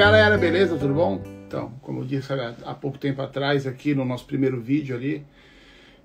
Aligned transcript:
galera, 0.00 0.38
beleza? 0.38 0.78
Tudo 0.78 0.94
bom? 0.94 1.22
Então, 1.46 1.74
como 1.82 2.00
eu 2.00 2.04
disse 2.06 2.32
há 2.64 2.72
pouco 2.72 2.96
tempo 2.96 3.20
atrás 3.20 3.66
aqui 3.66 3.94
no 3.94 4.02
nosso 4.02 4.24
primeiro 4.24 4.58
vídeo 4.58 4.96
ali, 4.96 5.26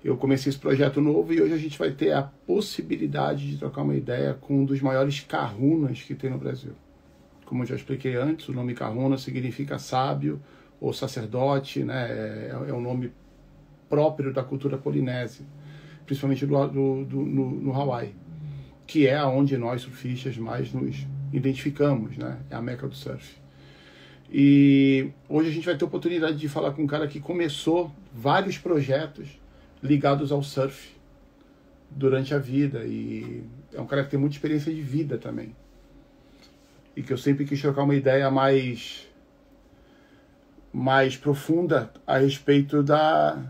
eu 0.04 0.18
comecei 0.18 0.50
esse 0.50 0.58
projeto 0.58 1.00
novo 1.00 1.32
e 1.32 1.40
hoje 1.40 1.54
a 1.54 1.56
gente 1.56 1.78
vai 1.78 1.90
ter 1.90 2.12
a 2.12 2.20
possibilidade 2.22 3.52
de 3.52 3.56
trocar 3.56 3.80
uma 3.80 3.94
ideia 3.94 4.34
com 4.34 4.58
um 4.60 4.64
dos 4.66 4.82
maiores 4.82 5.20
kahunas 5.20 6.02
que 6.02 6.14
tem 6.14 6.28
no 6.28 6.36
Brasil. 6.36 6.72
Como 7.46 7.62
eu 7.62 7.66
já 7.66 7.74
expliquei 7.74 8.16
antes, 8.16 8.46
o 8.50 8.52
nome 8.52 8.74
kahuna 8.74 9.16
significa 9.16 9.78
sábio 9.78 10.42
ou 10.78 10.92
sacerdote, 10.92 11.82
né? 11.82 12.06
É, 12.10 12.50
é 12.68 12.74
um 12.74 12.82
nome 12.82 13.10
próprio 13.88 14.30
da 14.30 14.44
cultura 14.44 14.76
polinésia, 14.76 15.46
principalmente 16.04 16.44
do, 16.44 16.66
do, 16.66 17.04
do 17.06 17.16
no, 17.22 17.50
no 17.50 17.72
Hawaii, 17.72 18.14
que 18.86 19.06
é 19.06 19.24
onde 19.24 19.56
nós 19.56 19.80
surfistas 19.80 20.36
mais 20.36 20.70
nos 20.70 21.06
identificamos, 21.32 22.18
né? 22.18 22.36
É 22.50 22.56
a 22.56 22.60
meca 22.60 22.86
do 22.86 22.94
surf. 22.94 23.45
E 24.38 25.12
hoje 25.30 25.48
a 25.48 25.50
gente 25.50 25.64
vai 25.64 25.78
ter 25.78 25.84
a 25.84 25.88
oportunidade 25.88 26.36
de 26.36 26.46
falar 26.46 26.72
com 26.72 26.82
um 26.82 26.86
cara 26.86 27.08
que 27.08 27.18
começou 27.18 27.90
vários 28.12 28.58
projetos 28.58 29.30
ligados 29.82 30.30
ao 30.30 30.42
surf 30.42 30.94
durante 31.90 32.34
a 32.34 32.38
vida 32.38 32.84
e 32.84 33.42
é 33.72 33.80
um 33.80 33.86
cara 33.86 34.04
que 34.04 34.10
tem 34.10 34.20
muita 34.20 34.36
experiência 34.36 34.70
de 34.74 34.82
vida 34.82 35.16
também. 35.16 35.56
E 36.94 37.02
que 37.02 37.14
eu 37.14 37.16
sempre 37.16 37.46
quis 37.46 37.58
trocar 37.62 37.84
uma 37.84 37.94
ideia 37.94 38.30
mais 38.30 39.08
mais 40.70 41.16
profunda 41.16 41.90
a 42.06 42.18
respeito 42.18 42.82
da 42.82 43.42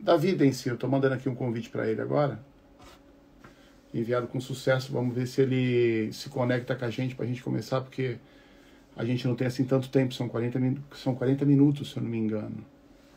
da 0.00 0.16
vida 0.16 0.46
em 0.46 0.52
si. 0.52 0.66
Eu 0.66 0.76
estou 0.76 0.88
mandando 0.88 1.12
aqui 1.14 1.28
um 1.28 1.34
convite 1.34 1.68
para 1.68 1.86
ele 1.86 2.00
agora. 2.00 2.40
Enviado 3.92 4.26
com 4.28 4.40
sucesso. 4.40 4.90
Vamos 4.90 5.14
ver 5.14 5.26
se 5.26 5.42
ele 5.42 6.10
se 6.10 6.30
conecta 6.30 6.74
com 6.74 6.86
a 6.86 6.90
gente 6.90 7.14
para 7.14 7.26
a 7.26 7.28
gente 7.28 7.42
começar, 7.42 7.82
porque 7.82 8.16
a 8.96 9.04
gente 9.04 9.26
não 9.26 9.34
tem 9.34 9.46
assim 9.46 9.64
tanto 9.64 9.88
tempo, 9.88 10.14
são 10.14 10.28
40, 10.28 10.60
são 10.94 11.14
40 11.14 11.44
minutos, 11.44 11.90
se 11.90 11.96
eu 11.96 12.02
não 12.02 12.10
me 12.10 12.18
engano. 12.18 12.64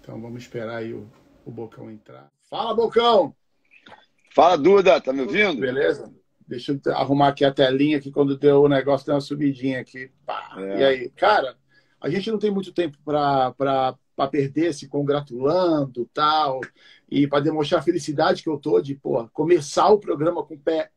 Então 0.01 0.19
vamos 0.21 0.43
esperar 0.43 0.77
aí 0.77 0.93
o, 0.93 1.07
o 1.45 1.51
Bocão 1.51 1.91
entrar. 1.91 2.31
Fala, 2.49 2.73
Bocão! 2.73 3.35
Fala, 4.33 4.57
Duda, 4.57 4.99
tá 4.99 5.13
me 5.13 5.21
ouvindo? 5.21 5.61
Beleza? 5.61 6.13
Deixa 6.47 6.73
eu 6.73 6.93
arrumar 6.93 7.29
aqui 7.29 7.43
a 7.43 7.53
telinha 7.53 7.99
que 7.99 8.11
quando 8.11 8.37
deu 8.37 8.63
o 8.63 8.69
negócio 8.69 9.05
deu 9.05 9.15
uma 9.15 9.21
subidinha 9.21 9.79
aqui. 9.79 10.11
É. 10.57 10.79
E 10.79 10.83
aí, 10.83 11.09
cara, 11.09 11.55
a 11.99 12.09
gente 12.09 12.29
não 12.29 12.37
tem 12.37 12.51
muito 12.51 12.71
tempo 12.71 12.97
para 13.03 13.97
perder 14.29 14.73
se 14.73 14.87
congratulando 14.87 16.07
tal, 16.13 16.61
e 17.09 17.27
para 17.27 17.43
demonstrar 17.43 17.79
a 17.81 17.83
felicidade 17.83 18.43
que 18.43 18.49
eu 18.49 18.57
tô 18.57 18.81
de 18.81 18.95
pô, 18.95 19.27
começar 19.29 19.89
o 19.89 19.99
programa 19.99 20.43
com 20.43 20.55
o 20.55 20.59
pé 20.59 20.91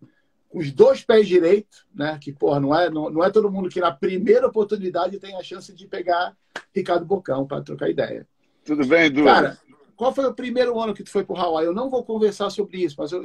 com 0.49 0.59
os 0.59 0.73
dois 0.73 1.05
pés 1.05 1.29
direitos, 1.29 1.85
né? 1.95 2.19
Que, 2.21 2.33
porra, 2.33 2.59
não 2.59 2.75
é, 2.75 2.91
não, 2.91 3.11
não 3.11 3.23
é 3.23 3.31
todo 3.31 3.51
mundo 3.51 3.69
que 3.69 3.81
na 3.81 3.93
primeira 3.93 4.47
oportunidade 4.47 5.19
tem 5.19 5.37
a 5.37 5.43
chance 5.43 5.75
de 5.75 5.87
pegar 5.87 6.35
Ricardo 6.75 7.05
Bocão 7.05 7.47
para 7.47 7.61
trocar 7.63 7.91
ideia. 7.91 8.27
Tudo 8.65 8.87
bem, 8.87 9.05
Edu? 9.07 9.25
Cara, 9.25 9.59
qual 9.97 10.15
foi 10.15 10.25
o 10.27 10.35
primeiro 10.35 10.79
ano 10.81 10.95
que 10.95 11.03
tu 11.03 11.11
foi 11.11 11.25
para 11.25 11.35
o 11.35 11.39
Hawaii? 11.39 11.67
Eu 11.67 11.75
não 11.75 11.91
vou 11.91 12.05
conversar 12.05 12.51
sobre 12.51 12.79
isso, 12.79 12.95
mas 12.99 13.11
eu, 13.13 13.23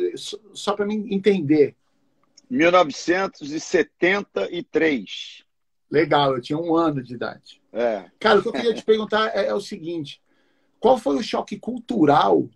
só 0.54 0.74
para 0.74 0.86
mim 0.86 1.08
entender. 1.12 1.76
1973. 2.50 5.44
Legal, 5.90 6.36
eu 6.36 6.42
tinha 6.42 6.58
um 6.58 6.76
ano 6.76 7.02
de 7.02 7.14
idade. 7.14 7.62
É. 7.72 8.04
Cara, 8.20 8.40
o 8.40 8.42
que 8.42 8.50
eu 8.50 8.54
queria 8.54 8.74
te 8.74 8.84
perguntar 8.84 9.34
é, 9.36 9.46
é 9.48 9.54
o 9.54 9.62
seguinte: 9.62 10.22
qual 10.80 10.98
foi 10.98 11.16
o 11.16 11.24
choque 11.24 11.58
cultural, 11.58 12.50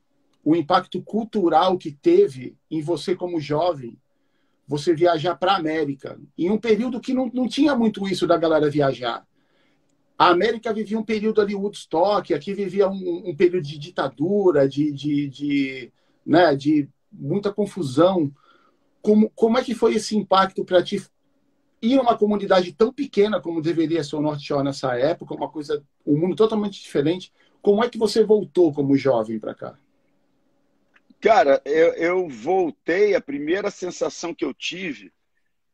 o 0.44 0.56
impacto 0.56 1.02
cultural 1.02 1.78
que 1.78 1.92
teve 1.92 2.58
em 2.70 2.82
você 2.82 3.16
como 3.16 3.40
jovem 3.40 3.98
você 4.68 4.94
viajar 4.94 5.36
para 5.36 5.54
a 5.54 5.58
América, 5.58 6.20
em 6.38 6.50
um 6.52 6.58
período 6.58 7.00
que 7.00 7.14
não, 7.14 7.32
não 7.34 7.48
tinha 7.48 7.74
muito 7.74 8.06
isso 8.08 8.28
da 8.28 8.38
galera 8.38 8.70
viajar. 8.70 9.26
A 10.18 10.30
América 10.30 10.74
vivia 10.74 11.00
um 11.00 11.04
período 11.04 11.40
ali, 11.40 11.56
Woodstock, 11.56 12.34
aqui 12.34 12.54
vivia 12.54 12.90
um, 12.90 13.30
um 13.30 13.36
período 13.36 13.64
de 13.64 13.78
ditadura, 13.78 14.68
de, 14.68 14.92
de, 14.92 15.30
de, 15.30 15.94
né, 16.26 16.56
de 16.56 16.90
muita 17.12 17.54
confusão. 17.54 18.32
Como, 19.02 19.30
como 19.36 19.58
é 19.58 19.64
que 19.64 19.74
foi 19.74 19.94
esse 19.96 20.18
impacto 20.18 20.66
para 20.66 20.84
ti 20.84 21.02
ir 21.82 22.00
uma 22.00 22.18
comunidade 22.18 22.74
tão 22.74 22.92
pequena 22.92 23.40
como 23.40 23.62
deveria 23.62 24.04
ser 24.04 24.16
o 24.16 24.22
North 24.22 24.42
Shore 24.42 24.64
nessa 24.64 24.96
época, 24.98 25.36
uma 25.36 25.50
coisa, 25.50 25.84
um 26.06 26.18
mundo 26.18 26.36
totalmente 26.36 26.82
diferente? 26.82 27.32
Como 27.62 27.84
é 27.84 27.90
que 27.90 27.98
você 27.98 28.24
voltou 28.24 28.74
como 28.74 28.98
jovem 28.98 29.40
para 29.40 29.54
cá? 29.54 29.78
Cara, 31.20 31.62
eu, 31.66 31.94
eu 31.94 32.30
voltei, 32.30 33.16
a 33.16 33.22
primeira 33.22 33.72
sensação 33.72 34.36
que 34.36 34.46
eu 34.46 34.54
tive, 34.54 35.12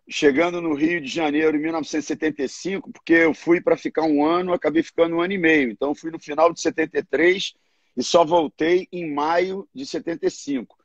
chegando 0.08 0.62
no 0.62 0.74
Rio 0.74 1.02
de 1.02 1.08
Janeiro 1.08 1.58
em 1.58 1.62
1975, 1.62 2.92
porque 2.92 3.14
eu 3.14 3.34
fui 3.34 3.60
para 3.60 3.76
ficar 3.76 4.04
um 4.04 4.26
ano, 4.26 4.54
acabei 4.54 4.84
ficando 4.84 5.18
um 5.18 5.22
ano 5.22 5.34
e 5.34 5.38
meio. 5.38 5.70
Então, 5.70 5.94
fui 5.94 6.12
no 6.12 6.20
final 6.20 6.52
de 6.54 6.62
73 6.62 7.54
e 7.96 8.04
só 8.04 8.24
voltei 8.24 8.88
em 8.92 9.14
maio 9.14 9.68
de 9.74 9.86
75. 9.86 10.78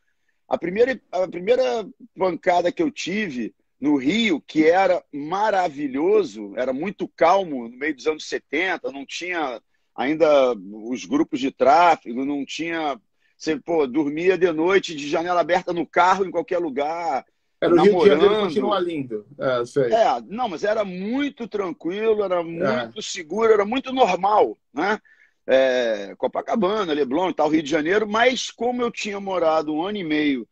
A 0.48 0.58
primeira, 0.58 1.00
a 1.12 1.28
primeira 1.28 1.88
pancada 2.16 2.72
que 2.72 2.82
eu 2.82 2.90
tive 2.90 3.54
no 3.80 3.96
Rio, 3.96 4.40
que 4.40 4.66
era 4.66 5.04
maravilhoso, 5.12 6.52
era 6.56 6.72
muito 6.72 7.06
calmo 7.06 7.68
no 7.68 7.76
meio 7.76 7.94
dos 7.94 8.06
anos 8.08 8.28
70, 8.28 8.90
não 8.90 9.06
tinha 9.06 9.62
ainda 9.94 10.54
os 10.54 11.04
grupos 11.04 11.38
de 11.38 11.50
tráfego, 11.50 12.24
não 12.24 12.44
tinha 12.44 13.00
você, 13.38 13.56
pô, 13.56 13.86
dormia 13.86 14.36
de 14.36 14.50
noite 14.50 14.96
de 14.96 15.08
janela 15.08 15.40
aberta 15.40 15.72
no 15.72 15.86
carro, 15.86 16.26
em 16.26 16.30
qualquer 16.30 16.58
lugar. 16.58 17.24
Era 17.60 17.72
o 17.72 17.76
namorando. 17.76 18.02
Rio 18.02 18.02
de 18.02 18.08
Janeiro 18.08 18.42
continua 18.42 18.80
lindo. 18.80 19.26
É, 19.38 19.64
sei. 19.64 19.92
é, 19.92 20.20
não, 20.26 20.48
mas 20.48 20.64
era 20.64 20.84
muito 20.84 21.46
tranquilo, 21.46 22.24
era 22.24 22.42
muito 22.42 22.98
é. 22.98 23.02
seguro, 23.02 23.52
era 23.52 23.64
muito 23.64 23.92
normal, 23.92 24.58
né? 24.74 25.00
É, 25.46 26.14
Copacabana, 26.18 26.92
Leblon 26.92 27.30
e 27.30 27.34
tal, 27.34 27.48
Rio 27.48 27.62
de 27.62 27.70
Janeiro, 27.70 28.06
mas 28.06 28.50
como 28.50 28.82
eu 28.82 28.90
tinha 28.90 29.18
morado 29.18 29.72
um 29.72 29.82
ano 29.82 29.96
e 29.98 30.04
meio 30.04 30.46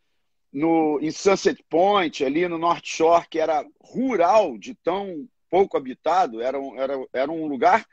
no, 0.53 0.99
em 1.03 1.11
Sunset 1.11 1.63
Point, 1.69 2.25
ali 2.25 2.49
no 2.49 2.57
North 2.57 2.85
Shore, 2.87 3.27
que 3.29 3.39
era 3.39 3.65
rural, 3.81 4.57
de 4.57 4.75
tão 4.75 5.29
pouco 5.51 5.77
habitado, 5.77 6.41
era, 6.41 6.59
um, 6.59 6.81
era, 6.81 6.95
era 7.13 7.31
um 7.31 7.47
lugar 7.47 7.85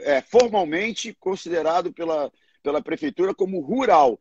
é, 0.00 0.20
formalmente 0.20 1.16
considerado 1.20 1.92
pela, 1.92 2.30
pela 2.62 2.82
prefeitura 2.82 3.34
como 3.34 3.60
rural. 3.60 4.18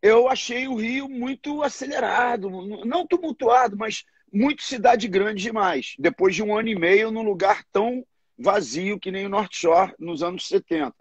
Eu 0.00 0.28
achei 0.28 0.66
o 0.66 0.74
Rio 0.74 1.08
muito 1.08 1.62
acelerado, 1.62 2.50
não 2.84 3.06
tumultuado, 3.06 3.76
mas 3.76 4.04
muito 4.32 4.62
cidade 4.62 5.06
grande 5.06 5.42
demais. 5.42 5.94
Depois 5.98 6.34
de 6.34 6.42
um 6.42 6.56
ano 6.56 6.68
e 6.68 6.74
meio 6.74 7.10
num 7.10 7.22
lugar 7.22 7.62
tão 7.72 8.04
vazio 8.36 8.98
que 8.98 9.12
nem 9.12 9.26
o 9.26 9.28
North 9.28 9.52
Shore 9.52 9.94
nos 9.98 10.22
anos 10.22 10.48
70. 10.48 10.92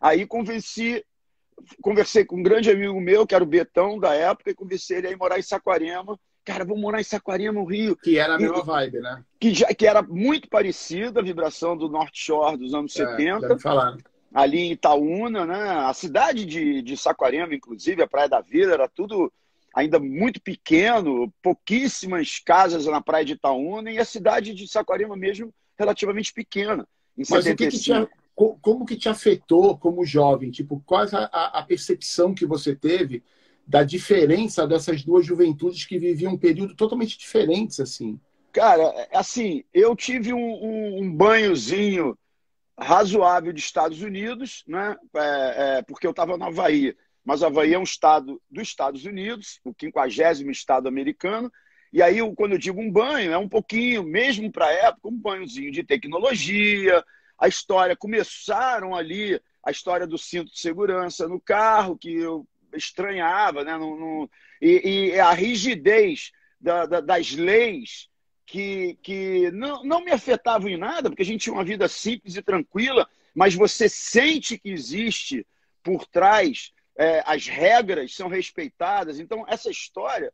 Aí 0.00 0.26
convenci, 0.26 1.04
conversei 1.82 2.24
com 2.24 2.36
um 2.36 2.42
grande 2.42 2.70
amigo 2.70 2.98
meu, 3.00 3.26
que 3.26 3.34
era 3.34 3.44
o 3.44 3.46
Betão 3.46 3.98
da 3.98 4.14
época, 4.14 4.50
e 4.50 4.54
conversei 4.54 4.98
ele 4.98 5.08
a 5.08 5.10
ir 5.10 5.16
morar 5.16 5.38
em 5.38 5.42
Saquarema. 5.42 6.18
Cara, 6.44 6.64
vamos 6.64 6.80
morar 6.80 7.00
em 7.00 7.04
Saquarema, 7.04 7.60
no 7.60 7.66
Rio. 7.66 7.96
Que 7.96 8.18
era 8.18 8.36
a 8.36 8.38
mesma 8.38 8.62
vibe, 8.62 9.00
né? 9.00 9.22
Que, 9.40 9.52
já, 9.52 9.66
que 9.74 9.86
era 9.86 10.00
muito 10.00 10.48
parecida 10.48 11.20
a 11.20 11.22
vibração 11.22 11.76
do 11.76 11.88
North 11.88 12.14
Shore 12.14 12.56
dos 12.56 12.72
anos 12.72 12.98
é, 12.98 13.04
70. 13.04 13.58
Falar 13.58 13.96
ali 14.36 14.58
em 14.58 14.72
Itaúna, 14.72 15.46
né? 15.46 15.70
A 15.70 15.94
cidade 15.94 16.44
de, 16.44 16.82
de 16.82 16.94
Saquarema, 16.94 17.54
inclusive, 17.54 18.02
a 18.02 18.06
Praia 18.06 18.28
da 18.28 18.42
Vida, 18.42 18.74
era 18.74 18.86
tudo 18.86 19.32
ainda 19.74 19.98
muito 19.98 20.42
pequeno, 20.42 21.32
pouquíssimas 21.42 22.38
casas 22.38 22.84
na 22.84 23.00
Praia 23.00 23.24
de 23.24 23.32
Itaúna 23.32 23.90
e 23.90 23.98
a 23.98 24.04
cidade 24.04 24.52
de 24.52 24.68
Saquarema 24.68 25.16
mesmo 25.16 25.54
relativamente 25.78 26.34
pequena. 26.34 26.86
Mas 27.16 27.44
75. 27.44 27.50
o 27.50 27.56
que, 27.56 27.78
que 27.78 27.82
te, 27.82 28.60
como 28.60 28.84
que 28.84 28.96
te 28.96 29.08
afetou 29.08 29.78
como 29.78 30.04
jovem? 30.04 30.50
Tipo, 30.50 30.82
qual 30.84 31.06
a, 31.14 31.58
a 31.58 31.62
percepção 31.62 32.34
que 32.34 32.44
você 32.44 32.76
teve 32.76 33.22
da 33.66 33.82
diferença 33.82 34.66
dessas 34.66 35.02
duas 35.02 35.24
juventudes 35.24 35.86
que 35.86 35.98
viviam 35.98 36.34
um 36.34 36.38
período 36.38 36.74
totalmente 36.74 37.16
diferentes, 37.16 37.80
assim? 37.80 38.20
Cara, 38.52 39.08
assim, 39.14 39.64
eu 39.72 39.96
tive 39.96 40.34
um, 40.34 40.38
um, 40.38 41.02
um 41.04 41.10
banhozinho 41.10 42.16
razoável 42.78 43.52
de 43.52 43.60
Estados 43.60 44.02
Unidos, 44.02 44.62
né? 44.66 44.96
É, 45.14 45.78
é, 45.78 45.82
porque 45.82 46.06
eu 46.06 46.10
estava 46.10 46.36
na 46.36 46.46
Havaí. 46.46 46.94
Mas 47.24 47.42
Havaí 47.42 47.74
é 47.74 47.78
um 47.78 47.82
estado 47.82 48.40
dos 48.50 48.68
Estados 48.68 49.04
Unidos, 49.04 49.60
o 49.64 49.74
50 49.78 50.50
estado 50.50 50.86
americano. 50.86 51.50
E 51.92 52.02
aí, 52.02 52.18
quando 52.34 52.52
eu 52.52 52.58
digo 52.58 52.80
um 52.80 52.90
banho, 52.90 53.32
é 53.32 53.38
um 53.38 53.48
pouquinho, 53.48 54.02
mesmo 54.02 54.50
para 54.52 54.66
a 54.66 54.72
época, 54.72 55.08
um 55.08 55.18
banhozinho 55.18 55.72
de 55.72 55.82
tecnologia. 55.82 57.02
A 57.38 57.48
história, 57.48 57.96
começaram 57.96 58.94
ali 58.94 59.40
a 59.64 59.70
história 59.70 60.06
do 60.06 60.18
cinto 60.18 60.52
de 60.52 60.60
segurança 60.60 61.26
no 61.26 61.40
carro, 61.40 61.98
que 61.98 62.14
eu 62.14 62.46
estranhava, 62.74 63.64
né? 63.64 63.76
No, 63.76 63.98
no, 63.98 64.30
e, 64.60 65.10
e, 65.14 65.20
a 65.20 65.32
rigidez 65.32 66.30
da, 66.60 66.86
da, 66.86 67.00
das 67.00 67.32
leis 67.32 68.08
que, 68.46 68.96
que 69.02 69.50
não, 69.50 69.82
não 69.82 70.04
me 70.04 70.12
afetavam 70.12 70.68
em 70.68 70.76
nada, 70.76 71.10
porque 71.10 71.22
a 71.22 71.26
gente 71.26 71.42
tinha 71.42 71.52
uma 71.52 71.64
vida 71.64 71.88
simples 71.88 72.36
e 72.36 72.42
tranquila, 72.42 73.08
mas 73.34 73.54
você 73.54 73.88
sente 73.88 74.56
que 74.56 74.70
existe 74.70 75.46
por 75.82 76.06
trás, 76.06 76.72
é, 76.96 77.22
as 77.26 77.46
regras 77.46 78.14
são 78.14 78.28
respeitadas. 78.28 79.18
Então, 79.18 79.44
essa 79.48 79.70
história 79.70 80.32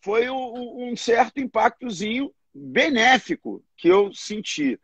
foi 0.00 0.28
um, 0.28 0.90
um 0.90 0.96
certo 0.96 1.40
impactozinho 1.40 2.32
benéfico 2.54 3.64
que 3.76 3.88
eu 3.88 4.12
senti. 4.12 4.78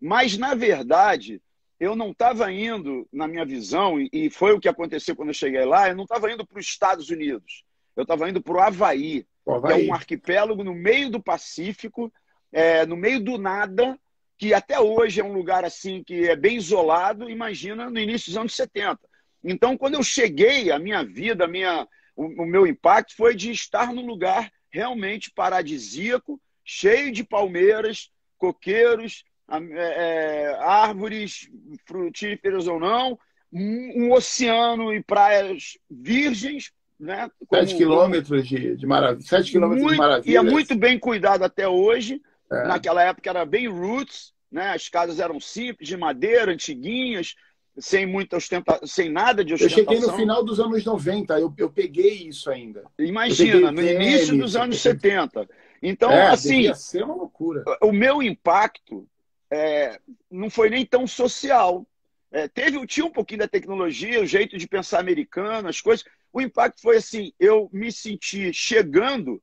Mas, 0.00 0.36
na 0.36 0.54
verdade, 0.54 1.40
eu 1.78 1.94
não 1.94 2.10
estava 2.10 2.50
indo, 2.50 3.06
na 3.12 3.28
minha 3.28 3.44
visão, 3.44 3.98
e 4.12 4.30
foi 4.30 4.52
o 4.52 4.60
que 4.60 4.68
aconteceu 4.68 5.14
quando 5.14 5.28
eu 5.28 5.34
cheguei 5.34 5.64
lá, 5.64 5.88
eu 5.88 5.96
não 5.96 6.04
estava 6.04 6.32
indo 6.32 6.46
para 6.46 6.58
os 6.58 6.66
Estados 6.66 7.10
Unidos. 7.10 7.64
Eu 7.94 8.02
estava 8.02 8.28
indo 8.28 8.40
para 8.40 8.54
o 8.54 8.60
Havaí, 8.60 9.26
Havaí, 9.46 9.74
que 9.74 9.82
é 9.82 9.90
um 9.90 9.94
arquipélago 9.94 10.64
no 10.64 10.74
meio 10.74 11.10
do 11.10 11.22
Pacífico, 11.22 12.12
é, 12.52 12.84
no 12.86 12.96
meio 12.96 13.20
do 13.20 13.38
nada, 13.38 13.98
que 14.38 14.52
até 14.52 14.78
hoje 14.78 15.20
é 15.20 15.24
um 15.24 15.32
lugar 15.32 15.64
assim 15.64 16.02
que 16.04 16.28
é 16.28 16.36
bem 16.36 16.56
isolado, 16.56 17.30
imagina 17.30 17.88
no 17.88 17.98
início 17.98 18.26
dos 18.26 18.36
anos 18.36 18.54
70. 18.54 18.98
Então, 19.44 19.76
quando 19.76 19.94
eu 19.94 20.02
cheguei, 20.02 20.70
a 20.70 20.78
minha 20.78 21.04
vida, 21.04 21.44
a 21.44 21.48
minha, 21.48 21.86
o, 22.14 22.42
o 22.42 22.46
meu 22.46 22.66
impacto 22.66 23.16
foi 23.16 23.34
de 23.34 23.50
estar 23.50 23.92
num 23.92 24.06
lugar 24.06 24.50
realmente 24.70 25.30
paradisíaco, 25.30 26.40
cheio 26.64 27.12
de 27.12 27.24
palmeiras, 27.24 28.10
coqueiros, 28.38 29.24
é, 29.50 29.58
é, 29.74 30.56
árvores 30.60 31.48
frutíferas 31.84 32.66
ou 32.66 32.80
não, 32.80 33.18
um, 33.52 34.04
um, 34.04 34.12
oceano 34.12 34.92
e 34.94 35.02
praias 35.02 35.78
virgens. 35.90 36.72
Né? 36.98 37.28
Como, 37.46 37.62
7 37.62 37.76
quilômetros 37.76 38.48
de, 38.48 38.76
de 38.76 38.86
maravilha. 38.86 39.26
7 39.26 39.52
quilômetros 39.52 39.82
muito, 39.82 39.94
de 39.94 39.98
maravilha. 40.00 40.32
E 40.32 40.36
é 40.36 40.42
muito 40.42 40.74
bem 40.76 40.98
cuidado 40.98 41.44
até 41.44 41.68
hoje. 41.68 42.20
É. 42.52 42.66
Naquela 42.66 43.02
época 43.02 43.30
era 43.30 43.44
bem 43.44 43.68
roots, 43.68 44.32
né? 44.50 44.70
as 44.70 44.88
casas 44.88 45.18
eram 45.18 45.40
simples, 45.40 45.88
de 45.88 45.96
madeira, 45.96 46.52
antiguinhas, 46.52 47.34
sem 47.78 48.04
muita 48.04 48.36
ostentação, 48.36 48.86
sem 48.86 49.10
nada 49.10 49.44
de 49.44 49.54
ostentação. 49.54 49.84
Eu 49.84 49.90
cheguei 49.90 50.06
no 50.06 50.16
final 50.16 50.44
dos 50.44 50.60
anos 50.60 50.84
90, 50.84 51.40
eu, 51.40 51.52
eu 51.56 51.70
peguei 51.70 52.28
isso 52.28 52.50
ainda. 52.50 52.84
Imagina, 52.98 53.72
no 53.72 53.82
início 53.82 54.36
dos 54.36 54.56
anos 54.56 54.80
70. 54.80 55.48
Então, 55.82 56.12
é, 56.12 56.28
assim, 56.28 56.72
ser 56.74 57.02
uma 57.02 57.14
loucura. 57.14 57.64
o 57.80 57.90
meu 57.90 58.22
impacto 58.22 59.08
é, 59.50 59.98
não 60.30 60.48
foi 60.48 60.70
nem 60.70 60.84
tão 60.84 61.06
social. 61.06 61.86
É, 62.30 62.46
teve, 62.46 62.86
tinha 62.86 63.04
um 63.04 63.10
pouquinho 63.10 63.40
da 63.40 63.48
tecnologia, 63.48 64.22
o 64.22 64.26
jeito 64.26 64.56
de 64.56 64.68
pensar 64.68 65.00
americano, 65.00 65.68
as 65.68 65.80
coisas. 65.80 66.04
O 66.32 66.40
impacto 66.40 66.80
foi 66.80 66.96
assim: 66.96 67.32
eu 67.38 67.68
me 67.72 67.90
senti 67.90 68.52
chegando 68.52 69.42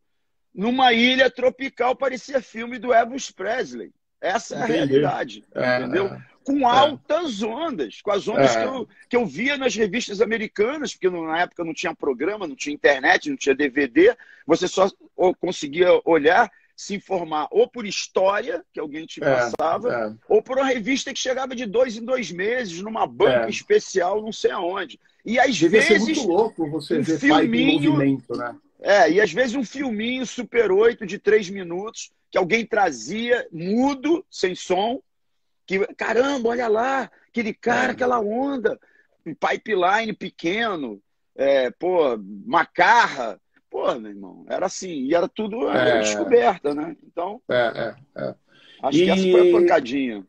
numa 0.53 0.93
ilha 0.93 1.29
tropical, 1.29 1.95
parecia 1.95 2.41
filme 2.41 2.77
do 2.77 2.93
Elvis 2.93 3.31
Presley. 3.31 3.91
Essa 4.21 4.55
é 4.55 4.57
a 4.57 4.63
Entendi. 4.65 4.77
realidade, 4.77 5.43
é, 5.55 5.79
entendeu? 5.79 6.07
É 6.07 6.29
com 6.49 6.61
é. 6.61 6.65
altas 6.65 7.43
ondas, 7.43 8.01
com 8.01 8.11
as 8.11 8.27
ondas 8.27 8.55
é. 8.55 8.61
que, 8.61 8.67
eu, 8.67 8.87
que 9.09 9.15
eu 9.15 9.25
via 9.25 9.55
nas 9.55 9.75
revistas 9.75 10.19
americanas, 10.19 10.93
porque 10.93 11.07
na 11.07 11.41
época 11.41 11.63
não 11.63 11.75
tinha 11.75 11.95
programa, 11.95 12.47
não 12.47 12.55
tinha 12.55 12.73
internet, 12.73 13.29
não 13.29 13.37
tinha 13.37 13.53
DVD, 13.53 14.15
você 14.47 14.67
só 14.67 14.89
conseguia 15.39 15.89
olhar, 16.03 16.51
se 16.75 16.95
informar 16.95 17.47
ou 17.51 17.67
por 17.67 17.85
história, 17.85 18.63
que 18.73 18.79
alguém 18.79 19.05
te 19.05 19.23
é, 19.23 19.25
passava, 19.25 19.93
é. 19.93 20.33
ou 20.33 20.41
por 20.41 20.57
uma 20.57 20.65
revista 20.65 21.13
que 21.13 21.19
chegava 21.19 21.55
de 21.55 21.67
dois 21.67 21.97
em 21.97 22.03
dois 22.03 22.31
meses, 22.31 22.81
numa 22.81 23.05
banca 23.05 23.45
é. 23.45 23.49
especial, 23.49 24.21
não 24.21 24.31
sei 24.31 24.49
aonde. 24.49 24.99
E 25.23 25.37
às 25.37 25.55
Devia 25.55 25.81
vezes. 25.81 25.97
Ser 25.97 25.99
muito 25.99 26.27
louco 26.27 26.67
você 26.71 26.99
ver 26.99 27.19
filminho, 27.19 27.91
movimento, 27.91 28.35
né? 28.35 28.55
É, 28.81 29.11
e 29.11 29.19
às 29.19 29.31
vezes 29.31 29.55
um 29.55 29.63
filminho 29.63 30.25
Super 30.25 30.71
8 30.71 31.05
de 31.05 31.19
três 31.19 31.49
minutos 31.49 32.11
que 32.31 32.37
alguém 32.37 32.65
trazia, 32.65 33.47
mudo, 33.51 34.25
sem 34.29 34.55
som, 34.55 35.01
que, 35.65 35.79
caramba, 35.95 36.49
olha 36.49 36.67
lá, 36.67 37.11
aquele 37.27 37.53
cara, 37.53 37.89
é. 37.89 37.91
aquela 37.91 38.19
onda, 38.19 38.79
pipeline 39.23 40.13
pequeno, 40.13 41.01
é, 41.35 41.69
pô, 41.71 42.17
macarra. 42.45 43.39
Pô, 43.69 43.93
meu 43.95 44.09
irmão, 44.09 44.45
era 44.49 44.65
assim, 44.65 44.89
e 44.89 45.13
era 45.13 45.27
tudo 45.27 45.69
é. 45.69 45.99
descoberta, 45.99 46.73
né? 46.73 46.97
Então, 47.03 47.39
é, 47.47 47.55
é, 48.15 48.23
é. 48.23 48.35
acho 48.81 48.97
e... 48.97 49.05
que 49.05 49.11
essa 49.11 49.21
foi 49.21 49.49
a 49.49 49.51
pancadinha. 49.59 50.27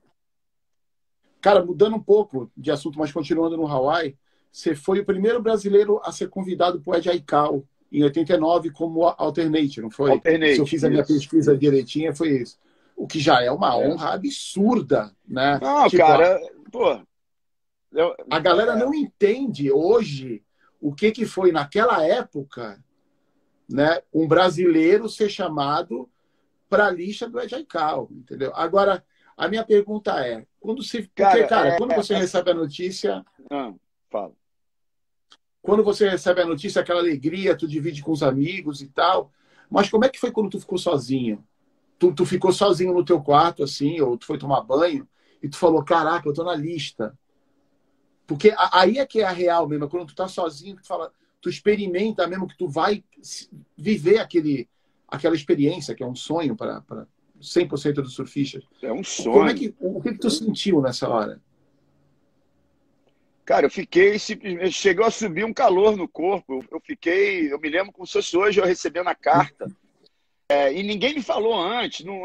Cara, 1.41 1.65
mudando 1.65 1.97
um 1.97 2.03
pouco 2.03 2.51
de 2.55 2.71
assunto, 2.71 2.99
mas 2.99 3.11
continuando 3.11 3.57
no 3.57 3.67
Hawaii, 3.67 4.15
você 4.53 4.75
foi 4.75 5.01
o 5.01 5.07
primeiro 5.07 5.41
brasileiro 5.41 6.01
a 6.05 6.13
ser 6.13 6.29
convidado 6.29 6.81
para 6.81 6.93
o 6.93 6.97
Ed 6.97 7.09
Aikau 7.09 7.65
em 7.93 8.03
89 8.05 8.71
como 8.71 9.05
alternate, 9.05 9.81
não 9.81 9.91
foi? 9.91 10.11
Alternate. 10.11 10.55
Se 10.55 10.61
eu 10.61 10.67
fiz 10.67 10.85
a 10.85 10.91
minha 10.91 11.05
pesquisa 11.05 11.57
direitinha, 11.57 12.15
foi 12.15 12.43
isso 12.43 12.59
o 13.01 13.07
que 13.07 13.19
já 13.19 13.43
é 13.43 13.51
uma 13.51 13.75
é. 13.75 13.89
honra 13.89 14.13
absurda, 14.13 15.11
né? 15.27 15.59
Não, 15.63 15.89
tipo, 15.89 16.03
cara, 16.03 16.39
pô. 16.71 17.01
Eu, 17.91 18.15
a 18.31 18.39
galera 18.39 18.73
é... 18.73 18.77
não 18.77 18.93
entende 18.95 19.73
hoje 19.73 20.45
o 20.79 20.95
que, 20.95 21.11
que 21.11 21.25
foi 21.25 21.51
naquela 21.51 22.07
época, 22.07 22.79
né? 23.67 24.03
Um 24.13 24.29
brasileiro 24.29 25.09
ser 25.09 25.31
chamado 25.31 26.11
para 26.69 26.89
a 26.89 26.91
lista 26.91 27.27
do 27.27 27.41
Ejaical, 27.41 28.07
entendeu? 28.13 28.53
Agora, 28.55 29.03
a 29.35 29.49
minha 29.49 29.65
pergunta 29.65 30.23
é, 30.25 30.47
quando 30.61 30.83
se, 30.83 31.09
cara, 31.15 31.31
porque, 31.31 31.49
cara, 31.49 31.69
é, 31.71 31.79
quando 31.79 31.95
você 31.95 32.13
é, 32.13 32.19
recebe 32.19 32.51
a 32.51 32.55
notícia, 32.55 33.25
ah, 33.51 33.73
fala. 34.11 34.35
Quando 35.63 35.85
você 35.85 36.09
recebe 36.09 36.41
a 36.41 36.47
notícia, 36.47 36.81
aquela 36.81 37.01
alegria, 37.01 37.57
tu 37.57 37.69
divide 37.69 38.03
com 38.03 38.13
os 38.13 38.23
amigos 38.23 38.81
e 38.81 38.89
tal. 38.89 39.31
Mas 39.69 39.89
como 39.89 40.05
é 40.05 40.09
que 40.09 40.19
foi 40.19 40.31
quando 40.31 40.51
tu 40.51 40.61
ficou 40.61 40.79
sozinho? 40.79 41.45
tu, 42.01 42.13
tu 42.13 42.25
ficou 42.25 42.51
sozinho 42.51 42.95
no 42.95 43.05
teu 43.05 43.21
quarto, 43.21 43.63
assim, 43.63 44.01
ou 44.01 44.17
tu 44.17 44.25
foi 44.25 44.39
tomar 44.39 44.63
banho, 44.63 45.07
e 45.43 45.49
tu 45.49 45.57
falou, 45.57 45.85
caraca, 45.85 46.27
eu 46.27 46.33
tô 46.33 46.43
na 46.43 46.57
lista. 46.57 47.17
Porque 48.27 48.55
aí 48.73 48.99
é 48.99 49.07
que 49.07 49.21
é 49.21 49.25
a 49.25 49.31
real 49.31 49.69
mesmo, 49.69 49.85
é 49.85 49.89
quando 49.89 50.07
tu 50.07 50.15
tá 50.15 50.27
sozinho, 50.27 50.77
tu 50.77 50.87
fala, 50.87 51.13
tu 51.43 51.51
experimenta 51.51 52.27
mesmo 52.27 52.49
que 52.49 52.57
tu 52.57 52.67
vai 52.67 53.05
viver 53.77 54.19
aquele, 54.19 54.67
aquela 55.07 55.35
experiência, 55.35 55.95
que 55.95 56.03
é 56.03 56.07
um 56.07 56.15
sonho 56.15 56.57
para 56.57 56.83
100% 57.41 57.95
dos 57.97 58.15
surfistas. 58.15 58.65
É 58.81 58.91
um 58.91 59.05
sonho. 59.05 59.33
Como 59.33 59.49
é 59.49 59.55
que, 59.55 59.75
o 59.79 60.01
que, 60.01 60.13
que 60.13 60.19
tu 60.19 60.31
sentiu 60.31 60.81
nessa 60.81 61.07
hora? 61.07 61.41
Cara, 63.45 63.67
eu 63.67 63.71
fiquei 63.71 64.19
simplesmente. 64.19 64.73
Chegou 64.73 65.05
a 65.05 65.11
subir 65.11 65.45
um 65.45 65.53
calor 65.53 65.97
no 65.97 66.09
corpo. 66.09 66.65
Eu 66.71 66.81
fiquei. 66.81 67.53
Eu 67.53 67.59
me 67.59 67.69
lembro 67.69 67.93
como 67.93 68.07
se 68.07 68.13
fosse 68.15 68.37
hoje 68.37 68.61
eu 68.61 68.65
recebendo 68.65 69.09
a 69.09 69.15
carta. 69.15 69.67
É, 70.49 70.73
e 70.73 70.83
ninguém 70.83 71.15
me 71.15 71.23
falou 71.23 71.55
antes, 71.55 72.05
não, 72.05 72.25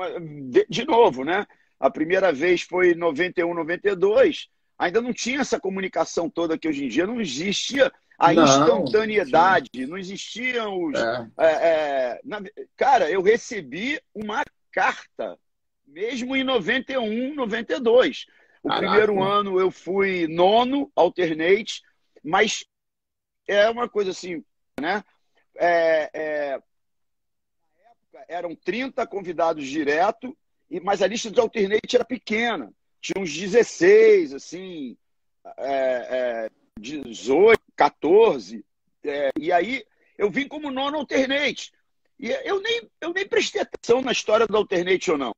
de, 0.50 0.65
de, 0.67 0.83
novo, 0.83 1.23
né? 1.23 1.45
A 1.79 1.91
primeira 1.91 2.33
vez 2.33 2.63
foi 2.63 2.94
em 2.94 2.95
91, 2.95 3.53
92. 3.53 4.50
Ainda 4.79 5.00
não 5.00 5.13
tinha 5.13 5.41
essa 5.41 5.59
comunicação 5.59 6.27
toda 6.27 6.57
que 6.57 6.67
hoje 6.67 6.85
em 6.85 6.88
dia 6.88 7.06
não 7.06 7.21
existia 7.21 7.91
a 8.18 8.33
não, 8.33 8.44
instantaneidade, 8.44 9.69
sim. 9.75 9.85
não 9.85 9.97
existiam 9.97 10.85
os. 10.85 11.00
É. 11.00 11.27
É, 11.38 11.45
é 11.45 12.19
na, 12.23 12.42
cara, 12.75 13.11
eu 13.11 13.21
recebi 13.21 14.01
uma 14.13 14.44
carta, 14.71 15.37
mesmo 15.85 16.35
em 16.35 16.44
91, 16.44 17.35
92. 17.35 18.25
O 18.66 18.68
Caraca. 18.68 18.88
primeiro 18.88 19.22
ano 19.22 19.60
eu 19.60 19.69
fui 19.69 20.28
nono, 20.28 20.92
alternate, 20.95 21.84
mas 22.24 22.66
é 23.48 23.69
uma 23.69 23.88
coisa 23.88 24.10
assim, 24.10 24.44
né? 24.80 25.04
É, 25.56 26.10
é, 26.12 26.60
eram 28.28 28.56
30 28.56 29.06
convidados 29.06 29.68
direto, 29.68 30.36
mas 30.81 31.04
a 31.04 31.07
lista 31.07 31.30
de 31.30 31.40
alternate 31.40 31.95
era 31.95 32.04
pequena. 32.04 32.74
Tinha 33.00 33.22
uns 33.22 33.31
16, 33.31 34.34
assim, 34.34 34.98
é, 35.60 36.48
é, 36.48 36.50
18, 36.80 37.62
14. 37.76 38.66
É, 39.04 39.30
e 39.40 39.52
aí 39.52 39.86
eu 40.18 40.31
vim 40.31 40.48
como 40.48 40.72
nono 40.72 40.98
alternate. 40.98 41.72
E 42.19 42.31
eu 42.31 42.60
nem, 42.62 42.90
eu 43.00 43.14
nem 43.14 43.28
prestei 43.28 43.62
atenção 43.62 44.02
na 44.02 44.12
história 44.12 44.48
do 44.48 44.57
alternate 44.57 45.12
ou 45.12 45.19
não. 45.19 45.36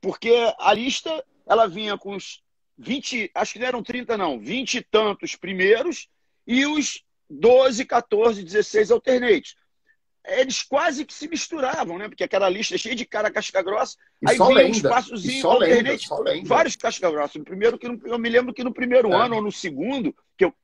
Porque 0.00 0.32
a 0.60 0.72
lista 0.72 1.24
ela 1.44 1.66
vinha 1.66 1.98
com 1.98 2.14
os 2.14 2.43
20, 2.76 3.30
acho 3.34 3.52
que 3.52 3.58
não 3.58 3.66
eram 3.66 3.82
30, 3.82 4.16
não, 4.16 4.38
20 4.38 4.74
e 4.74 4.82
tantos 4.82 5.36
primeiros 5.36 6.08
e 6.46 6.66
os 6.66 7.04
12, 7.28 7.84
14, 7.84 8.42
16 8.42 8.90
alternates 8.90 9.54
eles 10.26 10.62
quase 10.62 11.04
que 11.04 11.12
se 11.12 11.28
misturavam, 11.28 11.98
né? 11.98 12.08
Porque 12.08 12.24
aquela 12.24 12.48
lista 12.48 12.78
cheia 12.78 12.94
de 12.94 13.04
cara 13.04 13.30
casca 13.30 13.62
grossa, 13.62 13.96
e 14.22 14.30
aí 14.30 14.38
vinha 14.38 14.66
uns 14.66 14.80
passozinhos 14.80 15.44
alternate, 15.44 16.08
vários 16.44 16.76
casca 16.76 17.10
grossa. 17.10 17.38
No 17.38 17.44
primeiro 17.44 17.78
que 17.78 17.86
eu 17.86 18.18
me 18.18 18.28
lembro 18.28 18.54
que 18.54 18.64
no 18.64 18.72
primeiro 18.72 19.12
é. 19.12 19.14
ano 19.14 19.36
ou 19.36 19.42
no 19.42 19.52
segundo 19.52 20.16
que 20.36 20.46
eu 20.46 20.54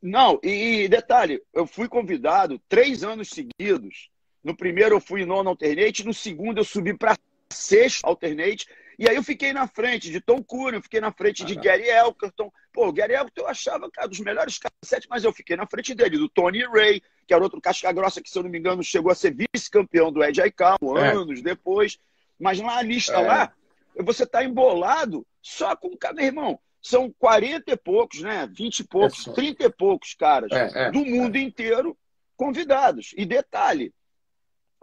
não, 0.00 0.40
e, 0.42 0.82
e, 0.82 0.88
detalhe, 0.88 1.40
eu 1.54 1.64
fui 1.64 1.88
convidado 1.88 2.60
três 2.68 3.04
anos 3.04 3.28
seguidos. 3.28 4.10
No 4.42 4.56
primeiro 4.56 4.96
eu 4.96 5.00
fui 5.00 5.24
nono 5.24 5.50
alternate, 5.50 6.04
no 6.04 6.12
segundo 6.12 6.58
eu 6.58 6.64
subi 6.64 6.92
para 6.92 7.16
sexto 7.52 8.04
alternate, 8.04 8.66
e 8.98 9.08
aí 9.08 9.16
eu 9.16 9.22
fiquei 9.22 9.52
na 9.52 9.66
frente 9.66 10.10
de 10.10 10.20
Tom 10.20 10.44
eu 10.72 10.82
fiquei 10.82 11.00
na 11.00 11.12
frente 11.12 11.44
de 11.44 11.54
Gary 11.54 11.88
Elkerton. 11.88 12.52
Pô, 12.72 12.88
o 12.88 12.92
Gary 12.92 13.14
Elkerton 13.14 13.42
eu 13.42 13.48
achava, 13.48 13.90
cara, 13.90 14.08
dos 14.08 14.20
melhores 14.20 14.58
cassetes, 14.58 15.08
mas 15.08 15.24
eu 15.24 15.32
fiquei 15.32 15.56
na 15.56 15.66
frente 15.66 15.94
dele, 15.94 16.18
do 16.18 16.28
Tony 16.28 16.64
Ray, 16.64 17.02
que 17.26 17.32
era 17.32 17.42
outro 17.42 17.60
casca 17.60 17.92
grossa 17.92 18.20
que, 18.20 18.30
se 18.30 18.38
eu 18.38 18.42
não 18.42 18.50
me 18.50 18.58
engano, 18.58 18.82
chegou 18.82 19.10
a 19.10 19.14
ser 19.14 19.34
vice-campeão 19.34 20.12
do 20.12 20.22
Ed 20.22 20.40
Aikau 20.40 20.78
é. 20.98 21.12
anos 21.12 21.42
depois. 21.42 21.98
Mas 22.38 22.60
na 22.60 22.82
lista 22.82 23.14
é. 23.14 23.26
lá, 23.26 23.52
você 23.96 24.26
tá 24.26 24.44
embolado 24.44 25.26
só 25.40 25.74
com, 25.76 25.90
meu 26.14 26.24
irmão, 26.24 26.58
são 26.80 27.12
40 27.18 27.72
e 27.72 27.76
poucos, 27.76 28.20
né? 28.20 28.48
20 28.52 28.80
e 28.80 28.84
poucos, 28.84 29.26
é 29.26 29.32
30 29.32 29.64
e 29.64 29.70
poucos 29.70 30.14
caras 30.14 30.50
é, 30.50 30.86
é, 30.86 30.90
do 30.90 31.04
mundo 31.04 31.36
inteiro 31.36 31.96
convidados. 32.36 33.14
E 33.16 33.24
detalhe, 33.24 33.94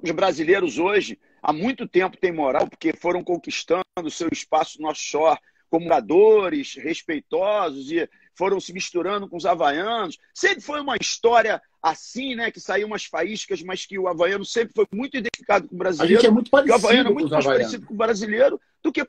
os 0.01 0.11
brasileiros 0.11 0.77
hoje 0.77 1.19
há 1.41 1.53
muito 1.53 1.87
tempo 1.87 2.17
têm 2.17 2.31
moral, 2.31 2.67
porque 2.67 2.93
foram 2.93 3.23
conquistando 3.23 3.83
o 4.03 4.11
seu 4.11 4.29
espaço 4.31 4.81
no 4.81 4.87
offshore 4.87 5.39
como 5.69 5.85
moradores 5.85 6.75
respeitosos 6.75 7.91
e 7.91 8.09
foram 8.33 8.59
se 8.59 8.73
misturando 8.73 9.27
com 9.27 9.37
os 9.37 9.45
havaianos. 9.45 10.17
Sempre 10.33 10.61
foi 10.61 10.81
uma 10.81 10.95
história 10.95 11.61
assim, 11.81 12.35
né? 12.35 12.49
Que 12.51 12.59
saiu 12.59 12.87
umas 12.87 13.05
faíscas, 13.05 13.61
mas 13.61 13.85
que 13.85 13.99
o 13.99 14.07
havaiano 14.07 14.45
sempre 14.45 14.73
foi 14.73 14.85
muito 14.91 15.17
identificado 15.17 15.67
com 15.67 15.75
o 15.75 15.77
brasileiro. 15.77 16.19
A 16.19 16.21
gente 16.21 16.27
é 16.27 16.31
muito 16.31 16.49
parecido. 16.49 16.73
o 16.73 16.75
havaiano 16.75 17.09
é 17.09 17.13
muito 17.13 17.29
mais 17.29 17.45
havaianos. 17.45 17.67
parecido 17.67 17.85
com 17.85 17.93
o 17.93 17.97
brasileiro 17.97 18.61
do 18.81 18.91
que 18.91 19.05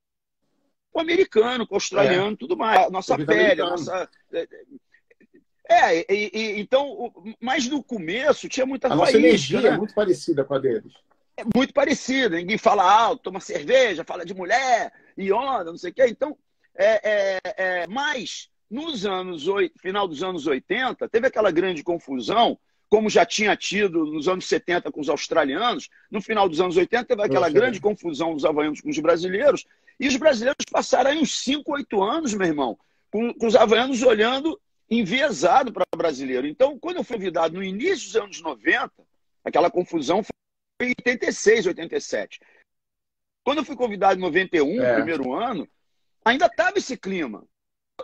com 0.92 0.99
o 0.99 1.00
americano, 1.00 1.66
com 1.66 1.75
o 1.75 1.76
australiano, 1.76 2.32
é. 2.32 2.37
tudo 2.37 2.56
mais. 2.56 2.87
A 2.87 2.90
nossa 2.90 3.16
pele, 3.16 3.62
a 3.62 3.70
nossa. 3.70 4.08
É, 4.32 5.99
é 5.99 6.04
e, 6.12 6.30
e, 6.34 6.60
então, 6.60 7.12
mas 7.40 7.68
no 7.68 7.82
começo 7.82 8.49
tinha 8.49 8.66
muita 8.66 8.88
a 8.88 8.90
faísca. 8.90 9.06
Nossa 9.06 9.18
energia 9.18 9.60
né? 9.60 9.68
é 9.68 9.76
muito 9.76 9.94
parecida 9.94 10.44
com 10.44 10.54
a 10.54 10.58
deles. 10.58 10.92
É 11.40 11.44
muito 11.56 11.73
parecida. 11.73 12.37
Ninguém 12.37 12.59
fala 12.59 12.85
alto, 12.85 13.23
toma 13.23 13.40
cerveja, 13.40 14.04
fala 14.04 14.26
de 14.26 14.35
mulher 14.35 14.92
e 15.16 15.32
onda, 15.32 15.64
não 15.70 15.78
sei 15.78 15.90
o 15.90 15.94
quê. 15.94 16.06
Então, 16.06 16.37
é, 16.76 17.00
é, 17.02 17.40
é, 17.56 17.87
mas 17.87 18.50
nos 18.70 19.06
anos 19.06 19.47
final 19.80 20.06
dos 20.06 20.23
anos 20.23 20.47
80, 20.47 21.09
teve 21.09 21.26
aquela 21.26 21.50
grande 21.50 21.82
confusão, 21.82 22.59
como 22.90 23.09
já 23.09 23.25
tinha 23.25 23.56
tido 23.56 24.04
nos 24.04 24.28
anos 24.28 24.47
70 24.47 24.92
com 24.92 25.00
os 25.00 25.09
australianos, 25.09 25.88
no 26.11 26.20
final 26.20 26.47
dos 26.47 26.61
anos 26.61 26.76
80 26.76 27.06
teve 27.06 27.23
aquela 27.23 27.49
grande 27.49 27.80
confusão 27.80 28.35
dos 28.35 28.44
havaianos 28.44 28.82
com 28.82 28.90
os 28.90 28.99
brasileiros, 28.99 29.64
e 29.99 30.06
os 30.09 30.16
brasileiros 30.16 30.66
passaram 30.70 31.11
aí 31.11 31.18
uns 31.18 31.40
5, 31.42 31.73
8 31.73 32.02
anos, 32.02 32.35
meu 32.35 32.47
irmão, 32.47 32.78
com, 33.11 33.32
com 33.32 33.47
os 33.47 33.56
havaianos 33.56 34.02
olhando 34.02 34.61
enviesado 34.90 35.73
para 35.73 35.85
brasileiro. 35.97 36.47
Então, 36.47 36.78
quando 36.78 36.97
eu 36.97 37.04
fui 37.04 37.16
convidado 37.16 37.54
no 37.54 37.64
início 37.64 38.06
dos 38.06 38.16
anos 38.16 38.42
90, 38.42 38.90
aquela 39.44 39.70
confusão 39.70 40.23
foi 40.23 40.39
em 40.84 40.94
86, 40.99 41.66
87. 41.66 42.40
Quando 43.44 43.58
eu 43.58 43.64
fui 43.64 43.76
convidado 43.76 44.18
em 44.18 44.22
91, 44.22 44.82
é. 44.82 44.94
primeiro 44.94 45.32
ano, 45.32 45.68
ainda 46.25 46.46
estava 46.46 46.78
esse 46.78 46.96
clima. 46.96 47.44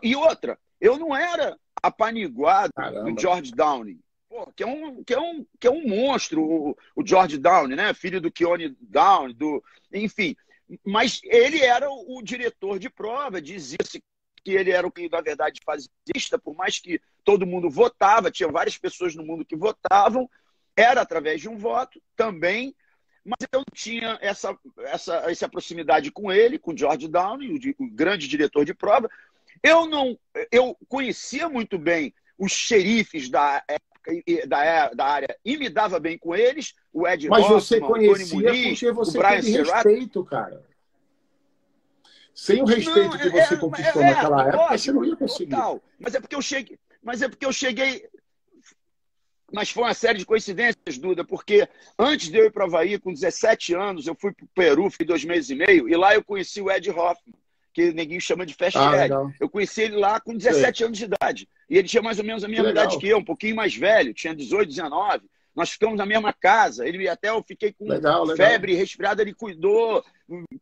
E 0.02 0.14
outra, 0.16 0.58
eu 0.80 0.98
não 0.98 1.14
era 1.14 1.58
apaniguado 1.82 2.72
Caramba. 2.74 3.10
do 3.10 3.20
George 3.20 3.52
Downey, 3.52 3.98
pô, 4.28 4.50
que, 4.52 4.62
é 4.62 4.66
um, 4.66 5.04
que, 5.04 5.14
é 5.14 5.20
um, 5.20 5.46
que 5.58 5.66
é 5.66 5.70
um 5.70 5.86
monstro, 5.86 6.42
o, 6.42 6.76
o 6.94 7.06
George 7.06 7.38
Downey, 7.38 7.76
né? 7.76 7.94
filho 7.94 8.20
do 8.20 8.30
Keone 8.30 8.76
Downey, 8.80 9.34
do, 9.34 9.62
enfim. 9.92 10.36
Mas 10.84 11.20
ele 11.24 11.62
era 11.62 11.88
o, 11.90 12.18
o 12.18 12.22
diretor 12.22 12.78
de 12.78 12.90
prova, 12.90 13.40
dizia-se 13.40 14.02
que 14.42 14.52
ele 14.52 14.70
era 14.70 14.86
o 14.86 14.92
que, 14.92 15.08
na 15.08 15.20
verdade, 15.20 15.60
fazia, 15.64 15.88
por 16.42 16.54
mais 16.54 16.78
que 16.78 17.00
todo 17.24 17.46
mundo 17.46 17.68
votava, 17.68 18.30
tinha 18.30 18.48
várias 18.48 18.78
pessoas 18.78 19.14
no 19.14 19.24
mundo 19.24 19.44
que 19.44 19.56
votavam, 19.56 20.28
era 20.76 21.00
através 21.00 21.40
de 21.40 21.48
um 21.48 21.56
voto 21.56 22.00
também, 22.14 22.74
mas 23.24 23.48
eu 23.50 23.64
tinha 23.72 24.18
essa, 24.20 24.56
essa, 24.78 25.16
essa 25.30 25.48
proximidade 25.48 26.12
com 26.12 26.30
ele, 26.30 26.58
com 26.58 26.72
o 26.72 26.76
George 26.76 27.08
Downey, 27.08 27.74
o, 27.78 27.84
o 27.84 27.90
grande 27.90 28.28
diretor 28.28 28.64
de 28.64 28.74
prova, 28.74 29.08
eu 29.62 29.86
não, 29.86 30.18
eu 30.52 30.76
conhecia 30.88 31.48
muito 31.48 31.78
bem 31.78 32.14
os 32.38 32.52
xerifes 32.52 33.28
da 33.28 33.64
época 33.66 33.96
da, 34.46 34.90
da 34.90 35.04
área 35.04 35.36
e 35.44 35.56
me 35.56 35.68
dava 35.68 35.98
bem 35.98 36.16
com 36.16 36.34
eles, 36.34 36.74
o 36.92 37.08
Ed 37.08 37.28
Mas 37.28 37.42
Hoffman, 37.44 37.60
você 37.60 37.80
conhecia 37.80 38.36
Muniz, 38.36 38.78
porque 38.78 38.92
você 38.92 39.18
o 39.18 39.20
Brian 39.20 39.40
teve 39.40 39.52
Serrato. 39.52 39.88
respeito, 39.88 40.24
cara. 40.24 40.64
Sem 42.32 42.62
o 42.62 42.66
respeito 42.66 43.10
não, 43.10 43.18
que 43.18 43.30
você 43.30 43.54
é, 43.54 43.56
conquistou 43.56 44.02
é, 44.02 44.10
naquela 44.10 44.44
é, 44.44 44.48
época, 44.48 44.56
lógico, 44.56 44.78
você 44.78 44.92
não 44.92 45.04
ia 45.04 45.16
conseguir. 45.16 45.50
Total. 45.50 45.82
Mas 45.98 46.14
é 46.14 46.20
porque 46.20 46.36
eu 46.36 46.42
cheguei, 46.42 46.78
mas 47.02 47.22
é 47.22 47.28
porque 47.28 47.46
eu 47.46 47.52
cheguei 47.52 48.08
mas 49.52 49.70
foi 49.70 49.84
uma 49.84 49.94
série 49.94 50.18
de 50.18 50.26
coincidências, 50.26 50.98
Duda, 50.98 51.24
porque 51.24 51.68
antes 51.98 52.28
de 52.28 52.38
eu 52.38 52.46
ir 52.46 52.50
para 52.50 52.64
o 52.64 52.66
Havaí, 52.66 52.98
com 52.98 53.12
17 53.12 53.74
anos, 53.74 54.06
eu 54.06 54.14
fui 54.14 54.32
para 54.32 54.44
o 54.44 54.48
Peru, 54.54 54.90
fiquei 54.90 55.06
dois 55.06 55.24
meses 55.24 55.50
e 55.50 55.54
meio, 55.54 55.88
e 55.88 55.96
lá 55.96 56.14
eu 56.14 56.24
conheci 56.24 56.60
o 56.60 56.70
Ed 56.70 56.90
Hoffman 56.90 57.34
que 57.76 57.92
ninguém 57.92 58.18
chama 58.18 58.46
de 58.46 58.54
Fast 58.54 58.78
ah, 58.78 59.04
Ed. 59.04 59.12
Eu 59.38 59.50
conheci 59.50 59.82
ele 59.82 59.96
lá 59.96 60.18
com 60.18 60.34
17 60.34 60.78
Sei. 60.78 60.86
anos 60.86 60.96
de 60.96 61.04
idade. 61.04 61.46
E 61.68 61.76
ele 61.76 61.86
tinha 61.86 62.02
mais 62.02 62.18
ou 62.18 62.24
menos 62.24 62.42
a 62.42 62.48
mesma 62.48 62.70
idade 62.70 62.98
que 62.98 63.06
eu, 63.06 63.18
um 63.18 63.24
pouquinho 63.24 63.54
mais 63.54 63.76
velho, 63.76 64.14
tinha 64.14 64.34
18, 64.34 64.66
19. 64.66 65.26
Nós 65.54 65.68
ficamos 65.68 65.98
na 65.98 66.06
mesma 66.06 66.32
casa. 66.32 66.88
Ele 66.88 67.06
até 67.06 67.28
eu 67.28 67.44
fiquei 67.46 67.74
com 67.74 67.86
legal, 67.86 68.26
febre, 68.28 68.72
legal. 68.72 68.80
resfriado, 68.80 69.20
ele 69.20 69.34
cuidou, 69.34 70.02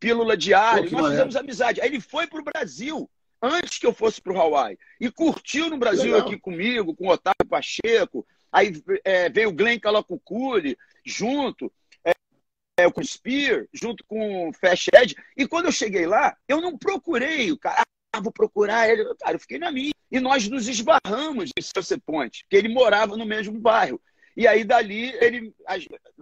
pílula 0.00 0.36
diária. 0.36 0.90
Pô, 0.90 1.02
Nós 1.02 1.10
fizemos 1.10 1.36
amizade. 1.36 1.80
Aí 1.80 1.86
ele 1.86 2.00
foi 2.00 2.26
para 2.26 2.40
o 2.40 2.44
Brasil 2.44 3.08
antes 3.40 3.78
que 3.78 3.86
eu 3.86 3.94
fosse 3.94 4.20
para 4.20 4.32
o 4.32 4.40
Hawaii. 4.40 4.76
E 5.00 5.08
curtiu 5.08 5.70
no 5.70 5.78
Brasil 5.78 6.14
legal. 6.14 6.26
aqui 6.26 6.36
comigo, 6.36 6.96
com 6.96 7.06
o 7.06 7.10
Otávio 7.10 7.46
Pacheco. 7.48 8.26
Aí 8.54 8.72
é, 9.02 9.28
veio 9.28 9.48
o 9.48 9.52
Glenn 9.52 9.80
Calacuculi 9.80 10.78
junto 11.04 11.72
é, 12.04 12.88
com 12.88 13.00
o 13.00 13.04
Spear, 13.04 13.66
junto 13.72 14.04
com 14.04 14.48
o 14.48 14.52
Fast 14.52 14.90
Ed. 14.94 15.16
E 15.36 15.48
quando 15.48 15.66
eu 15.66 15.72
cheguei 15.72 16.06
lá, 16.06 16.36
eu 16.46 16.60
não 16.60 16.78
procurei 16.78 17.50
o 17.50 17.58
cara. 17.58 17.82
Ah, 18.12 18.20
vou 18.20 18.30
procurar 18.30 18.88
ele. 18.88 19.12
Cara, 19.16 19.34
eu 19.34 19.40
fiquei 19.40 19.58
na 19.58 19.72
minha. 19.72 19.92
E 20.08 20.20
nós 20.20 20.48
nos 20.48 20.68
esbarramos 20.68 21.50
em 21.58 21.62
Sunset 21.62 22.00
Point, 22.06 22.44
porque 22.44 22.56
ele 22.56 22.68
morava 22.68 23.16
no 23.16 23.26
mesmo 23.26 23.58
bairro. 23.58 24.00
E 24.36 24.46
aí, 24.46 24.62
dali, 24.62 25.12
ele 25.20 25.52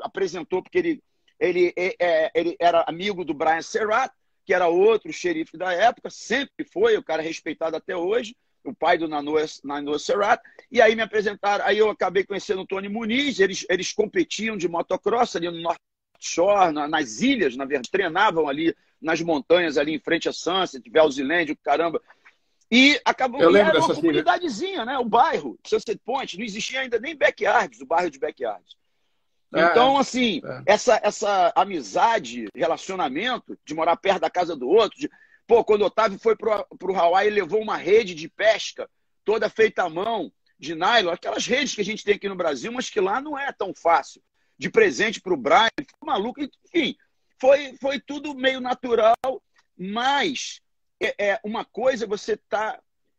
apresentou, 0.01 0.63
porque 0.63 0.79
ele, 0.79 1.03
ele, 1.39 1.75
é, 1.77 1.97
é, 1.99 2.31
ele 2.35 2.57
era 2.59 2.83
amigo 2.89 3.27
do 3.27 3.35
Brian 3.35 3.61
Serrat, 3.61 4.11
que 4.47 4.55
era 4.55 4.69
outro 4.69 5.13
xerife 5.13 5.59
da 5.59 5.73
época, 5.73 6.09
sempre 6.09 6.65
foi, 6.65 6.97
o 6.97 7.03
cara 7.03 7.23
respeitado 7.23 7.77
até 7.77 7.95
hoje, 7.95 8.35
o 8.65 8.75
pai 8.75 8.99
do 8.99 9.09
Nanoa, 9.09 9.45
Nanoa 9.65 9.99
Serrat. 9.99 10.41
E 10.71 10.81
aí 10.81 10.95
me 10.95 11.03
apresentaram, 11.03 11.65
aí 11.65 11.79
eu 11.79 11.91
acabei 11.91 12.25
conhecendo 12.25 12.63
o 12.63 12.67
Tony 12.67 12.89
Muniz, 12.89 13.41
eles, 13.41 13.67
eles 13.69 13.93
competiam 13.93 14.57
de 14.57 14.69
motocross 14.69 15.37
ali 15.37 15.51
no 15.51 15.61
norte 15.61 15.81
offshore, 16.23 16.73
nas 16.73 17.21
ilhas, 17.21 17.57
na 17.57 17.65
verdade, 17.65 17.91
treinavam 17.91 18.49
ali 18.49 18.75
nas 19.01 19.21
montanhas, 19.21 19.77
ali 19.77 19.93
em 19.95 19.99
frente 19.99 20.29
a 20.29 20.33
Sunset, 20.33 20.89
Velziland, 20.89 21.55
caramba. 21.57 22.01
E 22.71 22.99
acabou 23.05 23.41
que 23.41 23.59
era 23.59 23.79
uma 23.79 23.95
comunidadezinha, 23.95 24.85
né? 24.85 24.97
O 24.97 25.05
bairro, 25.05 25.59
Sunset 25.67 26.01
Point, 26.05 26.39
não 26.39 26.45
existia 26.45 26.81
ainda 26.81 26.99
nem 26.99 27.17
backyards, 27.17 27.81
o 27.81 27.87
bairro 27.87 28.11
de 28.11 28.19
backyards. 28.19 28.77
É, 29.55 29.67
então, 29.67 29.99
assim, 29.99 30.41
é. 30.43 30.63
essa, 30.65 30.99
essa 31.03 31.53
amizade, 31.55 32.47
relacionamento, 32.55 33.59
de 33.67 33.75
morar 33.75 33.97
perto 33.97 34.21
da 34.21 34.31
casa 34.31 34.57
do 34.57 34.69
outro, 34.69 34.99
de, 34.99 35.11
pô, 35.47 35.65
quando 35.65 35.83
o 35.83 35.87
Otávio 35.87 36.19
foi 36.19 36.37
pro, 36.37 36.65
pro 36.79 36.97
Hawaii, 36.97 37.31
levou 37.31 37.61
uma 37.61 37.77
rede 37.77 38.15
de 38.15 38.29
pesca 38.29 38.89
toda 39.25 39.49
feita 39.49 39.85
à 39.85 39.89
mão, 39.89 40.33
de 40.59 40.75
nylon, 40.75 41.11
aquelas 41.11 41.47
redes 41.47 41.75
que 41.75 41.81
a 41.81 41.85
gente 41.85 42.05
tem 42.05 42.15
aqui 42.15 42.29
no 42.29 42.37
Brasil, 42.37 42.71
mas 42.71 42.89
que 42.89 43.01
lá 43.01 43.21
não 43.21 43.37
é 43.37 43.51
tão 43.53 43.75
fácil 43.75 44.23
de 44.57 44.71
presente 44.71 45.21
para 45.21 45.35
o 45.35 45.37
Brian, 45.37 45.69
ficou 45.81 46.07
maluco, 46.07 46.41
enfim, 46.41 46.97
foi, 47.41 47.77
foi 47.81 47.99
tudo 47.99 48.35
meio 48.35 48.61
natural, 48.61 49.17
mas 49.77 50.61
é, 51.01 51.31
é 51.31 51.41
uma 51.43 51.65
coisa 51.65 52.05
é 52.05 52.09
você 52.09 52.37
tá 52.37 52.79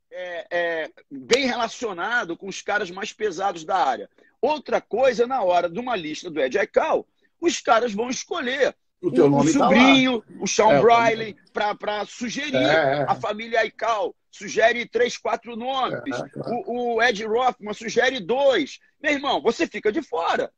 é, 0.09 0.47
é, 0.49 0.91
bem 1.11 1.45
relacionado 1.45 2.37
com 2.37 2.47
os 2.47 2.61
caras 2.61 2.89
mais 2.89 3.11
pesados 3.11 3.65
da 3.65 3.75
área. 3.75 4.09
Outra 4.41 4.79
coisa, 4.79 5.27
na 5.27 5.41
hora 5.43 5.69
de 5.69 5.79
uma 5.79 5.95
lista 5.95 6.29
do 6.29 6.39
Ed 6.39 6.57
Aikau, 6.57 7.05
os 7.41 7.59
caras 7.59 7.93
vão 7.93 8.09
escolher 8.09 8.73
o, 9.07 9.11
teu 9.11 9.29
nome 9.29 9.49
o 9.49 9.53
tá 9.53 9.59
sobrinho, 9.59 10.21
tá 10.21 10.33
o 10.39 10.47
Sean 10.47 10.71
é, 10.71 10.81
Briley, 10.81 11.35
para 11.51 12.05
sugerir. 12.05 12.55
É, 12.55 12.99
é. 12.99 13.05
A 13.07 13.15
família 13.15 13.59
Aikau 13.59 14.15
sugere 14.31 14.87
três, 14.87 15.17
quatro 15.17 15.55
nomes. 15.55 16.19
É, 16.19 16.29
claro. 16.29 16.63
o, 16.65 16.95
o 16.95 17.03
Ed 17.03 17.23
Rothman 17.25 17.73
sugere 17.73 18.19
dois. 18.19 18.79
Meu 19.01 19.11
irmão, 19.11 19.41
você 19.41 19.67
fica 19.67 19.91
de 19.91 20.01
fora 20.01 20.51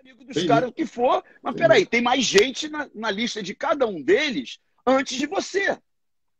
amigo 0.00 0.24
dos 0.24 0.44
caras 0.44 0.72
que 0.74 0.86
for, 0.86 1.22
mas 1.42 1.54
peraí, 1.54 1.86
tem 1.86 2.00
mais 2.00 2.24
gente 2.24 2.68
na, 2.68 2.88
na, 2.94 3.10
lista 3.10 3.42
de 3.42 3.54
cada 3.54 3.86
um 3.86 4.02
deles 4.02 4.58
antes 4.86 5.16
de 5.16 5.26
você. 5.26 5.78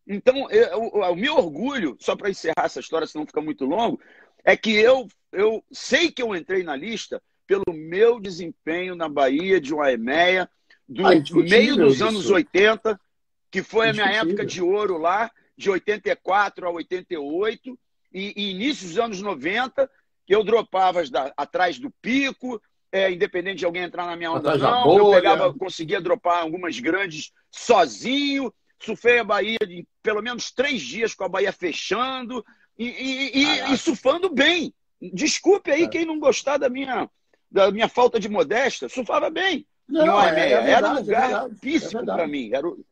Então, 0.07 0.51
eu, 0.51 0.79
o, 0.79 1.01
o 1.01 1.15
meu 1.15 1.37
orgulho, 1.37 1.97
só 2.01 2.17
para 2.17 2.31
encerrar 2.31 2.65
essa 2.65 2.81
história, 2.81 3.07
senão 3.07 3.27
fica 3.27 3.41
muito 3.41 3.65
longo, 3.65 4.01
é 4.45 4.57
que 4.57 4.75
eu, 4.75 5.07
eu 5.33 5.65
sei 5.71 6.11
que 6.11 6.23
eu 6.23 6.35
entrei 6.35 6.63
na 6.63 6.75
lista 6.75 7.23
pelo 7.47 7.73
meu 7.73 8.19
desempenho 8.19 8.95
na 8.95 9.09
Bahia 9.09 9.61
de 9.61 9.75
Uaemeia, 9.75 10.51
do 10.91 11.07
ah, 11.07 11.11
meio 11.45 11.77
dos 11.77 11.95
isso. 11.95 12.05
anos 12.05 12.29
80, 12.29 13.01
que 13.49 13.63
foi 13.63 13.91
a 13.91 13.93
minha 13.93 14.11
época 14.11 14.45
de 14.45 14.61
ouro 14.61 14.99
lá, 14.99 15.31
de 15.57 15.71
84 15.71 16.67
a 16.67 16.71
88, 16.71 17.79
e, 18.13 18.33
e 18.37 18.51
início 18.51 18.89
dos 18.89 18.99
anos 18.99 19.23
90, 19.23 19.89
que 20.27 20.35
eu 20.35 20.43
dropava 20.43 21.09
da, 21.09 21.33
atrás 21.37 21.79
do 21.79 21.93
pico, 22.03 22.61
é, 22.91 23.09
independente 23.13 23.59
de 23.59 23.65
alguém 23.65 23.85
entrar 23.85 24.05
na 24.05 24.17
minha 24.17 24.33
onda, 24.33 24.57
não. 24.57 24.83
Boa, 24.83 24.99
eu 24.99 25.11
pegava, 25.13 25.55
conseguia 25.55 26.01
dropar 26.01 26.43
algumas 26.43 26.79
grandes 26.81 27.31
sozinho. 27.53 28.53
Surfei 28.81 29.21
a 29.21 29.25
Bahia 29.25 29.59
de 29.65 29.87
pelo 30.03 30.21
menos 30.21 30.51
três 30.51 30.83
dias 30.83 31.15
com 31.15 31.23
a 31.23 31.29
Bahia 31.29 31.53
fechando 31.53 32.45
e, 32.77 32.87
e, 32.87 33.39
e, 33.39 33.73
e 33.73 33.79
surfando 33.79 34.29
bem. 34.29 34.75
Desculpe 35.01 35.71
aí 35.71 35.85
é. 35.85 35.89
quem 35.89 36.05
não 36.05 36.19
gostar 36.19 36.57
da 36.57 36.69
minha, 36.69 37.09
da 37.49 37.71
minha 37.71 37.89
falta 37.89 38.19
de 38.19 38.29
modéstia. 38.29 38.89
Surfava 38.89 39.31
bem. 39.31 39.67
Não, 39.91 40.23
é, 40.23 40.29
é 40.29 40.33
verdade, 40.33 40.71
era 40.71 40.91
um 40.91 40.95
lugar 40.95 41.51
é 41.51 42.05
para 42.05 42.27
mim. 42.27 42.51
Era 42.53 42.69
o... 42.69 42.85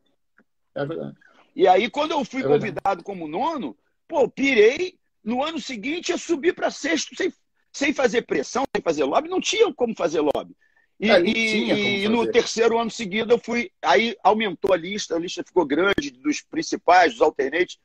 É 0.75 0.85
verdade. 0.85 1.17
E 1.55 1.67
aí, 1.67 1.89
quando 1.89 2.11
eu 2.11 2.23
fui 2.23 2.41
é 2.41 2.47
convidado 2.47 3.03
como 3.03 3.27
nono, 3.27 3.77
pô, 4.07 4.27
pirei. 4.29 4.97
No 5.21 5.43
ano 5.43 5.59
seguinte, 5.59 6.11
eu 6.11 6.17
subi 6.17 6.53
para 6.53 6.71
sexto 6.71 7.13
sem 7.15 7.31
sem 7.71 7.93
fazer 7.93 8.23
pressão, 8.23 8.63
sem 8.75 8.81
fazer 8.81 9.03
lobby, 9.03 9.29
não 9.29 9.39
tinha 9.39 9.71
como 9.73 9.95
fazer 9.95 10.21
lobby. 10.21 10.55
E, 10.99 11.09
é, 11.09 11.21
e, 11.21 12.03
e 12.03 12.09
no 12.09 12.29
terceiro 12.29 12.77
ano 12.77 12.91
seguido 12.91 13.33
eu 13.33 13.39
fui. 13.39 13.71
Aí 13.81 14.17
aumentou 14.21 14.73
a 14.73 14.77
lista, 14.77 15.15
a 15.15 15.19
lista 15.19 15.43
ficou 15.43 15.65
grande 15.65 16.11
dos 16.11 16.41
principais, 16.41 17.13
dos 17.13 17.21
alternates. 17.21 17.79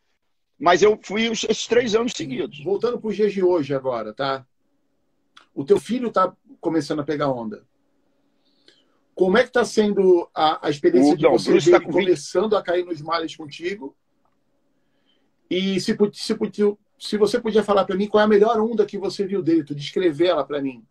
Mas 0.59 0.83
eu 0.83 0.99
fui 1.03 1.27
esses 1.27 1.67
três 1.67 1.95
anos 1.95 2.13
seguidos. 2.13 2.63
Voltando 2.63 2.99
para 2.99 3.09
os 3.09 3.17
dias 3.17 3.33
de 3.33 3.43
hoje 3.43 3.75
agora, 3.75 4.13
tá? 4.13 4.45
O 5.55 5.65
teu 5.65 5.79
filho 5.79 6.09
está 6.09 6.33
começando 6.61 7.01
a 7.01 7.05
pegar 7.05 7.31
onda. 7.31 7.65
Como 9.15 9.39
é 9.39 9.43
que 9.43 9.49
está 9.49 9.65
sendo 9.65 10.29
a, 10.35 10.67
a 10.67 10.71
experiência 10.71 11.15
o, 11.15 11.17
de 11.17 11.23
não, 11.23 11.33
você 11.33 11.59
ver 11.59 11.71
tá 11.71 11.81
começando 11.81 12.57
a 12.57 12.63
cair 12.63 12.85
nos 12.85 13.01
males 13.01 13.37
contigo? 13.37 13.97
E 15.49 15.79
se, 15.81 15.97
se, 16.13 16.37
se 16.99 17.17
você 17.17 17.41
podia 17.41 17.63
falar 17.63 17.85
para 17.85 17.97
mim 17.97 18.09
qual 18.09 18.21
é 18.23 18.25
a 18.25 18.29
melhor 18.29 18.61
onda 18.61 18.87
que 18.87 18.99
você 18.99 19.27
viu 19.27 19.43
dele, 19.43 19.65
tu 19.65 19.75
descrever 19.75 20.29
ela 20.29 20.45
para 20.45 20.61
mim. 20.61 20.85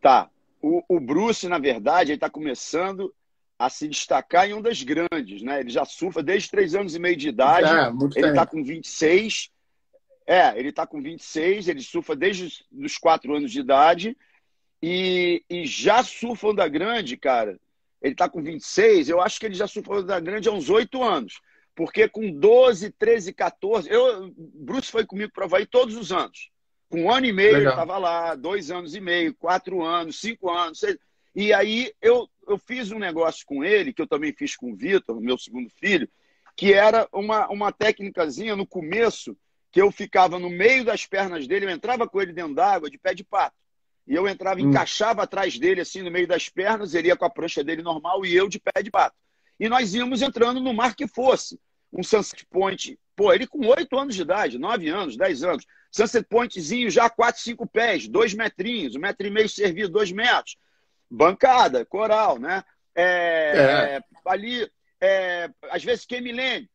Tá. 0.00 0.30
O, 0.60 0.82
o, 0.88 1.00
Bruce, 1.00 1.48
na 1.48 1.58
verdade, 1.58 2.10
ele 2.10 2.16
está 2.16 2.30
começando 2.30 3.12
a 3.58 3.68
se 3.68 3.88
destacar 3.88 4.48
em 4.48 4.54
ondas 4.54 4.82
grandes, 4.82 5.42
né? 5.42 5.60
Ele 5.60 5.70
já 5.70 5.84
surfa 5.84 6.22
desde 6.22 6.50
três 6.50 6.74
anos 6.74 6.94
e 6.94 6.98
meio 6.98 7.16
de 7.16 7.28
idade. 7.28 7.68
É, 7.68 8.18
ele 8.18 8.28
está 8.28 8.46
com 8.46 8.62
26. 8.62 9.50
É, 10.26 10.58
ele 10.58 10.68
está 10.68 10.86
com 10.86 11.02
26, 11.02 11.68
ele 11.68 11.82
surfa 11.82 12.14
desde 12.14 12.64
os 12.72 12.96
quatro 12.96 13.34
anos 13.34 13.50
de 13.50 13.60
idade. 13.60 14.16
E, 14.82 15.44
e 15.48 15.64
já 15.64 16.02
surfa 16.02 16.48
onda 16.48 16.66
grande, 16.66 17.16
cara. 17.16 17.58
Ele 18.00 18.14
está 18.14 18.28
com 18.28 18.42
26, 18.42 19.08
eu 19.08 19.20
acho 19.20 19.38
que 19.38 19.46
ele 19.46 19.54
já 19.54 19.68
surfa 19.68 20.00
onda 20.00 20.18
grande 20.18 20.48
há 20.48 20.52
uns 20.52 20.68
oito 20.68 21.02
anos. 21.02 21.40
Porque 21.74 22.08
com 22.08 22.30
12, 22.30 22.90
13, 22.90 23.32
14. 23.32 23.88
Eu, 23.88 24.32
Bruce 24.36 24.90
foi 24.90 25.06
comigo 25.06 25.32
para 25.32 25.44
Havaí 25.44 25.66
todos 25.66 25.96
os 25.96 26.12
anos. 26.12 26.50
Com 26.88 27.04
um 27.04 27.10
ano 27.10 27.26
e 27.26 27.32
meio 27.32 27.52
Legal. 27.52 27.64
eu 27.64 27.70
estava 27.70 27.96
lá, 27.96 28.34
dois 28.34 28.70
anos 28.70 28.94
e 28.94 29.00
meio, 29.00 29.34
quatro 29.34 29.82
anos, 29.82 30.20
cinco 30.20 30.50
anos. 30.50 30.80
Seis... 30.80 30.98
E 31.34 31.52
aí 31.54 31.92
eu, 32.02 32.28
eu 32.46 32.58
fiz 32.58 32.90
um 32.90 32.98
negócio 32.98 33.46
com 33.46 33.64
ele, 33.64 33.92
que 33.92 34.02
eu 34.02 34.06
também 34.06 34.34
fiz 34.34 34.54
com 34.54 34.72
o 34.72 34.76
Vitor, 34.76 35.18
meu 35.20 35.38
segundo 35.38 35.70
filho, 35.70 36.08
que 36.54 36.74
era 36.74 37.08
uma, 37.10 37.48
uma 37.48 37.72
técnicazinha 37.72 38.54
no 38.54 38.66
começo, 38.66 39.34
que 39.70 39.80
eu 39.80 39.90
ficava 39.90 40.38
no 40.38 40.50
meio 40.50 40.84
das 40.84 41.06
pernas 41.06 41.46
dele, 41.46 41.64
eu 41.64 41.70
entrava 41.70 42.06
com 42.06 42.20
ele 42.20 42.34
dentro 42.34 42.54
d'água 42.54 42.90
de 42.90 42.98
pé 42.98 43.14
de 43.14 43.24
pato. 43.24 43.56
E 44.06 44.14
eu 44.14 44.28
entrava, 44.28 44.60
hum. 44.60 44.70
encaixava 44.70 45.22
atrás 45.22 45.58
dele, 45.58 45.80
assim, 45.80 46.02
no 46.02 46.10
meio 46.10 46.26
das 46.26 46.48
pernas, 46.48 46.94
ele 46.94 47.08
ia 47.08 47.16
com 47.16 47.24
a 47.24 47.30
prancha 47.30 47.62
dele 47.62 47.82
normal 47.82 48.24
e 48.24 48.34
eu 48.34 48.48
de 48.48 48.58
pé 48.58 48.82
de 48.82 48.90
pato 48.90 49.16
e 49.62 49.68
nós 49.68 49.94
íamos 49.94 50.22
entrando 50.22 50.58
no 50.58 50.74
mar 50.74 50.96
que 50.96 51.06
fosse. 51.06 51.56
Um 51.92 52.02
Sunset 52.02 52.44
Point, 52.46 52.98
pô, 53.14 53.32
ele 53.32 53.46
com 53.46 53.64
oito 53.68 53.96
anos 53.96 54.16
de 54.16 54.22
idade, 54.22 54.58
nove 54.58 54.88
anos, 54.88 55.16
dez 55.16 55.44
anos. 55.44 55.64
Sunset 55.88 56.26
Pointzinho 56.28 56.90
já 56.90 57.08
quatro, 57.08 57.40
cinco 57.40 57.64
pés, 57.64 58.08
dois 58.08 58.34
metrinhos, 58.34 58.96
um 58.96 58.98
metro 58.98 59.24
e 59.24 59.30
meio 59.30 59.48
servido, 59.48 59.90
dois 59.90 60.10
metros. 60.10 60.56
Bancada, 61.08 61.84
coral, 61.84 62.40
né? 62.40 62.64
É, 62.92 63.04
é. 63.04 64.00
Ali, 64.26 64.68
é, 65.00 65.48
às 65.70 65.84
vezes, 65.84 66.06
Kemilene, 66.06 66.68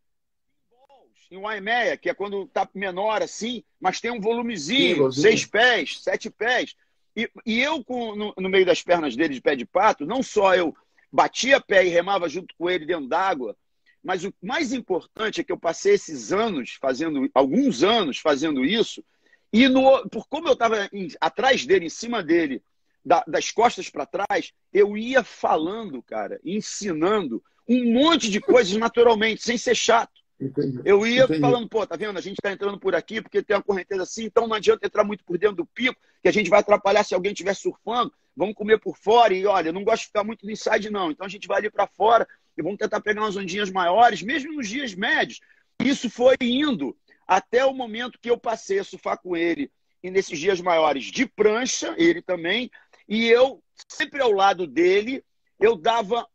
em 1.29 1.37
Waimea, 1.37 1.97
que 1.97 2.09
é 2.09 2.13
quando 2.13 2.47
tá 2.47 2.69
menor 2.73 3.21
assim, 3.21 3.65
mas 3.81 3.99
tem 3.99 4.11
um 4.11 4.21
volumezinho, 4.21 5.11
seis 5.11 5.45
pés, 5.45 6.01
sete 6.01 6.29
pés. 6.29 6.73
E, 7.17 7.27
e 7.47 7.59
eu, 7.59 7.83
com, 7.83 8.15
no, 8.15 8.31
no, 8.37 8.47
meio 8.47 8.63
das 8.63 8.83
pernas 8.83 9.15
dele 9.15 9.33
de 9.33 9.41
pé 9.41 9.55
de 9.55 9.65
pato, 9.65 10.05
não 10.05 10.21
só 10.21 10.53
eu 10.53 10.75
batia 11.11 11.59
pé 11.59 11.83
e 11.83 11.89
remava 11.89 12.29
junto 12.29 12.53
com 12.55 12.69
ele 12.69 12.85
dentro 12.85 13.07
d'água. 13.07 13.57
Mas 14.03 14.23
o 14.23 14.31
mais 14.39 14.71
importante 14.71 15.41
é 15.41 15.43
que 15.43 15.51
eu 15.51 15.57
passei 15.57 15.95
esses 15.95 16.31
anos 16.31 16.77
fazendo, 16.79 17.27
alguns 17.33 17.81
anos 17.81 18.19
fazendo 18.19 18.63
isso, 18.63 19.03
e 19.51 19.67
no, 19.67 20.07
por 20.09 20.27
como 20.27 20.47
eu 20.47 20.53
estava 20.53 20.87
atrás 21.19 21.65
dele, 21.65 21.87
em 21.87 21.89
cima 21.89 22.21
dele, 22.21 22.61
da, 23.03 23.23
das 23.27 23.49
costas 23.49 23.89
para 23.89 24.05
trás, 24.05 24.53
eu 24.71 24.95
ia 24.95 25.23
falando, 25.23 26.03
cara, 26.03 26.39
ensinando 26.45 27.43
um 27.67 27.93
monte 27.93 28.29
de 28.29 28.39
coisas 28.39 28.77
naturalmente, 28.77 29.41
sem 29.41 29.57
ser 29.57 29.75
chato. 29.75 30.16
Entendi. 30.39 30.79
Eu 30.85 31.05
ia 31.05 31.23
Entendi. 31.23 31.39
falando, 31.39 31.67
pô, 31.67 31.85
tá 31.85 31.95
vendo? 31.95 32.17
A 32.17 32.21
gente 32.21 32.37
tá 32.41 32.51
entrando 32.51 32.79
por 32.79 32.93
aqui 32.93 33.21
porque 33.21 33.41
tem 33.41 33.55
uma 33.55 33.63
correnteza 33.63 34.03
assim, 34.03 34.25
então 34.25 34.47
não 34.47 34.55
adianta 34.55 34.85
entrar 34.85 35.03
muito 35.03 35.23
por 35.23 35.37
dentro 35.37 35.57
do 35.57 35.65
pico, 35.65 35.99
que 36.21 36.27
a 36.27 36.31
gente 36.31 36.49
vai 36.49 36.59
atrapalhar 36.59 37.03
se 37.03 37.15
alguém 37.15 37.31
estiver 37.31 37.55
surfando. 37.55 38.13
Vamos 38.35 38.53
comer 38.53 38.79
por 38.79 38.95
fora 38.95 39.33
e 39.33 39.45
olha, 39.47 39.69
eu 39.69 39.73
não 39.73 39.83
gosto 39.83 40.01
de 40.01 40.07
ficar 40.07 40.23
muito 40.23 40.45
no 40.45 40.51
inside, 40.51 40.91
não. 40.91 41.09
Então 41.09 41.25
a 41.25 41.29
gente 41.29 41.47
vai 41.47 41.57
ali 41.57 41.71
para 41.71 41.87
fora 41.87 42.27
e 42.55 42.61
vamos 42.61 42.77
tentar 42.77 43.01
pegar 43.01 43.21
umas 43.21 43.35
ondinhas 43.35 43.71
maiores, 43.71 44.21
mesmo 44.21 44.53
nos 44.53 44.69
dias 44.69 44.93
médios. 44.93 45.39
Isso 45.79 46.09
foi 46.09 46.35
indo 46.41 46.95
até 47.27 47.65
o 47.65 47.73
momento 47.73 48.19
que 48.19 48.29
eu 48.29 48.37
passei 48.37 48.79
a 48.79 48.83
surfar 48.83 49.19
com 49.19 49.35
ele 49.35 49.71
e 50.03 50.11
nesses 50.11 50.39
dias 50.39 50.61
maiores 50.61 51.05
de 51.05 51.25
prancha, 51.25 51.95
ele 51.97 52.21
também, 52.21 52.69
e 53.07 53.27
eu, 53.27 53.61
sempre 53.87 54.21
ao 54.21 54.31
lado 54.31 54.67
dele, 54.67 55.23
eu 55.59 55.75
dava, 55.75 56.27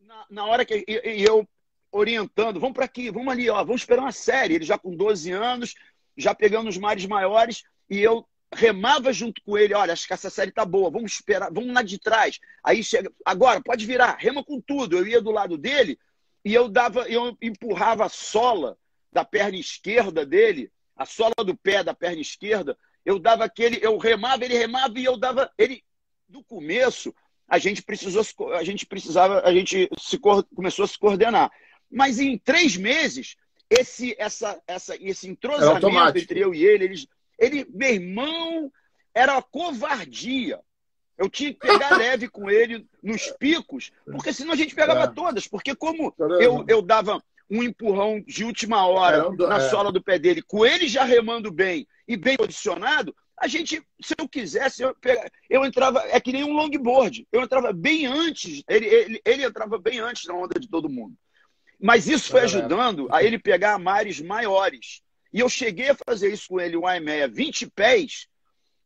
na, 0.00 0.26
na 0.28 0.44
hora 0.46 0.64
que 0.64 0.84
eu 0.86 1.48
orientando, 1.94 2.58
vamos 2.58 2.74
para 2.74 2.84
aqui, 2.84 3.10
vamos 3.10 3.32
ali, 3.32 3.48
ó, 3.48 3.62
vamos 3.64 3.82
esperar 3.82 4.02
uma 4.02 4.12
série. 4.12 4.54
Ele 4.54 4.64
já 4.64 4.76
com 4.76 4.94
12 4.94 5.30
anos, 5.30 5.74
já 6.16 6.34
pegando 6.34 6.68
os 6.68 6.76
mares 6.76 7.06
maiores, 7.06 7.62
e 7.88 8.00
eu 8.00 8.26
remava 8.52 9.12
junto 9.12 9.40
com 9.42 9.56
ele, 9.56 9.74
olha, 9.74 9.92
acho 9.92 10.06
que 10.06 10.12
essa 10.12 10.30
série 10.30 10.50
tá 10.50 10.64
boa, 10.64 10.90
vamos 10.90 11.12
esperar, 11.12 11.52
vamos 11.52 11.72
lá 11.72 11.82
de 11.82 11.98
trás. 11.98 12.40
Aí 12.62 12.82
chega, 12.82 13.12
agora, 13.24 13.60
pode 13.62 13.86
virar, 13.86 14.16
rema 14.18 14.44
com 14.44 14.60
tudo. 14.60 14.98
Eu 14.98 15.06
ia 15.06 15.20
do 15.20 15.30
lado 15.30 15.56
dele 15.56 15.98
e 16.44 16.52
eu 16.52 16.68
dava, 16.68 17.08
eu 17.08 17.36
empurrava 17.40 18.04
a 18.04 18.08
sola 18.08 18.76
da 19.12 19.24
perna 19.24 19.56
esquerda 19.56 20.26
dele, 20.26 20.70
a 20.96 21.06
sola 21.06 21.34
do 21.38 21.56
pé 21.56 21.82
da 21.84 21.94
perna 21.94 22.20
esquerda, 22.20 22.76
eu 23.04 23.18
dava 23.18 23.44
aquele, 23.44 23.78
eu 23.80 23.96
remava, 23.98 24.44
ele 24.44 24.56
remava 24.56 24.98
e 24.98 25.04
eu 25.04 25.16
dava, 25.16 25.50
ele, 25.56 25.84
do 26.28 26.42
começo, 26.42 27.14
a 27.48 27.58
gente 27.58 27.82
precisou, 27.82 28.24
a 28.54 28.64
gente 28.64 28.86
precisava, 28.86 29.40
a 29.40 29.52
gente 29.52 29.88
se, 29.98 30.18
começou 30.18 30.84
a 30.84 30.88
se 30.88 30.98
coordenar. 30.98 31.50
Mas 31.94 32.18
em 32.18 32.36
três 32.36 32.76
meses, 32.76 33.36
esse, 33.70 34.16
essa, 34.18 34.60
essa, 34.66 34.96
esse 35.00 35.28
entrosamento 35.28 36.18
entre 36.18 36.40
eu 36.40 36.52
e 36.52 36.64
ele, 36.64 36.84
eles, 36.84 37.06
ele, 37.38 37.66
meu 37.72 37.88
irmão, 37.88 38.72
era 39.14 39.40
covardia. 39.40 40.60
Eu 41.16 41.30
tinha 41.30 41.52
que 41.52 41.60
pegar 41.60 41.94
leve 41.96 42.28
com 42.28 42.50
ele 42.50 42.84
nos 43.00 43.30
picos, 43.38 43.92
porque 44.04 44.32
senão 44.32 44.52
a 44.52 44.56
gente 44.56 44.74
pegava 44.74 45.04
é. 45.04 45.06
todas. 45.06 45.46
Porque 45.46 45.74
como 45.74 46.12
eu, 46.40 46.64
eu 46.66 46.82
dava 46.82 47.22
um 47.48 47.62
empurrão 47.62 48.20
de 48.26 48.44
última 48.44 48.86
hora 48.86 49.28
é, 49.28 49.46
na 49.46 49.58
é. 49.58 49.70
sola 49.70 49.92
do 49.92 50.02
pé 50.02 50.18
dele, 50.18 50.42
com 50.42 50.66
ele 50.66 50.88
já 50.88 51.04
remando 51.04 51.52
bem 51.52 51.86
e 52.08 52.16
bem 52.16 52.36
posicionado, 52.36 53.14
a 53.38 53.46
gente, 53.46 53.82
se 54.00 54.14
eu 54.18 54.28
quisesse, 54.28 54.82
eu, 54.82 54.94
pegava, 55.00 55.28
eu 55.48 55.64
entrava, 55.64 56.02
é 56.08 56.20
que 56.20 56.32
nem 56.32 56.44
um 56.44 56.54
longboard. 56.54 57.26
Eu 57.30 57.42
entrava 57.42 57.72
bem 57.72 58.06
antes, 58.06 58.62
ele, 58.68 58.86
ele, 58.86 59.22
ele 59.24 59.44
entrava 59.44 59.78
bem 59.78 60.00
antes 60.00 60.24
na 60.26 60.34
onda 60.34 60.58
de 60.58 60.68
todo 60.68 60.88
mundo. 60.88 61.16
Mas 61.80 62.06
isso 62.06 62.30
foi 62.30 62.42
ajudando 62.42 63.08
a 63.10 63.22
ele 63.22 63.38
pegar 63.38 63.78
mares 63.78 64.20
maiores. 64.20 65.02
E 65.32 65.40
eu 65.40 65.48
cheguei 65.48 65.90
a 65.90 65.96
fazer 66.06 66.32
isso 66.32 66.48
com 66.48 66.60
ele, 66.60 66.76
o 66.76 66.86
Aimeia, 66.86 67.26
20 67.26 67.68
pés, 67.70 68.28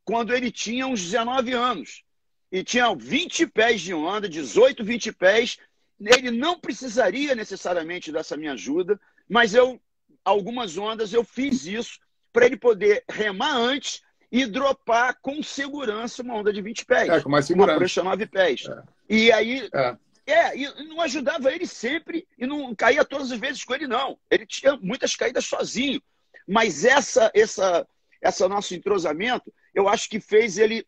quando 0.05 0.35
ele 0.35 0.51
tinha 0.51 0.87
uns 0.87 1.03
19 1.03 1.53
anos. 1.53 2.03
E 2.51 2.64
tinha 2.64 2.94
20 2.94 3.46
pés 3.48 3.83
de 3.83 3.92
onda, 3.92 4.29
18, 4.29 4.83
20 4.83 5.12
pés. 5.12 5.59
Ele 6.01 6.31
não 6.31 6.59
precisaria 6.59 7.35
necessariamente 7.35 8.11
dessa 8.11 8.37
minha 8.37 8.53
ajuda, 8.53 8.98
mas 9.29 9.55
eu, 9.55 9.79
algumas 10.24 10.79
ondas, 10.79 11.12
eu 11.12 11.22
fiz 11.22 11.66
isso 11.66 11.98
para 12.33 12.46
ele 12.46 12.57
poder 12.57 13.05
remar 13.11 13.55
antes 13.55 14.01
e 14.31 14.46
dropar 14.46 15.18
com 15.20 15.42
segurança 15.42 16.22
uma 16.22 16.35
onda 16.35 16.53
de 16.53 16.62
20 16.62 16.85
pés. 16.85 17.09
É, 17.09 17.20
com 17.20 17.29
mais 17.29 17.46
segurança. 17.46 17.72
Uma 17.72 17.79
prancha 17.79 18.03
9 18.03 18.27
pés. 18.27 18.66
É. 18.68 18.83
E 19.09 19.33
aí, 19.33 19.68
é. 19.72 19.96
É, 20.29 20.55
e 20.55 20.85
não 20.85 21.01
ajudava 21.01 21.51
ele 21.51 21.67
sempre 21.67 22.29
e 22.37 22.47
não 22.47 22.75
caía 22.75 23.03
todas 23.03 23.33
as 23.33 23.41
vezes 23.41 23.64
com 23.64 23.75
ele, 23.75 23.87
não. 23.87 24.19
Ele 24.31 24.45
tinha 24.45 24.77
muitas 24.77 25.17
caídas 25.17 25.47
sozinho. 25.47 26.03
Mas 26.47 26.85
essa, 26.85 27.31
essa, 27.35 27.88
essa 28.21 28.47
nosso 28.47 28.75
entrosamento, 28.75 29.51
eu 29.75 29.88
acho 29.88 30.07
que 30.07 30.21
fez 30.21 30.59
ele 30.59 30.87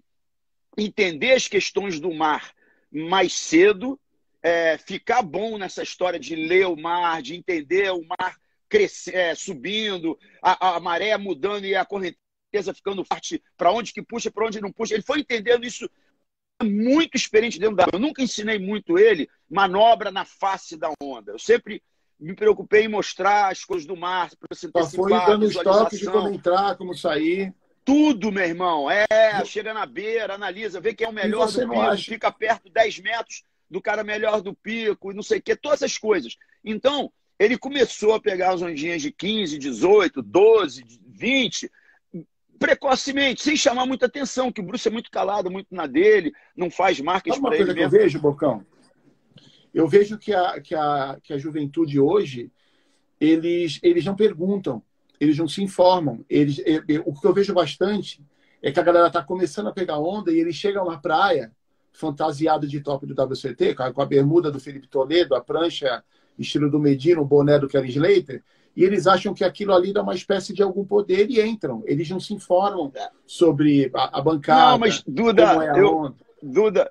entender 0.76 1.32
as 1.32 1.48
questões 1.48 1.98
do 1.98 2.12
mar 2.12 2.52
mais 2.92 3.32
cedo, 3.32 3.98
é, 4.42 4.76
ficar 4.76 5.22
bom 5.22 5.56
nessa 5.56 5.82
história 5.82 6.20
de 6.20 6.36
ler 6.36 6.66
o 6.66 6.76
mar, 6.76 7.22
de 7.22 7.34
entender 7.34 7.90
o 7.92 8.04
mar 8.04 8.36
crescer, 8.68 9.16
é, 9.16 9.34
subindo, 9.34 10.18
a, 10.42 10.76
a 10.76 10.80
maré 10.80 11.16
mudando 11.16 11.64
e 11.64 11.74
a 11.74 11.84
correnteza 11.86 12.74
ficando 12.74 13.02
forte, 13.06 13.42
para 13.56 13.72
onde 13.72 13.94
que 13.94 14.02
puxa, 14.02 14.30
para 14.30 14.46
onde 14.46 14.60
não 14.60 14.70
puxa. 14.70 14.92
Ele 14.92 15.02
foi 15.02 15.20
entendendo 15.20 15.64
isso 15.64 15.88
muito 16.64 17.16
experiente 17.16 17.58
dentro 17.58 17.76
da 17.76 17.86
Eu 17.92 17.98
nunca 17.98 18.22
ensinei 18.22 18.58
muito 18.58 18.98
ele 18.98 19.28
manobra 19.48 20.10
na 20.10 20.24
face 20.24 20.76
da 20.76 20.90
onda. 21.02 21.32
Eu 21.32 21.38
sempre 21.38 21.82
me 22.18 22.34
preocupei 22.34 22.84
em 22.84 22.88
mostrar 22.88 23.50
as 23.50 23.64
coisas 23.64 23.86
do 23.86 23.96
mar, 23.96 24.30
para 24.38 24.48
você 24.54 24.66
antecipar, 24.66 25.08
foi 25.08 25.26
dando 25.26 25.46
estoque 25.46 25.96
de 25.96 26.06
como 26.06 26.28
entrar, 26.28 26.76
como 26.76 26.94
sair. 26.94 27.54
Tudo, 27.84 28.30
meu 28.30 28.44
irmão. 28.44 28.90
É, 28.90 29.06
chega 29.44 29.72
na 29.72 29.86
beira, 29.86 30.34
analisa, 30.34 30.80
vê 30.80 30.94
quem 30.94 31.06
é 31.06 31.10
o 31.10 31.14
melhor 31.14 31.50
do 31.50 31.58
pico, 31.60 31.80
acha? 31.80 32.04
fica 32.04 32.30
perto 32.30 32.70
10 32.70 33.00
metros 33.00 33.42
do 33.70 33.80
cara 33.80 34.04
melhor 34.04 34.42
do 34.42 34.54
pico, 34.54 35.12
não 35.12 35.22
sei 35.22 35.38
o 35.38 35.42
quê, 35.42 35.56
todas 35.56 35.82
essas 35.82 35.96
coisas. 35.96 36.36
Então, 36.62 37.10
ele 37.38 37.56
começou 37.56 38.14
a 38.14 38.20
pegar 38.20 38.52
as 38.52 38.60
ondinhas 38.60 39.00
de 39.00 39.10
15, 39.10 39.56
18, 39.56 40.20
12, 40.20 40.84
20, 41.06 41.70
precocemente, 42.60 43.42
sem 43.42 43.56
chamar 43.56 43.86
muita 43.86 44.04
atenção, 44.04 44.52
que 44.52 44.60
o 44.60 44.64
Bruce 44.64 44.86
é 44.86 44.90
muito 44.90 45.10
calado, 45.10 45.50
muito 45.50 45.74
na 45.74 45.86
dele, 45.86 46.30
não 46.54 46.70
faz 46.70 47.00
marketing 47.00 47.40
para 47.40 47.54
ele. 47.54 47.64
Uma 47.64 47.74
coisa 47.74 47.88
que 47.88 47.96
eu 47.96 48.00
vejo, 48.00 48.20
Bocão, 48.20 48.66
eu 49.72 49.88
vejo 49.88 50.18
que 50.18 50.34
a, 50.34 50.60
que 50.60 50.74
a, 50.74 51.18
que 51.22 51.32
a 51.32 51.38
juventude 51.38 51.98
hoje, 51.98 52.52
eles, 53.18 53.80
eles 53.82 54.04
não 54.04 54.14
perguntam, 54.14 54.82
eles 55.18 55.38
não 55.38 55.48
se 55.48 55.62
informam. 55.62 56.22
Eles, 56.28 56.60
eu, 56.86 57.02
o 57.06 57.18
que 57.18 57.26
eu 57.26 57.32
vejo 57.32 57.54
bastante 57.54 58.22
é 58.62 58.70
que 58.70 58.78
a 58.78 58.82
galera 58.82 59.06
está 59.06 59.22
começando 59.22 59.68
a 59.68 59.72
pegar 59.72 59.98
onda 59.98 60.30
e 60.30 60.38
eles 60.38 60.54
chegam 60.54 60.84
na 60.84 60.98
praia 60.98 61.50
fantasiado 61.90 62.68
de 62.68 62.80
top 62.80 63.06
do 63.06 63.20
WCT, 63.20 63.74
com 63.74 64.02
a 64.02 64.06
bermuda 64.06 64.50
do 64.50 64.60
Felipe 64.60 64.86
Toledo, 64.86 65.34
a 65.34 65.40
prancha 65.40 66.04
estilo 66.38 66.70
do 66.70 66.78
Medina, 66.78 67.22
o 67.22 67.24
boné 67.24 67.58
do 67.58 67.68
Kelly 67.68 67.88
Slater, 67.88 68.42
e 68.76 68.84
eles 68.84 69.06
acham 69.06 69.34
que 69.34 69.44
aquilo 69.44 69.74
ali 69.74 69.92
dá 69.92 70.02
uma 70.02 70.14
espécie 70.14 70.52
de 70.52 70.62
algum 70.62 70.84
poder 70.84 71.30
e 71.30 71.40
entram. 71.40 71.82
Eles 71.86 72.08
não 72.08 72.20
se 72.20 72.34
informam 72.34 72.92
sobre 73.26 73.90
a, 73.94 74.18
a 74.18 74.22
bancada. 74.22 74.72
Não, 74.72 74.78
mas 74.78 75.02
Duda, 75.06 75.64
é 75.64 75.80
eu, 75.80 76.14
Duda, 76.42 76.90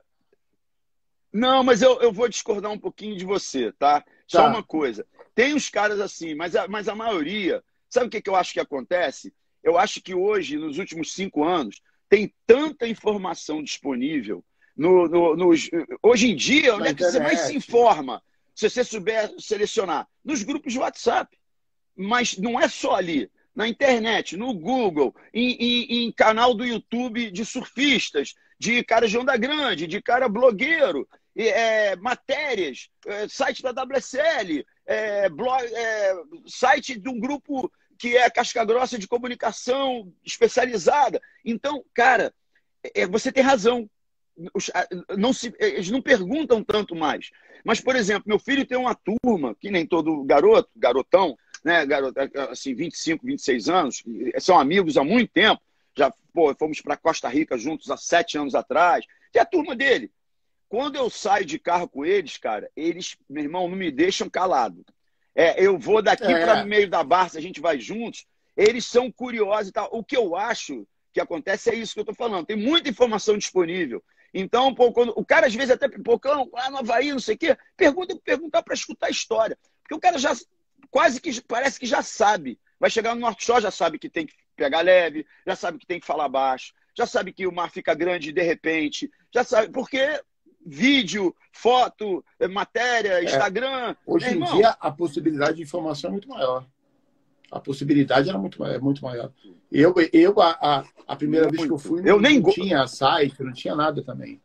não, 1.32 1.64
mas 1.64 1.82
eu, 1.82 2.02
eu 2.02 2.12
vou 2.12 2.28
discordar 2.28 2.72
um 2.72 2.80
pouquinho 2.80 3.16
de 3.16 3.24
você, 3.24 3.72
tá? 3.74 4.04
Só 4.28 4.44
tá. 4.44 4.50
uma 4.50 4.64
coisa. 4.64 5.06
Tem 5.36 5.54
os 5.54 5.70
caras 5.70 6.00
assim, 6.00 6.34
mas 6.34 6.56
a, 6.56 6.68
mas 6.68 6.88
a 6.88 6.96
maioria, 6.96 7.64
sabe 7.90 8.08
o 8.08 8.10
que, 8.10 8.22
que 8.22 8.30
eu 8.30 8.36
acho 8.36 8.54
que 8.54 8.60
acontece? 8.60 9.34
Eu 9.64 9.78
acho 9.78 10.02
que 10.02 10.14
hoje, 10.14 10.58
nos 10.58 10.78
últimos 10.78 11.14
cinco 11.14 11.44
anos, 11.44 11.82
tem 12.10 12.34
tanta 12.48 12.88
informação 12.88 13.64
disponível. 13.64 14.44
No, 14.76 15.08
no, 15.08 15.36
nos, 15.36 15.70
hoje 16.02 16.32
em 16.32 16.36
dia, 16.36 16.76
onde 16.76 16.88
é 16.88 16.94
que 16.94 17.04
você 17.04 17.20
mais 17.20 17.42
se 17.42 17.56
informa? 17.56 18.24
Se 18.56 18.70
você 18.70 18.84
souber 18.84 19.32
selecionar. 19.38 20.08
Nos 20.24 20.42
grupos 20.44 20.74
de 20.74 20.80
WhatsApp. 20.80 21.38
Mas 22.02 22.38
não 22.38 22.58
é 22.58 22.70
só 22.70 22.96
ali. 22.96 23.30
Na 23.54 23.68
internet, 23.68 24.38
no 24.38 24.54
Google, 24.54 25.14
em, 25.34 25.52
em, 25.52 26.06
em 26.06 26.12
canal 26.14 26.54
do 26.54 26.66
YouTube 26.66 27.30
de 27.30 27.44
surfistas, 27.44 28.34
de 28.58 28.82
cara 28.86 29.06
de 29.06 29.18
onda 29.18 29.36
grande, 29.36 29.86
de 29.86 30.02
cara 30.02 30.30
blogueiro, 30.30 31.06
é, 31.36 31.96
matérias, 31.98 32.90
é, 33.06 33.28
site 33.28 33.62
da 33.62 33.72
WSL, 33.72 34.66
é, 34.86 35.28
blog, 35.28 35.62
é, 35.64 36.14
site 36.48 36.98
de 36.98 37.10
um 37.10 37.20
grupo 37.20 37.70
que 37.98 38.16
é 38.16 38.30
casca 38.30 38.64
grossa 38.64 38.98
de 38.98 39.08
comunicação 39.08 40.10
especializada. 40.26 41.22
Então, 41.44 41.84
cara, 41.94 42.34
é, 42.96 43.06
você 43.06 43.30
tem 43.30 43.44
razão. 43.44 43.90
Não 45.18 45.34
se, 45.34 45.54
eles 45.60 45.92
não 45.92 46.02
perguntam 46.02 46.64
tanto 46.64 46.96
mais. 46.96 47.30
Mas, 47.66 47.82
por 47.82 47.98
exemplo, 47.98 48.24
meu 48.26 48.40
filho 48.40 48.66
tem 48.66 48.78
uma 48.78 48.96
turma, 48.96 49.54
que 49.60 49.70
nem 49.70 49.86
todo 49.86 50.24
garoto, 50.24 50.70
garotão, 50.78 51.38
né, 51.64 51.86
garoto, 51.86 52.20
assim, 52.50 52.74
25, 52.74 53.26
26 53.26 53.70
anos, 53.70 54.04
são 54.40 54.60
amigos 54.60 54.98
há 54.98 55.04
muito 55.04 55.32
tempo. 55.32 55.62
Já 55.96 56.14
pô, 56.34 56.54
fomos 56.56 56.82
para 56.82 56.98
Costa 56.98 57.28
Rica 57.28 57.58
juntos 57.58 57.90
há 57.92 57.98
sete 57.98 58.38
anos 58.38 58.56
atrás. 58.56 59.06
Que 59.32 59.40
é 59.40 59.42
a 59.42 59.46
turma 59.46 59.76
dele. 59.76 60.12
Quando 60.68 60.96
eu 60.96 61.10
saio 61.10 61.46
de 61.46 61.58
carro 61.58 61.88
com 61.88 62.06
eles, 62.06 62.38
cara, 62.38 62.70
eles, 62.76 63.18
meu 63.30 63.44
irmão, 63.44 63.68
não 63.68 63.76
me 63.76 63.92
deixam 63.92 64.30
calado. 64.30 64.86
É, 65.36 65.64
eu 65.64 65.78
vou 65.80 66.02
daqui 66.02 66.32
é. 66.32 66.46
para 66.46 66.64
meio 66.64 66.90
da 66.90 67.04
Barça, 67.04 67.38
a 67.38 67.42
gente 67.42 67.60
vai 67.60 67.80
juntos. 67.80 68.26
Eles 68.56 68.86
são 68.86 69.12
curiosos 69.12 69.70
e 69.70 69.72
tal. 69.72 69.90
O 69.92 70.04
que 70.04 70.16
eu 70.16 70.36
acho 70.36 70.88
que 71.14 71.20
acontece 71.20 71.70
é 71.70 71.76
isso 71.76 71.94
que 71.94 72.00
eu 72.00 72.04
estou 72.04 72.16
falando. 72.16 72.46
Tem 72.46 72.56
muita 72.56 72.90
informação 72.90 73.38
disponível. 73.38 74.04
Então, 74.34 74.74
pô, 74.76 74.92
quando, 74.92 75.14
o 75.16 75.26
cara 75.26 75.48
às 75.48 75.56
vezes 75.56 75.72
até 75.72 75.88
pipocão, 75.88 76.50
lá 76.54 76.70
no 76.70 76.78
Havaí, 76.78 77.12
não 77.12 77.20
sei 77.20 77.36
o 77.36 77.38
quê, 77.38 77.58
pergunta 77.76 78.20
perguntar 78.24 78.62
para 78.62 78.74
escutar 78.74 79.08
a 79.08 79.12
história. 79.12 79.58
Porque 79.82 79.96
o 79.96 80.00
cara 80.00 80.20
já 80.20 80.34
quase 80.90 81.22
que 81.22 81.42
parece 81.42 81.80
que 81.80 81.86
já 81.86 82.02
sabe. 82.02 82.60
Vai 82.80 82.90
chegar 82.90 83.14
no 83.14 83.22
Norte 83.22 83.46
Shore, 83.46 83.62
já 83.62 83.72
sabe 83.72 84.00
que 84.00 84.10
tem 84.10 84.26
que 84.26 84.34
pegar 84.56 84.82
leve, 84.82 85.26
já 85.46 85.56
sabe 85.56 85.78
que 85.78 85.86
tem 85.86 86.00
que 86.00 86.06
falar 86.06 86.28
baixo, 86.30 86.74
já 86.96 87.06
sabe 87.06 87.32
que 87.32 87.48
o 87.48 87.52
mar 87.52 87.72
fica 87.72 87.94
grande 87.94 88.32
de 88.32 88.42
repente, 88.42 89.10
já 89.34 89.44
sabe, 89.44 89.70
porque 89.70 90.22
vídeo, 90.66 91.36
foto, 91.52 92.24
matéria, 92.52 93.22
é. 93.22 93.24
Instagram. 93.24 93.92
É, 93.92 93.96
hoje 94.06 94.28
em 94.28 94.32
irmão, 94.32 94.56
dia 94.56 94.76
a 94.80 94.92
possibilidade 94.92 95.58
de 95.58 95.64
informação 95.64 96.10
é 96.10 96.12
muito 96.12 96.30
maior. 96.30 96.66
A 97.52 97.60
possibilidade 97.60 98.30
era 98.30 98.38
muito, 98.38 98.64
é 98.64 98.78
muito 98.78 99.02
maior. 99.04 99.32
Eu, 99.72 99.96
eu 100.14 100.40
a, 100.40 100.84
a, 101.08 101.16
primeira 101.16 101.48
muito. 101.48 101.58
vez 101.58 101.68
que 101.68 101.74
eu 101.74 101.80
fui, 101.80 102.02
eu 102.02 102.16
não, 102.16 102.20
nem 102.20 102.40
não 102.40 102.52
tinha 102.52 102.86
site, 102.86 103.42
não 103.44 103.54
tinha 103.54 103.76
nada 103.76 104.04
também. 104.04 104.40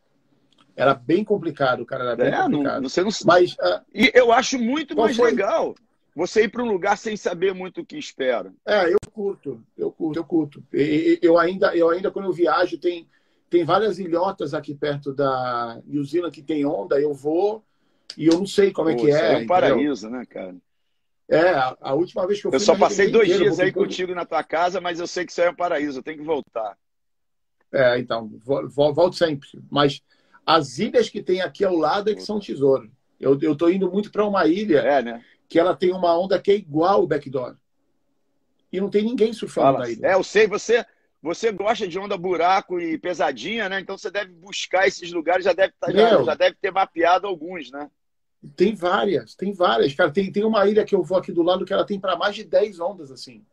Era 0.75 0.93
bem 0.93 1.23
complicado, 1.23 1.81
o 1.81 1.85
cara 1.85 2.03
era 2.03 2.15
bem 2.15 2.27
é, 2.27 2.41
complicado. 2.43 2.81
Não, 2.81 2.89
você 2.89 3.01
não... 3.03 3.09
Mas, 3.25 3.53
uh, 3.53 3.81
e 3.93 4.11
eu 4.13 4.31
acho 4.31 4.57
muito 4.57 4.95
mais 4.95 5.15
foi? 5.15 5.31
legal 5.31 5.75
você 6.15 6.43
ir 6.43 6.49
para 6.49 6.63
um 6.63 6.71
lugar 6.71 6.97
sem 6.97 7.17
saber 7.17 7.53
muito 7.53 7.81
o 7.81 7.85
que 7.85 7.97
espera. 7.97 8.53
É, 8.65 8.91
eu 8.91 8.97
curto, 9.11 9.61
eu 9.77 9.91
curto, 9.91 10.17
eu 10.17 10.23
curto. 10.23 10.63
Eu 11.21 11.37
ainda, 11.37 11.75
eu 11.75 11.89
ainda 11.89 12.09
quando 12.09 12.25
eu 12.25 12.33
viajo, 12.33 12.77
tem, 12.77 13.07
tem 13.49 13.65
várias 13.65 13.99
ilhotas 13.99 14.53
aqui 14.53 14.73
perto 14.73 15.13
da 15.13 15.81
New 15.85 16.03
Zealand 16.05 16.31
que 16.31 16.41
tem 16.41 16.65
onda, 16.65 16.99
eu 16.99 17.13
vou 17.13 17.63
e 18.17 18.27
eu 18.27 18.37
não 18.37 18.45
sei 18.45 18.71
como 18.71 18.89
é 18.89 18.95
Pô, 18.95 19.01
é 19.01 19.05
que 19.05 19.11
é. 19.11 19.33
É 19.33 19.37
um 19.37 19.47
paraíso, 19.47 20.07
entendeu? 20.07 20.19
né, 20.19 20.25
cara? 20.25 20.55
É, 21.27 21.49
a, 21.49 21.77
a, 21.81 21.93
última 21.93 22.25
vez 22.27 22.39
que 22.39 22.47
eu 22.47 22.51
fui. 22.51 22.57
Eu 22.57 22.61
só 22.61 22.77
passei 22.77 23.09
dois 23.09 23.27
inteiro, 23.27 23.45
dias 23.45 23.59
aí 23.59 23.73
contigo 23.73 24.13
na 24.13 24.25
tua 24.25 24.43
casa, 24.43 24.79
mas 24.79 24.99
eu 24.99 25.07
sei 25.07 25.25
que 25.25 25.31
isso 25.31 25.41
aí 25.41 25.47
é 25.47 25.51
um 25.51 25.55
paraíso, 25.55 25.99
eu 25.99 26.03
tenho 26.03 26.19
que 26.19 26.23
voltar. 26.23 26.77
É, 27.73 27.99
então, 27.99 28.31
volto 28.45 29.15
sempre. 29.15 29.49
Mas 29.69 30.01
as 30.45 30.77
ilhas 30.77 31.09
que 31.09 31.21
tem 31.21 31.41
aqui 31.41 31.65
ao 31.65 31.75
lado 31.75 32.09
é 32.09 32.15
que 32.15 32.21
são 32.21 32.39
tesouro. 32.39 32.89
Eu, 33.19 33.37
eu 33.41 33.55
tô 33.55 33.69
indo 33.69 33.91
muito 33.91 34.11
para 34.11 34.25
uma 34.25 34.45
ilha 34.47 34.79
é, 34.79 35.01
né? 35.01 35.25
Que 35.47 35.59
ela 35.59 35.75
tem 35.75 35.91
uma 35.91 36.17
onda 36.17 36.39
que 36.39 36.51
é 36.51 36.55
igual 36.55 37.03
o 37.03 37.07
backdoor. 37.07 37.55
E 38.71 38.79
não 38.79 38.89
tem 38.89 39.03
ninguém 39.03 39.31
surfando 39.31 39.73
Fala. 39.73 39.79
na 39.79 39.89
ilha. 39.89 40.07
É, 40.07 40.13
eu 40.15 40.23
sei, 40.23 40.47
você 40.47 40.85
você 41.25 41.51
gosta 41.51 41.87
de 41.87 41.97
onda 41.97 42.15
buraco 42.15 42.79
e 42.79 42.99
pesadinha, 42.99 43.67
né? 43.67 43.79
Então 43.79 43.97
você 43.97 44.11
deve 44.11 44.31
buscar 44.31 44.87
esses 44.87 45.11
lugares, 45.11 45.43
já 45.43 45.53
deve, 45.53 45.73
tá, 45.79 45.91
já, 45.91 46.21
já 46.21 46.35
deve 46.35 46.55
ter 46.61 46.71
mapeado 46.71 47.25
alguns, 47.25 47.71
né? 47.71 47.89
Tem 48.55 48.75
várias, 48.75 49.33
tem 49.33 49.51
várias. 49.51 49.95
Cara, 49.95 50.11
tem, 50.11 50.31
tem 50.31 50.43
uma 50.43 50.67
ilha 50.67 50.85
que 50.85 50.93
eu 50.93 51.01
vou 51.01 51.17
aqui 51.17 51.31
do 51.31 51.41
lado 51.41 51.65
que 51.65 51.73
ela 51.73 51.83
tem 51.83 51.99
para 51.99 52.15
mais 52.15 52.35
de 52.35 52.43
10 52.43 52.79
ondas, 52.79 53.11
assim. 53.11 53.43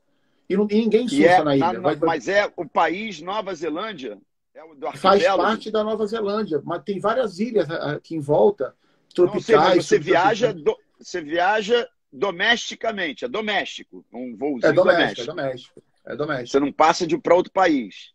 E, 0.50 0.54
não, 0.56 0.66
e 0.70 0.74
ninguém 0.74 1.08
surfa 1.08 1.24
é, 1.24 1.44
na 1.44 1.56
ilha. 1.56 1.72
Na, 1.72 1.80
mas, 1.80 1.98
mas 1.98 2.28
é 2.28 2.52
o 2.54 2.68
país 2.68 3.22
Nova 3.22 3.54
Zelândia? 3.54 4.18
É 4.54 4.62
o 4.62 4.92
Faz 4.94 5.24
parte 5.24 5.70
da 5.70 5.82
Nova 5.82 6.06
Zelândia, 6.06 6.60
mas 6.62 6.82
tem 6.82 7.00
várias 7.00 7.38
ilhas 7.38 7.70
aqui 7.70 8.16
em 8.16 8.20
volta, 8.20 8.74
tropicais. 9.14 9.76
Não, 9.76 9.82
você 9.82 9.98
viaja, 9.98 10.52
do, 10.52 10.76
você 11.02 11.20
viaja 11.20 11.88
domesticamente, 12.12 13.24
é 13.24 13.28
doméstico, 13.28 14.04
um 14.12 14.36
voo 14.36 14.58
é 14.62 14.72
doméstico, 14.72 14.74
doméstico. 14.74 15.22
É 15.22 15.26
doméstico. 15.26 15.82
É 16.04 16.16
doméstico. 16.16 16.50
Você 16.50 16.60
não 16.60 16.72
passa 16.72 17.06
de 17.06 17.16
para 17.16 17.34
outro 17.34 17.52
país. 17.52 18.12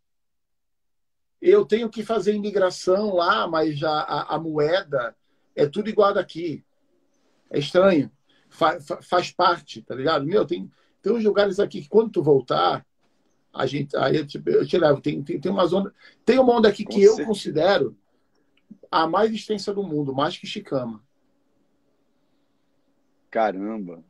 Eu 1.41 1.65
tenho 1.65 1.89
que 1.89 2.03
fazer 2.03 2.33
imigração 2.33 3.13
lá, 3.13 3.47
mas 3.47 3.81
a, 3.83 4.01
a, 4.01 4.35
a 4.35 4.39
moeda 4.39 5.15
é 5.55 5.65
tudo 5.65 5.89
igual 5.89 6.13
daqui. 6.13 6.63
É 7.49 7.59
estranho. 7.59 8.11
Fa, 8.49 8.79
fa, 8.79 9.01
faz 9.01 9.31
parte, 9.31 9.81
tá 9.81 9.93
ligado? 9.95 10.25
Meu, 10.25 10.45
tem, 10.45 10.69
tem 11.01 11.13
uns 11.13 11.23
lugares 11.23 11.59
aqui 11.59 11.81
que 11.81 11.89
quando 11.89 12.11
tu 12.11 12.23
voltar, 12.23 12.85
a 13.53 13.65
gente, 13.65 13.95
aí 13.97 14.17
eu 14.17 14.27
te, 14.27 14.41
eu 14.45 14.65
te 14.65 14.77
levo. 14.77 15.01
Tem, 15.01 15.21
tem, 15.23 15.39
tem 15.39 15.51
uma 15.51 15.65
zona. 15.65 15.93
Tem 16.25 16.39
uma 16.39 16.53
onda 16.53 16.69
aqui 16.69 16.83
Com 16.83 16.91
que 16.93 17.01
certeza. 17.01 17.21
eu 17.21 17.25
considero 17.25 17.97
a 18.91 19.07
mais 19.07 19.31
extensa 19.31 19.73
do 19.73 19.83
mundo, 19.83 20.13
mais 20.13 20.37
que 20.37 20.47
Chicama. 20.47 21.03
Caramba. 23.37 24.03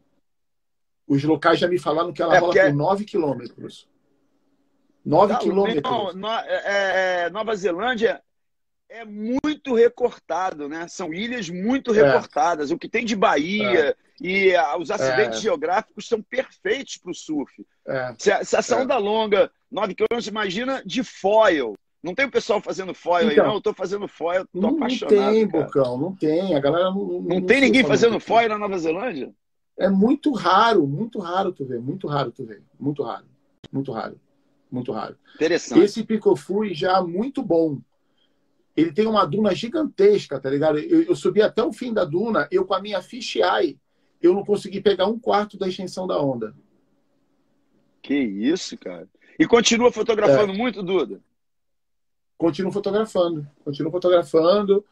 Os 1.06 1.22
locais 1.22 1.60
já 1.60 1.68
me 1.68 1.78
falaram 1.78 2.14
que 2.14 2.22
ela 2.22 2.38
é 2.38 2.40
rola 2.40 2.54
porque... 2.54 2.66
por 2.66 2.74
9 2.74 3.04
quilômetros. 3.04 3.90
9 5.04 5.38
quilômetros. 5.40 6.16
No, 6.16 6.30
é, 6.30 7.26
é, 7.26 7.30
Nova 7.30 7.54
Zelândia 7.54 8.24
é 8.88 9.04
muito 9.04 9.76
recortado, 9.76 10.70
né? 10.70 10.88
São 10.88 11.14
ilhas 11.14 11.50
muito 11.50 11.94
é. 11.94 12.02
recortadas. 12.02 12.72
O 12.72 12.78
que 12.78 12.88
tem 12.88 13.04
de 13.04 13.18
Bahia 13.18 13.90
é. 13.90 13.96
e 14.22 14.56
uh, 14.56 14.80
os 14.80 14.90
acidentes 14.90 15.40
é. 15.40 15.42
geográficos 15.42 16.08
são 16.08 16.22
perfeitos 16.22 16.96
para 16.96 17.12
o 17.12 17.16
surf. 17.16 17.54
Se, 18.18 18.46
se 18.46 18.56
essa 18.56 18.78
onda 18.78 18.98
longa, 18.98 19.52
9 19.70 19.94
quilômetros, 19.94 20.28
imagina 20.28 20.82
de 20.86 21.04
foil. 21.04 21.76
Não 22.02 22.14
tem 22.14 22.26
o 22.26 22.32
pessoal 22.32 22.62
fazendo 22.62 22.94
foil 22.94 23.32
então, 23.32 23.44
aí, 23.44 23.50
não. 23.50 23.56
Eu 23.56 23.62
tô 23.62 23.74
fazendo 23.74 24.08
foil, 24.08 24.46
tô 24.46 24.62
não 24.62 24.70
apaixonado. 24.70 25.16
Não 25.16 25.34
tem, 25.34 25.48
cara. 25.48 25.64
Bocão, 25.66 25.98
não 25.98 26.16
tem. 26.16 26.56
A 26.56 26.60
galera 26.60 26.92
não. 26.92 27.08
Não, 27.08 27.22
não 27.22 27.42
tem 27.42 27.62
ninguém 27.62 27.84
fazendo 27.84 28.20
foil 28.20 28.50
na 28.50 28.58
Nova 28.58 28.78
Zelândia? 28.78 29.34
É 29.78 29.90
muito 29.90 30.32
raro, 30.32 30.88
muito 30.88 31.20
raro 31.20 31.52
tu 31.52 31.64
ver, 31.64 31.80
muito 31.80 32.08
raro 32.08 32.32
tu 32.32 32.44
ver, 32.44 32.64
muito 32.80 33.04
raro, 33.04 33.26
muito 33.72 33.92
raro, 33.92 34.20
muito 34.72 34.92
raro. 34.92 35.16
Interessante. 35.36 35.82
Esse 35.82 36.04
Picofui 36.04 36.74
já 36.74 37.02
muito 37.02 37.44
bom. 37.44 37.80
Ele 38.76 38.92
tem 38.92 39.06
uma 39.06 39.26
duna 39.26 39.54
gigantesca, 39.54 40.40
tá 40.40 40.50
ligado? 40.50 40.80
Eu, 40.80 41.04
eu, 41.04 41.16
subi 41.16 41.42
até 41.42 41.64
o 41.64 41.72
fim 41.72 41.94
da 41.94 42.04
duna, 42.06 42.48
eu 42.52 42.66
com 42.66 42.74
a 42.74 42.82
minha 42.82 43.02
fisheye, 43.02 43.80
eu 44.22 44.34
não 44.34 44.44
consegui 44.44 44.82
pegar 44.82 45.08
um 45.08 45.20
quarto 45.20 45.58
da 45.58 45.68
extensão 45.68 46.08
da 46.08 46.20
onda. 46.20 46.56
Que 48.02 48.16
isso, 48.16 48.78
cara. 48.78 49.08
E 49.38 49.46
continua 49.46 49.92
fotografando 49.92 50.54
é. 50.54 50.58
muito, 50.58 50.82
Duda? 50.82 51.22
Continuo 52.38 52.72
fotografando, 52.72 53.48
continuo 53.64 53.92
fotografando. 53.92 54.86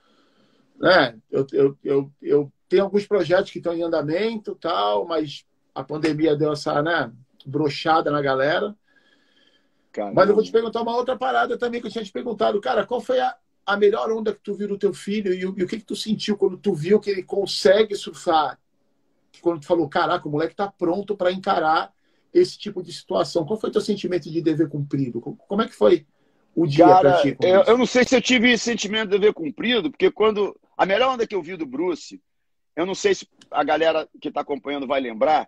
Né? 0.78 1.20
Eu, 1.32 1.46
eu, 1.54 1.78
eu, 1.84 2.12
eu 2.22 2.52
tem 2.68 2.80
alguns 2.80 3.06
projetos 3.06 3.52
que 3.52 3.60
estão 3.60 3.74
em 3.74 3.84
andamento 3.84 4.56
tal, 4.56 5.06
mas 5.06 5.46
a 5.74 5.84
pandemia 5.84 6.36
deu 6.36 6.54
essa 6.54 6.82
né, 6.82 7.12
brochada 7.46 8.10
na 8.10 8.22
galera. 8.22 8.76
Mas 10.14 10.28
eu 10.28 10.36
vou 10.36 10.44
te 10.44 10.52
perguntar 10.52 10.82
uma 10.82 10.96
outra 10.96 11.18
parada 11.18 11.58
também 11.58 11.80
que 11.80 11.88
eu 11.88 11.92
tinha 11.92 12.04
te 12.04 12.12
perguntado. 12.12 12.60
Cara, 12.60 12.86
qual 12.86 13.00
foi 13.00 13.20
a, 13.20 13.34
a 13.66 13.78
melhor 13.78 14.12
onda 14.12 14.34
que 14.34 14.42
tu 14.42 14.54
viu 14.54 14.68
do 14.68 14.78
teu 14.78 14.94
filho 14.94 15.34
e, 15.34 15.40
e, 15.40 15.46
o 15.46 15.68
que, 15.68 15.78
que 15.78 15.86
tu 15.86 15.96
sentiu 15.96 16.38
quando 16.38 16.58
tu 16.58 16.74
viu 16.74 17.00
que 17.00 17.10
ele 17.10 17.24
consegue 17.24 17.96
surfar? 17.96 18.60
Quando 19.42 19.62
tu 19.62 19.68
falou, 19.68 19.88
caraca, 19.88 20.28
o 20.28 20.32
moleque 20.32 20.56
tá 20.56 20.68
pronto 20.70 21.16
para 21.16 21.32
encarar 21.32 21.94
esse 22.34 22.58
tipo 22.58 22.84
de 22.84 22.92
situação. 22.92 23.46
Qual 23.46 23.60
foi 23.60 23.70
o 23.70 23.74
teu 23.74 23.82
sentimento 23.82 24.30
de 24.30 24.42
dever 24.42 24.68
cumprido? 24.68 25.22
Como 25.22 25.62
é 25.62 25.68
que 25.68 25.76
foi 25.76 26.06
o 26.56 26.66
dia 26.66 26.86
para 26.88 27.22
ti? 27.22 27.38
Eu, 27.42 27.64
eu, 27.64 27.78
não 27.78 27.86
sei 27.86 28.04
se 28.04 28.16
eu 28.16 28.22
tive 28.22 28.52
esse 28.52 28.64
sentimento 28.64 29.10
de 29.10 29.20
dever 29.20 29.34
cumprido, 29.34 29.92
porque 29.92 30.10
quando. 30.10 30.58
A 30.78 30.86
melhor 30.86 31.14
onda 31.14 31.26
que 31.26 31.34
eu 31.36 31.42
vi 31.42 31.56
do 31.56 31.66
Bruce, 31.66 32.22
eu 32.76 32.86
não 32.86 32.94
sei 32.94 33.16
se 33.16 33.28
a 33.50 33.64
galera 33.64 34.08
que 34.22 34.28
está 34.28 34.42
acompanhando 34.42 34.86
vai 34.86 35.00
lembrar, 35.00 35.48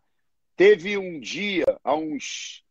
teve 0.55 0.97
um 0.97 1.19
dia, 1.19 1.65
há 1.83 1.93
uns 1.93 2.63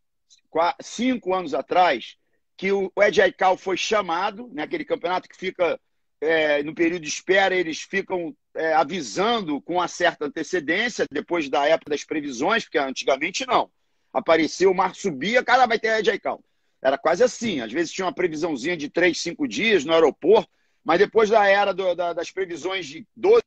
quatro, 0.48 0.82
cinco 0.82 1.34
anos 1.34 1.52
atrás, 1.52 2.16
que 2.56 2.72
o 2.72 2.90
Ed 2.98 3.20
Aikau 3.20 3.58
foi 3.58 3.76
chamado, 3.76 4.48
naquele 4.54 4.84
né, 4.84 4.88
campeonato 4.88 5.28
que 5.28 5.36
fica 5.36 5.78
é, 6.18 6.62
no 6.62 6.74
período 6.74 7.02
de 7.02 7.08
espera, 7.08 7.54
eles 7.54 7.82
ficam 7.82 8.34
é, 8.54 8.72
avisando 8.72 9.60
com 9.60 9.74
uma 9.74 9.88
certa 9.88 10.24
antecedência, 10.24 11.04
depois 11.10 11.50
da 11.50 11.66
época 11.66 11.90
das 11.90 12.04
previsões, 12.04 12.64
porque 12.64 12.78
antigamente 12.78 13.46
não 13.46 13.70
apareceu, 14.16 14.70
o 14.70 14.74
mar 14.74 14.94
subia, 14.94 15.44
cara, 15.44 15.66
vai 15.66 15.78
ter 15.78 15.98
Ed 15.98 16.10
Aikau. 16.10 16.42
Era 16.82 16.98
quase 16.98 17.22
assim. 17.22 17.60
Às 17.60 17.72
vezes 17.72 17.92
tinha 17.92 18.06
uma 18.06 18.14
previsãozinha 18.14 18.76
de 18.76 18.88
três, 18.88 19.20
cinco 19.20 19.46
dias 19.46 19.84
no 19.84 19.92
aeroporto, 19.92 20.50
mas 20.84 20.98
depois 20.98 21.30
da 21.30 21.46
era 21.46 21.72
do, 21.72 21.94
da, 21.94 22.12
das 22.12 22.30
previsões 22.30 22.86
de 22.86 23.06
12, 23.16 23.42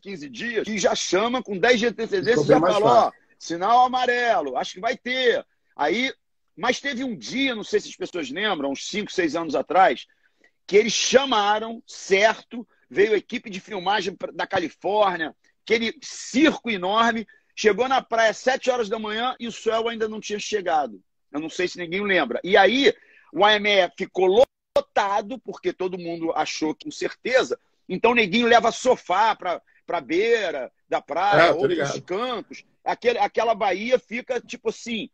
15 0.00 0.28
dias, 0.28 0.64
que 0.64 0.78
já 0.78 0.94
chama 0.94 1.42
com 1.42 1.58
10 1.58 1.78
dias 1.78 1.92
de 1.92 2.02
antecedência, 2.02 2.44
já 2.44 2.60
falou, 2.60 2.88
ó, 2.88 3.12
sinal 3.38 3.86
amarelo, 3.86 4.56
acho 4.56 4.74
que 4.74 4.80
vai 4.80 4.96
ter. 4.96 5.44
Aí, 5.74 6.12
mas 6.56 6.80
teve 6.80 7.02
um 7.02 7.16
dia, 7.16 7.54
não 7.54 7.64
sei 7.64 7.80
se 7.80 7.88
as 7.88 7.96
pessoas 7.96 8.30
lembram, 8.30 8.70
uns 8.70 8.88
5, 8.88 9.10
6 9.10 9.36
anos 9.36 9.54
atrás, 9.54 10.06
que 10.66 10.76
eles 10.76 10.92
chamaram, 10.92 11.82
certo, 11.86 12.66
veio 12.88 13.14
a 13.14 13.18
equipe 13.18 13.50
de 13.50 13.58
filmagem 13.58 14.16
da 14.34 14.46
Califórnia, 14.46 15.34
aquele 15.64 15.94
circo 16.02 16.70
enorme, 16.70 17.26
Chegou 17.60 17.86
na 17.86 18.00
praia 18.00 18.30
às 18.30 18.38
7 18.38 18.70
horas 18.70 18.88
da 18.88 18.98
manhã 18.98 19.36
e 19.38 19.46
o 19.46 19.52
sol 19.52 19.86
ainda 19.86 20.08
não 20.08 20.18
tinha 20.18 20.38
chegado. 20.38 20.98
Eu 21.32 21.40
não 21.40 21.48
sei 21.48 21.68
se 21.68 21.78
ninguém 21.78 22.02
lembra. 22.02 22.40
E 22.42 22.56
aí, 22.56 22.92
o 23.32 23.44
AME 23.44 23.90
ficou 23.96 24.44
lotado, 24.76 25.38
porque 25.38 25.72
todo 25.72 25.98
mundo 25.98 26.32
achou 26.32 26.74
que 26.74 26.84
com 26.84 26.90
certeza. 26.90 27.58
Então, 27.88 28.14
neguinho 28.14 28.46
leva 28.46 28.70
sofá 28.72 29.34
para 29.34 29.62
a 29.88 30.00
beira 30.00 30.70
da 30.88 31.00
praia, 31.00 31.52
outros 31.52 31.70
ligado. 31.70 32.02
cantos. 32.02 32.64
Aquele, 32.84 33.18
aquela 33.18 33.54
Bahia 33.54 33.98
fica, 33.98 34.40
tipo 34.40 34.70
assim, 34.70 35.10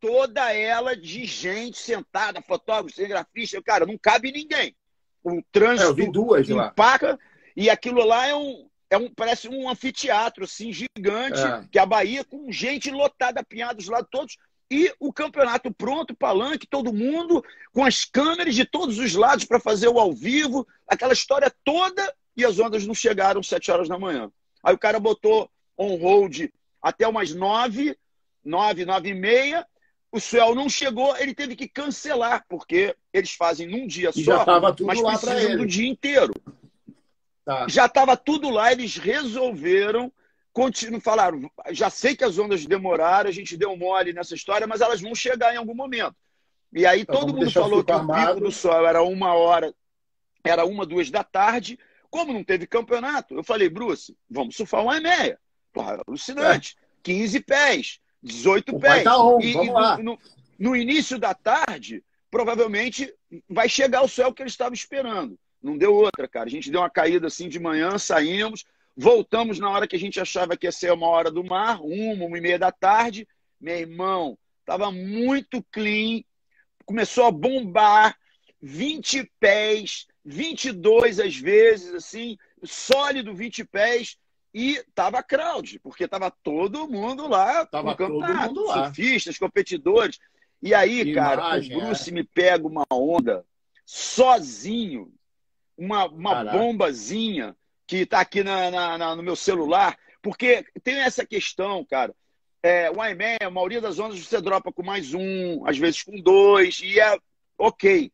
toda 0.00 0.52
ela 0.52 0.96
de 0.96 1.24
gente 1.24 1.78
sentada, 1.78 2.42
fotógrafo, 2.42 2.94
cinegrafista. 2.94 3.62
Cara, 3.62 3.86
não 3.86 3.96
cabe 3.96 4.32
ninguém. 4.32 4.74
O 5.22 5.42
trânsito 5.50 6.02
é, 6.02 6.06
duas 6.10 6.48
empaca. 6.50 7.12
Lá. 7.12 7.18
E 7.56 7.70
aquilo 7.70 8.04
lá 8.04 8.26
é 8.26 8.34
um, 8.34 8.68
é 8.90 8.98
um, 8.98 9.10
parece 9.10 9.48
um 9.48 9.68
anfiteatro 9.68 10.44
assim, 10.44 10.72
gigante, 10.72 11.40
é. 11.40 11.64
que 11.70 11.78
é 11.78 11.82
a 11.82 11.86
Bahia, 11.86 12.24
com 12.24 12.50
gente 12.52 12.90
lotada, 12.90 13.40
apinhada 13.40 13.74
dos 13.74 13.88
lados 13.88 14.08
todos, 14.10 14.36
e 14.70 14.92
o 14.98 15.12
campeonato 15.12 15.72
pronto, 15.72 16.14
palanque, 16.14 16.66
todo 16.66 16.92
mundo, 16.92 17.44
com 17.72 17.84
as 17.84 18.04
câmeras 18.04 18.54
de 18.54 18.64
todos 18.64 18.98
os 18.98 19.14
lados 19.14 19.44
para 19.44 19.60
fazer 19.60 19.88
o 19.88 19.98
ao 19.98 20.12
vivo, 20.12 20.66
aquela 20.88 21.12
história 21.12 21.52
toda, 21.62 22.14
e 22.36 22.44
as 22.44 22.58
ondas 22.58 22.86
não 22.86 22.94
chegaram 22.94 23.42
sete 23.42 23.70
horas 23.70 23.88
da 23.88 23.98
manhã. 23.98 24.30
Aí 24.62 24.74
o 24.74 24.78
cara 24.78 24.98
botou 24.98 25.50
on-hold 25.76 26.48
até 26.82 27.06
umas 27.06 27.34
nove, 27.34 27.96
nove, 28.44 28.84
nove 28.84 29.10
e 29.10 29.14
meia, 29.14 29.66
o 30.10 30.20
Suel 30.20 30.54
não 30.54 30.68
chegou, 30.68 31.16
ele 31.16 31.34
teve 31.34 31.56
que 31.56 31.66
cancelar, 31.66 32.44
porque 32.48 32.94
eles 33.12 33.32
fazem 33.32 33.66
num 33.66 33.86
dia 33.86 34.10
e 34.14 34.24
só, 34.24 34.44
mas 34.80 35.00
precisam 35.20 35.56
do 35.56 35.66
dia 35.66 35.88
inteiro. 35.88 36.32
Tá. 37.44 37.66
Já 37.68 37.86
estava 37.86 38.16
tudo 38.16 38.48
lá, 38.48 38.70
eles 38.70 38.96
resolveram, 38.96 40.12
continuam, 40.54 41.00
falaram, 41.00 41.50
já 41.72 41.90
sei 41.90 42.14
que 42.14 42.22
as 42.22 42.38
ondas 42.38 42.64
demoraram, 42.64 43.28
a 43.28 43.32
gente 43.32 43.56
deu 43.56 43.76
mole 43.76 44.12
nessa 44.12 44.36
história, 44.36 44.68
mas 44.68 44.80
elas 44.80 45.00
vão 45.00 45.12
chegar 45.14 45.52
em 45.52 45.56
algum 45.58 45.74
momento. 45.74 46.14
E 46.72 46.86
aí 46.86 47.00
então, 47.00 47.20
todo 47.20 47.34
mundo 47.34 47.50
falou 47.50 47.84
que 47.84 47.92
o 47.92 48.06
pico 48.06 48.40
do 48.40 48.52
sol 48.52 48.86
era 48.86 49.02
uma 49.02 49.34
hora, 49.34 49.74
era 50.44 50.64
uma, 50.64 50.86
duas 50.86 51.10
da 51.10 51.24
tarde. 51.24 51.78
Como 52.08 52.32
não 52.32 52.44
teve 52.44 52.68
campeonato, 52.68 53.34
eu 53.34 53.42
falei, 53.42 53.68
Bruce, 53.68 54.16
vamos 54.30 54.54
surfar 54.56 54.82
uma 54.82 54.96
e 54.96 55.00
meia. 55.00 55.38
Porra, 55.72 56.00
alucinante. 56.06 56.76
É. 56.80 56.84
15 57.02 57.40
pés, 57.40 58.00
18 58.22 58.76
o 58.76 58.80
pés. 58.80 59.02
Tá 59.02 59.18
on, 59.18 59.40
e, 59.40 59.52
e. 59.52 59.70
No, 59.70 59.98
no, 59.98 60.18
no 60.58 60.76
início 60.76 61.18
da 61.18 61.34
tarde, 61.34 62.02
provavelmente 62.30 63.12
vai 63.48 63.68
chegar 63.68 64.02
o 64.02 64.08
céu 64.08 64.32
que 64.32 64.42
eles 64.42 64.52
estavam 64.52 64.74
esperando. 64.74 65.36
Não 65.60 65.76
deu 65.76 65.92
outra, 65.94 66.28
cara. 66.28 66.46
A 66.46 66.50
gente 66.50 66.70
deu 66.70 66.80
uma 66.80 66.90
caída 66.90 67.26
assim 67.26 67.48
de 67.48 67.58
manhã, 67.58 67.98
saímos, 67.98 68.64
voltamos 68.96 69.58
na 69.58 69.70
hora 69.70 69.86
que 69.86 69.96
a 69.96 69.98
gente 69.98 70.20
achava 70.20 70.56
que 70.56 70.66
ia 70.66 70.72
ser 70.72 70.92
uma 70.92 71.08
hora 71.08 71.30
do 71.30 71.44
mar, 71.44 71.80
uma, 71.82 72.24
uma 72.24 72.38
e 72.38 72.40
meia 72.40 72.58
da 72.58 72.70
tarde. 72.70 73.26
Meu 73.60 73.76
irmão, 73.76 74.38
tava 74.64 74.90
muito 74.90 75.62
clean, 75.72 76.22
começou 76.84 77.24
a 77.24 77.30
bombar, 77.30 78.16
20 78.60 79.30
pés, 79.40 80.06
22 80.24 81.20
às 81.20 81.36
vezes, 81.36 81.94
assim, 81.94 82.36
sólido 82.62 83.34
20 83.34 83.64
pés, 83.64 84.16
e 84.54 84.82
tava 84.94 85.22
crowd, 85.22 85.80
porque 85.80 86.06
tava 86.06 86.30
todo 86.30 86.88
mundo 86.88 87.26
lá 87.26 87.66
tava 87.66 87.96
todo 87.96 88.20
mundo 88.20 88.66
lá. 88.66 88.86
surfistas, 88.86 89.36
competidores. 89.36 90.20
E 90.62 90.72
aí, 90.72 91.04
que 91.04 91.14
cara, 91.14 91.42
imagem, 91.58 91.76
o 91.76 91.80
Bruce 91.80 92.10
é. 92.10 92.12
me 92.12 92.22
pega 92.22 92.66
uma 92.66 92.86
onda 92.90 93.44
sozinho, 93.84 95.12
uma, 95.76 96.06
uma 96.06 96.44
bombazinha 96.44 97.56
que 97.86 97.98
está 97.98 98.20
aqui 98.20 98.42
na, 98.42 98.70
na, 98.70 98.98
na, 98.98 99.16
no 99.16 99.22
meu 99.22 99.36
celular, 99.36 99.96
porque 100.22 100.64
tem 100.82 100.96
essa 100.96 101.24
questão, 101.26 101.84
cara. 101.84 102.14
É, 102.62 102.90
o 102.90 102.94
IME, 103.04 103.36
a 103.42 103.50
maioria 103.50 103.80
das 103.80 103.98
ondas 103.98 104.18
você 104.18 104.40
dropa 104.40 104.72
com 104.72 104.82
mais 104.82 105.12
um, 105.12 105.66
às 105.66 105.76
vezes 105.76 106.02
com 106.02 106.18
dois, 106.18 106.80
e 106.82 106.98
é 106.98 107.18
ok. 107.58 108.10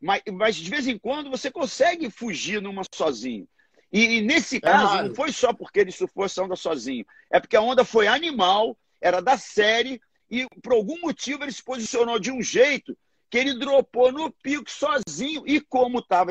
Mas, 0.00 0.22
mas 0.32 0.54
de 0.54 0.70
vez 0.70 0.86
em 0.86 0.96
quando 0.96 1.30
você 1.30 1.50
consegue 1.50 2.08
fugir 2.08 2.62
numa 2.62 2.82
sozinho. 2.94 3.48
E, 3.92 4.18
e 4.18 4.20
nesse 4.20 4.60
caso, 4.60 4.98
é 4.98 5.08
não 5.08 5.14
foi 5.14 5.32
só 5.32 5.52
porque 5.52 5.80
ele 5.80 5.90
surfou 5.90 6.24
essa 6.24 6.42
onda 6.42 6.54
sozinho, 6.54 7.04
é 7.30 7.40
porque 7.40 7.56
a 7.56 7.60
onda 7.60 7.84
foi 7.84 8.06
animal, 8.06 8.78
era 9.00 9.20
da 9.20 9.36
série, 9.36 10.00
e 10.30 10.46
por 10.62 10.74
algum 10.74 11.00
motivo 11.00 11.42
ele 11.42 11.52
se 11.52 11.64
posicionou 11.64 12.18
de 12.18 12.30
um 12.30 12.42
jeito 12.42 12.96
que 13.30 13.38
ele 13.38 13.58
dropou 13.58 14.12
no 14.12 14.30
pico 14.30 14.70
sozinho. 14.70 15.42
E 15.46 15.60
como 15.60 15.98
estava 16.00 16.30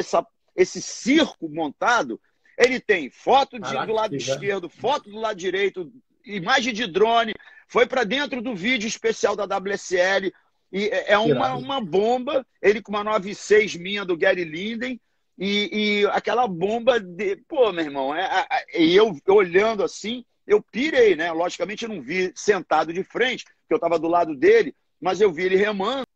esse 0.55 0.81
circo 0.81 1.49
montado, 1.49 2.19
ele 2.57 2.79
tem 2.79 3.09
foto 3.09 3.59
de, 3.59 3.85
do 3.85 3.93
lado 3.93 4.15
esquerdo, 4.15 4.69
foto 4.69 5.09
do 5.09 5.19
lado 5.19 5.37
direito, 5.37 5.91
imagem 6.25 6.73
de 6.73 6.87
drone, 6.87 7.33
foi 7.67 7.85
para 7.85 8.03
dentro 8.03 8.41
do 8.41 8.55
vídeo 8.55 8.87
especial 8.87 9.35
da 9.35 9.45
WSL. 9.57 10.33
E 10.71 10.85
é, 10.85 11.13
é 11.13 11.17
uma, 11.17 11.53
uma 11.53 11.79
bomba, 11.79 12.45
ele 12.61 12.81
com 12.81 12.91
uma 12.91 13.03
96 13.03 13.75
minha 13.75 14.03
do 14.03 14.17
Gary 14.17 14.43
Linden, 14.43 14.99
e, 15.37 16.01
e 16.01 16.05
aquela 16.07 16.47
bomba 16.47 16.99
de. 16.99 17.35
Pô, 17.47 17.71
meu 17.71 17.85
irmão, 17.85 18.15
é, 18.15 18.47
é, 18.49 18.81
e 18.81 18.95
eu 18.95 19.15
olhando 19.27 19.83
assim, 19.83 20.25
eu 20.47 20.61
pirei, 20.61 21.15
né? 21.15 21.31
Logicamente 21.31 21.83
eu 21.83 21.89
não 21.89 22.01
vi 22.01 22.33
sentado 22.35 22.91
de 22.91 23.03
frente, 23.03 23.45
porque 23.45 23.73
eu 23.73 23.77
estava 23.77 23.99
do 23.99 24.07
lado 24.07 24.35
dele, 24.35 24.75
mas 24.99 25.21
eu 25.21 25.31
vi 25.31 25.43
ele 25.43 25.55
remando. 25.55 26.07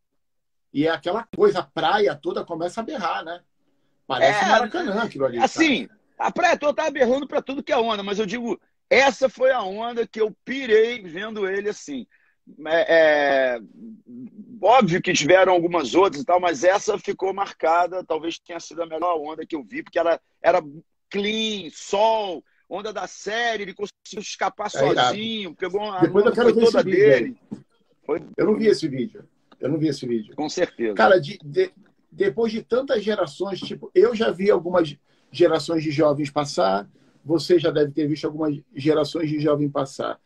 E 0.74 0.86
é 0.86 0.90
aquela 0.90 1.26
coisa, 1.36 1.60
a 1.60 1.62
praia 1.62 2.16
toda 2.16 2.44
começa 2.44 2.80
a 2.80 2.84
berrar, 2.84 3.24
né? 3.24 3.42
Parece 4.06 4.44
é, 4.44 4.48
Maracanã 4.48 5.02
aquilo 5.02 5.26
ali. 5.26 5.38
Assim, 5.38 5.88
a 6.22 6.30
praia 6.30 6.56
toda 6.56 6.82
tá 6.82 6.90
berrando 6.90 7.26
para 7.26 7.42
tudo 7.42 7.62
que 7.62 7.72
é 7.72 7.76
onda, 7.76 8.02
mas 8.02 8.18
eu 8.18 8.26
digo, 8.26 8.60
essa 8.88 9.28
foi 9.28 9.50
a 9.50 9.62
onda 9.62 10.06
que 10.06 10.20
eu 10.20 10.34
pirei 10.44 11.02
vendo 11.02 11.48
ele 11.48 11.68
assim. 11.68 12.06
É, 12.66 13.56
é, 13.56 13.60
óbvio 14.60 15.00
que 15.00 15.12
tiveram 15.12 15.52
algumas 15.52 15.94
outras 15.94 16.22
e 16.22 16.24
tal, 16.24 16.40
mas 16.40 16.64
essa 16.64 16.98
ficou 16.98 17.32
marcada. 17.32 18.04
Talvez 18.04 18.38
tenha 18.38 18.60
sido 18.60 18.82
a 18.82 18.86
melhor 18.86 19.18
onda 19.18 19.46
que 19.46 19.56
eu 19.56 19.64
vi, 19.64 19.82
porque 19.82 19.98
ela 19.98 20.20
era 20.40 20.62
clean, 21.10 21.70
sol, 21.72 22.42
onda 22.68 22.92
da 22.92 23.06
série. 23.06 23.64
Ele 23.64 23.74
conseguiu 23.74 24.20
escapar 24.20 24.66
é 24.66 24.70
sozinho, 24.70 25.40
irado. 25.40 25.56
pegou 25.56 25.80
uma 25.80 26.00
Depois 26.00 26.26
eu 26.26 26.32
quero 26.32 26.54
ver 26.54 26.64
toda 26.64 26.84
dele. 26.84 27.36
Foi... 28.04 28.22
Eu 28.36 28.46
não 28.46 28.56
vi 28.56 28.66
esse 28.66 28.88
vídeo. 28.88 29.24
Eu 29.60 29.68
não 29.68 29.78
vi 29.78 29.88
esse 29.88 30.06
vídeo. 30.06 30.34
Com 30.34 30.48
certeza. 30.48 30.94
Cara, 30.94 31.20
de, 31.20 31.38
de, 31.42 31.72
depois 32.10 32.52
de 32.52 32.62
tantas 32.62 33.02
gerações, 33.02 33.60
tipo, 33.60 33.90
eu 33.94 34.14
já 34.14 34.30
vi 34.30 34.50
algumas 34.50 34.96
gerações 35.32 35.82
de 35.82 35.90
jovens 35.90 36.30
passar, 36.30 36.88
você 37.24 37.58
já 37.58 37.70
deve 37.70 37.92
ter 37.92 38.06
visto 38.06 38.26
algumas 38.26 38.60
gerações 38.74 39.28
de 39.28 39.40
jovens 39.40 39.70
passar. 39.70 40.20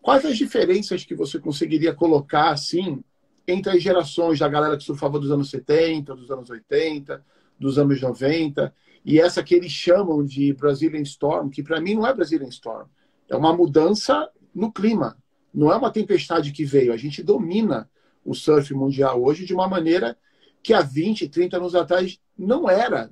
Quais 0.00 0.24
as 0.24 0.38
diferenças 0.38 1.04
que 1.04 1.14
você 1.14 1.38
conseguiria 1.38 1.92
colocar, 1.92 2.50
assim, 2.50 3.02
entre 3.46 3.72
as 3.72 3.82
gerações 3.82 4.38
da 4.38 4.48
galera 4.48 4.76
que 4.76 4.84
surfava 4.84 5.18
dos 5.18 5.30
anos 5.30 5.50
70, 5.50 6.14
dos 6.14 6.30
anos 6.30 6.48
80, 6.48 7.24
dos 7.58 7.78
anos 7.78 8.00
90, 8.00 8.72
e 9.04 9.20
essa 9.20 9.42
que 9.42 9.54
eles 9.54 9.72
chamam 9.72 10.24
de 10.24 10.52
Brazilian 10.52 11.02
Storm, 11.02 11.48
que 11.48 11.62
para 11.62 11.80
mim 11.80 11.94
não 11.94 12.06
é 12.06 12.14
Brazilian 12.14 12.48
Storm, 12.48 12.86
é 13.28 13.34
uma 13.34 13.54
mudança 13.54 14.30
no 14.54 14.70
clima, 14.70 15.16
não 15.52 15.72
é 15.72 15.76
uma 15.76 15.90
tempestade 15.90 16.52
que 16.52 16.64
veio, 16.64 16.92
a 16.92 16.96
gente 16.96 17.22
domina 17.22 17.90
o 18.24 18.34
surf 18.34 18.72
mundial 18.74 19.22
hoje 19.22 19.44
de 19.46 19.54
uma 19.54 19.66
maneira 19.66 20.16
que 20.62 20.74
há 20.74 20.82
20, 20.82 21.28
30 21.28 21.56
anos 21.56 21.74
atrás 21.74 22.20
não 22.36 22.68
era 22.68 23.10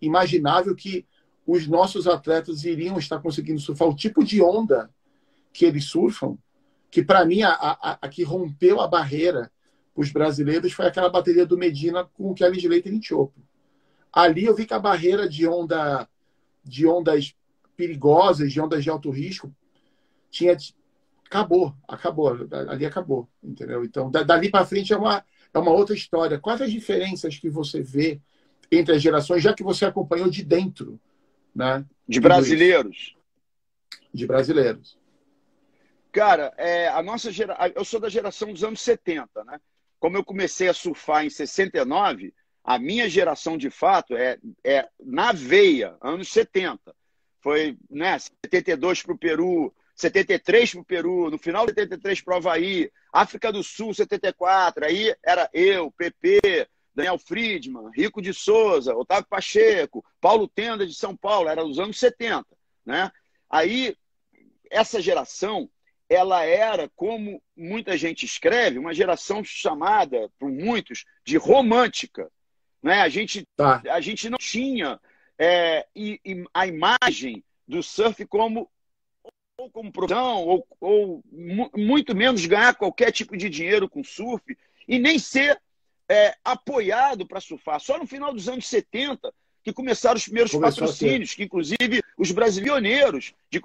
imaginável 0.00 0.74
que 0.74 1.06
os 1.46 1.66
nossos 1.66 2.06
atletas 2.06 2.64
iriam 2.64 2.98
estar 2.98 3.20
conseguindo 3.20 3.60
surfar 3.60 3.88
o 3.88 3.96
tipo 3.96 4.24
de 4.24 4.42
onda 4.42 4.90
que 5.52 5.64
eles 5.64 5.84
surfam, 5.84 6.36
que 6.90 7.02
para 7.02 7.24
mim 7.24 7.42
a, 7.42 7.50
a, 7.50 7.98
a, 8.02 8.08
que 8.08 8.22
rompeu 8.22 8.80
a 8.80 8.86
barreira 8.86 9.50
os 9.98 10.12
brasileiros 10.12 10.72
foi 10.72 10.86
aquela 10.86 11.08
bateria 11.08 11.44
do 11.44 11.58
Medina 11.58 12.04
com 12.04 12.30
o 12.30 12.34
Kelly 12.34 12.58
Slater 12.58 12.94
em 12.94 13.02
Chopo. 13.02 13.42
Ali 14.12 14.44
eu 14.44 14.54
vi 14.54 14.64
que 14.64 14.72
a 14.72 14.78
barreira 14.78 15.28
de 15.28 15.46
onda 15.48 16.08
de 16.62 16.86
ondas 16.86 17.34
perigosas, 17.76 18.52
de 18.52 18.60
ondas 18.60 18.84
de 18.84 18.90
alto 18.90 19.10
risco, 19.10 19.52
tinha 20.30 20.56
acabou, 21.26 21.74
acabou, 21.86 22.28
ali 22.68 22.86
acabou, 22.86 23.28
entendeu? 23.42 23.84
Então, 23.84 24.10
dali 24.10 24.50
para 24.50 24.64
frente 24.64 24.92
é 24.92 24.96
uma 24.96 25.24
é 25.52 25.58
uma 25.58 25.72
outra 25.72 25.94
história. 25.94 26.38
Quais 26.38 26.60
as 26.60 26.70
diferenças 26.70 27.38
que 27.38 27.48
você 27.48 27.82
vê 27.82 28.20
entre 28.70 28.94
as 28.94 29.02
gerações, 29.02 29.42
já 29.42 29.54
que 29.54 29.62
você 29.62 29.84
acompanhou 29.84 30.28
de 30.28 30.44
dentro, 30.44 31.00
né? 31.54 31.84
De 32.06 32.20
brasileiros. 32.20 33.16
De 34.12 34.26
brasileiros. 34.26 34.98
Cara, 36.12 36.52
é, 36.56 36.88
a 36.88 37.02
nossa 37.02 37.30
geração, 37.30 37.72
eu 37.74 37.84
sou 37.84 38.00
da 38.00 38.08
geração 38.08 38.52
dos 38.52 38.64
anos 38.64 38.80
70, 38.80 39.44
né? 39.44 39.60
como 39.98 40.16
eu 40.16 40.24
comecei 40.24 40.68
a 40.68 40.74
surfar 40.74 41.24
em 41.24 41.30
69, 41.30 42.32
a 42.64 42.78
minha 42.78 43.08
geração 43.08 43.56
de 43.56 43.70
fato 43.70 44.16
é, 44.16 44.38
é 44.64 44.88
na 45.02 45.32
veia, 45.32 45.96
anos 46.00 46.28
70. 46.28 46.94
Foi 47.40 47.78
né, 47.90 48.18
72 48.18 49.02
para 49.02 49.14
o 49.14 49.18
Peru, 49.18 49.74
73 49.94 50.72
para 50.72 50.80
o 50.80 50.84
Peru, 50.84 51.30
no 51.30 51.38
final 51.38 51.66
de 51.66 51.72
73 51.72 52.20
para 52.20 52.34
o 52.34 52.36
Havaí, 52.36 52.90
África 53.12 53.52
do 53.52 53.62
Sul, 53.62 53.94
74. 53.94 54.84
Aí 54.84 55.14
era 55.24 55.48
eu, 55.52 55.90
PP, 55.92 56.68
Daniel 56.98 57.16
Friedman, 57.16 57.92
Rico 57.94 58.20
de 58.20 58.34
Souza, 58.34 58.92
Otávio 58.92 59.28
Pacheco, 59.30 60.04
Paulo 60.20 60.48
Tenda 60.48 60.84
de 60.84 60.92
São 60.92 61.16
Paulo, 61.16 61.48
era 61.48 61.64
os 61.64 61.78
anos 61.78 61.96
70. 62.00 62.44
Né? 62.84 63.12
Aí, 63.48 63.96
essa 64.68 65.00
geração 65.00 65.70
ela 66.08 66.42
era, 66.42 66.90
como 66.96 67.40
muita 67.56 67.96
gente 67.96 68.24
escreve, 68.24 68.78
uma 68.78 68.92
geração 68.92 69.44
chamada, 69.44 70.28
por 70.40 70.50
muitos, 70.50 71.04
de 71.24 71.36
romântica. 71.36 72.28
Né? 72.82 73.02
A, 73.02 73.08
gente, 73.08 73.46
tá. 73.54 73.80
a 73.88 74.00
gente 74.00 74.28
não 74.28 74.38
tinha 74.38 74.98
é, 75.38 75.86
e, 75.94 76.20
e 76.24 76.44
a 76.52 76.66
imagem 76.66 77.44
do 77.66 77.80
surf 77.80 78.26
como 78.26 78.68
ou 79.56 79.70
como 79.70 79.92
profissão, 79.92 80.44
ou, 80.44 80.66
ou 80.80 81.22
muito 81.76 82.14
menos 82.14 82.46
ganhar 82.46 82.76
qualquer 82.76 83.10
tipo 83.10 83.36
de 83.36 83.48
dinheiro 83.48 83.88
com 83.88 84.04
surf, 84.04 84.56
e 84.86 84.98
nem 85.00 85.18
ser 85.18 85.60
é, 86.08 86.34
apoiado 86.44 87.26
para 87.26 87.40
surfar. 87.40 87.80
Só 87.80 87.98
no 87.98 88.06
final 88.06 88.32
dos 88.32 88.48
anos 88.48 88.66
70 88.66 89.32
que 89.62 89.72
começaram 89.72 90.16
os 90.16 90.24
primeiros 90.24 90.52
Começou 90.52 90.86
patrocínios, 90.86 91.34
que 91.34 91.44
inclusive 91.44 92.02
os 92.16 92.30
brasileiros 92.30 93.34
de 93.50 93.60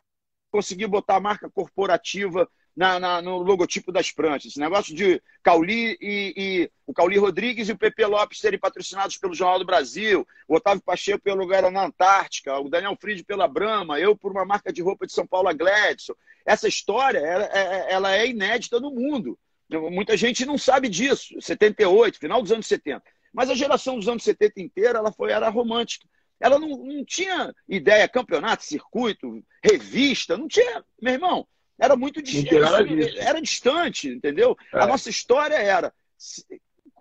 conseguir 0.51 0.87
botar 0.87 1.15
a 1.15 1.21
marca 1.21 1.49
corporativa 1.49 2.47
na, 2.75 2.99
na, 2.99 3.21
no 3.21 3.37
logotipo 3.37 3.91
das 3.91 4.11
pranchas. 4.11 4.51
Esse 4.51 4.59
negócio 4.59 4.95
de 4.95 5.21
Cauli 5.41 5.97
e, 6.01 6.33
e, 6.35 6.71
o 6.85 6.93
Cauli 6.93 7.17
Rodrigues 7.17 7.69
e 7.69 7.71
o 7.71 7.77
Pepe 7.77 8.05
Lopes 8.05 8.39
serem 8.39 8.59
patrocinados 8.59 9.17
pelo 9.17 9.33
Jornal 9.33 9.59
do 9.59 9.65
Brasil, 9.65 10.27
o 10.47 10.55
Otávio 10.55 10.83
Pacheco 10.83 11.23
pelo 11.23 11.39
lugar 11.39 11.69
na 11.71 11.85
Antártica, 11.85 12.59
o 12.59 12.69
Daniel 12.69 12.97
Fried 12.99 13.23
pela 13.23 13.47
Brahma, 13.47 13.99
eu 13.99 14.15
por 14.15 14.31
uma 14.31 14.45
marca 14.45 14.73
de 14.73 14.81
roupa 14.81 15.05
de 15.05 15.13
São 15.13 15.25
Paulo, 15.25 15.47
a 15.47 15.53
Gladson. 15.53 16.13
Essa 16.45 16.67
história 16.67 17.19
ela, 17.19 17.45
é, 17.45 17.93
ela 17.93 18.15
é 18.15 18.27
inédita 18.27 18.79
no 18.79 18.91
mundo. 18.91 19.37
Muita 19.79 20.15
gente 20.17 20.45
não 20.45 20.57
sabe 20.57 20.89
disso. 20.89 21.35
78, 21.39 22.19
final 22.19 22.41
dos 22.41 22.51
anos 22.51 22.67
70. 22.67 23.03
Mas 23.33 23.49
a 23.49 23.55
geração 23.55 23.97
dos 23.97 24.07
anos 24.07 24.23
70 24.23 24.61
inteira 24.61 24.99
ela 24.99 25.11
foi 25.11 25.31
era 25.31 25.49
romântica. 25.49 26.07
Ela 26.39 26.59
não, 26.59 26.69
não 26.69 27.05
tinha 27.05 27.53
ideia, 27.67 28.07
campeonato, 28.07 28.63
circuito, 28.63 29.43
revista, 29.63 30.37
não 30.37 30.47
tinha, 30.47 30.83
meu 31.01 31.13
irmão. 31.13 31.47
Era 31.79 31.95
muito 31.95 32.21
distante, 32.21 33.17
era 33.19 33.41
distante, 33.41 34.09
entendeu? 34.09 34.55
É. 34.73 34.81
A 34.81 34.87
nossa 34.87 35.09
história 35.09 35.55
era 35.55 35.93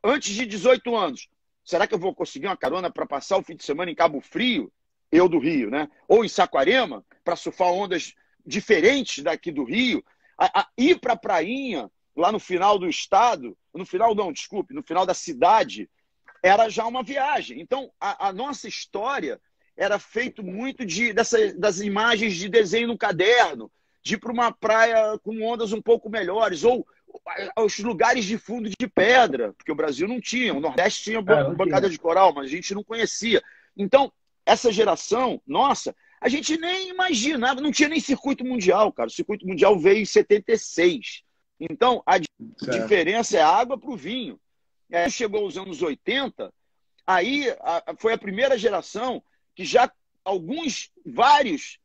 antes 0.02 0.34
de 0.34 0.46
18 0.46 0.94
anos. 0.96 1.28
Será 1.64 1.86
que 1.86 1.94
eu 1.94 1.98
vou 1.98 2.14
conseguir 2.14 2.46
uma 2.46 2.56
carona 2.56 2.90
para 2.90 3.06
passar 3.06 3.36
o 3.36 3.42
fim 3.42 3.54
de 3.54 3.64
semana 3.64 3.90
em 3.90 3.94
Cabo 3.94 4.20
Frio, 4.20 4.72
eu 5.10 5.28
do 5.28 5.38
Rio, 5.38 5.70
né? 5.70 5.88
Ou 6.08 6.24
em 6.24 6.28
Saquarema, 6.28 7.04
para 7.22 7.36
surfar 7.36 7.68
ondas 7.68 8.14
diferentes 8.44 9.22
daqui 9.22 9.52
do 9.52 9.64
Rio, 9.64 10.02
a, 10.38 10.62
a 10.62 10.68
ir 10.76 10.98
para 10.98 11.12
a 11.12 11.18
prainha 11.18 11.90
lá 12.16 12.30
no 12.30 12.38
final 12.38 12.78
do 12.78 12.88
estado, 12.88 13.56
no 13.74 13.86
final 13.86 14.14
não, 14.14 14.32
desculpe, 14.32 14.74
no 14.74 14.82
final 14.82 15.06
da 15.06 15.14
cidade, 15.14 15.88
era 16.42 16.68
já 16.68 16.86
uma 16.86 17.02
viagem. 17.02 17.60
Então, 17.60 17.90
a, 18.00 18.28
a 18.28 18.32
nossa 18.32 18.68
história 18.68 19.40
era 19.76 19.98
feito 19.98 20.42
muito 20.42 20.84
de, 20.84 21.12
dessa, 21.12 21.52
das 21.54 21.80
imagens 21.80 22.34
de 22.34 22.48
desenho 22.48 22.88
no 22.88 22.98
caderno, 22.98 23.70
de 24.02 24.14
ir 24.14 24.18
para 24.18 24.32
uma 24.32 24.52
praia 24.52 25.18
com 25.22 25.42
ondas 25.42 25.72
um 25.72 25.80
pouco 25.80 26.10
melhores, 26.10 26.64
ou 26.64 26.86
os 27.58 27.78
lugares 27.78 28.24
de 28.24 28.38
fundo 28.38 28.68
de 28.68 28.88
pedra, 28.88 29.52
porque 29.52 29.70
o 29.70 29.76
Brasil 29.76 30.08
não 30.08 30.20
tinha, 30.20 30.54
o 30.54 30.60
Nordeste 30.60 31.04
tinha 31.04 31.18
é, 31.18 31.54
bancada 31.54 31.88
de 31.88 31.98
coral, 31.98 32.32
mas 32.34 32.46
a 32.46 32.50
gente 32.50 32.74
não 32.74 32.82
conhecia. 32.82 33.42
Então, 33.76 34.12
essa 34.44 34.72
geração, 34.72 35.40
nossa, 35.46 35.94
a 36.20 36.28
gente 36.28 36.56
nem 36.56 36.88
imaginava, 36.88 37.60
não 37.60 37.70
tinha 37.70 37.88
nem 37.88 38.00
circuito 38.00 38.44
mundial, 38.44 38.92
cara. 38.92 39.08
O 39.08 39.12
circuito 39.12 39.46
mundial 39.46 39.78
veio 39.78 40.02
em 40.02 40.04
76. 40.04 41.22
Então, 41.70 42.02
a 42.04 42.14
certo. 42.14 42.70
diferença 42.70 43.38
é 43.38 43.42
água 43.42 43.78
para 43.78 43.90
o 43.90 43.96
vinho 43.96 44.40
é, 44.92 45.08
chegou 45.08 45.44
aos 45.44 45.56
anos 45.56 45.80
80, 45.80 46.52
aí 47.06 47.48
a, 47.60 47.94
foi 47.98 48.12
a 48.12 48.18
primeira 48.18 48.58
geração 48.58 49.24
que 49.54 49.64
já 49.64 49.90
alguns, 50.22 50.92
vários, 51.04 51.78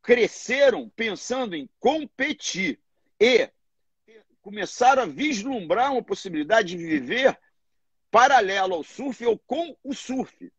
cresceram 0.00 0.88
pensando 0.94 1.54
em 1.54 1.68
competir 1.78 2.78
e 3.20 3.50
começaram 4.40 5.02
a 5.02 5.06
vislumbrar 5.06 5.92
uma 5.92 6.02
possibilidade 6.02 6.76
de 6.76 6.76
viver 6.76 7.38
paralelo 8.10 8.74
ao 8.74 8.84
surf 8.84 9.24
ou 9.26 9.38
com 9.38 9.76
o 9.82 9.92
surf, 9.92 10.52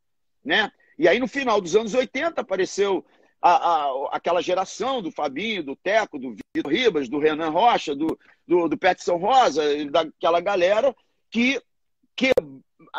né? 0.43 0.71
E 0.97 1.07
aí 1.07 1.19
no 1.19 1.27
final 1.27 1.59
dos 1.59 1.75
anos 1.75 1.93
80 1.93 2.39
apareceu 2.41 3.05
a, 3.41 3.51
a, 3.51 4.09
aquela 4.11 4.41
geração 4.41 5.01
do 5.01 5.11
Fabinho, 5.11 5.63
do 5.63 5.75
Teco, 5.75 6.19
do 6.19 6.35
Vitor 6.55 6.71
Ribas, 6.71 7.09
do 7.09 7.19
Renan 7.19 7.49
Rocha, 7.49 7.95
do, 7.95 8.17
do, 8.47 8.67
do 8.67 8.77
Peterson 8.77 9.17
Rosa, 9.17 9.63
daquela 9.89 10.39
galera 10.39 10.95
que 11.29 11.61
que 12.15 12.31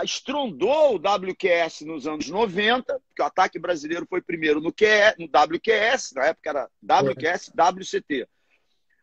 estrondou 0.02 0.94
o 0.94 0.98
WQS 0.98 1.82
nos 1.82 2.06
anos 2.06 2.28
90, 2.28 3.00
porque 3.06 3.22
o 3.22 3.24
ataque 3.24 3.58
brasileiro 3.58 4.06
foi 4.08 4.20
primeiro 4.20 4.60
no, 4.60 4.72
QE, 4.72 5.14
no 5.18 5.26
WQS, 5.26 6.14
na 6.14 6.26
época 6.26 6.50
era 6.50 6.70
WQS, 6.82 7.52
WCT. 7.54 8.26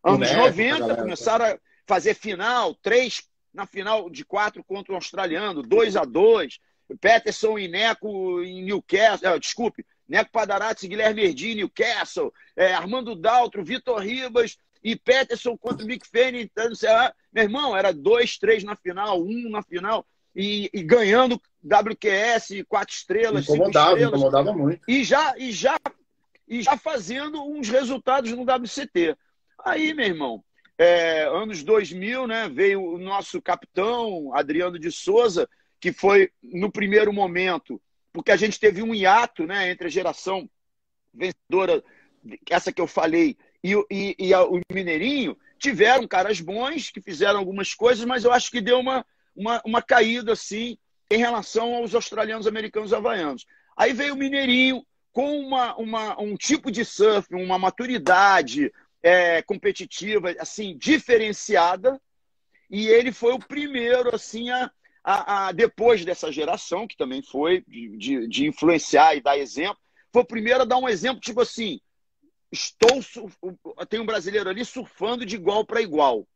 Anos 0.04 0.32
90, 0.32 0.96
começaram 0.98 1.46
a 1.46 1.60
fazer 1.88 2.14
final, 2.14 2.76
três 2.76 3.24
na 3.54 3.66
final 3.66 4.10
de 4.10 4.26
quatro 4.26 4.64
contra 4.64 4.94
o 4.94 4.96
australiano, 4.96 5.62
2 5.62 5.96
a 5.96 6.04
2 6.04 6.60
Peterson 7.00 7.58
e 7.58 7.68
Neco 7.68 8.42
em 8.42 8.64
Newcastle, 8.64 9.30
é, 9.30 9.40
desculpe, 9.40 9.86
Neco 10.08 10.32
Padarati 10.32 10.86
e 10.86 10.90
Guilherme 10.90 11.24
Erdi 11.24 11.52
em 11.52 11.56
Newcastle, 11.56 12.34
é, 12.56 12.74
Armando 12.74 13.16
Daltro, 13.16 13.64
Vitor 13.64 14.00
Ribas 14.00 14.58
e 14.84 14.96
Peterson 14.96 15.58
contra 15.58 15.84
o 15.84 15.88
Mick 15.88 16.08
Fanning, 16.08 16.42
então, 16.42 16.70
meu 17.32 17.44
irmão, 17.44 17.76
era 17.76 17.94
dois, 17.94 18.38
três 18.38 18.64
na 18.64 18.76
final, 18.76 19.22
um 19.22 19.50
na 19.50 19.62
final, 19.62 20.06
e, 20.36 20.70
e 20.74 20.82
ganhando 20.82 21.40
WQS, 21.64 22.64
quatro 22.68 22.94
estrelas, 22.94 23.44
incomodava, 23.44 23.90
cinco 23.90 23.98
estrelas. 23.98 24.20
Incomodava 24.20 24.54
muito. 24.54 24.82
E 24.88 25.04
já, 25.04 25.34
e, 25.38 25.52
já, 25.52 25.78
e 26.48 26.62
já 26.62 26.78
fazendo 26.78 27.44
uns 27.44 27.70
resultados 27.70 28.32
no 28.32 28.44
WCT. 28.44 29.16
Aí, 29.64 29.94
meu 29.94 30.06
irmão, 30.06 30.44
é, 30.78 31.24
anos 31.26 31.64
2000, 31.64 32.26
né, 32.26 32.50
veio 32.50 32.84
o 32.84 32.98
nosso 32.98 33.42
capitão, 33.42 34.34
Adriano 34.34 34.80
de 34.80 34.92
Souza, 34.92 35.48
que 35.80 35.94
foi, 35.94 36.32
no 36.42 36.72
primeiro 36.72 37.14
momento, 37.14 37.80
porque 38.12 38.32
a 38.32 38.36
gente 38.36 38.60
teve 38.60 38.82
um 38.82 38.94
hiato 38.94 39.46
né, 39.46 39.70
entre 39.70 39.88
a 39.88 39.92
geração 39.92 40.50
vencedora, 41.14 41.84
essa 42.50 42.72
que 42.72 42.82
eu 42.82 42.88
falei, 42.88 43.38
e, 43.64 43.74
e, 43.90 44.16
e 44.18 44.34
a, 44.34 44.44
o 44.44 44.60
Mineirinho 44.72 45.38
tiveram 45.60 46.08
caras 46.08 46.42
bons 46.42 46.90
que 46.90 47.02
fizeram 47.02 47.40
algumas 47.40 47.74
coisas, 47.74 48.04
mas 48.06 48.24
eu 48.24 48.32
acho 48.32 48.50
que 48.50 48.62
deu 48.62 48.80
uma, 48.80 49.06
uma, 49.36 49.62
uma 49.64 49.82
caída 49.82 50.34
assim 50.34 50.78
em 51.10 51.18
relação 51.18 51.76
aos 51.76 51.94
australianos, 51.94 52.48
americanos, 52.48 52.94
havaianos. 52.94 53.46
Aí 53.76 53.94
veio 53.94 54.14
o 54.14 54.18
Mineirinho 54.18 54.86
com 55.12 55.40
uma, 55.40 55.76
uma, 55.76 56.22
um 56.22 56.36
tipo 56.36 56.72
de 56.72 56.86
surf, 56.86 57.28
uma 57.36 57.60
maturidade 57.60 58.72
é, 59.04 59.42
competitiva 59.42 60.34
assim 60.40 60.78
diferenciada, 60.78 62.02
e 62.70 62.88
ele 62.88 63.12
foi 63.12 63.34
o 63.34 63.40
primeiro 63.40 64.16
assim 64.16 64.50
a, 64.50 64.72
a, 65.04 65.48
a, 65.48 65.52
depois 65.52 66.06
dessa 66.06 66.32
geração 66.32 66.88
que 66.88 66.96
também 66.96 67.22
foi 67.22 67.64
de, 67.68 67.98
de, 67.98 68.28
de 68.28 68.48
influenciar 68.48 69.16
e 69.16 69.22
dar 69.22 69.38
exemplo, 69.38 69.78
foi 70.14 70.22
o 70.22 70.28
primeiro 70.28 70.62
a 70.62 70.66
dar 70.66 70.78
um 70.78 70.88
exemplo 70.88 71.20
tipo 71.20 71.42
assim 71.42 71.80
estou 72.52 73.02
tem 73.90 74.00
um 74.00 74.06
brasileiro 74.06 74.50
ali 74.50 74.66
surfando 74.66 75.26
de 75.26 75.36
igual 75.36 75.66
para 75.66 75.82
igual, 75.82 76.28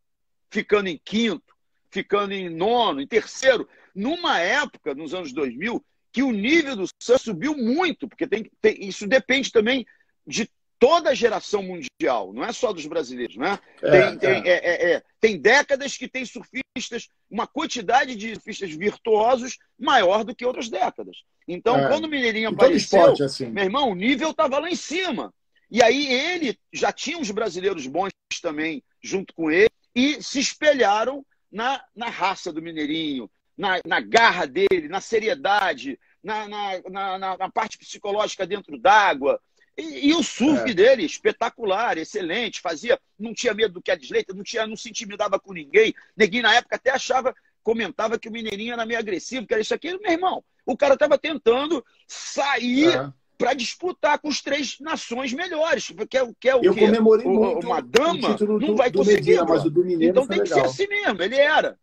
ficando 0.49 0.87
em 0.87 0.99
quinto, 1.03 1.53
ficando 1.91 2.33
em 2.33 2.49
nono, 2.49 3.01
em 3.01 3.07
terceiro, 3.07 3.67
numa 3.93 4.39
época, 4.39 4.93
nos 4.93 5.13
anos 5.13 5.33
2000, 5.33 5.83
que 6.11 6.23
o 6.23 6.31
nível 6.31 6.75
do 6.75 6.87
Santos 7.01 7.23
subiu 7.23 7.55
muito, 7.55 8.07
porque 8.07 8.27
tem, 8.27 8.49
tem, 8.61 8.87
isso 8.87 9.07
depende 9.07 9.51
também 9.51 9.85
de 10.25 10.49
toda 10.79 11.09
a 11.09 11.13
geração 11.13 11.63
mundial, 11.63 12.33
não 12.33 12.43
é 12.43 12.51
só 12.51 12.71
dos 12.73 12.85
brasileiros, 12.85 13.37
né? 13.37 13.59
É, 13.81 13.91
tem, 13.91 14.17
tem, 14.17 14.29
é. 14.29 14.49
É, 14.49 14.53
é, 14.53 14.91
é. 14.93 15.03
tem 15.19 15.37
décadas 15.39 15.97
que 15.97 16.07
tem 16.07 16.25
surfistas, 16.25 17.07
uma 17.29 17.47
quantidade 17.47 18.15
de 18.15 18.35
surfistas 18.35 18.71
virtuosos 18.71 19.57
maior 19.79 20.23
do 20.23 20.35
que 20.35 20.45
outras 20.45 20.69
décadas. 20.69 21.23
Então, 21.47 21.77
é. 21.77 21.87
quando 21.87 22.05
o 22.05 22.09
Mineirinho 22.09 22.49
apareceu, 22.49 22.99
esporte, 22.99 23.23
assim. 23.23 23.47
meu 23.47 23.63
irmão, 23.63 23.89
o 23.89 23.95
nível 23.95 24.31
estava 24.31 24.59
lá 24.59 24.69
em 24.69 24.75
cima. 24.75 25.33
E 25.75 25.83
aí 25.83 26.07
ele 26.07 26.57
já 26.71 26.89
tinha 26.93 27.17
uns 27.17 27.29
brasileiros 27.29 27.85
bons 27.85 28.13
também 28.41 28.81
junto 29.03 29.33
com 29.33 29.51
ele 29.51 29.69
e 29.93 30.23
se 30.23 30.39
espelharam 30.39 31.25
na, 31.51 31.83
na 31.93 32.07
raça 32.07 32.49
do 32.53 32.61
Mineirinho, 32.61 33.29
na, 33.57 33.81
na 33.85 33.99
garra 33.99 34.45
dele, 34.45 34.87
na 34.87 35.01
seriedade, 35.01 35.99
na, 36.23 36.47
na, 36.47 37.17
na, 37.17 37.37
na 37.37 37.51
parte 37.51 37.77
psicológica 37.77 38.47
dentro 38.47 38.79
d'água. 38.79 39.37
E, 39.77 40.07
e, 40.07 40.13
o 40.13 40.23
surf 40.23 40.71
é. 40.71 40.73
dele, 40.73 41.03
espetacular, 41.03 41.97
excelente, 41.97 42.61
fazia, 42.61 42.97
não 43.19 43.33
tinha 43.33 43.53
medo 43.53 43.73
do 43.73 43.81
que 43.81 43.91
a 43.91 43.95
desleita, 43.95 44.33
não, 44.33 44.43
tinha, 44.45 44.65
não 44.65 44.77
se 44.77 44.87
intimidava 44.87 45.37
com 45.37 45.51
ninguém. 45.51 45.93
Neguinho, 46.15 46.43
na 46.43 46.55
época, 46.55 46.77
até 46.77 46.91
achava, 46.91 47.35
comentava 47.61 48.17
que 48.17 48.29
o 48.29 48.31
Mineirinho 48.31 48.71
era 48.71 48.85
meio 48.85 48.99
agressivo, 49.01 49.45
que 49.45 49.53
era 49.53 49.61
isso 49.61 49.73
aqui. 49.73 49.99
Meu 49.99 50.13
irmão, 50.13 50.41
o 50.65 50.77
cara 50.77 50.93
estava 50.93 51.17
tentando 51.17 51.85
sair 52.07 52.95
é. 52.95 53.13
Para 53.37 53.53
disputar 53.53 54.19
com 54.19 54.27
os 54.27 54.41
três 54.41 54.77
nações 54.79 55.33
melhores. 55.33 55.91
Que 56.09 56.17
é, 56.17 56.33
que 56.39 56.49
é 56.49 56.55
o 56.55 56.63
Eu 56.63 56.73
quê? 56.73 56.81
comemorei 56.81 57.25
o, 57.25 57.33
muito 57.33 57.67
uma 57.67 57.81
dama 57.81 58.35
não 58.59 58.75
vai 58.75 58.89
do 58.89 58.99
conseguir. 58.99 59.17
Medina, 59.17 59.45
mas 59.45 59.65
o 59.65 59.69
do 59.69 59.83
Mineiro 59.83 60.11
então 60.11 60.27
tem 60.27 60.39
legal. 60.39 60.61
que 60.61 60.61
ser 60.61 60.83
assim 60.83 60.87
mesmo, 60.87 61.21
ele 61.21 61.35
era. 61.35 61.77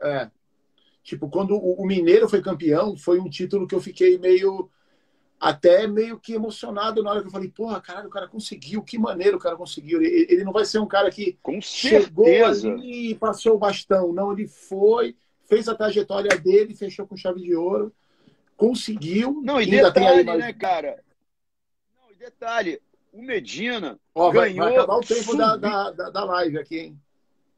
É. 0.00 0.30
Tipo, 1.02 1.28
quando 1.28 1.56
o 1.56 1.86
Mineiro 1.86 2.28
foi 2.28 2.42
campeão, 2.42 2.96
foi 2.96 3.18
um 3.18 3.28
título 3.28 3.66
que 3.66 3.74
eu 3.74 3.80
fiquei 3.80 4.18
meio 4.18 4.70
até 5.40 5.86
meio 5.86 6.18
que 6.18 6.32
emocionado 6.32 7.02
na 7.02 7.10
hora 7.10 7.20
que 7.20 7.28
eu 7.28 7.32
falei, 7.32 7.48
porra, 7.48 7.80
caralho, 7.80 8.08
o 8.08 8.10
cara 8.10 8.26
conseguiu, 8.26 8.82
que 8.82 8.98
maneiro 8.98 9.36
o 9.36 9.40
cara 9.40 9.56
conseguiu. 9.56 10.02
Ele, 10.02 10.26
ele 10.28 10.44
não 10.44 10.52
vai 10.52 10.64
ser 10.64 10.80
um 10.80 10.86
cara 10.86 11.10
que 11.10 11.38
Com 11.42 11.60
chegou 11.60 12.44
ali 12.44 13.10
e 13.10 13.14
passou 13.14 13.54
o 13.54 13.58
bastão. 13.58 14.12
Não, 14.12 14.32
ele 14.32 14.48
foi, 14.48 15.16
fez 15.46 15.68
a 15.68 15.74
trajetória 15.74 16.36
dele, 16.36 16.74
fechou 16.74 17.06
com 17.06 17.16
chave 17.16 17.40
de 17.40 17.54
ouro, 17.54 17.92
conseguiu. 18.58 19.40
Não, 19.42 19.58
e 19.58 19.66
detalhe, 19.66 20.24
mais... 20.24 20.38
né, 20.38 20.52
cara? 20.52 21.02
Não, 21.96 22.12
e 22.12 22.16
detalhe, 22.16 22.82
o 23.12 23.22
Medina 23.22 23.98
Ó, 24.14 24.30
ganhou... 24.30 24.56
Vai, 24.56 24.72
vai 24.72 24.76
acabar 24.76 24.96
o 24.96 25.00
tempo 25.00 25.36
da, 25.36 25.56
da, 25.56 25.90
da 26.10 26.24
live 26.24 26.58
aqui, 26.58 26.78
hein? 26.78 27.00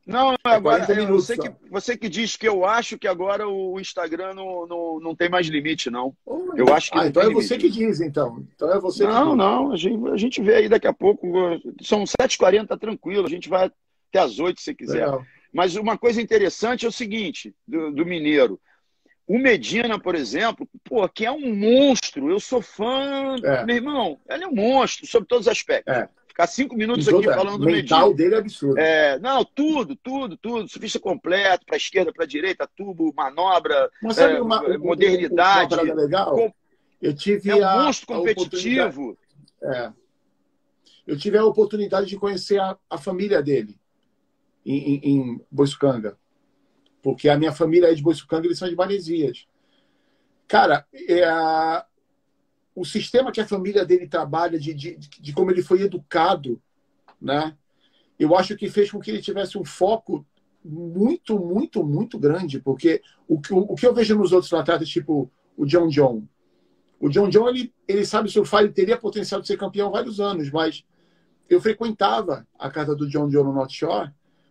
Não, 0.07 0.33
é 0.33 0.37
agora 0.45 0.83
é, 0.93 1.07
você, 1.07 1.37
que, 1.37 1.53
você 1.71 1.97
que 1.97 2.09
diz 2.09 2.37
que 2.37 2.49
eu 2.49 2.65
acho 2.65 2.99
que 2.99 3.07
agora 3.07 3.47
o 3.47 3.79
Instagram 3.79 4.35
não, 4.35 4.67
não, 4.67 4.99
não 4.99 5.15
tem 5.15 5.29
mais 5.29 5.47
limite, 5.47 5.91
não. 5.91 6.17
Eu 6.57 6.73
acho 6.75 6.91
que. 6.91 6.99
Ah, 6.99 7.07
então 7.07 7.23
é 7.23 7.31
você 7.31 7.57
que 7.57 7.69
diz, 7.69 8.01
então. 8.01 8.45
Então 8.55 8.73
é 8.73 8.81
você 8.81 9.05
Não, 9.05 9.37
não, 9.37 9.73
a 9.73 9.77
gente, 9.77 10.09
a 10.09 10.17
gente 10.17 10.43
vê 10.43 10.57
aí 10.57 10.69
daqui 10.69 10.89
a 10.89 10.93
pouco. 10.93 11.31
São 11.83 12.03
7h40, 12.05 12.67
tá 12.67 12.77
tranquilo. 12.77 13.27
A 13.27 13.31
gente 13.31 13.49
vai 13.49 13.71
até 14.09 14.19
às 14.19 14.41
8 14.41 14.61
se 14.61 14.75
quiser. 14.75 15.05
Legal. 15.07 15.25
Mas 15.53 15.77
uma 15.77 15.99
coisa 15.99 16.21
interessante 16.21 16.87
é 16.87 16.89
o 16.89 16.93
seguinte, 16.93 17.55
do, 17.67 17.93
do 17.93 18.07
Mineiro. 18.07 18.61
O 19.31 19.39
Medina, 19.39 19.97
por 19.97 20.17
exemplo, 20.17 20.69
pô, 20.83 21.09
que 21.09 21.25
é 21.25 21.31
um 21.31 21.55
monstro. 21.55 22.29
Eu 22.29 22.41
sou 22.41 22.61
fã, 22.61 23.37
é. 23.45 23.65
meu 23.65 23.77
irmão, 23.77 24.19
ele 24.29 24.43
é 24.43 24.49
um 24.49 24.53
monstro, 24.53 25.07
sob 25.07 25.25
todos 25.25 25.47
os 25.47 25.53
aspectos. 25.53 25.95
É. 25.95 26.09
Ficar 26.27 26.49
cinco 26.49 26.75
minutos 26.75 27.07
aqui 27.07 27.23
falando 27.27 27.59
do 27.59 27.65
mental 27.65 28.13
dele 28.13 28.35
é 28.35 28.39
absurdo. 28.39 28.77
É, 28.77 29.21
não, 29.21 29.45
tudo, 29.45 29.95
tudo, 29.95 30.37
tudo. 30.37 30.69
Surfista 30.69 30.99
completo, 30.99 31.65
para 31.65 31.77
esquerda, 31.77 32.13
para 32.13 32.27
direita, 32.27 32.69
tubo, 32.77 33.15
manobra, 33.17 33.89
Mas 34.03 34.17
sabe 34.17 34.35
é, 34.35 34.43
uma, 34.43 34.63
modernidade. 34.79 35.75
Uma 35.77 35.95
legal? 35.95 36.35
Com... 36.35 36.53
Eu 37.01 37.15
tive 37.15 37.51
é 37.51 37.55
um 37.55 37.65
a, 37.65 37.85
monstro 37.85 38.09
competitivo. 38.09 39.17
É. 39.63 39.93
Eu 41.07 41.17
tive 41.17 41.39
a 41.39 41.45
oportunidade 41.45 42.09
de 42.09 42.17
conhecer 42.17 42.59
a, 42.59 42.77
a 42.91 42.99
família 42.99 43.41
dele 43.41 43.79
em, 44.67 44.77
em, 44.77 45.01
em 45.05 45.41
Boiçucanga. 45.49 46.19
Porque 47.03 47.29
a 47.29 47.39
minha 47.39 47.53
família 47.53 47.91
é 47.91 47.95
de 47.95 48.03
Boiçucanga, 48.03 48.47
eles 48.47 48.59
são 48.59 48.69
de 48.69 48.77
Maresias. 48.77 49.47
Cara, 50.47 50.87
é, 50.95 51.85
o 52.75 52.85
sistema 52.85 53.33
que 53.33 53.41
a 53.41 53.47
família 53.47 53.85
dele 53.85 54.07
trabalha, 54.07 54.59
de, 54.59 54.75
de, 54.75 54.97
de 54.97 55.33
como 55.33 55.51
ele 55.51 55.63
foi 55.63 55.83
educado, 55.83 56.61
né? 57.21 57.57
Eu 58.19 58.37
acho 58.37 58.57
que 58.57 58.69
fez 58.69 58.91
com 58.91 59.01
que 59.01 59.11
ele 59.11 59.23
tivesse 59.23 59.57
um 59.57 59.65
foco 59.65 60.27
muito, 60.65 61.39
muito, 61.39 61.83
muito 61.83 62.19
grande, 62.19 62.61
porque 62.61 63.03
o, 63.27 63.37
o, 63.37 63.73
o 63.73 63.75
que 63.75 63.87
eu 63.87 63.95
vejo 63.95 64.17
nos 64.17 64.33
outros 64.33 64.53
atletas, 64.53 64.89
tipo 64.89 65.31
o 65.57 65.65
John 65.65 65.89
John, 65.89 66.27
o 66.99 67.09
John 67.09 67.31
John, 67.31 67.49
ele, 67.49 67.73
ele 67.89 68.05
sabe 68.05 68.31
surfar, 68.31 68.63
ele 68.63 68.73
teria 68.73 68.97
potencial 68.97 69.41
de 69.41 69.47
ser 69.47 69.57
campeão 69.57 69.91
vários 69.91 70.21
anos, 70.21 70.51
mas 70.51 70.85
eu 71.49 71.61
frequentava 71.61 72.47
a 72.59 72.71
casa 72.71 72.95
do 72.95 73.09
John 73.09 73.29
John 73.29 73.45
no 73.45 73.53
North 73.53 73.73
Shore, 73.73 74.11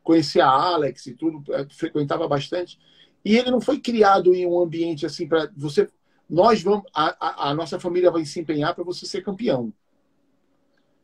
conhecia 0.10 0.44
a 0.44 0.74
Alex 0.74 1.06
e 1.06 1.14
tudo, 1.14 1.44
eh, 1.54 1.68
frequentava 1.70 2.28
bastante, 2.28 2.80
e 3.24 3.38
ele 3.38 3.52
não 3.52 3.62
foi 3.62 3.80
criado 3.80 4.34
em 4.34 4.44
um 4.44 4.60
ambiente 4.60 5.06
assim 5.06 5.28
para 5.28 5.52
você 5.56 5.88
nós 6.28 6.64
vamos, 6.64 6.86
a, 6.94 7.50
a, 7.50 7.54
nossa 7.54 7.80
família 7.80 8.12
vai 8.12 8.24
se 8.24 8.40
empenhar 8.40 8.76
para 8.76 8.84
você 8.84 9.06
ser 9.06 9.24
campeão. 9.24 9.74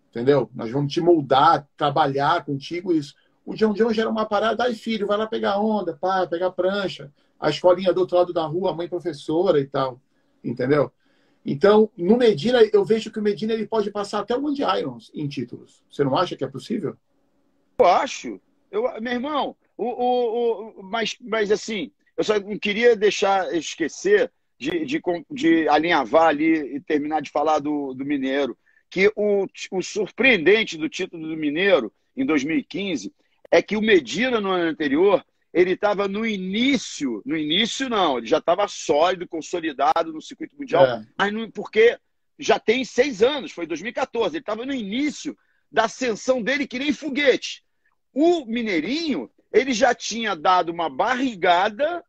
Entendeu? 0.10 0.50
Nós 0.54 0.72
vamos 0.72 0.94
te 0.94 1.02
moldar, 1.02 1.68
trabalhar 1.76 2.46
contigo 2.46 2.94
isso. 2.94 3.16
O 3.44 3.56
John 3.56 3.74
John 3.74 3.92
gera 3.92 4.10
uma 4.10 4.26
parada, 4.26 4.64
ai 4.64 4.76
filho, 4.76 5.08
vai 5.08 5.18
lá 5.18 5.26
pegar 5.26 5.60
onda, 5.60 5.96
pá, 5.96 6.28
pegar 6.28 6.52
prancha. 6.52 7.12
A 7.40 7.50
escolinha 7.50 7.92
do 7.92 8.02
outro 8.02 8.18
lado 8.18 8.34
da 8.34 8.46
rua, 8.46 8.70
a 8.70 8.74
mãe 8.74 8.88
professora 8.88 9.60
e 9.60 9.66
tal. 9.66 10.00
Entendeu? 10.44 10.92
Então, 11.44 11.90
no 11.98 12.18
Medina, 12.18 12.60
eu 12.72 12.86
vejo 12.86 13.12
que 13.12 13.20
o 13.20 13.24
Medina 13.24 13.54
ele 13.54 13.68
pode 13.68 13.90
passar 13.90 14.20
até 14.20 14.38
o 14.38 14.48
Andy 14.48 14.62
Irons 14.62 15.12
em 15.14 15.28
títulos. 15.28 15.84
Você 15.90 16.04
não 16.04 16.16
acha 16.16 16.36
que 16.36 16.44
é 16.44 16.48
possível? 16.48 16.96
Eu 17.78 17.86
acho. 17.86 18.40
Eu, 18.76 19.02
meu 19.02 19.14
irmão, 19.14 19.56
o, 19.78 19.86
o, 19.86 20.80
o, 20.80 20.84
mas, 20.84 21.16
mas 21.22 21.50
assim, 21.50 21.92
eu 22.18 22.24
só 22.26 22.38
não 22.38 22.60
queria 22.60 22.94
deixar 22.94 23.54
esquecer 23.56 24.30
de, 24.60 24.86
de, 24.86 25.02
de 25.32 25.68
alinhavar 25.70 26.28
ali 26.28 26.76
e 26.76 26.82
terminar 26.82 27.22
de 27.22 27.30
falar 27.30 27.60
do, 27.60 27.94
do 27.94 28.06
Mineiro, 28.06 28.58
que 28.90 29.12
o, 29.16 29.48
o 29.72 29.82
surpreendente 29.82 30.78
do 30.78 30.90
título 30.90 31.28
do 31.28 31.38
Mineiro 31.38 31.92
em 32.16 32.26
2015 32.26 33.14
é 33.50 33.62
que 33.62 33.78
o 33.78 33.82
Medina 33.82 34.42
no 34.42 34.52
ano 34.52 34.70
anterior 34.70 35.26
ele 35.54 35.72
estava 35.72 36.06
no 36.06 36.26
início, 36.26 37.22
no 37.26 37.38
início 37.38 37.88
não, 37.88 38.18
ele 38.18 38.28
já 38.28 38.40
estava 38.40 38.68
sólido, 38.68 39.26
consolidado 39.26 40.12
no 40.12 40.22
circuito 40.22 40.58
mundial, 40.58 40.86
é. 40.86 41.08
mas 41.18 41.32
não, 41.32 41.50
porque 41.50 41.98
já 42.38 42.60
tem 42.60 42.84
seis 42.84 43.24
anos, 43.24 43.54
foi 43.54 43.66
2014, 43.66 44.36
ele 44.36 44.42
estava 44.42 44.66
no 44.66 44.74
início 44.74 45.38
da 45.72 45.86
ascensão 45.86 46.42
dele 46.42 46.68
que 46.68 46.78
nem 46.78 46.92
foguete. 46.92 47.65
O 48.16 48.46
Mineirinho, 48.46 49.30
ele 49.52 49.74
já 49.74 49.94
tinha 49.94 50.34
dado 50.38 50.72
uma 50.72 50.90
barrigada 50.90 52.02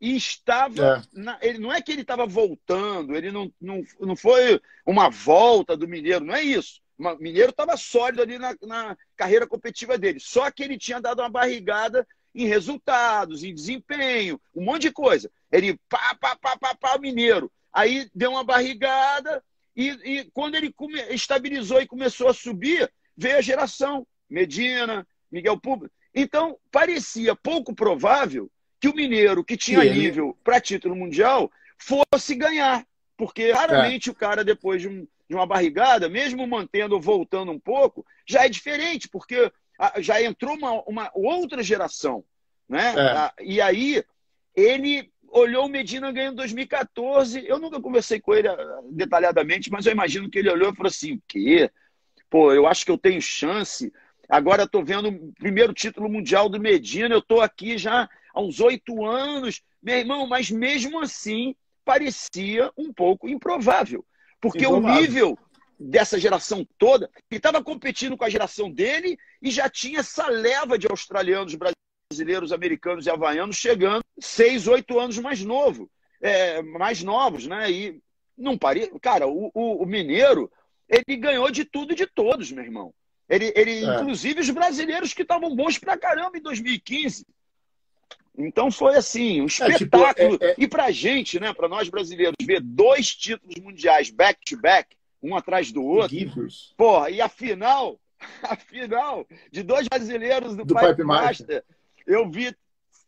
e 0.00 0.16
estava. 0.16 1.04
É. 1.12 1.20
Na, 1.20 1.38
ele, 1.42 1.58
não 1.58 1.72
é 1.72 1.82
que 1.82 1.90
ele 1.90 2.02
estava 2.02 2.24
voltando, 2.24 3.16
ele 3.16 3.32
não, 3.32 3.52
não, 3.60 3.82
não 3.98 4.14
foi 4.14 4.60
uma 4.86 5.10
volta 5.10 5.76
do 5.76 5.88
Mineiro, 5.88 6.24
não 6.24 6.34
é 6.34 6.42
isso. 6.42 6.80
O 6.96 7.16
Mineiro 7.16 7.50
estava 7.50 7.76
sólido 7.76 8.22
ali 8.22 8.38
na, 8.38 8.54
na 8.62 8.96
carreira 9.16 9.44
competitiva 9.44 9.98
dele. 9.98 10.20
Só 10.20 10.48
que 10.52 10.62
ele 10.62 10.78
tinha 10.78 11.00
dado 11.00 11.20
uma 11.20 11.28
barrigada 11.28 12.06
em 12.32 12.46
resultados, 12.46 13.42
em 13.42 13.52
desempenho, 13.52 14.40
um 14.54 14.64
monte 14.64 14.82
de 14.82 14.92
coisa. 14.92 15.28
Ele 15.50 15.76
pá, 15.88 16.14
pá, 16.14 16.36
pá, 16.36 16.56
pá, 16.56 16.74
pá, 16.76 16.98
Mineiro. 16.98 17.50
Aí 17.72 18.08
deu 18.14 18.30
uma 18.30 18.44
barrigada 18.44 19.42
e, 19.74 19.88
e 20.04 20.30
quando 20.32 20.54
ele 20.54 20.72
come, 20.72 21.00
estabilizou 21.10 21.80
e 21.80 21.88
começou 21.88 22.28
a 22.28 22.34
subir, 22.34 22.88
veio 23.16 23.38
a 23.38 23.42
geração 23.42 24.06
Medina, 24.28 25.04
Miguel 25.30 25.58
Público. 25.58 25.94
Então, 26.14 26.56
parecia 26.70 27.36
pouco 27.36 27.74
provável 27.74 28.50
que 28.80 28.88
o 28.88 28.94
Mineiro, 28.94 29.44
que 29.44 29.56
tinha 29.56 29.82
Sim. 29.82 29.90
nível 29.90 30.36
para 30.42 30.60
título 30.60 30.96
mundial, 30.96 31.50
fosse 31.78 32.34
ganhar. 32.34 32.84
Porque 33.16 33.52
raramente 33.52 34.08
é. 34.08 34.12
o 34.12 34.14
cara, 34.14 34.42
depois 34.42 34.80
de, 34.80 34.88
um, 34.88 35.06
de, 35.28 35.34
uma 35.34 35.46
barrigada, 35.46 36.08
mesmo 36.08 36.46
mantendo 36.46 36.94
ou 36.94 37.00
voltando 37.00 37.52
um 37.52 37.60
pouco, 37.60 38.04
já 38.26 38.46
é 38.46 38.48
diferente, 38.48 39.08
porque 39.08 39.52
já 39.98 40.22
entrou 40.22 40.56
uma, 40.56 40.82
uma 40.82 41.10
outra 41.14 41.62
geração. 41.62 42.24
Né? 42.68 42.94
É. 42.96 43.44
E 43.44 43.60
aí, 43.60 44.02
ele 44.54 45.10
olhou 45.30 45.66
o 45.66 45.68
Medina 45.68 46.10
ganhando 46.10 46.34
em 46.34 46.36
2014. 46.36 47.46
Eu 47.46 47.58
nunca 47.58 47.80
conversei 47.80 48.20
com 48.20 48.34
ele 48.34 48.48
ah, 48.48 48.80
detalhadamente, 48.90 49.70
mas 49.70 49.86
eu 49.86 49.92
imagino 49.92 50.30
que 50.30 50.38
ele 50.38 50.50
olhou 50.50 50.72
e 50.72 50.76
falou 50.76 50.88
assim: 50.88 51.14
o 51.14 51.22
quê? 51.26 51.70
Pô, 52.28 52.52
eu 52.52 52.66
acho 52.66 52.84
que 52.84 52.90
eu 52.90 52.98
tenho 52.98 53.20
chance. 53.20 53.92
Agora 54.30 54.62
estou 54.62 54.84
vendo 54.84 55.08
o 55.08 55.32
primeiro 55.32 55.72
título 55.74 56.08
mundial 56.08 56.48
do 56.48 56.60
Medina, 56.60 57.14
eu 57.14 57.18
estou 57.18 57.40
aqui 57.40 57.76
já 57.76 58.08
há 58.32 58.40
uns 58.40 58.60
oito 58.60 59.04
anos. 59.04 59.62
Meu 59.82 59.96
irmão, 59.96 60.26
mas 60.26 60.50
mesmo 60.50 61.00
assim 61.00 61.54
parecia 61.84 62.70
um 62.76 62.92
pouco 62.92 63.28
improvável. 63.28 64.04
Porque 64.40 64.64
improvável. 64.64 64.98
o 64.98 65.00
nível 65.00 65.38
dessa 65.78 66.18
geração 66.18 66.66
toda, 66.78 67.10
ele 67.30 67.38
estava 67.38 67.64
competindo 67.64 68.16
com 68.16 68.24
a 68.24 68.30
geração 68.30 68.70
dele 68.70 69.18
e 69.40 69.50
já 69.50 69.68
tinha 69.68 70.00
essa 70.00 70.28
leva 70.28 70.78
de 70.78 70.86
australianos 70.86 71.56
brasileiros 72.10 72.52
americanos 72.52 73.06
e 73.06 73.10
havaianos 73.10 73.56
chegando 73.56 74.04
seis, 74.20 74.68
oito 74.68 75.00
anos 75.00 75.18
mais 75.18 75.42
novo, 75.42 75.90
é, 76.20 76.60
mais 76.62 77.02
novos, 77.02 77.46
né? 77.46 77.70
E 77.70 78.00
não 78.36 78.58
paria. 78.58 78.90
Cara, 79.00 79.26
o, 79.26 79.50
o, 79.54 79.82
o, 79.82 79.86
Mineiro, 79.86 80.50
ele 80.88 81.16
ganhou 81.16 81.50
de 81.50 81.64
tudo 81.64 81.92
e 81.92 81.96
de 81.96 82.06
todos, 82.06 82.52
meu 82.52 82.64
irmão. 82.64 82.92
Ele, 83.30 83.52
ele 83.54 83.84
é. 83.84 83.94
inclusive 83.94 84.40
os 84.40 84.50
brasileiros 84.50 85.14
que 85.14 85.22
estavam 85.22 85.54
bons 85.54 85.78
pra 85.78 85.96
caramba 85.96 86.36
em 86.36 86.42
2015. 86.42 87.24
Então 88.36 88.70
foi 88.72 88.96
assim, 88.96 89.40
um 89.40 89.46
espetáculo. 89.46 90.04
É, 90.06 90.14
tipo, 90.32 90.44
é, 90.44 90.50
é... 90.50 90.54
E 90.58 90.66
pra 90.66 90.90
gente, 90.90 91.38
né, 91.38 91.54
para 91.54 91.68
nós 91.68 91.88
brasileiros, 91.88 92.34
ver 92.42 92.60
dois 92.60 93.14
títulos 93.14 93.54
mundiais 93.62 94.10
back 94.10 94.40
to 94.44 94.60
back, 94.60 94.96
um 95.22 95.36
atrás 95.36 95.70
do 95.70 95.84
outro. 95.84 96.16
Porra, 96.76 97.10
e 97.10 97.20
a 97.20 97.28
final, 97.28 98.00
a 98.42 98.56
final 98.56 99.24
de 99.52 99.62
dois 99.62 99.86
brasileiros 99.86 100.56
do, 100.56 100.64
do 100.64 100.74
Pipe 100.74 101.04
Master, 101.04 101.06
Master, 101.06 101.64
eu 102.06 102.28
vi 102.28 102.52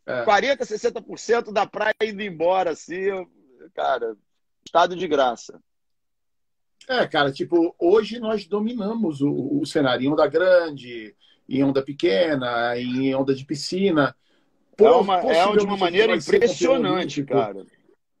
é. 0.05 0.23
40, 0.23 0.63
60% 0.63 1.51
da 1.51 1.65
praia 1.65 1.95
indo 2.01 2.21
embora, 2.21 2.71
assim, 2.71 2.95
eu, 2.95 3.29
cara, 3.73 4.15
estado 4.65 4.95
de 4.95 5.07
graça. 5.07 5.59
É, 6.87 7.07
cara, 7.07 7.31
tipo, 7.31 7.73
hoje 7.79 8.19
nós 8.19 8.45
dominamos 8.45 9.21
o, 9.21 9.59
o 9.61 9.65
cenário 9.65 10.05
em 10.05 10.09
onda 10.09 10.27
grande, 10.27 11.15
em 11.47 11.63
onda 11.63 11.81
pequena, 11.81 12.77
em 12.77 13.13
onda 13.15 13.33
de 13.33 13.45
piscina. 13.45 14.15
Por, 14.75 14.87
é, 14.87 14.91
uma, 14.91 15.19
é 15.19 15.57
de 15.57 15.65
uma 15.65 15.77
maneira 15.77 16.15
impressionante, 16.15 17.23
cara. 17.23 17.65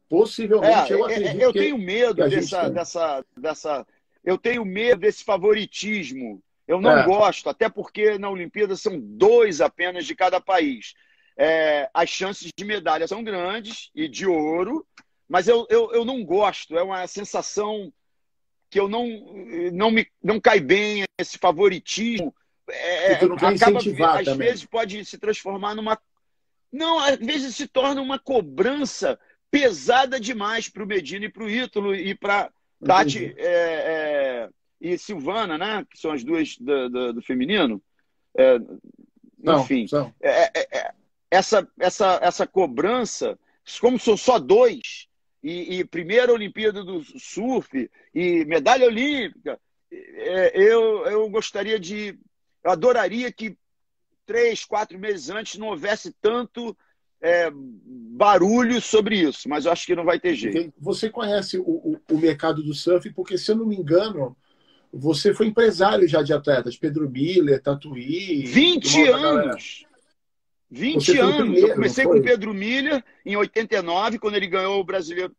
Possivelmente, 0.07 0.93
é, 0.93 0.95
eu 0.95 1.09
é, 1.09 1.15
acredito 1.15 1.41
Eu 1.41 1.53
tenho 1.53 1.77
medo 1.77 2.29
dessa, 2.29 2.69
dessa, 2.69 3.25
dessa. 3.35 3.87
Eu 4.23 4.37
tenho 4.37 4.63
medo 4.63 5.01
desse 5.01 5.23
favoritismo. 5.23 6.41
Eu 6.67 6.79
não 6.79 6.99
é. 6.99 7.03
gosto, 7.03 7.49
até 7.49 7.67
porque 7.67 8.17
na 8.17 8.29
Olimpíada 8.29 8.75
são 8.75 8.99
dois 8.99 9.59
apenas 9.59 10.05
de 10.05 10.15
cada 10.15 10.39
país. 10.39 10.93
É, 11.35 11.89
as 11.93 12.09
chances 12.09 12.51
de 12.55 12.63
medalha 12.63 13.07
são 13.07 13.23
grandes 13.23 13.89
e 13.93 14.07
de 14.07 14.25
ouro, 14.25 14.85
mas 15.27 15.47
eu, 15.47 15.65
eu, 15.69 15.91
eu 15.91 16.05
não 16.05 16.23
gosto. 16.23 16.77
É 16.77 16.83
uma 16.83 17.05
sensação 17.07 17.91
que 18.73 18.79
eu 18.79 18.89
não, 18.89 19.07
não 19.71 19.91
me 19.91 20.07
não 20.21 20.39
cai 20.39 20.59
bem 20.59 21.03
esse 21.19 21.37
favoritismo. 21.37 22.33
É, 22.67 23.23
não 23.23 23.35
acaba, 23.35 23.77
às 23.77 24.25
também. 24.25 24.47
vezes 24.47 24.65
pode 24.65 25.05
se 25.05 25.15
transformar 25.19 25.75
numa 25.75 25.99
não, 26.71 26.97
às 26.97 27.17
vezes 27.17 27.55
se 27.55 27.67
torna 27.67 28.01
uma 28.01 28.17
cobrança 28.17 29.19
pesada 29.51 30.19
demais 30.19 30.69
para 30.69 30.83
o 30.83 30.87
Medina 30.87 31.25
e 31.25 31.29
para 31.29 31.43
o 31.43 31.49
Ítalo 31.49 31.93
e 31.93 32.15
para 32.15 32.51
Tati 32.83 33.35
é, 33.37 33.45
é, 33.45 34.49
e 34.81 34.97
Silvana, 34.97 35.55
né? 35.55 35.85
Que 35.87 35.99
são 35.99 36.11
as 36.11 36.23
duas 36.23 36.57
do, 36.57 36.89
do, 36.89 37.13
do 37.13 37.21
feminino. 37.21 37.79
É, 38.35 38.55
enfim, 39.43 39.85
não, 39.91 40.11
é, 40.19 40.61
é, 40.79 40.91
essa, 41.29 41.67
essa, 41.79 42.19
essa 42.23 42.47
cobrança, 42.47 43.37
como 43.79 43.99
são 43.99 44.17
só 44.17 44.39
dois, 44.39 45.07
e, 45.43 45.79
e 45.79 45.85
primeira 45.85 46.31
Olimpíada 46.31 46.83
do 46.83 47.03
Surf 47.19 47.89
e 48.15 48.45
medalha 48.45 48.85
olímpica, 48.85 49.59
eu, 50.53 51.05
eu 51.05 51.29
gostaria 51.29 51.79
de. 51.79 52.17
Eu 52.63 52.71
adoraria 52.71 53.31
que 53.31 53.57
três, 54.25 54.63
quatro 54.63 54.97
meses 54.97 55.29
antes 55.29 55.59
não 55.59 55.67
houvesse 55.67 56.15
tanto 56.21 56.75
é, 57.21 57.51
barulho 57.53 58.81
sobre 58.81 59.17
isso, 59.17 59.49
mas 59.49 59.65
eu 59.65 59.71
acho 59.71 59.85
que 59.85 59.95
não 59.95 60.05
vai 60.05 60.19
ter 60.19 60.35
jeito. 60.35 60.73
Você 60.79 61.09
conhece 61.09 61.57
o, 61.57 61.63
o, 61.63 62.01
o, 62.11 62.17
mercado 62.17 62.63
do 62.63 62.73
surf, 62.73 63.09
porque, 63.11 63.37
se 63.37 63.51
eu 63.51 63.57
não 63.57 63.65
me 63.65 63.75
engano, 63.75 64.35
você 64.91 65.33
foi 65.33 65.47
empresário 65.47 66.07
já 66.07 66.21
de 66.21 66.33
atletas, 66.33 66.77
Pedro 66.77 67.09
Miller, 67.09 67.61
Tatuí. 67.61 68.45
20 68.45 69.09
anos! 69.09 69.85
20 70.73 71.19
anos! 71.19 71.35
Primeiro, 71.35 71.67
eu 71.67 71.75
comecei 71.75 72.03
com 72.05 72.21
Pedro 72.21 72.53
Miller 72.53 73.03
em 73.23 73.35
89, 73.35 74.17
quando 74.17 74.35
ele 74.35 74.47
ganhou 74.47 74.79
o 74.79 74.83
brasileiro. 74.83 75.31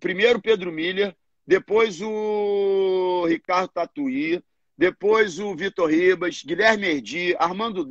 Primeiro 0.00 0.42
Pedro 0.42 0.72
Miller, 0.72 1.14
depois 1.46 2.00
o 2.02 3.24
Ricardo 3.28 3.68
Tatuí, 3.68 4.42
depois 4.76 5.38
o 5.38 5.54
Vitor 5.54 5.88
Ribas, 5.88 6.42
Guilherme 6.44 6.88
Erdi, 6.88 7.36
Armando 7.38 7.86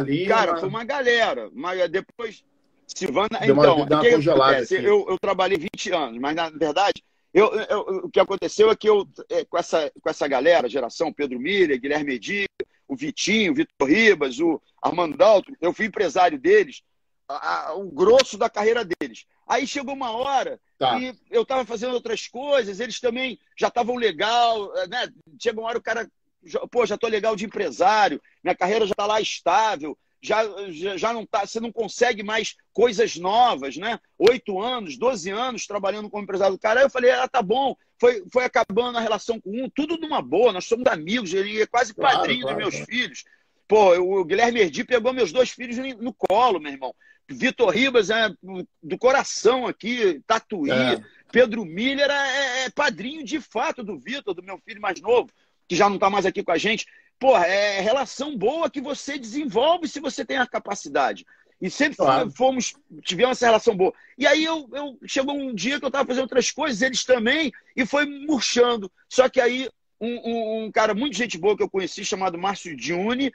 Lima. 0.00 0.28
Cara, 0.28 0.56
foi 0.56 0.68
uma 0.68 0.82
galera. 0.82 1.48
Mas 1.54 1.88
depois. 1.88 2.44
Silvana. 2.88 3.38
Então, 3.42 3.76
uma, 3.76 4.00
que 4.00 4.30
acontece? 4.30 4.74
Eu, 4.74 5.06
eu 5.08 5.16
trabalhei 5.20 5.58
20 5.58 5.92
anos, 5.92 6.18
mas 6.18 6.34
na 6.34 6.50
verdade, 6.50 7.04
eu, 7.32 7.54
eu, 7.54 7.80
o 8.04 8.10
que 8.10 8.18
aconteceu 8.18 8.68
é 8.68 8.74
que 8.74 8.88
eu, 8.88 9.06
é, 9.28 9.44
com, 9.44 9.56
essa, 9.56 9.92
com 10.02 10.10
essa 10.10 10.26
galera, 10.26 10.68
geração 10.68 11.12
Pedro 11.12 11.38
Miller, 11.38 11.80
Guilherme 11.80 12.14
Erdi, 12.14 12.46
o 12.90 12.96
Vitinho, 12.96 13.52
o 13.52 13.54
Vitor 13.54 13.88
Ribas, 13.88 14.40
o 14.40 14.60
Armando 14.82 15.16
Dalton, 15.16 15.52
eu 15.60 15.72
fui 15.72 15.86
empresário 15.86 16.36
deles, 16.36 16.82
a, 17.28 17.68
a, 17.68 17.74
o 17.74 17.88
grosso 17.88 18.36
da 18.36 18.50
carreira 18.50 18.84
deles. 18.84 19.26
Aí 19.46 19.64
chegou 19.64 19.94
uma 19.94 20.10
hora 20.10 20.60
tá. 20.76 20.98
e 20.98 21.14
eu 21.30 21.42
estava 21.42 21.64
fazendo 21.64 21.94
outras 21.94 22.26
coisas, 22.26 22.80
eles 22.80 22.98
também 22.98 23.38
já 23.56 23.68
estavam 23.68 23.94
legal, 23.94 24.72
né? 24.88 25.08
Chega 25.40 25.60
uma 25.60 25.68
hora 25.68 25.78
o 25.78 25.82
cara, 25.82 26.10
pô, 26.68 26.84
já 26.84 26.96
estou 26.96 27.08
legal 27.08 27.36
de 27.36 27.44
empresário, 27.44 28.20
minha 28.42 28.56
carreira 28.56 28.84
já 28.84 28.92
está 28.92 29.06
lá 29.06 29.20
estável, 29.20 29.96
já, 30.22 30.44
já, 30.96 31.12
não 31.12 31.24
tá, 31.24 31.46
você 31.46 31.60
não 31.60 31.72
consegue 31.72 32.22
mais 32.22 32.56
coisas 32.72 33.16
novas, 33.16 33.76
né? 33.76 33.98
Oito 34.18 34.60
anos, 34.60 34.98
doze 34.98 35.30
anos 35.30 35.66
trabalhando 35.66 36.10
como 36.10 36.22
empresário 36.22 36.56
do 36.56 36.60
cara. 36.60 36.80
Aí 36.80 36.86
eu 36.86 36.90
falei, 36.90 37.10
ah, 37.10 37.26
tá 37.26 37.40
bom. 37.40 37.74
Foi, 37.98 38.24
foi 38.32 38.44
acabando 38.44 38.98
a 38.98 39.00
relação 39.00 39.40
com 39.40 39.50
um, 39.50 39.68
tudo 39.68 39.98
numa 39.98 40.22
boa, 40.22 40.52
nós 40.52 40.64
somos 40.64 40.86
amigos, 40.86 41.34
ele 41.34 41.60
é 41.60 41.66
quase 41.66 41.94
claro, 41.94 42.18
padrinho 42.18 42.42
claro, 42.42 42.56
dos 42.56 42.64
meus 42.64 42.74
claro. 42.74 42.90
filhos. 42.90 43.24
Pô, 43.68 43.94
o 43.98 44.24
Guilherme 44.24 44.60
Erdi 44.60 44.84
pegou 44.84 45.12
meus 45.12 45.32
dois 45.32 45.50
filhos 45.50 45.76
no 45.98 46.12
colo, 46.12 46.58
meu 46.58 46.72
irmão. 46.72 46.94
Vitor 47.28 47.70
Ribas 47.70 48.10
é 48.10 48.28
do 48.82 48.98
coração 48.98 49.66
aqui, 49.66 50.20
Tatuí. 50.26 50.70
É. 50.70 51.00
Pedro 51.30 51.64
Miller 51.64 52.10
é, 52.10 52.64
é, 52.64 52.70
padrinho 52.70 53.24
de 53.24 53.40
fato 53.40 53.84
do 53.84 53.96
Vitor, 53.96 54.34
do 54.34 54.42
meu 54.42 54.58
filho 54.58 54.80
mais 54.80 55.00
novo, 55.00 55.30
que 55.68 55.76
já 55.76 55.88
não 55.88 55.94
está 55.94 56.10
mais 56.10 56.26
aqui 56.26 56.42
com 56.42 56.50
a 56.50 56.58
gente. 56.58 56.86
Porra, 57.20 57.46
é 57.46 57.82
relação 57.82 58.34
boa 58.34 58.70
que 58.70 58.80
você 58.80 59.18
desenvolve 59.18 59.86
se 59.86 60.00
você 60.00 60.24
tem 60.24 60.38
a 60.38 60.46
capacidade. 60.46 61.26
E 61.60 61.70
sempre 61.70 61.98
claro. 61.98 62.30
fomos, 62.30 62.74
tivemos 63.02 63.36
essa 63.36 63.44
relação 63.44 63.76
boa. 63.76 63.92
E 64.16 64.26
aí 64.26 64.42
eu, 64.42 64.66
eu 64.72 64.98
chegou 65.06 65.36
um 65.36 65.54
dia 65.54 65.78
que 65.78 65.84
eu 65.84 65.88
estava 65.88 66.08
fazendo 66.08 66.22
outras 66.22 66.50
coisas, 66.50 66.80
eles 66.80 67.04
também, 67.04 67.52
e 67.76 67.84
foi 67.84 68.06
murchando. 68.06 68.90
Só 69.06 69.28
que 69.28 69.38
aí 69.38 69.68
um, 70.00 70.08
um, 70.08 70.64
um, 70.64 70.72
cara 70.72 70.94
muito 70.94 71.14
gente 71.14 71.36
boa 71.36 71.54
que 71.54 71.62
eu 71.62 71.68
conheci, 71.68 72.02
chamado 72.06 72.38
Márcio 72.38 72.74
Dione, 72.74 73.30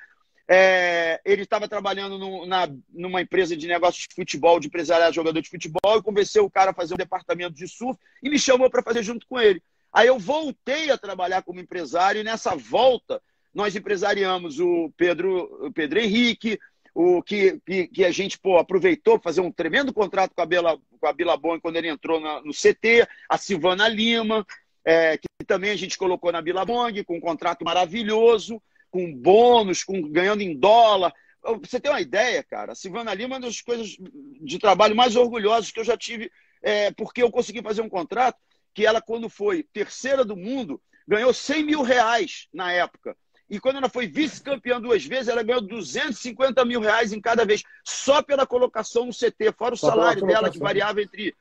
é, 0.47 1.21
ele 1.23 1.43
estava 1.43 1.67
trabalhando 1.67 2.17
no, 2.17 2.47
na, 2.47 2.67
numa 2.91 3.21
empresa 3.21 3.55
de 3.55 3.67
negócios 3.67 4.07
de 4.07 4.15
futebol, 4.15 4.59
de 4.59 4.65
empresariado 4.65 5.13
jogador 5.13 5.39
de 5.39 5.49
futebol, 5.49 5.99
e 5.99 6.01
convenceu 6.01 6.43
o 6.43 6.49
cara 6.49 6.71
a 6.71 6.75
fazer 6.75 6.95
um 6.95 6.97
departamento 6.97 7.53
de 7.53 7.67
surf 7.67 7.99
e 8.23 8.29
me 8.31 8.39
chamou 8.39 8.67
para 8.67 8.81
fazer 8.81 9.03
junto 9.03 9.27
com 9.27 9.39
ele. 9.39 9.61
Aí 9.93 10.07
eu 10.07 10.17
voltei 10.17 10.89
a 10.89 10.97
trabalhar 10.97 11.43
como 11.43 11.59
empresário 11.59 12.21
e 12.21 12.23
nessa 12.23 12.55
volta 12.55 13.21
nós 13.55 13.75
empresariamos 13.75 14.59
o 14.59 14.91
Pedro, 14.97 15.65
o 15.65 15.71
Pedro 15.71 15.99
Henrique, 15.99 16.59
o 16.93 17.23
que, 17.23 17.59
que, 17.65 17.87
que 17.87 18.05
a 18.05 18.11
gente 18.11 18.37
pô, 18.37 18.57
aproveitou 18.57 19.19
fazer 19.19 19.41
um 19.41 19.51
tremendo 19.51 19.93
contrato 19.93 20.33
com 20.35 20.41
a 20.41 20.45
Bela, 20.45 20.77
com 20.99 21.07
a 21.07 21.13
Bilabon 21.13 21.59
quando 21.59 21.77
ele 21.77 21.89
entrou 21.89 22.19
na, 22.19 22.41
no 22.41 22.51
CT, 22.51 23.07
a 23.29 23.37
Silvana 23.37 23.87
Lima, 23.87 24.45
é, 24.83 25.17
que 25.17 25.27
também 25.47 25.71
a 25.71 25.75
gente 25.75 25.97
colocou 25.97 26.31
na 26.31 26.41
Bilabong, 26.41 27.03
com 27.03 27.17
um 27.17 27.21
contrato 27.21 27.65
maravilhoso 27.65 28.61
com 28.95 29.13
bônus, 29.13 29.83
com, 29.83 30.01
ganhando 30.09 30.41
em 30.41 30.57
dólar. 30.57 31.13
Você 31.61 31.81
tem 31.81 31.91
uma 31.91 31.99
ideia, 31.99 32.41
cara? 32.41 32.71
A 32.71 32.75
Silvana 32.75 33.13
Lima 33.13 33.35
é 33.35 33.39
uma 33.39 33.45
das 33.47 33.59
coisas 33.59 33.97
de 34.41 34.57
trabalho 34.57 34.95
mais 34.95 35.17
orgulhosas 35.17 35.69
que 35.69 35.81
eu 35.81 35.83
já 35.83 35.97
tive, 35.97 36.31
é, 36.61 36.91
porque 36.91 37.21
eu 37.21 37.29
consegui 37.29 37.61
fazer 37.61 37.81
um 37.81 37.89
contrato 37.89 38.37
que 38.73 38.85
ela, 38.85 39.01
quando 39.01 39.29
foi 39.29 39.63
terceira 39.63 40.23
do 40.23 40.37
mundo, 40.37 40.81
ganhou 41.05 41.33
100 41.33 41.63
mil 41.63 41.81
reais 41.81 42.47
na 42.53 42.71
época. 42.71 43.17
E 43.49 43.59
quando 43.59 43.77
ela 43.77 43.89
foi 43.89 44.07
vice-campeã 44.07 44.81
duas 44.81 45.05
vezes, 45.05 45.27
ela 45.27 45.43
ganhou 45.43 45.61
250 45.61 46.65
mil 46.65 46.81
reais 46.81 47.13
em 47.13 47.21
cada 47.21 47.45
vez, 47.45 47.63
só 47.83 48.21
pela 48.21 48.45
colocação 48.45 49.05
no 49.05 49.13
CT, 49.13 49.51
fora 49.55 49.75
o 49.75 49.77
só 49.77 49.89
salário 49.89 50.25
dela, 50.25 50.49
que 50.49 50.57
variava 50.57 51.01
entre, 51.01 51.35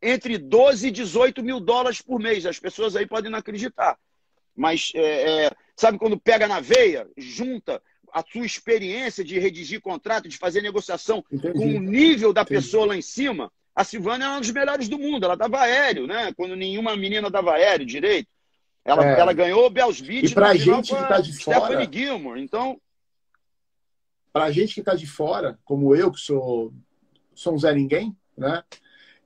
entre 0.00 0.38
12 0.38 0.88
e 0.88 0.90
18 0.92 1.42
mil 1.42 1.58
dólares 1.58 2.00
por 2.00 2.20
mês. 2.20 2.46
As 2.46 2.58
pessoas 2.58 2.94
aí 2.94 3.06
podem 3.06 3.30
não 3.30 3.38
acreditar. 3.38 3.98
Mas 4.54 4.92
é, 4.94 5.46
é, 5.46 5.50
sabe 5.76 5.98
quando 5.98 6.18
pega 6.18 6.46
na 6.46 6.60
veia, 6.60 7.08
junta 7.16 7.82
a 8.12 8.22
sua 8.22 8.46
experiência 8.46 9.24
de 9.24 9.40
redigir 9.40 9.80
contrato, 9.80 10.28
de 10.28 10.38
fazer 10.38 10.62
negociação 10.62 11.24
Entendi. 11.32 11.58
com 11.58 11.66
o 11.66 11.80
nível 11.80 12.32
da 12.32 12.42
Entendi. 12.42 12.60
pessoa 12.60 12.86
lá 12.86 12.96
em 12.96 13.02
cima? 13.02 13.50
A 13.74 13.82
Silvana 13.82 14.24
é 14.24 14.28
uma 14.28 14.40
dos 14.40 14.52
melhores 14.52 14.88
do 14.88 15.00
mundo. 15.00 15.24
Ela 15.24 15.36
dava 15.36 15.62
aéreo, 15.62 16.06
né? 16.06 16.32
Quando 16.36 16.54
nenhuma 16.54 16.96
menina 16.96 17.28
dava 17.28 17.54
aéreo 17.54 17.84
direito. 17.84 18.28
Ela, 18.84 19.04
é. 19.04 19.18
ela 19.18 19.32
ganhou 19.32 19.66
o 19.66 19.70
Bells 19.70 20.02
Beach 20.02 20.30
e 20.30 20.34
pra 20.34 20.54
gente 20.54 20.94
que 20.94 21.00
está 21.00 21.20
de 21.20 21.32
Stephanie 21.32 21.86
fora, 21.86 21.92
Gilmore. 21.92 22.40
Então, 22.40 22.80
para 24.32 24.44
a 24.44 24.50
gente 24.50 24.74
que 24.74 24.80
está 24.80 24.94
de 24.94 25.06
fora, 25.06 25.58
como 25.64 25.94
eu 25.94 26.10
que 26.12 26.20
sou 26.20 26.72
sou 27.34 27.54
um 27.54 27.58
Zé 27.58 27.72
Ninguém, 27.72 28.16
né? 28.36 28.62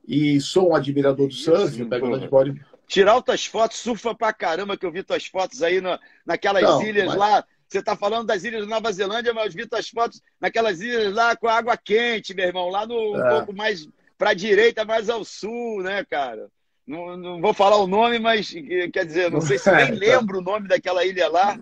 E 0.07 0.41
sou 0.41 0.71
um 0.71 0.75
admirador 0.75 1.29
do 1.29 1.35
surf, 1.35 1.85
pego 1.87 2.19
de 2.19 2.29
body, 2.29 2.65
tirar 2.89 3.15
outras 3.15 3.45
fotos, 3.45 3.77
surfa 3.77 4.15
pra 4.15 4.33
caramba, 4.33 4.77
que 4.77 4.87
eu 4.87 4.91
vi 4.91 5.03
tuas 5.03 5.27
fotos 5.27 5.63
aí 5.63 5.81
no, 5.81 5.99
naquelas 6.25 6.63
Não, 6.63 6.83
ilhas 6.83 7.09
mas... 7.09 7.17
lá, 7.17 7.45
Você 7.69 7.81
está 7.81 7.95
falando 7.95 8.27
das 8.27 8.45
ilhas 8.45 8.63
da 8.63 8.67
Nova 8.67 8.91
Zelândia, 8.91 9.35
mas 9.35 9.55
eu 9.55 9.63
vi 9.63 9.69
tuas 9.69 9.89
fotos 9.91 10.23
naquelas 10.41 10.81
ilhas 10.81 11.13
lá 11.13 11.37
com 11.37 11.47
água 11.47 11.77
quente, 11.77 12.35
meu 12.35 12.47
irmão, 12.47 12.71
lá 12.71 12.87
no 12.87 13.15
é. 13.17 13.27
um 13.27 13.37
pouco 13.37 13.53
mais 13.53 13.87
para 14.17 14.31
a 14.31 14.35
direita, 14.35 14.85
mais 14.85 15.11
ao 15.11 15.25
sul, 15.25 15.83
né, 15.83 16.05
cara? 16.05 16.49
Não, 16.89 17.19
não, 17.19 17.41
vou 17.41 17.53
falar 17.53 17.77
o 17.77 17.87
nome, 17.87 18.19
mas 18.19 18.51
quer 18.91 19.05
dizer, 19.05 19.31
não 19.31 19.43
sei 19.43 19.59
se 19.59 19.71
nem 19.71 19.93
lembro 19.93 20.39
o 20.39 20.43
nome 20.43 20.67
daquela 20.67 21.05
ilha 21.05 21.29
lá. 21.29 21.61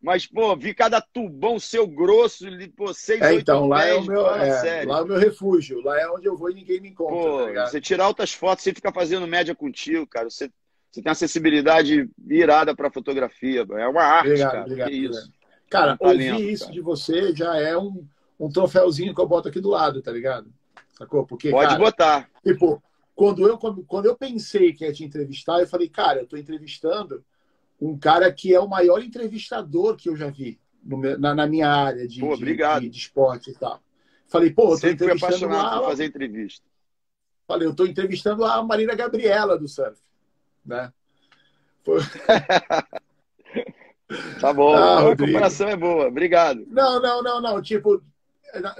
Mas, 0.00 0.26
pô, 0.26 0.56
vi 0.56 0.72
cada 0.72 1.00
tubão 1.00 1.58
seu 1.58 1.86
grosso, 1.86 2.46
pô, 2.74 2.94
seis, 2.94 3.20
é, 3.20 3.34
então, 3.34 3.66
lá 3.66 3.80
pés, 3.80 3.96
é 3.96 3.98
o 3.98 4.04
meu, 4.04 4.26
é, 4.34 4.84
lá 4.86 4.98
é 4.98 5.02
o 5.02 5.06
meu 5.06 5.18
refúgio. 5.18 5.82
Lá 5.82 6.00
é 6.00 6.08
onde 6.08 6.26
eu 6.26 6.36
vou 6.36 6.50
e 6.50 6.54
ninguém 6.54 6.80
me 6.80 6.88
encontra. 6.88 7.16
Pô, 7.16 7.52
tá 7.52 7.66
você 7.66 7.80
tirar 7.80 8.04
altas 8.04 8.32
fotos, 8.32 8.64
você 8.64 8.72
fica 8.72 8.92
fazendo 8.92 9.26
média 9.26 9.54
contigo, 9.54 10.06
cara. 10.06 10.30
Você, 10.30 10.50
você 10.90 11.02
tem 11.02 11.10
acessibilidade 11.10 12.08
irada 12.28 12.74
para 12.74 12.90
fotografia. 12.90 13.66
É 13.72 13.88
uma 13.88 14.02
arte, 14.02 14.28
obrigado, 14.28 14.52
cara. 14.52 14.62
Obrigado, 14.62 14.88
que 14.88 14.94
isso. 14.94 15.32
Cara, 15.68 15.98
um 16.00 16.06
ouvir 16.06 16.30
talento, 16.30 16.42
isso 16.42 16.64
cara. 16.64 16.74
de 16.74 16.80
você 16.80 17.34
já 17.34 17.56
é 17.56 17.76
um, 17.76 18.06
um 18.38 18.48
troféuzinho 18.48 19.14
que 19.14 19.20
eu 19.20 19.28
boto 19.28 19.48
aqui 19.48 19.60
do 19.60 19.68
lado, 19.68 20.00
tá 20.00 20.12
ligado? 20.12 20.48
Sacou? 20.96 21.26
Porque, 21.26 21.50
Pode 21.50 21.68
cara, 21.68 21.78
botar. 21.78 22.30
Tipo, 22.42 22.82
quando 23.20 23.46
eu, 23.46 23.58
quando 23.58 24.06
eu 24.06 24.16
pensei 24.16 24.72
que 24.72 24.82
ia 24.82 24.94
te 24.94 25.04
entrevistar, 25.04 25.60
eu 25.60 25.66
falei, 25.66 25.90
cara, 25.90 26.20
eu 26.20 26.26
tô 26.26 26.38
entrevistando 26.38 27.22
um 27.78 27.98
cara 27.98 28.32
que 28.32 28.54
é 28.54 28.58
o 28.58 28.66
maior 28.66 29.02
entrevistador 29.02 29.94
que 29.94 30.08
eu 30.08 30.16
já 30.16 30.30
vi 30.30 30.58
no, 30.82 30.96
na, 31.18 31.34
na, 31.34 31.46
minha 31.46 31.68
área 31.68 32.08
de, 32.08 32.18
pô, 32.18 32.34
de, 32.34 32.46
de, 32.46 32.88
de, 32.88 32.98
esporte 32.98 33.50
e 33.50 33.54
tal. 33.54 33.78
Falei, 34.26 34.50
pô, 34.50 34.62
eu 34.62 34.68
tô 34.70 34.78
Sempre 34.78 35.04
entrevistando 35.04 35.54
a... 35.54 35.82
fazer 35.82 36.06
entrevista. 36.06 36.64
Falei, 37.46 37.68
eu 37.68 37.76
tô 37.76 37.84
entrevistando 37.84 38.42
a 38.42 38.64
Marina 38.64 38.94
Gabriela 38.94 39.58
do 39.58 39.68
surf, 39.68 40.00
né? 40.64 40.90
Foi... 41.84 42.00
tá 44.40 44.54
bom, 44.54 44.74
ah, 44.74 45.12
a 45.12 45.16
comparação 45.16 45.68
é 45.68 45.76
boa, 45.76 46.06
obrigado. 46.06 46.64
Não, 46.68 46.98
não, 47.02 47.22
não, 47.22 47.38
não, 47.38 47.60
tipo, 47.60 48.02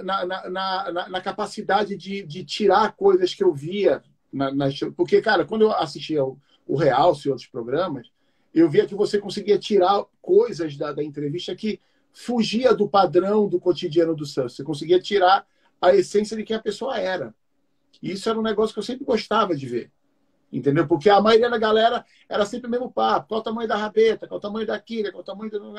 na, 0.03 0.25
na, 0.25 0.49
na, 0.49 1.09
na 1.09 1.21
capacidade 1.21 1.95
de, 1.95 2.23
de 2.23 2.43
tirar 2.43 2.93
coisas 2.93 3.35
que 3.35 3.43
eu 3.43 3.53
via, 3.53 4.01
na, 4.31 4.69
porque, 4.95 5.21
cara, 5.21 5.45
quando 5.45 5.63
eu 5.63 5.71
assistia 5.71 6.23
o, 6.23 6.37
o 6.67 6.75
Realce 6.75 7.27
e 7.27 7.31
outros 7.31 7.47
programas, 7.47 8.07
eu 8.53 8.69
via 8.69 8.85
que 8.85 8.95
você 8.95 9.17
conseguia 9.17 9.57
tirar 9.57 10.03
coisas 10.21 10.75
da, 10.77 10.91
da 10.91 11.03
entrevista 11.03 11.55
que 11.55 11.79
fugia 12.13 12.73
do 12.73 12.87
padrão 12.87 13.47
do 13.47 13.59
cotidiano 13.59 14.15
do 14.15 14.25
Santos. 14.25 14.55
Você 14.55 14.63
conseguia 14.63 14.99
tirar 14.99 15.45
a 15.81 15.95
essência 15.95 16.35
de 16.35 16.43
quem 16.43 16.55
a 16.55 16.61
pessoa 16.61 16.97
era. 16.97 17.33
E 18.01 18.11
isso 18.11 18.29
era 18.29 18.37
um 18.37 18.43
negócio 18.43 18.73
que 18.73 18.79
eu 18.79 18.83
sempre 18.83 19.05
gostava 19.05 19.55
de 19.55 19.67
ver. 19.67 19.91
Entendeu? 20.51 20.85
Porque 20.85 21.09
a 21.09 21.21
maioria 21.21 21.49
da 21.49 21.57
galera 21.57 22.05
era 22.27 22.45
sempre 22.45 22.67
o 22.67 22.71
mesmo 22.71 22.91
papo. 22.91 23.29
Qual 23.29 23.39
o 23.39 23.43
tamanho 23.43 23.69
da 23.69 23.77
rabeta? 23.77 24.27
Qual 24.27 24.37
o 24.37 24.41
tamanho 24.41 24.67
da 24.67 24.77
quilha? 24.79 25.11
Qual 25.11 25.21
o 25.21 25.25
tamanho 25.25 25.49
do... 25.49 25.73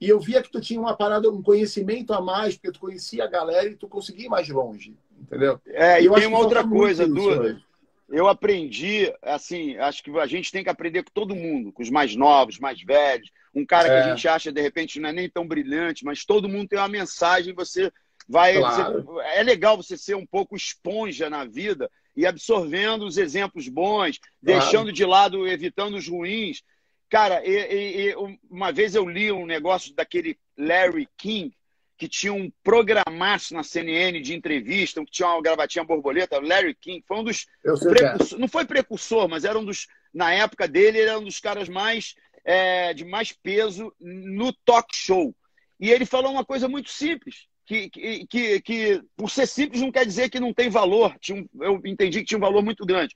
E 0.00 0.08
eu 0.08 0.20
via 0.20 0.42
que 0.42 0.50
tu 0.50 0.60
tinha 0.60 0.80
uma 0.80 0.96
parada, 0.96 1.30
um 1.30 1.42
conhecimento 1.42 2.12
a 2.12 2.20
mais, 2.20 2.54
porque 2.54 2.72
tu 2.72 2.80
conhecia 2.80 3.24
a 3.24 3.28
galera 3.28 3.68
e 3.68 3.76
tu 3.76 3.88
conseguia 3.88 4.26
ir 4.26 4.28
mais 4.28 4.48
longe. 4.48 4.96
Entendeu? 5.20 5.60
É, 5.66 6.00
e, 6.00 6.06
e 6.06 6.14
tem 6.14 6.26
uma 6.26 6.38
outra 6.38 6.66
coisa, 6.66 7.06
Duda 7.06 7.60
eu 8.08 8.28
aprendi, 8.28 9.12
assim, 9.22 9.76
acho 9.78 10.02
que 10.02 10.10
a 10.18 10.26
gente 10.26 10.52
tem 10.52 10.62
que 10.62 10.70
aprender 10.70 11.02
com 11.02 11.10
todo 11.12 11.34
mundo, 11.34 11.72
com 11.72 11.82
os 11.82 11.90
mais 11.90 12.14
novos, 12.14 12.58
mais 12.58 12.82
velhos. 12.82 13.30
Um 13.54 13.64
cara 13.64 13.88
é. 13.88 13.90
que 13.90 13.96
a 13.96 14.00
é. 14.00 14.14
gente 14.14 14.28
acha, 14.28 14.52
de 14.52 14.60
repente, 14.60 15.00
não 15.00 15.08
é 15.08 15.12
nem 15.12 15.28
tão 15.28 15.46
brilhante, 15.46 16.04
mas 16.04 16.24
todo 16.24 16.48
mundo 16.48 16.68
tem 16.68 16.78
uma 16.78 16.88
mensagem, 16.88 17.54
você 17.54 17.90
vai. 18.28 18.58
Claro. 18.58 19.02
Você, 19.04 19.26
é 19.38 19.42
legal 19.42 19.76
você 19.76 19.96
ser 19.96 20.16
um 20.16 20.26
pouco 20.26 20.56
esponja 20.56 21.30
na 21.30 21.44
vida 21.44 21.90
e 22.16 22.26
absorvendo 22.26 23.04
os 23.04 23.16
exemplos 23.16 23.68
bons, 23.68 24.18
claro. 24.18 24.30
deixando 24.60 24.92
de 24.92 25.04
lado, 25.04 25.46
evitando 25.46 25.96
os 25.96 26.08
ruins. 26.08 26.62
Cara, 27.08 27.44
e, 27.46 27.50
e, 27.50 28.08
e, 28.10 28.14
uma 28.50 28.72
vez 28.72 28.94
eu 28.94 29.08
li 29.08 29.30
um 29.30 29.46
negócio 29.46 29.94
daquele 29.94 30.38
Larry 30.56 31.08
King, 31.16 31.54
que 31.96 32.08
tinha 32.08 32.32
um 32.32 32.50
programaço 32.62 33.54
na 33.54 33.62
CNN 33.62 34.20
de 34.20 34.34
entrevista, 34.34 35.04
que 35.04 35.10
tinha 35.10 35.28
uma 35.28 35.42
gravatinha 35.42 35.84
borboleta, 35.84 36.40
Larry 36.40 36.74
King, 36.74 37.04
foi 37.06 37.18
um 37.18 37.24
dos. 37.24 37.46
É. 37.64 38.36
Não 38.38 38.48
foi 38.48 38.64
precursor, 38.64 39.28
mas 39.28 39.44
era 39.44 39.58
um 39.58 39.64
dos. 39.64 39.86
Na 40.12 40.32
época 40.32 40.66
dele, 40.68 40.98
ele 40.98 41.10
era 41.10 41.18
um 41.18 41.24
dos 41.24 41.40
caras 41.40 41.68
mais 41.68 42.14
é, 42.44 42.92
de 42.92 43.04
mais 43.04 43.32
peso 43.32 43.92
no 44.00 44.52
talk 44.64 44.88
show. 44.94 45.34
E 45.80 45.90
ele 45.90 46.04
falou 46.04 46.32
uma 46.32 46.44
coisa 46.44 46.68
muito 46.68 46.90
simples, 46.90 47.46
que, 47.66 47.88
que, 47.90 48.26
que, 48.26 48.60
que 48.60 49.02
por 49.16 49.30
ser 49.30 49.46
simples 49.46 49.80
não 49.80 49.90
quer 49.90 50.04
dizer 50.04 50.28
que 50.28 50.40
não 50.40 50.52
tem 50.52 50.68
valor. 50.68 51.16
Tinha 51.20 51.44
eu 51.60 51.80
entendi 51.84 52.20
que 52.20 52.26
tinha 52.26 52.38
um 52.38 52.40
valor 52.40 52.62
muito 52.62 52.84
grande. 52.84 53.14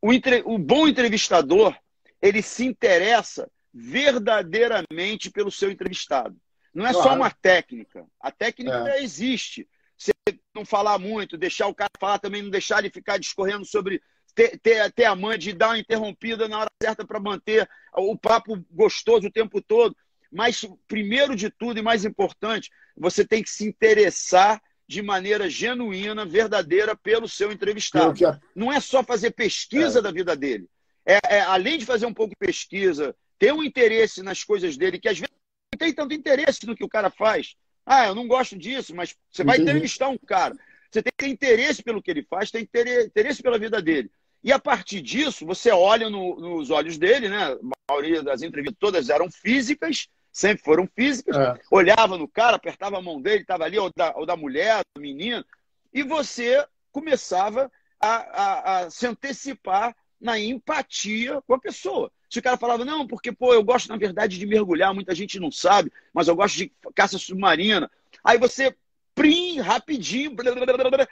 O, 0.00 0.12
entre, 0.12 0.42
o 0.44 0.58
bom 0.58 0.86
entrevistador, 0.86 1.76
ele 2.20 2.42
se 2.42 2.64
interessa 2.64 3.50
verdadeiramente 3.72 5.30
pelo 5.30 5.50
seu 5.50 5.70
entrevistado. 5.70 6.36
Não 6.76 6.86
é 6.86 6.92
claro. 6.92 7.08
só 7.08 7.14
uma 7.14 7.30
técnica. 7.30 8.06
A 8.20 8.30
técnica 8.30 8.90
é. 8.90 9.02
existe. 9.02 9.66
Você 9.96 10.12
não 10.54 10.62
falar 10.62 10.98
muito, 10.98 11.38
deixar 11.38 11.68
o 11.68 11.74
cara 11.74 11.88
falar 11.98 12.18
também, 12.18 12.42
não 12.42 12.50
deixar 12.50 12.80
ele 12.80 12.90
ficar 12.90 13.16
discorrendo 13.16 13.64
sobre. 13.64 14.02
Ter, 14.34 14.58
ter, 14.58 14.92
ter 14.92 15.04
a 15.06 15.16
mãe 15.16 15.38
de 15.38 15.54
dar 15.54 15.68
uma 15.68 15.78
interrompida 15.78 16.46
na 16.46 16.58
hora 16.58 16.70
certa 16.82 17.06
para 17.06 17.18
manter 17.18 17.66
o 17.94 18.14
papo 18.18 18.62
gostoso 18.70 19.28
o 19.28 19.32
tempo 19.32 19.62
todo. 19.62 19.96
Mas, 20.30 20.66
primeiro 20.86 21.34
de 21.34 21.48
tudo 21.48 21.78
e 21.78 21.82
mais 21.82 22.04
importante, 22.04 22.70
você 22.94 23.26
tem 23.26 23.42
que 23.42 23.48
se 23.48 23.66
interessar 23.66 24.60
de 24.86 25.00
maneira 25.00 25.48
genuína, 25.48 26.26
verdadeira, 26.26 26.94
pelo 26.94 27.26
seu 27.26 27.50
entrevistado. 27.50 28.12
Não 28.54 28.70
é 28.70 28.78
só 28.80 29.02
fazer 29.02 29.30
pesquisa 29.30 30.00
é. 30.00 30.02
da 30.02 30.12
vida 30.12 30.36
dele. 30.36 30.68
É, 31.06 31.36
é, 31.36 31.40
além 31.40 31.78
de 31.78 31.86
fazer 31.86 32.04
um 32.04 32.12
pouco 32.12 32.34
de 32.38 32.46
pesquisa, 32.46 33.16
ter 33.38 33.54
um 33.54 33.64
interesse 33.64 34.22
nas 34.22 34.44
coisas 34.44 34.76
dele, 34.76 34.98
que 34.98 35.08
às 35.08 35.18
vezes 35.18 35.34
tem 35.76 35.92
tanto 35.92 36.14
interesse 36.14 36.66
no 36.66 36.76
que 36.76 36.84
o 36.84 36.88
cara 36.88 37.10
faz. 37.10 37.54
Ah, 37.84 38.06
eu 38.06 38.14
não 38.14 38.26
gosto 38.26 38.56
disso, 38.56 38.94
mas 38.94 39.14
você 39.30 39.44
vai 39.44 39.56
Entendi. 39.56 39.70
entrevistar 39.70 40.08
um 40.08 40.18
cara. 40.18 40.56
Você 40.90 41.02
tem 41.02 41.12
que 41.16 41.24
ter 41.24 41.28
interesse 41.28 41.82
pelo 41.82 42.02
que 42.02 42.10
ele 42.10 42.22
faz, 42.22 42.50
tem 42.50 42.64
que 42.64 42.72
ter 42.72 43.06
interesse 43.06 43.42
pela 43.42 43.58
vida 43.58 43.80
dele. 43.80 44.10
E 44.42 44.52
a 44.52 44.58
partir 44.58 45.00
disso, 45.00 45.44
você 45.44 45.70
olha 45.70 46.08
no, 46.08 46.36
nos 46.36 46.70
olhos 46.70 46.96
dele, 46.98 47.28
né? 47.28 47.52
A 47.52 47.58
maioria 47.92 48.22
das 48.22 48.42
entrevistas 48.42 48.78
todas 48.78 49.08
eram 49.08 49.30
físicas, 49.30 50.08
sempre 50.32 50.64
foram 50.64 50.88
físicas. 50.94 51.36
É. 51.36 51.58
Olhava 51.70 52.16
no 52.16 52.28
cara, 52.28 52.56
apertava 52.56 52.98
a 52.98 53.02
mão 53.02 53.20
dele, 53.20 53.42
estava 53.42 53.64
ali, 53.64 53.78
ou 53.78 53.90
da, 53.94 54.14
ou 54.16 54.26
da 54.26 54.36
mulher, 54.36 54.82
do 54.94 55.00
menino, 55.00 55.44
e 55.92 56.02
você 56.02 56.64
começava 56.92 57.70
a, 58.00 58.08
a, 58.08 58.78
a 58.78 58.90
se 58.90 59.06
antecipar 59.06 59.96
na 60.20 60.38
empatia 60.38 61.42
com 61.46 61.54
a 61.54 61.60
pessoa. 61.60 62.10
Se 62.28 62.38
o 62.38 62.42
cara 62.42 62.56
falava, 62.56 62.84
não, 62.84 63.06
porque, 63.06 63.30
pô, 63.32 63.54
eu 63.54 63.62
gosto, 63.62 63.88
na 63.88 63.96
verdade, 63.96 64.38
de 64.38 64.46
mergulhar, 64.46 64.94
muita 64.94 65.14
gente 65.14 65.38
não 65.38 65.50
sabe, 65.50 65.92
mas 66.12 66.28
eu 66.28 66.36
gosto 66.36 66.56
de 66.56 66.72
caça 66.94 67.18
submarina. 67.18 67.90
Aí 68.24 68.38
você, 68.38 68.74
prim, 69.14 69.60
rapidinho, 69.60 70.34
blá, 70.34 70.52
blá, 70.52 70.90
blá, 70.90 71.08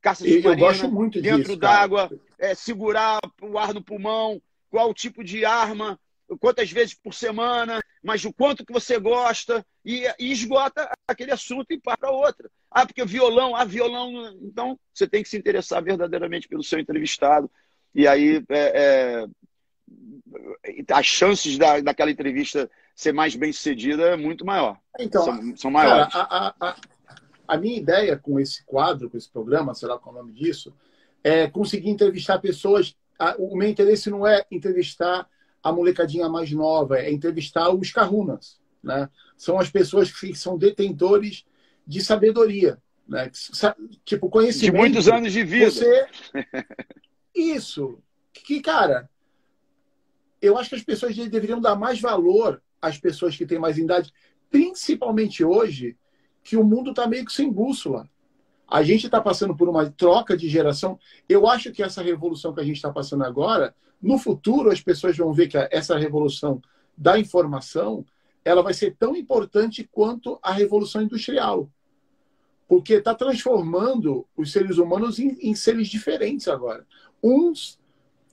caça 0.00 0.24
submarina, 0.24 0.50
eu 0.50 0.58
gosto 0.58 0.90
muito 0.90 1.20
dentro 1.20 1.56
d'água, 1.56 2.10
é, 2.38 2.54
segurar 2.54 3.18
o 3.40 3.58
ar 3.58 3.72
no 3.72 3.82
pulmão, 3.82 4.40
qual 4.70 4.92
tipo 4.92 5.24
de 5.24 5.44
arma, 5.44 5.98
quantas 6.36 6.70
vezes 6.70 6.94
por 6.94 7.14
semana, 7.14 7.82
mas 8.02 8.24
o 8.24 8.32
quanto 8.32 8.64
que 8.64 8.72
você 8.72 8.98
gosta, 8.98 9.64
e, 9.84 10.04
e 10.18 10.30
esgota 10.30 10.90
aquele 11.06 11.32
assunto 11.32 11.70
e 11.70 11.80
para 11.80 12.10
outra. 12.10 12.50
Ah, 12.70 12.84
porque 12.84 13.04
violão, 13.04 13.56
ah, 13.56 13.64
violão. 13.64 14.36
Então, 14.42 14.78
você 14.92 15.08
tem 15.08 15.22
que 15.22 15.28
se 15.28 15.38
interessar 15.38 15.82
verdadeiramente 15.82 16.46
pelo 16.46 16.62
seu 16.62 16.78
entrevistado. 16.78 17.50
E 17.94 18.06
aí, 18.06 18.44
é, 18.50 19.22
é, 19.22 19.26
as 20.92 21.06
chances 21.06 21.58
da, 21.58 21.80
daquela 21.80 22.10
entrevista 22.10 22.70
ser 22.94 23.12
mais 23.12 23.34
bem 23.34 23.52
sucedida 23.52 24.02
é 24.02 24.16
muito 24.16 24.44
maior. 24.44 24.78
Então, 24.98 25.24
são, 25.24 25.56
são 25.56 25.70
maiores. 25.70 26.12
Cara, 26.12 26.26
a, 26.28 26.54
a, 26.60 26.76
a, 27.46 27.56
minha 27.56 27.78
ideia 27.78 28.16
com 28.16 28.38
esse 28.40 28.64
quadro, 28.64 29.08
com 29.08 29.16
esse 29.16 29.30
programa, 29.30 29.74
sei 29.74 29.88
lá 29.88 29.98
qual 29.98 30.16
é 30.16 30.18
o 30.18 30.22
nome 30.22 30.34
disso, 30.34 30.74
é 31.22 31.48
conseguir 31.48 31.90
entrevistar 31.90 32.38
pessoas. 32.38 32.96
o 33.38 33.56
meu 33.56 33.68
interesse 33.68 34.10
não 34.10 34.26
é 34.26 34.44
entrevistar 34.50 35.28
a 35.62 35.72
molecadinha 35.72 36.28
mais 36.28 36.50
nova, 36.52 36.98
é 36.98 37.10
entrevistar 37.10 37.70
os 37.70 37.90
carrunas. 37.90 38.58
Né? 38.82 39.08
São 39.36 39.58
as 39.58 39.70
pessoas 39.70 40.10
que 40.10 40.34
são 40.34 40.58
detentores 40.58 41.44
de 41.86 42.02
sabedoria. 42.02 42.78
Né? 43.06 43.30
Tipo, 44.04 44.28
conhecimento. 44.28 44.72
De 44.72 44.78
muitos 44.78 45.08
anos 45.08 45.32
de 45.32 45.44
vida. 45.44 45.70
Você... 45.70 46.06
Isso. 47.34 47.98
Que, 48.32 48.60
cara, 48.60 49.08
eu 50.40 50.56
acho 50.56 50.70
que 50.70 50.76
as 50.76 50.82
pessoas 50.82 51.16
deveriam 51.16 51.60
dar 51.60 51.76
mais 51.76 52.00
valor 52.00 52.62
às 52.80 52.98
pessoas 52.98 53.36
que 53.36 53.46
têm 53.46 53.58
mais 53.58 53.78
idade, 53.78 54.12
principalmente 54.50 55.44
hoje, 55.44 55.96
que 56.42 56.56
o 56.56 56.64
mundo 56.64 56.90
está 56.90 57.06
meio 57.06 57.24
que 57.24 57.32
sem 57.32 57.50
bússola. 57.50 58.08
A 58.66 58.82
gente 58.82 59.06
está 59.06 59.20
passando 59.20 59.56
por 59.56 59.68
uma 59.68 59.90
troca 59.90 60.36
de 60.36 60.48
geração. 60.48 60.98
Eu 61.28 61.48
acho 61.48 61.72
que 61.72 61.82
essa 61.82 62.02
revolução 62.02 62.54
que 62.54 62.60
a 62.60 62.64
gente 62.64 62.76
está 62.76 62.92
passando 62.92 63.24
agora, 63.24 63.74
no 64.00 64.18
futuro 64.18 64.70
as 64.70 64.80
pessoas 64.80 65.16
vão 65.16 65.32
ver 65.32 65.48
que 65.48 65.56
essa 65.70 65.96
revolução 65.98 66.62
da 66.96 67.18
informação, 67.18 68.04
ela 68.44 68.62
vai 68.62 68.74
ser 68.74 68.96
tão 68.96 69.16
importante 69.16 69.88
quanto 69.90 70.38
a 70.42 70.52
revolução 70.52 71.02
industrial, 71.02 71.70
porque 72.66 72.94
está 72.94 73.14
transformando 73.14 74.26
os 74.36 74.52
seres 74.52 74.78
humanos 74.78 75.18
em, 75.18 75.36
em 75.40 75.54
seres 75.54 75.88
diferentes 75.88 76.48
agora. 76.48 76.86
Uns 77.22 77.77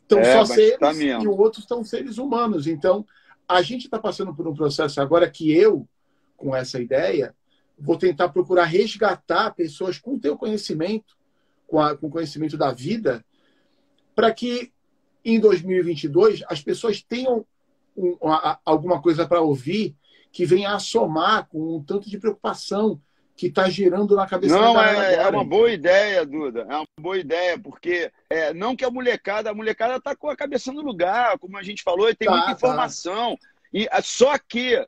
estão 0.06 0.20
é, 0.20 0.34
só 0.34 0.46
seres 0.46 0.80
tá 0.80 0.94
e 0.94 1.28
os 1.28 1.40
outros 1.40 1.64
estão 1.64 1.84
seres 1.84 2.18
humanos. 2.18 2.68
Então, 2.68 3.06
a 3.48 3.62
gente 3.62 3.86
está 3.86 4.00
passando 4.00 4.34
por 4.34 4.48
um 4.48 4.54
processo 4.54 5.02
agora 5.02 5.30
que 5.30 5.52
eu, 5.52 5.88
com 6.38 6.56
essa 6.56 6.80
ideia, 6.80 7.36
vou 7.78 7.98
tentar 7.98 8.30
procurar 8.30 8.66
resgatar 8.66 9.52
pessoas 9.52 10.00
com 10.00 10.16
o 10.16 10.20
teu 10.20 10.38
conhecimento, 10.38 11.16
com, 11.68 11.80
a, 11.80 11.96
com 11.96 12.08
o 12.08 12.10
conhecimento 12.10 12.58
da 12.58 12.72
vida, 12.72 13.26
para 14.16 14.32
que 14.32 14.72
em 15.24 15.40
2022 15.40 16.44
as 16.48 16.62
pessoas 16.62 17.02
tenham 17.02 17.46
um, 17.98 18.18
a, 18.24 18.60
alguma 18.64 19.02
coisa 19.02 19.28
para 19.28 19.42
ouvir 19.42 19.96
que 20.32 20.46
venha 20.46 20.74
a 20.74 20.80
somar 20.80 21.48
com 21.48 21.78
um 21.78 21.84
tanto 21.84 22.10
de 22.10 22.18
preocupação 22.18 23.02
que 23.36 23.48
está 23.48 23.70
girando 23.70 24.16
na 24.16 24.26
cabeça 24.26 24.58
não, 24.58 24.74
da 24.74 25.04
é, 25.04 25.16
é 25.16 25.28
uma 25.28 25.44
boa 25.44 25.70
ideia, 25.70 26.26
Duda. 26.26 26.66
É 26.70 26.76
uma 26.76 26.88
boa 27.00 27.18
ideia, 27.18 27.60
porque 27.60 28.10
é, 28.30 28.54
não 28.54 28.76
que 28.76 28.86
a 28.86 28.90
molecada, 28.90 29.50
a 29.50 29.54
molecada 29.54 29.98
está 29.98 30.16
com 30.16 30.30
a 30.30 30.38
cabeça 30.38 30.72
no 30.72 30.82
lugar, 30.82 31.38
como 31.38 31.58
a 31.58 31.64
gente 31.64 31.84
falou, 31.84 32.10
e 32.10 32.16
tem 32.16 32.28
tá, 32.28 32.32
muita 32.32 32.48
tá. 32.48 32.54
informação. 32.54 33.36
Tá. 33.36 33.48
E 33.74 33.88
é, 33.92 34.02
só 34.02 34.38
que 34.38 34.86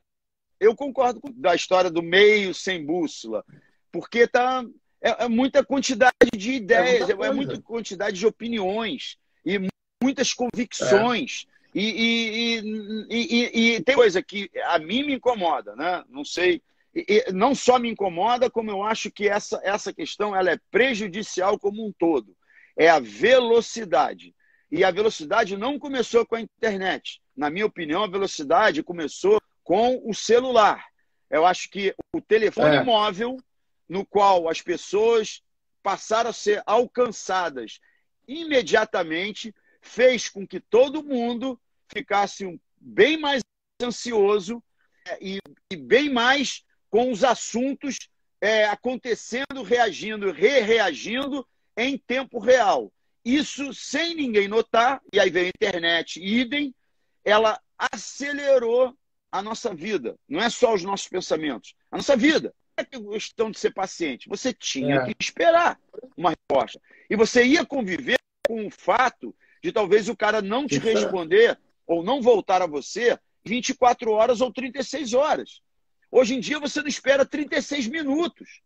eu 0.59 0.75
concordo 0.75 1.19
com 1.19 1.31
da 1.31 1.53
história 1.53 1.89
do 1.89 2.01
meio 2.01 2.53
sem 2.53 2.85
bússola, 2.85 3.43
porque 3.91 4.25
tá 4.25 4.63
é, 5.01 5.25
é 5.25 5.27
muita 5.27 5.63
quantidade 5.63 6.13
de 6.35 6.53
ideias, 6.53 7.09
é 7.09 7.13
muita, 7.13 7.27
é 7.27 7.33
muita, 7.33 7.61
quantidade 7.61 8.17
de 8.17 8.25
opiniões 8.25 9.17
e 9.45 9.59
muitas 10.01 10.33
convicções. 10.33 11.45
E, 11.75 11.81
e, 11.81 13.07
e, 13.09 13.75
e, 13.75 13.83
tem 13.83 13.93
coisa 13.93 14.23
que 14.23 14.49
a 14.65 14.79
mim 14.79 15.03
me 15.03 15.13
incomoda, 15.13 15.75
né? 15.75 16.03
Não 16.09 16.23
sei 16.23 16.61
e 17.07 17.31
não 17.31 17.53
só 17.53 17.77
me 17.77 17.89
incomoda, 17.89 18.49
como 18.49 18.71
eu 18.71 18.81
acho 18.81 19.11
que 19.11 19.27
essa, 19.27 19.59
essa 19.63 19.93
questão 19.93 20.35
ela 20.35 20.51
é 20.51 20.59
prejudicial 20.71 21.59
como 21.59 21.85
um 21.85 21.91
todo. 21.91 22.35
É 22.75 22.89
a 22.89 22.99
velocidade. 22.99 24.33
E 24.71 24.83
a 24.83 24.91
velocidade 24.91 25.55
não 25.55 25.77
começou 25.77 26.25
com 26.25 26.35
a 26.35 26.41
internet. 26.41 27.21
Na 27.35 27.49
minha 27.49 27.65
opinião, 27.65 28.03
a 28.03 28.09
velocidade 28.09 28.81
começou 28.81 29.39
com 29.63 30.01
o 30.09 30.13
celular. 30.13 30.85
Eu 31.29 31.45
acho 31.45 31.69
que 31.69 31.93
o 32.13 32.21
telefone 32.21 32.77
é. 32.77 32.83
móvel, 32.83 33.37
no 33.87 34.05
qual 34.05 34.49
as 34.49 34.61
pessoas 34.61 35.41
passaram 35.83 36.31
a 36.31 36.33
ser 36.33 36.63
alcançadas 36.65 37.79
imediatamente, 38.27 39.53
fez 39.81 40.27
com 40.29 40.45
que 40.45 40.59
todo 40.59 41.03
mundo 41.03 41.59
ficasse 41.87 42.59
bem 42.79 43.17
mais 43.17 43.41
ansioso 43.81 44.61
é, 45.07 45.17
e, 45.21 45.39
e 45.71 45.75
bem 45.75 46.09
mais 46.09 46.65
com 46.97 47.11
os 47.11 47.23
assuntos 47.23 47.95
é, 48.41 48.65
acontecendo, 48.65 49.61
reagindo, 49.61 50.31
re-reagindo 50.31 51.47
em 51.77 51.95
tempo 51.95 52.39
real. 52.39 52.91
Isso 53.23 53.71
sem 53.71 54.15
ninguém 54.15 54.47
notar, 54.47 54.99
e 55.13 55.19
aí 55.19 55.29
veio 55.29 55.45
a 55.45 55.49
internet, 55.49 56.19
idem, 56.19 56.73
ela 57.23 57.61
acelerou 57.77 58.97
a 59.31 59.43
nossa 59.43 59.75
vida. 59.75 60.17
Não 60.27 60.41
é 60.41 60.49
só 60.49 60.73
os 60.73 60.83
nossos 60.83 61.07
pensamentos, 61.07 61.75
a 61.91 61.97
nossa 61.97 62.17
vida. 62.17 62.51
É 62.75 62.83
questão 62.83 63.51
de 63.51 63.59
ser 63.59 63.75
paciente. 63.75 64.27
Você 64.27 64.51
tinha 64.51 64.95
é. 64.95 65.05
que 65.05 65.15
esperar 65.19 65.79
uma 66.17 66.31
resposta. 66.31 66.81
E 67.07 67.15
você 67.15 67.43
ia 67.43 67.63
conviver 67.63 68.17
com 68.47 68.65
o 68.65 68.71
fato 68.71 69.35
de 69.63 69.71
talvez 69.71 70.09
o 70.09 70.17
cara 70.17 70.41
não 70.41 70.65
te 70.65 70.79
responder 70.79 71.59
ou 71.85 72.03
não 72.03 72.23
voltar 72.23 72.63
a 72.63 72.67
você 72.67 73.19
24 73.45 74.09
horas 74.09 74.41
ou 74.41 74.51
36 74.51 75.13
horas. 75.13 75.61
Hoje 76.11 76.35
em 76.35 76.39
dia 76.39 76.59
você 76.59 76.81
não 76.81 76.87
espera 76.87 77.25
36 77.25 77.87
minutos. 77.87 78.61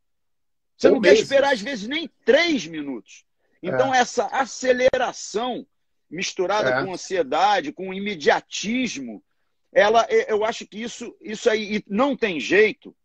Você 0.78 0.90
não 0.90 1.02
quer 1.02 1.14
esperar, 1.14 1.54
às 1.54 1.62
vezes, 1.62 1.88
nem 1.88 2.10
3 2.26 2.68
minutos. 2.68 3.24
Então, 3.62 3.94
é. 3.94 4.00
essa 4.00 4.26
aceleração 4.28 5.66
misturada 6.10 6.70
é. 6.70 6.84
com 6.84 6.94
ansiedade, 6.94 7.72
com 7.72 7.94
imediatismo, 7.94 9.24
ela, 9.72 10.06
eu 10.28 10.44
acho 10.44 10.68
que 10.68 10.82
isso, 10.82 11.16
isso 11.22 11.50
aí 11.50 11.84
não 11.88 12.18
tem 12.18 12.40
jeito. 12.40 12.96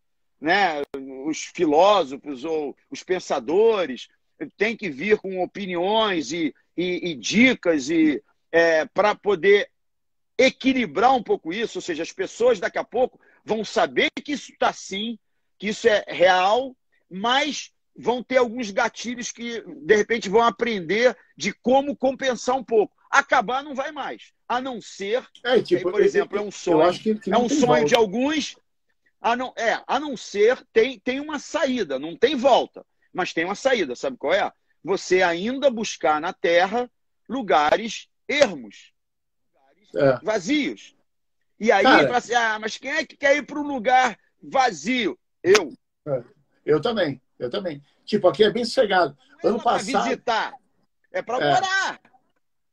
Né? 0.41 0.82
Os 1.26 1.43
filósofos 1.55 2.45
ou 2.45 2.76
os 2.91 3.03
pensadores 3.03 4.09
têm 4.57 4.76
que 4.76 4.91
vir 4.91 5.18
com 5.18 5.43
opiniões 5.43 6.32
e, 6.32 6.55
e, 6.76 7.11
e 7.11 7.14
dicas 7.14 7.89
e 7.89 8.22
é, 8.51 8.84
para 8.87 9.14
poder 9.14 9.70
equilibrar 10.37 11.14
um 11.14 11.22
pouco 11.22 11.53
isso, 11.53 11.78
ou 11.78 11.82
seja, 11.82 12.03
as 12.03 12.12
pessoas 12.12 12.61
daqui 12.61 12.78
a 12.78 12.84
pouco 12.84 13.18
vão 13.47 13.65
saber 13.65 14.11
que 14.11 14.33
isso 14.33 14.51
está 14.51 14.73
sim, 14.73 15.17
que 15.57 15.69
isso 15.69 15.87
é 15.89 16.05
real, 16.09 16.77
mas 17.09 17.71
vão 17.97 18.21
ter 18.21 18.39
alguns 18.39 18.73
gatilhos 18.73 19.31
que, 19.31 19.63
de 19.63 19.97
repente, 19.97 20.29
vão 20.29 20.43
aprender 20.43 21.17
de 21.37 21.53
como 21.53 21.97
compensar 21.97 22.57
um 22.57 22.65
pouco. 22.65 22.93
Acabar 23.09 23.63
não 23.63 23.73
vai 23.73 23.93
mais. 23.93 24.33
A 24.49 24.61
não 24.61 24.81
ser, 24.81 25.25
é, 25.45 25.63
tipo, 25.63 25.87
aí, 25.89 25.93
por 25.93 26.03
exemplo, 26.03 26.37
é 26.37 26.41
um 26.41 26.51
sonho. 26.51 26.93
Que, 26.99 27.15
que 27.15 27.33
é 27.33 27.39
um 27.39 27.49
sonho 27.49 27.67
volta. 27.67 27.85
de 27.85 27.95
alguns. 27.95 28.57
A 29.21 29.37
não, 29.37 29.55
é, 29.57 29.81
a 29.87 29.99
não 30.01 30.17
ser, 30.17 30.63
tem, 30.73 30.99
tem 30.99 31.21
uma 31.21 31.39
saída, 31.39 31.99
não 31.99 32.17
tem 32.17 32.35
volta, 32.37 32.85
mas 33.13 33.33
tem 33.33 33.45
uma 33.45 33.55
saída. 33.55 33.95
Sabe 33.95 34.17
qual 34.17 34.35
é? 34.35 34.53
Você 34.85 35.23
ainda 35.23 35.71
buscar 35.71 36.21
na 36.21 36.33
Terra 36.33 36.91
lugares 37.29 38.09
ermos, 38.29 38.93
lugares 39.95 40.19
é. 40.21 40.25
vazios. 40.25 40.96
E 41.59 41.73
aí, 41.73 41.83
Cara, 41.83 42.17
assim, 42.17 42.35
ah, 42.35 42.59
mas 42.61 42.77
quem 42.77 42.91
é 42.91 43.05
que 43.05 43.17
quer 43.17 43.37
ir 43.37 43.47
para 43.47 43.59
um 43.59 43.67
lugar 43.67 44.19
vazio? 44.43 45.19
Eu. 45.43 45.73
É, 46.07 46.23
eu 46.65 46.81
também, 46.81 47.21
eu 47.39 47.51
também. 47.51 47.83
Tipo, 48.05 48.29
aqui 48.29 48.45
é 48.45 48.51
bem 48.51 48.65
sossegado. 48.65 49.17
Não 49.43 49.51
ano 49.51 49.61
é 49.61 49.63
passado. 49.63 50.05
visitar, 50.05 50.53
é 51.13 51.23
para 51.23 51.45
é. 51.45 51.51
morar. 51.53 52.01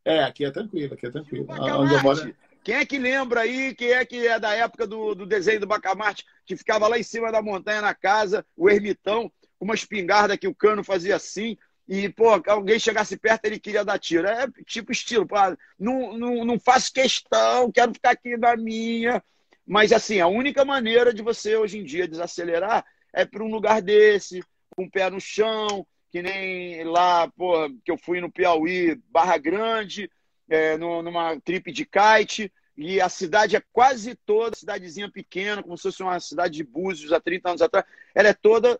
É, 0.05 0.23
aqui 0.23 0.43
é 0.43 0.51
tranquilo, 0.51 0.93
aqui 0.93 1.07
é 1.07 1.11
tranquilo. 1.11 1.47
Onde 1.49 1.93
eu 1.93 2.03
moro... 2.03 2.35
Quem 2.63 2.75
é 2.75 2.85
que 2.85 2.97
lembra 2.97 3.41
aí, 3.41 3.75
quem 3.75 3.91
é 3.91 4.05
que 4.05 4.25
é 4.25 4.39
da 4.39 4.53
época 4.53 4.87
do, 4.87 5.13
do 5.13 5.25
desenho 5.25 5.59
do 5.59 5.67
Bacamarte, 5.67 6.25
que 6.45 6.55
ficava 6.55 6.87
lá 6.87 6.97
em 6.97 7.03
cima 7.03 7.29
da 7.29 7.41
montanha 7.41 7.81
na 7.81 7.93
casa, 7.93 8.45
o 8.55 8.69
ermitão, 8.69 9.29
com 9.59 9.65
uma 9.65 9.75
espingarda 9.75 10.37
que 10.37 10.47
o 10.47 10.55
cano 10.55 10.83
fazia 10.83 11.15
assim, 11.15 11.57
e, 11.87 12.09
pô, 12.09 12.41
alguém 12.47 12.79
chegasse 12.79 13.17
perto, 13.17 13.45
ele 13.45 13.59
queria 13.59 13.83
dar 13.83 13.99
tiro. 13.99 14.27
É 14.27 14.47
tipo 14.65 14.91
estilo, 14.91 15.27
pô, 15.27 15.35
não, 15.77 16.17
não, 16.17 16.45
não 16.45 16.59
faço 16.59 16.93
questão, 16.93 17.71
quero 17.71 17.93
ficar 17.93 18.11
aqui 18.11 18.37
na 18.37 18.55
minha. 18.55 19.23
Mas, 19.65 19.91
assim, 19.91 20.19
a 20.19 20.27
única 20.27 20.63
maneira 20.65 21.13
de 21.13 21.21
você, 21.21 21.55
hoje 21.55 21.79
em 21.79 21.83
dia, 21.83 22.07
desacelerar 22.07 22.85
é 23.13 23.25
para 23.25 23.43
um 23.43 23.51
lugar 23.51 23.81
desse, 23.81 24.43
com 24.75 24.85
o 24.85 24.91
pé 24.91 25.09
no 25.09 25.19
chão, 25.19 25.85
que 26.11 26.21
nem 26.21 26.83
lá, 26.83 27.29
pô, 27.31 27.69
que 27.83 27.91
eu 27.91 27.97
fui 27.97 28.21
no 28.21 28.31
Piauí, 28.31 28.95
Barra 29.09 29.37
Grande, 29.37 30.09
é, 30.49 30.77
no, 30.77 31.01
numa 31.01 31.39
trip 31.41 31.71
de 31.71 31.85
kite, 31.85 32.51
e 32.75 32.99
a 32.99 33.07
cidade 33.07 33.55
é 33.55 33.63
quase 33.71 34.15
toda, 34.25 34.55
cidadezinha 34.55 35.09
pequena, 35.09 35.61
como 35.61 35.77
se 35.77 35.83
fosse 35.83 36.01
uma 36.01 36.19
cidade 36.19 36.55
de 36.55 36.63
Búzios 36.63 37.13
há 37.13 37.19
30 37.19 37.49
anos 37.49 37.61
atrás, 37.61 37.85
ela 38.15 38.29
é 38.29 38.33
toda 38.33 38.79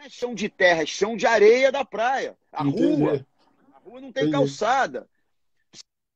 não 0.00 0.06
é 0.06 0.08
chão 0.08 0.34
de 0.34 0.48
terra, 0.48 0.82
é 0.82 0.86
chão 0.86 1.14
de 1.14 1.26
areia 1.26 1.70
da 1.70 1.84
praia. 1.84 2.34
A 2.50 2.64
Entendi. 2.64 2.82
rua. 2.82 3.26
A 3.74 3.78
rua 3.80 4.00
não 4.00 4.10
tem 4.10 4.22
Entendi. 4.24 4.32
calçada. 4.32 5.06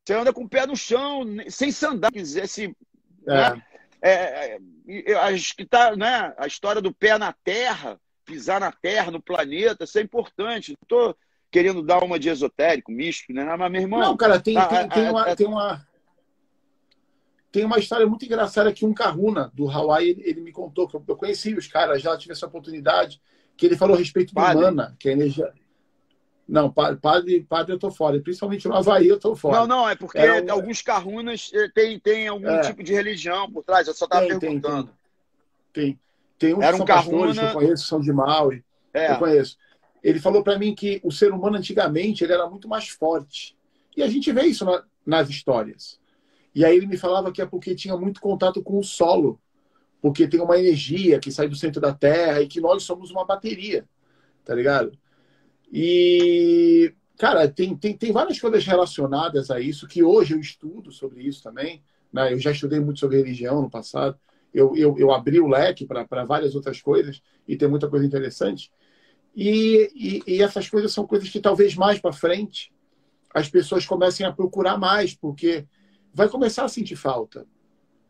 Você 0.05 0.15
anda 0.15 0.33
com 0.33 0.45
o 0.45 0.49
pé 0.49 0.67
no 0.67 0.75
chão, 0.75 1.23
sem 1.49 1.71
sandar, 1.71 2.11
quiser 2.11 2.49
se. 2.49 2.75
É. 3.27 3.51
Né? 3.51 3.63
É, 4.01 4.59
é, 4.87 5.15
acho 5.15 5.55
que 5.57 5.65
tá, 5.65 5.95
né? 5.97 6.35
A 6.37 6.47
história 6.47 6.81
do 6.81 6.93
pé 6.93 7.17
na 7.19 7.33
terra, 7.33 7.99
pisar 8.25 8.61
na 8.61 8.73
terra, 8.73 9.11
no 9.11 9.23
planeta, 9.23 9.85
isso 9.85 9.99
é 9.99 10.03
importante. 10.03 10.73
Não 10.73 10.83
estou 10.83 11.17
querendo 11.51 11.83
dar 11.83 12.03
uma 12.03 12.19
de 12.19 12.29
esotérico, 12.29 12.91
místico, 12.91 13.33
né? 13.33 13.45
Mas, 13.45 13.71
meu 13.71 13.83
irmão. 13.83 14.01
Não, 14.01 14.17
cara, 14.17 14.41
tem, 14.41 14.57
tem, 14.69 14.89
tem, 14.89 15.11
uma, 15.11 15.37
tem 15.37 15.47
uma. 15.47 15.87
Tem 17.53 17.65
uma 17.65 17.79
história 17.79 18.07
muito 18.07 18.25
engraçada 18.25 18.73
que 18.73 18.85
um 18.85 18.93
Kahuna 18.93 19.51
do 19.55 19.71
Hawaii 19.71 20.11
ele, 20.11 20.23
ele 20.25 20.41
me 20.41 20.53
contou, 20.53 20.89
que 20.89 20.97
eu, 20.97 21.05
eu 21.07 21.17
conheci 21.17 21.55
os 21.55 21.69
caras, 21.69 22.03
já 22.03 22.17
tive 22.17 22.33
essa 22.33 22.47
oportunidade 22.47 23.21
que 23.57 23.67
ele 23.67 23.77
falou 23.77 23.97
a 23.97 23.99
respeito 23.99 24.35
padre. 24.35 24.57
do 24.57 24.61
mana, 24.63 24.97
que 24.99 25.09
é 25.09 25.13
energia. 25.13 25.53
Não, 26.47 26.71
padre, 26.71 27.41
padre 27.49 27.73
eu 27.73 27.79
tô 27.79 27.91
fora. 27.91 28.21
Principalmente 28.21 28.69
no 28.69 28.75
Havaí 28.75 29.09
eu 29.09 29.19
tô 29.19 29.35
fora. 29.35 29.61
Não, 29.61 29.67
não, 29.67 29.89
é 29.89 29.95
porque 29.95 30.19
um... 30.19 30.53
alguns 30.53 30.83
carrunas 30.83 31.51
eh, 31.55 31.71
tem, 31.75 31.99
tem 31.99 32.29
algum 32.29 32.51
é. 32.51 32.61
tipo 32.61 32.83
de 32.83 32.93
religião 32.93 33.51
por 33.51 33.65
trás. 33.65 33.89
Eu 33.89 33.95
só 33.95 34.05
estava 34.05 34.27
perguntando. 34.27 34.91
Tem, 35.73 35.93
tem. 35.93 36.01
tem. 36.39 36.55
uns 36.55 36.63
Era 36.63 36.75
um 36.75 36.79
são 36.79 36.87
carruna... 36.87 37.33
que 37.33 37.41
eu 37.41 37.53
conheço, 37.53 37.87
são 37.87 38.01
de 38.01 38.13
Maui. 38.13 38.63
É. 38.93 39.13
Eu 39.13 39.19
conheço. 39.19 39.57
Ele 40.03 40.21
falou 40.21 40.43
para 40.43 40.59
mim 40.59 40.75
que 40.75 41.01
o 41.03 41.11
ser 41.11 41.33
humano 41.33 41.57
antigamente 41.57 42.23
ele 42.23 42.35
era 42.35 42.47
muito 42.49 42.69
mais 42.69 42.89
forte. 42.89 43.57
E 43.97 44.03
a 44.03 44.07
gente 44.07 44.31
vê 44.31 44.43
isso 44.43 44.67
na, 44.67 44.85
nas 45.07 45.31
histórias. 45.31 45.99
E 46.55 46.63
aí 46.63 46.77
ele 46.77 46.87
me 46.87 46.99
falava 46.99 47.33
que 47.33 47.41
é 47.41 47.47
porque 47.47 47.75
tinha 47.75 47.97
muito 47.97 48.21
contato 48.21 48.63
com 48.63 48.79
o 48.79 48.85
solo 48.85 49.41
porque 50.05 50.29
tem 50.29 50.39
uma 50.39 50.59
energia 50.59 51.19
que 51.19 51.33
sai 51.33 51.49
do 51.49 51.57
centro 51.57 51.81
da 51.81 51.91
Terra 51.91 52.43
e 52.43 52.47
que 52.47 52.61
nós 52.61 52.83
somos 52.83 53.11
uma 53.11 53.25
bateria, 53.25 53.89
tá 54.45 54.55
ligado? 54.55 54.93
E, 55.73 56.93
cara, 57.17 57.49
tem, 57.49 57.75
tem, 57.75 57.97
tem 57.97 58.13
várias 58.13 58.39
coisas 58.39 58.67
relacionadas 58.67 59.51
a 59.51 59.59
isso 59.59 59.89
que 59.89 60.03
hoje 60.03 60.35
eu 60.35 60.39
estudo 60.39 60.93
sobre 60.93 61.23
isso 61.23 61.43
também. 61.43 61.83
Né? 62.13 62.35
Eu 62.35 62.39
já 62.39 62.51
estudei 62.51 62.79
muito 62.81 63.01
sobre 63.01 63.17
religião 63.17 63.63
no 63.63 63.71
passado. 63.71 64.19
Eu, 64.53 64.77
eu, 64.77 64.95
eu 64.99 65.11
abri 65.11 65.41
o 65.41 65.49
leque 65.49 65.87
para 65.87 66.25
várias 66.27 66.55
outras 66.55 66.83
coisas 66.83 67.23
e 67.49 67.57
tem 67.57 67.67
muita 67.67 67.89
coisa 67.89 68.05
interessante. 68.05 68.71
E, 69.35 69.91
e, 69.95 70.35
e 70.35 70.43
essas 70.43 70.69
coisas 70.69 70.93
são 70.93 71.07
coisas 71.07 71.31
que 71.31 71.41
talvez 71.41 71.75
mais 71.77 71.99
para 71.99 72.13
frente 72.13 72.71
as 73.33 73.49
pessoas 73.49 73.87
comecem 73.87 74.27
a 74.27 74.33
procurar 74.35 74.77
mais, 74.77 75.15
porque 75.15 75.67
vai 76.13 76.29
começar 76.29 76.63
a 76.63 76.69
sentir 76.69 76.95
falta. 76.95 77.47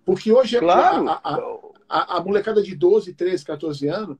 Porque 0.04 0.32
hoje 0.32 0.58
claro. 0.58 1.08
a, 1.08 1.20
a, 1.22 1.63
a, 1.88 2.16
a, 2.16 2.22
molecada 2.22 2.62
de 2.62 2.74
12, 2.74 3.14
13, 3.14 3.44
14 3.44 3.88
anos, 3.88 4.16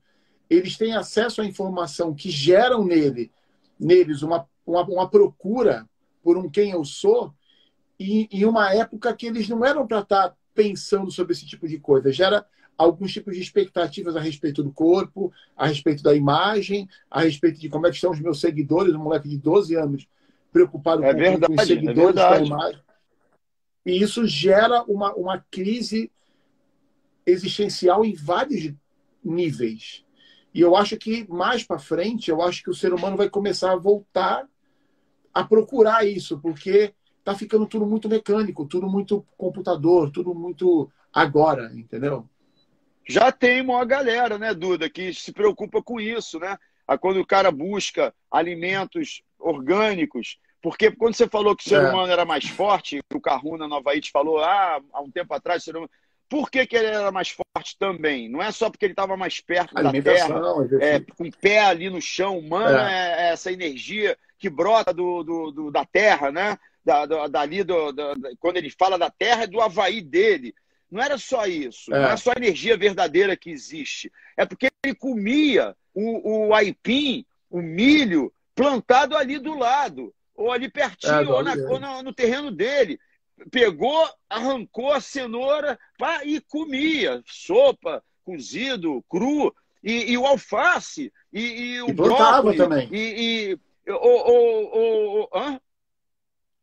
eles 0.48 0.76
têm 0.76 0.94
acesso 0.94 1.40
à 1.40 1.44
informação 1.44 2.14
que 2.14 2.30
geram 2.30 2.84
nele, 2.84 3.30
neles 3.78 4.22
uma, 4.22 4.46
uma, 4.66 4.82
uma 4.82 5.08
procura 5.08 5.88
por 6.22 6.36
um 6.36 6.48
quem 6.48 6.70
eu 6.70 6.84
sou, 6.84 7.34
e 7.98 8.28
em 8.30 8.44
uma 8.44 8.72
época 8.74 9.14
que 9.14 9.26
eles 9.26 9.48
não 9.48 9.64
eram 9.64 9.86
para 9.86 10.00
estar 10.00 10.30
tá 10.30 10.36
pensando 10.54 11.10
sobre 11.10 11.32
esse 11.32 11.46
tipo 11.46 11.68
de 11.68 11.78
coisa. 11.78 12.12
Gera 12.12 12.46
alguns 12.76 13.12
tipos 13.12 13.34
de 13.34 13.42
expectativas 13.42 14.16
a 14.16 14.20
respeito 14.20 14.62
do 14.62 14.72
corpo, 14.72 15.32
a 15.56 15.66
respeito 15.66 16.02
da 16.02 16.14
imagem, 16.14 16.88
a 17.10 17.20
respeito 17.20 17.60
de 17.60 17.68
como 17.68 17.86
é 17.86 17.90
que 17.90 17.96
estão 17.96 18.10
os 18.10 18.20
meus 18.20 18.40
seguidores, 18.40 18.94
um 18.94 19.02
moleque 19.02 19.28
de 19.28 19.38
12 19.38 19.74
anos 19.76 20.08
preocupado 20.52 21.04
é 21.04 21.12
com, 21.12 21.18
verdade, 21.18 21.46
com 21.46 21.52
os 21.54 21.62
é 21.62 21.66
seguidores 21.66 22.20
é 22.20 22.44
imagem. 22.44 22.80
E 23.86 24.02
isso 24.02 24.26
gera 24.26 24.82
uma, 24.84 25.12
uma 25.14 25.44
crise 25.50 26.10
existencial 27.26 28.04
em 28.04 28.14
vários 28.14 28.72
níveis. 29.24 30.04
E 30.52 30.60
eu 30.60 30.76
acho 30.76 30.96
que 30.96 31.26
mais 31.28 31.64
para 31.64 31.78
frente, 31.78 32.30
eu 32.30 32.40
acho 32.40 32.62
que 32.62 32.70
o 32.70 32.74
ser 32.74 32.94
humano 32.94 33.16
vai 33.16 33.28
começar 33.28 33.72
a 33.72 33.76
voltar 33.76 34.46
a 35.32 35.42
procurar 35.42 36.06
isso, 36.06 36.38
porque 36.38 36.94
tá 37.24 37.34
ficando 37.34 37.66
tudo 37.66 37.84
muito 37.84 38.08
mecânico, 38.08 38.66
tudo 38.66 38.86
muito 38.86 39.26
computador, 39.36 40.10
tudo 40.12 40.32
muito 40.32 40.88
agora, 41.12 41.72
entendeu? 41.74 42.28
Já 43.06 43.32
tem 43.32 43.60
uma 43.60 43.84
galera, 43.84 44.38
né, 44.38 44.54
Duda, 44.54 44.88
que 44.88 45.12
se 45.12 45.32
preocupa 45.32 45.82
com 45.82 46.00
isso, 46.00 46.38
né? 46.38 46.56
Quando 47.00 47.20
o 47.20 47.26
cara 47.26 47.50
busca 47.50 48.14
alimentos 48.30 49.22
orgânicos, 49.38 50.38
porque 50.62 50.90
quando 50.90 51.14
você 51.14 51.28
falou 51.28 51.56
que 51.56 51.64
o 51.66 51.68
ser 51.68 51.82
é. 51.82 51.90
humano 51.90 52.12
era 52.12 52.24
mais 52.24 52.48
forte, 52.48 53.00
o 53.12 53.20
Carruna 53.20 53.66
Nova 53.66 53.98
te 54.00 54.10
falou 54.10 54.38
ah, 54.38 54.80
há 54.92 55.00
um 55.00 55.10
tempo 55.10 55.34
atrás, 55.34 55.62
o 55.62 55.64
ser 55.64 55.76
humano... 55.76 55.90
por 56.35 56.51
que, 56.51 56.66
que 56.66 56.76
ele 56.76 56.89
era 56.89 57.12
mais 57.12 57.28
forte 57.28 57.78
também? 57.78 58.28
Não 58.28 58.43
é 58.43 58.51
só 58.51 58.68
porque 58.68 58.85
ele 58.85 58.93
estava 58.93 59.16
mais 59.16 59.39
perto 59.39 59.72
da 59.72 59.93
Terra, 59.93 60.35
é, 60.80 60.99
com 60.99 61.28
o 61.28 61.30
pé 61.30 61.61
ali 61.61 61.89
no 61.89 62.03
chão, 62.03 62.41
humano 62.41 62.76
é. 62.76 63.28
é 63.28 63.28
essa 63.28 63.53
energia 63.53 64.18
que 64.37 64.51
brota 64.51 64.93
do, 64.93 65.22
do, 65.22 65.53
do 65.53 65.70
da 65.70 65.85
Terra, 65.85 66.32
né? 66.32 66.59
Da, 66.85 67.07
do, 67.07 67.28
dali, 67.28 67.62
do, 67.62 67.93
do, 67.93 68.03
quando 68.41 68.57
ele 68.57 68.68
fala 68.68 68.99
da 68.99 69.09
Terra, 69.09 69.45
é 69.45 69.47
do 69.47 69.61
Havaí 69.61 70.01
dele. 70.01 70.53
Não 70.91 71.01
era 71.01 71.16
só 71.18 71.47
isso, 71.47 71.95
é. 71.95 72.01
não 72.01 72.09
é 72.11 72.16
só 72.16 72.32
a 72.32 72.37
energia 72.37 72.76
verdadeira 72.76 73.37
que 73.37 73.51
existe. 73.51 74.11
É 74.37 74.45
porque 74.45 74.72
ele 74.85 74.93
comia 74.93 75.76
o, 75.95 76.49
o 76.49 76.53
aipim, 76.53 77.24
o 77.49 77.62
milho, 77.62 78.32
plantado 78.57 79.16
ali 79.16 79.39
do 79.39 79.57
lado, 79.57 80.12
ou 80.35 80.51
ali 80.51 80.68
pertinho, 80.68 81.12
é, 81.12 81.28
ou, 81.28 81.45
na, 81.45 81.55
ou 81.70 81.78
no, 81.78 82.03
no, 82.03 82.12
terreno 82.12 82.51
dele. 82.51 82.99
Pegou, 83.51 84.09
arrancou 84.28 84.93
a 84.93 85.01
cenoura 85.01 85.78
pá, 85.99 86.24
e 86.24 86.41
comia. 86.41 87.22
Sopa, 87.26 88.03
cozido, 88.24 89.05
cru. 89.09 89.55
E, 89.82 90.12
e 90.12 90.18
o 90.18 90.24
alface, 90.24 91.12
e, 91.30 91.41
e 91.43 91.82
o 91.82 91.91
e 91.91 91.93
brócolis. 91.93 92.57
também. 92.57 92.89
E, 92.91 93.59
e 93.87 93.91
o, 93.91 93.95
o, 93.95 95.24
o, 95.24 95.28
hã? 95.35 95.61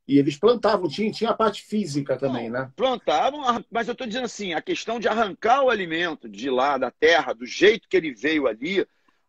E 0.08 0.18
eles 0.18 0.36
plantavam, 0.36 0.90
tinha, 0.90 1.12
tinha 1.12 1.30
a 1.30 1.36
parte 1.36 1.62
física 1.62 2.18
também, 2.18 2.50
Não, 2.50 2.62
né? 2.62 2.72
Plantavam, 2.76 3.64
mas 3.70 3.88
eu 3.88 3.92
estou 3.92 4.08
dizendo 4.08 4.26
assim, 4.26 4.54
a 4.54 4.62
questão 4.62 5.00
de 5.00 5.08
arrancar 5.08 5.64
o 5.64 5.70
alimento 5.70 6.28
de 6.28 6.50
lá, 6.50 6.78
da 6.78 6.90
terra, 6.90 7.34
do 7.34 7.46
jeito 7.46 7.88
que 7.88 7.96
ele 7.96 8.12
veio 8.12 8.48
ali, 8.48 8.86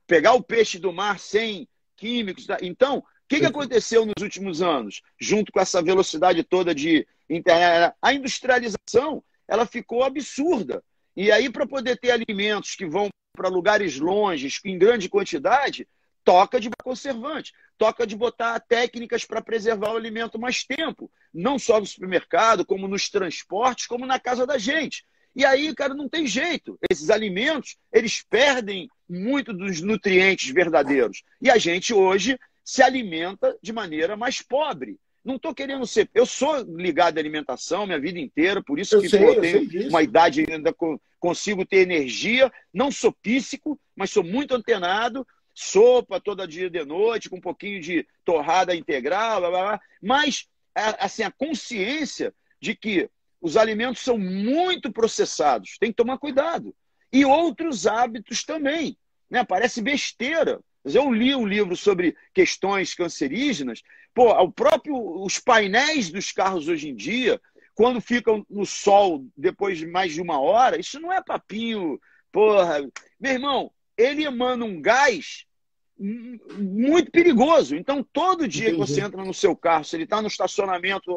pegar 0.07 0.33
o 0.33 0.43
peixe 0.43 0.79
do 0.79 0.93
mar 0.93 1.19
sem 1.19 1.69
químicos. 1.97 2.47
Então, 2.63 2.99
o 2.99 3.05
que, 3.33 3.41
que 3.41 3.47
aconteceu 3.47 4.05
nos 4.05 4.23
últimos 4.23 4.61
anos? 4.61 5.01
Junto 5.19 5.51
com 5.51 5.61
essa 5.61 5.81
velocidade 5.81 6.43
toda 6.43 6.75
de 6.75 7.07
internet, 7.31 7.95
a 8.03 8.13
industrialização 8.13 9.25
ela 9.49 9.65
ficou 9.65 10.03
absurda. 10.03 10.85
E 11.17 11.33
aí, 11.33 11.51
para 11.51 11.67
poder 11.67 11.99
ter 11.99 12.11
alimentos 12.11 12.75
que 12.75 12.87
vão 12.87 13.09
para 13.35 13.49
lugares 13.49 13.99
longes, 13.99 14.61
em 14.65 14.79
grande 14.79 15.09
quantidade, 15.09 15.89
toca 16.23 16.61
de 16.61 16.69
conservante, 16.83 17.53
toca 17.79 18.07
de 18.07 18.15
botar 18.15 18.61
técnicas 18.61 19.25
para 19.25 19.41
preservar 19.41 19.93
o 19.93 19.97
alimento 19.97 20.39
mais 20.39 20.65
tempo, 20.65 21.11
não 21.33 21.59
só 21.59 21.81
no 21.81 21.87
supermercado, 21.87 22.67
como 22.67 22.87
nos 22.87 23.09
transportes, 23.09 23.87
como 23.87 24.05
na 24.05 24.21
casa 24.21 24.47
da 24.47 24.59
gente. 24.59 25.05
E 25.35 25.45
aí, 25.47 25.75
cara, 25.75 25.95
não 25.95 26.09
tem 26.09 26.27
jeito. 26.27 26.79
Esses 26.91 27.09
alimentos, 27.09 27.77
eles 27.91 28.23
perdem 28.29 28.89
muito 29.09 29.55
dos 29.55 29.81
nutrientes 29.81 30.53
verdadeiros. 30.53 31.23
E 31.41 31.51
a 31.51 31.57
gente 31.57 31.95
hoje 31.95 32.39
se 32.65 32.83
alimenta 32.83 33.57
de 33.63 33.73
maneira 33.73 34.17
mais 34.17 34.43
pobre. 34.43 34.99
Não 35.25 35.37
estou 35.37 35.55
querendo 35.55 35.87
ser. 35.87 36.11
Eu 36.15 36.27
sou 36.27 36.63
ligado 36.63 37.17
à 37.17 37.21
alimentação 37.21 37.87
minha 37.87 38.01
vida 38.01 38.19
inteira, 38.19 38.63
por 38.63 38.79
isso 38.79 38.97
eu 38.97 39.03
que 39.03 39.09
sei, 39.09 39.25
eu 39.25 39.41
tenho 39.41 39.89
uma 39.89 40.03
idade 40.03 40.45
ainda 40.49 40.75
consigo 41.21 41.65
ter 41.65 41.79
energia. 41.79 42.53
Não 42.73 42.91
sou 42.91 43.13
píssico, 43.13 43.79
mas 43.95 44.11
sou 44.11 44.25
muito 44.25 44.55
antenado. 44.55 45.27
Sopa 45.55 46.19
toda 46.19 46.49
dia 46.49 46.71
de 46.71 46.85
noite, 46.85 47.29
com 47.29 47.37
um 47.37 47.41
pouquinho 47.41 47.81
de 47.81 48.07
torrada 48.25 48.75
integral, 48.75 49.41
blá, 49.41 49.51
blá, 49.51 49.63
blá. 49.63 49.81
mas 50.03 50.49
assim, 50.75 51.23
a 51.23 51.31
consciência 51.31 52.35
de 52.61 52.75
que 52.75 53.11
os 53.41 53.57
alimentos 53.57 54.03
são 54.03 54.17
muito 54.17 54.93
processados. 54.93 55.77
Tem 55.79 55.91
que 55.91 55.97
tomar 55.97 56.19
cuidado. 56.19 56.75
E 57.13 57.25
outros 57.25 57.87
hábitos 57.87 58.45
também. 58.45 58.97
Né? 59.29 59.45
Parece 59.45 59.83
besteira. 59.83 60.61
Mas 60.85 60.95
eu 60.95 61.13
li 61.13 61.35
um 61.35 61.47
livro 61.47 61.77
sobre 61.77 62.17
questões 62.35 62.95
cancerígenas. 62.95 63.83
Pô, 64.15 64.31
o 64.33 64.51
próprio, 64.51 64.97
os 65.23 65.39
painéis 65.39 66.11
dos 66.11 66.33
carros 66.33 66.69
hoje 66.69 66.89
em 66.89 66.95
dia, 66.95 67.41
quando 67.75 68.01
ficam 68.01 68.45
no 68.51 68.67
sol 68.67 69.25
depois 69.37 69.79
de 69.79 69.87
mais 69.87 70.13
de 70.13 70.21
uma 70.21 70.41
hora, 70.41 70.79
isso 70.79 71.01
não 71.01 71.13
é 71.13 71.23
papinho. 71.23 72.01
Porra, 72.31 72.81
meu 73.21 73.33
irmão, 73.33 73.73
ele 73.97 74.25
emana 74.25 74.65
um 74.65 74.81
gás 74.81 75.47
muito 75.99 77.11
perigoso. 77.11 77.77
Então, 77.77 78.03
todo 78.13 78.49
dia 78.49 78.71
Entendi. 78.71 78.81
que 78.81 78.87
você 78.87 79.01
entra 79.01 79.25
no 79.25 79.33
seu 79.33 79.55
carro, 79.55 79.85
se 79.85 79.97
ele 79.97 80.05
está 80.05 80.21
no 80.21 80.29
estacionamento 80.29 81.11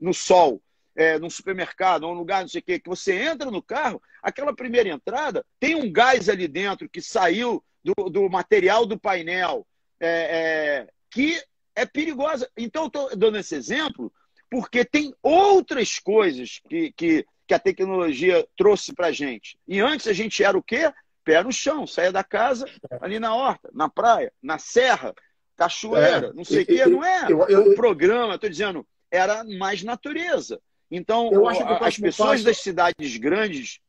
no 0.00 0.12
sol, 0.12 0.60
é, 0.96 1.18
num 1.18 1.30
supermercado 1.30 2.02
ou 2.04 2.12
um 2.12 2.18
lugar, 2.18 2.40
não 2.40 2.48
sei 2.48 2.60
o 2.60 2.64
quê, 2.64 2.78
que 2.80 2.88
você 2.88 3.14
entra 3.14 3.50
no 3.50 3.62
carro, 3.62 4.02
aquela 4.20 4.54
primeira 4.54 4.88
entrada 4.88 5.46
tem 5.60 5.76
um 5.76 5.90
gás 5.92 6.28
ali 6.28 6.48
dentro 6.48 6.88
que 6.88 7.00
saiu 7.00 7.62
do, 7.96 8.10
do 8.10 8.28
material 8.28 8.86
do 8.86 8.98
painel, 8.98 9.66
é, 10.00 10.08
é, 10.08 10.88
que 11.10 11.40
é 11.74 11.86
perigosa. 11.86 12.48
Então, 12.56 12.86
estou 12.86 13.14
dando 13.16 13.38
esse 13.38 13.54
exemplo 13.54 14.12
porque 14.50 14.84
tem 14.84 15.14
outras 15.22 15.98
coisas 15.98 16.60
que, 16.68 16.92
que, 16.92 17.26
que 17.46 17.54
a 17.54 17.58
tecnologia 17.58 18.46
trouxe 18.56 18.94
para 18.94 19.08
a 19.08 19.12
gente. 19.12 19.58
E 19.66 19.80
antes 19.80 20.06
a 20.06 20.12
gente 20.12 20.42
era 20.42 20.56
o 20.56 20.62
quê? 20.62 20.92
Pé 21.24 21.42
no 21.42 21.52
chão, 21.52 21.86
saia 21.86 22.10
da 22.10 22.24
casa, 22.24 22.66
ali 23.00 23.18
na 23.18 23.34
horta, 23.34 23.68
na 23.74 23.88
praia, 23.88 24.32
na 24.42 24.58
serra, 24.58 25.14
cachoeira, 25.56 26.28
é, 26.28 26.32
não 26.32 26.44
sei 26.44 26.62
o 26.62 26.66
quê. 26.66 26.86
Não 26.86 27.04
é 27.04 27.26
eu, 27.30 27.46
eu, 27.48 27.72
o 27.72 27.74
programa, 27.74 28.36
estou 28.36 28.48
dizendo, 28.48 28.86
era 29.10 29.44
mais 29.44 29.82
natureza. 29.82 30.60
Então, 30.90 31.30
as 31.80 31.98
pessoas 31.98 32.30
passo... 32.30 32.44
das 32.44 32.58
cidades 32.58 33.16
grandes. 33.18 33.80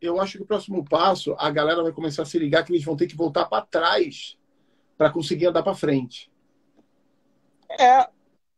Eu 0.00 0.20
acho 0.20 0.38
que 0.38 0.42
o 0.42 0.46
próximo 0.46 0.84
passo, 0.84 1.34
a 1.38 1.50
galera 1.50 1.82
vai 1.82 1.92
começar 1.92 2.22
a 2.22 2.26
se 2.26 2.38
ligar 2.38 2.64
que 2.64 2.72
eles 2.72 2.84
vão 2.84 2.96
ter 2.96 3.06
que 3.06 3.16
voltar 3.16 3.46
para 3.46 3.64
trás 3.64 4.36
para 4.96 5.10
conseguir 5.10 5.46
andar 5.46 5.62
para 5.62 5.74
frente. 5.74 6.30
É, 7.78 8.08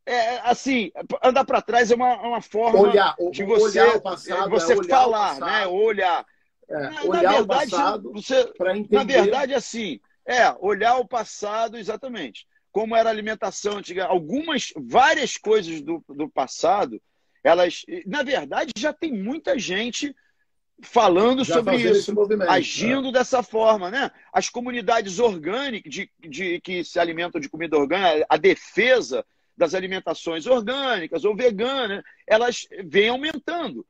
é, 0.06 0.38
assim, 0.40 0.90
andar 1.22 1.44
para 1.44 1.62
trás 1.62 1.90
é 1.90 1.94
uma, 1.94 2.14
uma 2.20 2.40
forma 2.40 2.78
olhar, 2.78 3.14
de 3.30 3.44
você, 3.44 3.80
olhar 3.80 3.96
o 3.96 4.00
passado, 4.00 4.50
você 4.50 4.72
é 4.72 4.84
falar, 4.84 5.38
né? 5.40 5.66
Olhar. 5.66 6.24
É, 6.68 6.78
na, 6.78 7.02
olhar 7.04 7.22
na 7.22 7.30
verdade, 7.32 7.42
o 7.42 7.46
passado 7.46 8.12
você, 8.12 8.52
entender... 8.76 8.96
Na 8.96 9.04
verdade, 9.04 9.54
assim, 9.54 10.00
é, 10.24 10.54
olhar 10.60 10.96
o 10.98 11.06
passado, 11.06 11.76
exatamente 11.76 12.46
como 12.72 12.94
era 12.94 13.08
a 13.08 13.12
alimentação 13.12 13.78
antiga. 13.78 14.06
Algumas, 14.06 14.72
várias 14.76 15.36
coisas 15.36 15.80
do, 15.80 16.02
do 16.08 16.28
passado, 16.28 17.00
elas, 17.42 17.84
na 18.06 18.22
verdade, 18.22 18.72
já 18.76 18.92
tem 18.92 19.12
muita 19.12 19.58
gente 19.58 20.14
falando 20.82 21.44
já 21.44 21.54
sobre 21.54 21.76
isso, 21.76 22.12
agindo 22.48 23.08
é. 23.08 23.12
dessa 23.12 23.42
forma, 23.42 23.90
né? 23.90 24.10
As 24.32 24.48
comunidades 24.48 25.18
orgânicas 25.18 25.92
de, 25.92 26.10
de, 26.18 26.60
que 26.60 26.84
se 26.84 26.98
alimentam 26.98 27.40
de 27.40 27.48
comida 27.48 27.76
orgânica, 27.76 28.26
a 28.28 28.36
defesa 28.36 29.24
das 29.56 29.74
alimentações 29.74 30.46
orgânicas 30.46 31.24
ou 31.24 31.36
veganas, 31.36 32.02
elas 32.26 32.66
vêm 32.84 33.08
aumentando. 33.08 33.84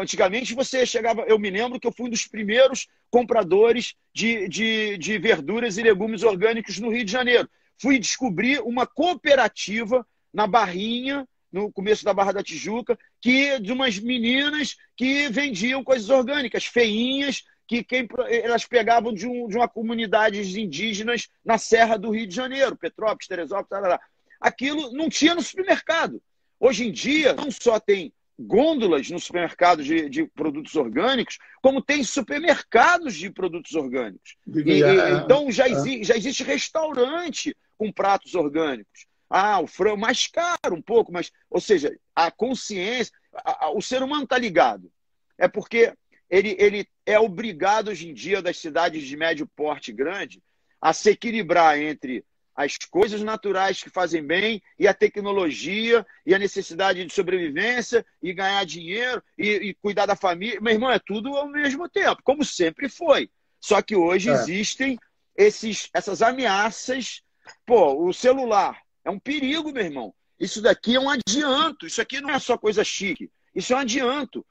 Antigamente 0.00 0.54
você 0.54 0.86
chegava, 0.86 1.22
eu 1.22 1.38
me 1.38 1.50
lembro 1.50 1.80
que 1.80 1.86
eu 1.86 1.92
fui 1.92 2.06
um 2.06 2.10
dos 2.10 2.26
primeiros 2.26 2.86
compradores 3.10 3.94
de, 4.12 4.48
de, 4.48 4.98
de 4.98 5.18
verduras 5.18 5.78
e 5.78 5.82
legumes 5.82 6.22
orgânicos 6.22 6.78
no 6.78 6.90
Rio 6.90 7.04
de 7.04 7.10
Janeiro 7.10 7.48
fui 7.78 7.98
descobrir 7.98 8.60
uma 8.60 8.86
cooperativa 8.86 10.06
na 10.32 10.46
Barrinha, 10.46 11.26
no 11.52 11.70
começo 11.70 12.04
da 12.04 12.12
Barra 12.12 12.32
da 12.32 12.42
Tijuca, 12.42 12.98
que 13.24 13.58
de 13.58 13.72
umas 13.72 13.98
meninas 13.98 14.76
que 14.94 15.30
vendiam 15.30 15.82
coisas 15.82 16.10
orgânicas, 16.10 16.66
feinhas, 16.66 17.42
que 17.66 17.82
quem, 17.82 18.06
elas 18.28 18.66
pegavam 18.66 19.14
de, 19.14 19.26
um, 19.26 19.48
de 19.48 19.56
uma 19.56 19.66
comunidade 19.66 20.60
indígenas 20.60 21.30
na 21.42 21.56
Serra 21.56 21.96
do 21.96 22.10
Rio 22.10 22.26
de 22.26 22.34
Janeiro, 22.34 22.76
Petrópolis, 22.76 23.26
Teresópolis, 23.26 23.70
tarará. 23.70 23.98
aquilo 24.38 24.92
não 24.92 25.08
tinha 25.08 25.34
no 25.34 25.40
supermercado. 25.40 26.20
Hoje 26.60 26.86
em 26.86 26.92
dia, 26.92 27.32
não 27.32 27.50
só 27.50 27.80
tem 27.80 28.12
gôndolas 28.38 29.08
no 29.08 29.18
supermercado 29.18 29.82
de, 29.82 30.06
de, 30.10 30.26
produtos 30.26 30.74
orgânicos, 30.76 31.38
como 31.62 31.80
tem 31.80 32.04
supermercados 32.04 33.14
de 33.14 33.30
produtos 33.30 33.74
orgânicos. 33.74 34.36
E, 34.46 34.82
é, 34.82 35.12
então 35.12 35.50
já, 35.50 35.66
é. 35.66 35.70
exi 35.70 36.04
já 36.04 36.14
existe 36.14 36.42
restaurante 36.42 37.56
com 37.78 37.90
pratos 37.90 38.34
orgânicos. 38.34 39.06
Ah, 39.36 39.58
o 39.58 39.66
frango 39.66 39.98
mais 39.98 40.28
caro 40.28 40.76
um 40.76 40.80
pouco, 40.80 41.10
mas, 41.10 41.32
ou 41.50 41.60
seja, 41.60 41.92
a 42.14 42.30
consciência, 42.30 43.12
a, 43.34 43.64
a, 43.64 43.70
o 43.72 43.82
ser 43.82 44.00
humano 44.00 44.22
está 44.22 44.38
ligado. 44.38 44.88
É 45.36 45.48
porque 45.48 45.92
ele, 46.30 46.54
ele 46.56 46.88
é 47.04 47.18
obrigado 47.18 47.88
hoje 47.88 48.08
em 48.08 48.14
dia 48.14 48.40
das 48.40 48.58
cidades 48.58 49.02
de 49.02 49.16
médio 49.16 49.44
porte 49.56 49.92
grande 49.92 50.40
a 50.80 50.92
se 50.92 51.10
equilibrar 51.10 51.76
entre 51.76 52.24
as 52.54 52.76
coisas 52.76 53.22
naturais 53.22 53.82
que 53.82 53.90
fazem 53.90 54.24
bem 54.24 54.62
e 54.78 54.86
a 54.86 54.94
tecnologia 54.94 56.06
e 56.24 56.32
a 56.32 56.38
necessidade 56.38 57.04
de 57.04 57.12
sobrevivência 57.12 58.06
e 58.22 58.32
ganhar 58.32 58.64
dinheiro 58.64 59.20
e, 59.36 59.48
e 59.50 59.74
cuidar 59.74 60.06
da 60.06 60.14
família. 60.14 60.60
Meu 60.60 60.74
irmão, 60.74 60.92
é 60.92 61.00
tudo 61.00 61.36
ao 61.36 61.48
mesmo 61.48 61.88
tempo, 61.88 62.22
como 62.22 62.44
sempre 62.44 62.88
foi. 62.88 63.28
Só 63.58 63.82
que 63.82 63.96
hoje 63.96 64.30
é. 64.30 64.32
existem 64.34 64.96
esses, 65.36 65.90
essas 65.92 66.22
ameaças. 66.22 67.20
Pô, 67.66 68.06
o 68.06 68.12
celular 68.12 68.83
é 69.04 69.10
um 69.10 69.18
perigo, 69.18 69.72
meu 69.72 69.84
irmão. 69.84 70.14
Isso 70.38 70.60
daqui 70.60 70.96
é 70.96 71.00
um 71.00 71.08
adianto. 71.08 71.86
Isso 71.86 72.00
aqui 72.00 72.20
não 72.20 72.30
é 72.30 72.38
só 72.38 72.56
coisa 72.56 72.82
chique. 72.82 73.30
Isso 73.54 73.72
é 73.72 73.76
um 73.76 73.80
adianto. 73.80 74.44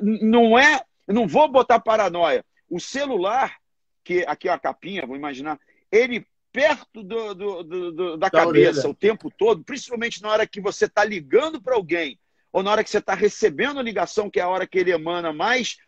Não 0.00 0.58
é. 0.58 0.82
Não 1.06 1.26
vou 1.26 1.48
botar 1.48 1.80
paranoia. 1.80 2.44
O 2.68 2.80
celular, 2.80 3.56
que 4.04 4.24
aqui 4.26 4.48
é 4.48 4.52
a 4.52 4.58
capinha, 4.58 5.06
vou 5.06 5.16
imaginar, 5.16 5.58
ele 5.90 6.26
perto 6.52 7.02
do, 7.02 7.34
do, 7.34 7.62
do, 7.62 8.16
da, 8.18 8.28
da, 8.28 8.30
cabeça 8.30 8.80
orelha. 8.80 8.90
o 8.90 8.94
tempo 8.94 9.30
todo, 9.30 9.64
principalmente 9.64 10.20
na 10.20 10.30
hora 10.30 10.46
que 10.46 10.60
você 10.60 10.84
está 10.84 11.02
ligando 11.02 11.60
para 11.60 11.74
alguém, 11.74 12.18
ou 12.52 12.62
na 12.62 12.70
hora 12.70 12.84
que 12.84 12.90
você 12.90 12.98
está 12.98 13.14
recebendo 13.14 13.80
a 13.80 13.82
ligação, 13.82 14.30
que 14.30 14.38
é 14.38 14.42
a 14.42 14.48
hora 14.48 14.66
que 14.66 14.78
ele 14.78 14.92
emana 14.92 15.32
mais 15.32 15.78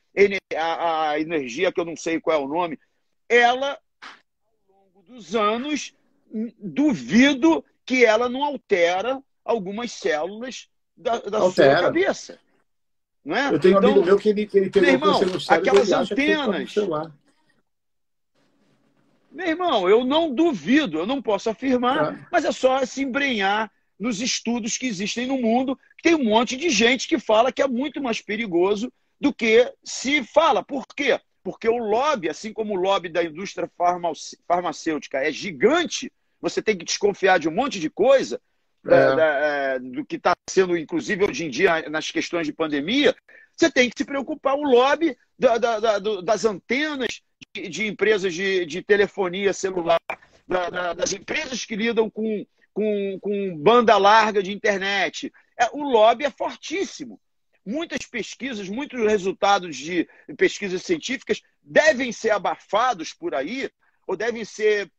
a, 0.56 1.10
a 1.10 1.20
energia, 1.20 1.70
que 1.70 1.78
eu 1.78 1.84
não 1.84 1.96
sei 1.96 2.18
qual 2.18 2.40
é 2.40 2.42
o 2.42 2.48
nome, 2.48 2.78
ela, 3.28 3.78
ao 4.68 4.74
longo 4.74 5.02
dos 5.02 5.36
anos, 5.36 5.94
duvido 6.58 7.64
que 7.84 8.04
ela 8.04 8.28
não 8.28 8.42
altera 8.42 9.22
algumas 9.44 9.92
células 9.92 10.68
da, 10.96 11.18
da 11.18 11.50
sua 11.50 11.80
cabeça. 11.80 12.38
Não 13.24 13.36
é? 13.36 13.54
Eu 13.54 13.58
tenho 13.58 13.78
então, 13.78 13.90
um 13.90 13.92
amigo 13.92 14.00
então, 14.00 14.04
meu 14.04 14.18
que 14.18 14.28
ele, 14.28 14.46
que 14.46 14.58
ele 14.58 14.70
teve 14.70 14.90
irmão, 14.90 15.20
aquelas 15.48 15.92
antenas. 15.92 16.74
Meu 19.30 19.48
irmão, 19.48 19.88
eu 19.88 20.04
não 20.04 20.32
duvido, 20.32 20.98
eu 20.98 21.06
não 21.06 21.20
posso 21.20 21.50
afirmar, 21.50 22.14
é. 22.14 22.26
mas 22.30 22.44
é 22.44 22.52
só 22.52 22.84
se 22.86 23.02
embrenhar 23.02 23.70
nos 23.98 24.20
estudos 24.20 24.78
que 24.78 24.86
existem 24.86 25.26
no 25.26 25.38
mundo. 25.38 25.78
Tem 26.02 26.14
um 26.14 26.24
monte 26.24 26.56
de 26.56 26.70
gente 26.70 27.08
que 27.08 27.18
fala 27.18 27.50
que 27.50 27.62
é 27.62 27.66
muito 27.66 28.00
mais 28.02 28.20
perigoso 28.20 28.92
do 29.20 29.32
que 29.32 29.72
se 29.82 30.22
fala. 30.22 30.62
Por 30.62 30.86
quê? 30.86 31.18
Porque 31.44 31.68
o 31.68 31.76
lobby, 31.76 32.30
assim 32.30 32.54
como 32.54 32.72
o 32.72 32.80
lobby 32.80 33.10
da 33.10 33.22
indústria 33.22 33.70
farmacêutica 34.48 35.18
é 35.18 35.30
gigante, 35.30 36.10
você 36.40 36.62
tem 36.62 36.76
que 36.76 36.86
desconfiar 36.86 37.38
de 37.38 37.48
um 37.48 37.52
monte 37.52 37.78
de 37.78 37.90
coisa, 37.90 38.40
é. 38.86 38.94
É, 38.94 39.74
é, 39.74 39.78
do 39.78 40.04
que 40.04 40.16
está 40.16 40.34
sendo, 40.48 40.76
inclusive, 40.76 41.24
hoje 41.24 41.44
em 41.44 41.50
dia, 41.50 41.88
nas 41.88 42.10
questões 42.10 42.46
de 42.46 42.52
pandemia, 42.52 43.14
você 43.56 43.70
tem 43.70 43.88
que 43.88 43.96
se 43.96 44.04
preocupar 44.04 44.54
o 44.54 44.62
lobby 44.62 45.16
da, 45.38 45.58
da, 45.58 45.80
da, 45.80 45.98
das 45.98 46.44
antenas 46.44 47.22
de, 47.54 47.68
de 47.68 47.86
empresas 47.86 48.32
de, 48.34 48.66
de, 48.66 48.82
telefonia 48.82 49.52
celular, 49.52 50.00
das 50.96 51.12
empresas 51.12 51.64
que 51.64 51.76
lidam 51.76 52.10
com, 52.10 52.46
com, 52.72 53.18
com 53.20 53.56
banda 53.58 53.96
larga 53.96 54.42
de 54.42 54.52
internet. 54.52 55.32
É, 55.58 55.66
o 55.72 55.82
lobby 55.82 56.24
é 56.24 56.30
fortíssimo. 56.30 57.20
Muitas 57.64 58.06
pesquisas, 58.06 58.68
muitos 58.68 59.00
resultados 59.00 59.76
de 59.76 60.08
pesquisas 60.36 60.82
científicas 60.82 61.40
devem 61.62 62.12
ser 62.12 62.30
abafados 62.30 63.12
por 63.12 63.34
aí, 63.34 63.70
ou 64.06 64.16
devem 64.16 64.44
ser 64.44 64.90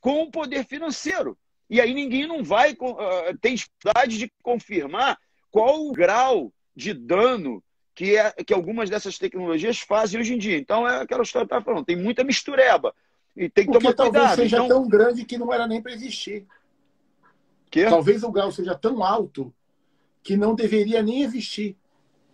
com 0.00 0.22
o 0.22 0.30
poder 0.30 0.66
financeiro. 0.66 1.38
E 1.70 1.80
aí 1.80 1.92
ninguém 1.92 2.26
não 2.26 2.42
vai 2.42 2.72
uh, 2.72 3.38
tem 3.40 3.54
dificuldade 3.54 4.18
de 4.18 4.32
confirmar 4.42 5.18
qual 5.50 5.86
o 5.86 5.92
grau 5.92 6.52
de 6.74 6.94
dano 6.94 7.62
que, 7.94 8.16
é, 8.16 8.30
que 8.44 8.54
algumas 8.54 8.88
dessas 8.88 9.18
tecnologias 9.18 9.80
fazem 9.80 10.20
hoje 10.20 10.34
em 10.34 10.38
dia. 10.38 10.56
Então 10.56 10.88
é 10.88 11.02
aquela 11.02 11.22
história 11.22 11.46
que 11.46 11.52
eu 11.52 11.58
estava 11.58 11.64
falando, 11.64 11.86
tem 11.86 11.96
muita 11.96 12.24
mistureba. 12.24 12.94
E 13.36 13.48
tem 13.48 13.66
que 13.66 13.72
Porque 13.72 13.92
tomar 13.92 14.10
cuidado. 14.10 14.26
talvez 14.28 14.50
seja 14.50 14.64
então... 14.64 14.68
tão 14.68 14.88
grande 14.88 15.24
que 15.24 15.36
não 15.36 15.52
era 15.52 15.66
nem 15.66 15.82
para 15.82 15.92
existir. 15.92 16.46
Que? 17.70 17.84
Talvez 17.84 18.22
o 18.22 18.32
grau 18.32 18.50
seja 18.50 18.74
tão 18.74 19.02
alto 19.04 19.52
que 20.28 20.36
não 20.36 20.54
deveria 20.54 21.02
nem 21.02 21.22
existir. 21.22 21.74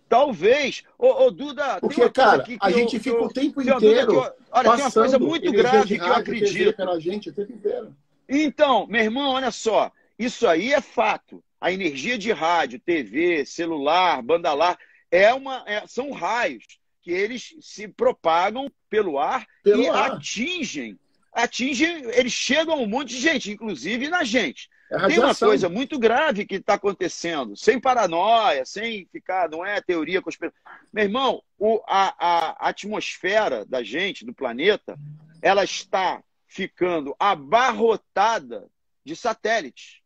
Talvez. 0.09 0.83
Ô, 0.99 1.27
ô 1.27 1.31
Duda, 1.31 1.79
Porque, 1.79 2.09
cara, 2.09 2.43
que 2.43 2.57
a 2.59 2.69
gente 2.69 2.97
eu, 2.97 3.01
fica 3.01 3.23
o 3.23 3.29
tempo 3.29 3.61
inteiro. 3.61 4.15
Eu, 4.15 4.33
olha, 4.51 4.71
tem 4.71 4.81
uma 4.81 4.91
coisa 4.91 5.17
muito 5.17 5.49
grave 5.49 5.97
que 5.97 6.03
eu 6.03 6.13
acredito. 6.13 6.75
Pela 6.75 6.99
gente 6.99 7.29
o 7.29 7.33
tempo 7.33 7.53
inteiro. 7.53 7.95
Então, 8.27 8.85
meu 8.87 9.01
irmão, 9.01 9.31
olha 9.31 9.49
só. 9.49 9.89
Isso 10.19 10.45
aí 10.45 10.73
é 10.73 10.81
fato. 10.81 11.41
A 11.61 11.71
energia 11.71 12.17
de 12.17 12.33
rádio, 12.33 12.81
TV, 12.81 13.45
celular, 13.45 14.21
banda 14.21 14.53
larga, 14.53 14.77
é 15.09 15.33
uma, 15.33 15.63
é, 15.65 15.87
são 15.87 16.11
raios 16.11 16.65
que 17.01 17.11
eles 17.11 17.55
se 17.61 17.87
propagam 17.87 18.69
pelo 18.89 19.17
ar 19.17 19.45
pelo 19.63 19.83
e 19.83 19.87
ar. 19.87 20.11
atingem. 20.11 20.99
Atingem, 21.31 22.03
eles 22.11 22.33
chegam 22.33 22.73
a 22.73 22.77
um 22.77 22.87
monte 22.87 23.11
de 23.11 23.21
gente, 23.21 23.51
inclusive 23.51 24.09
na 24.09 24.25
gente. 24.25 24.69
É 24.91 25.07
Tem 25.07 25.19
uma 25.19 25.33
coisa 25.33 25.67
muito 25.67 25.97
grave 25.97 26.45
que 26.45 26.55
está 26.55 26.75
acontecendo, 26.75 27.57
sem 27.57 27.79
paranoia, 27.79 28.65
sem 28.65 29.07
ficar, 29.11 29.49
não 29.49 29.65
é 29.65 29.81
teoria 29.81 30.21
conspiração. 30.21 30.59
Meu 30.93 31.03
irmão, 31.03 31.41
o, 31.57 31.81
a, 31.87 32.13
a 32.19 32.69
atmosfera 32.69 33.65
da 33.65 33.83
gente, 33.83 34.23
do 34.23 34.33
planeta, 34.33 34.97
ela 35.41 35.63
está 35.63 36.23
ficando 36.47 37.15
abarrotada 37.19 38.69
de 39.03 39.15
satélites. 39.15 40.01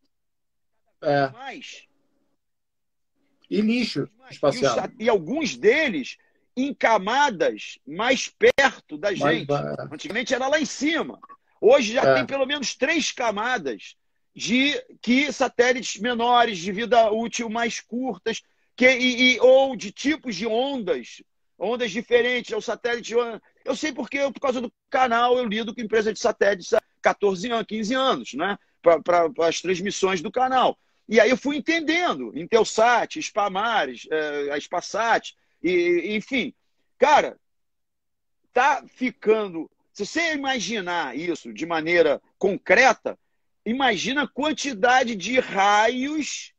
É. 1.02 1.28
Mais. 1.28 1.84
E 3.50 3.60
lixo 3.60 4.08
espacial. 4.30 4.88
E, 4.98 5.04
e, 5.04 5.08
alguns 5.08 5.56
deles 5.56 6.16
em 6.56 6.72
camadas 6.72 7.78
mais 7.86 8.28
perto 8.28 8.96
da 8.96 9.12
gente. 9.12 9.46
Mais... 9.48 9.78
Antigamente 9.92 10.34
era 10.34 10.48
lá 10.48 10.58
em 10.58 10.64
cima. 10.64 11.18
Hoje 11.60 11.92
já 11.92 12.02
é. 12.02 12.14
tem 12.14 12.26
pelo 12.26 12.46
menos 12.46 12.74
três 12.74 13.12
camadas 13.12 13.96
de 14.34 14.80
que 15.02 15.32
satélites 15.32 16.00
menores, 16.00 16.58
de 16.58 16.72
vida 16.72 17.10
útil 17.10 17.48
mais 17.48 17.80
curtas, 17.80 18.42
que, 18.76 18.88
e, 18.88 19.34
e, 19.34 19.40
ou 19.40 19.76
de 19.76 19.90
tipos 19.92 20.36
de 20.36 20.46
ondas, 20.46 21.22
ondas 21.58 21.90
diferentes, 21.90 22.52
é 22.52 22.56
o 22.56 22.62
satélite. 22.62 23.12
Eu 23.64 23.76
sei 23.76 23.92
porque, 23.92 24.18
por 24.32 24.40
causa 24.40 24.60
do 24.60 24.72
canal, 24.88 25.36
eu 25.36 25.44
lido 25.44 25.74
com 25.74 25.80
empresa 25.80 26.12
de 26.12 26.18
satélites 26.18 26.72
há 26.72 26.80
14 27.02 27.50
anos, 27.50 27.66
15 27.66 27.94
anos, 27.94 28.34
né? 28.34 28.58
Para 28.82 29.30
as 29.46 29.60
transmissões 29.60 30.22
do 30.22 30.30
canal. 30.30 30.78
E 31.06 31.20
aí 31.20 31.28
eu 31.28 31.36
fui 31.36 31.56
entendendo, 31.56 32.32
Intelsat, 32.38 33.20
Spamares, 33.20 34.06
é, 34.10 34.52
a 34.52 34.60
Spasat, 34.60 35.34
e, 35.62 36.16
enfim. 36.16 36.54
Cara, 36.98 37.36
tá 38.52 38.84
ficando. 38.86 39.70
Se 39.92 40.06
você 40.06 40.34
imaginar 40.34 41.16
isso 41.16 41.52
de 41.52 41.66
maneira 41.66 42.22
concreta, 42.38 43.18
imagina 43.70 44.22
a 44.22 44.28
quantidade 44.28 45.14
de 45.14 45.38
raios, 45.38 46.52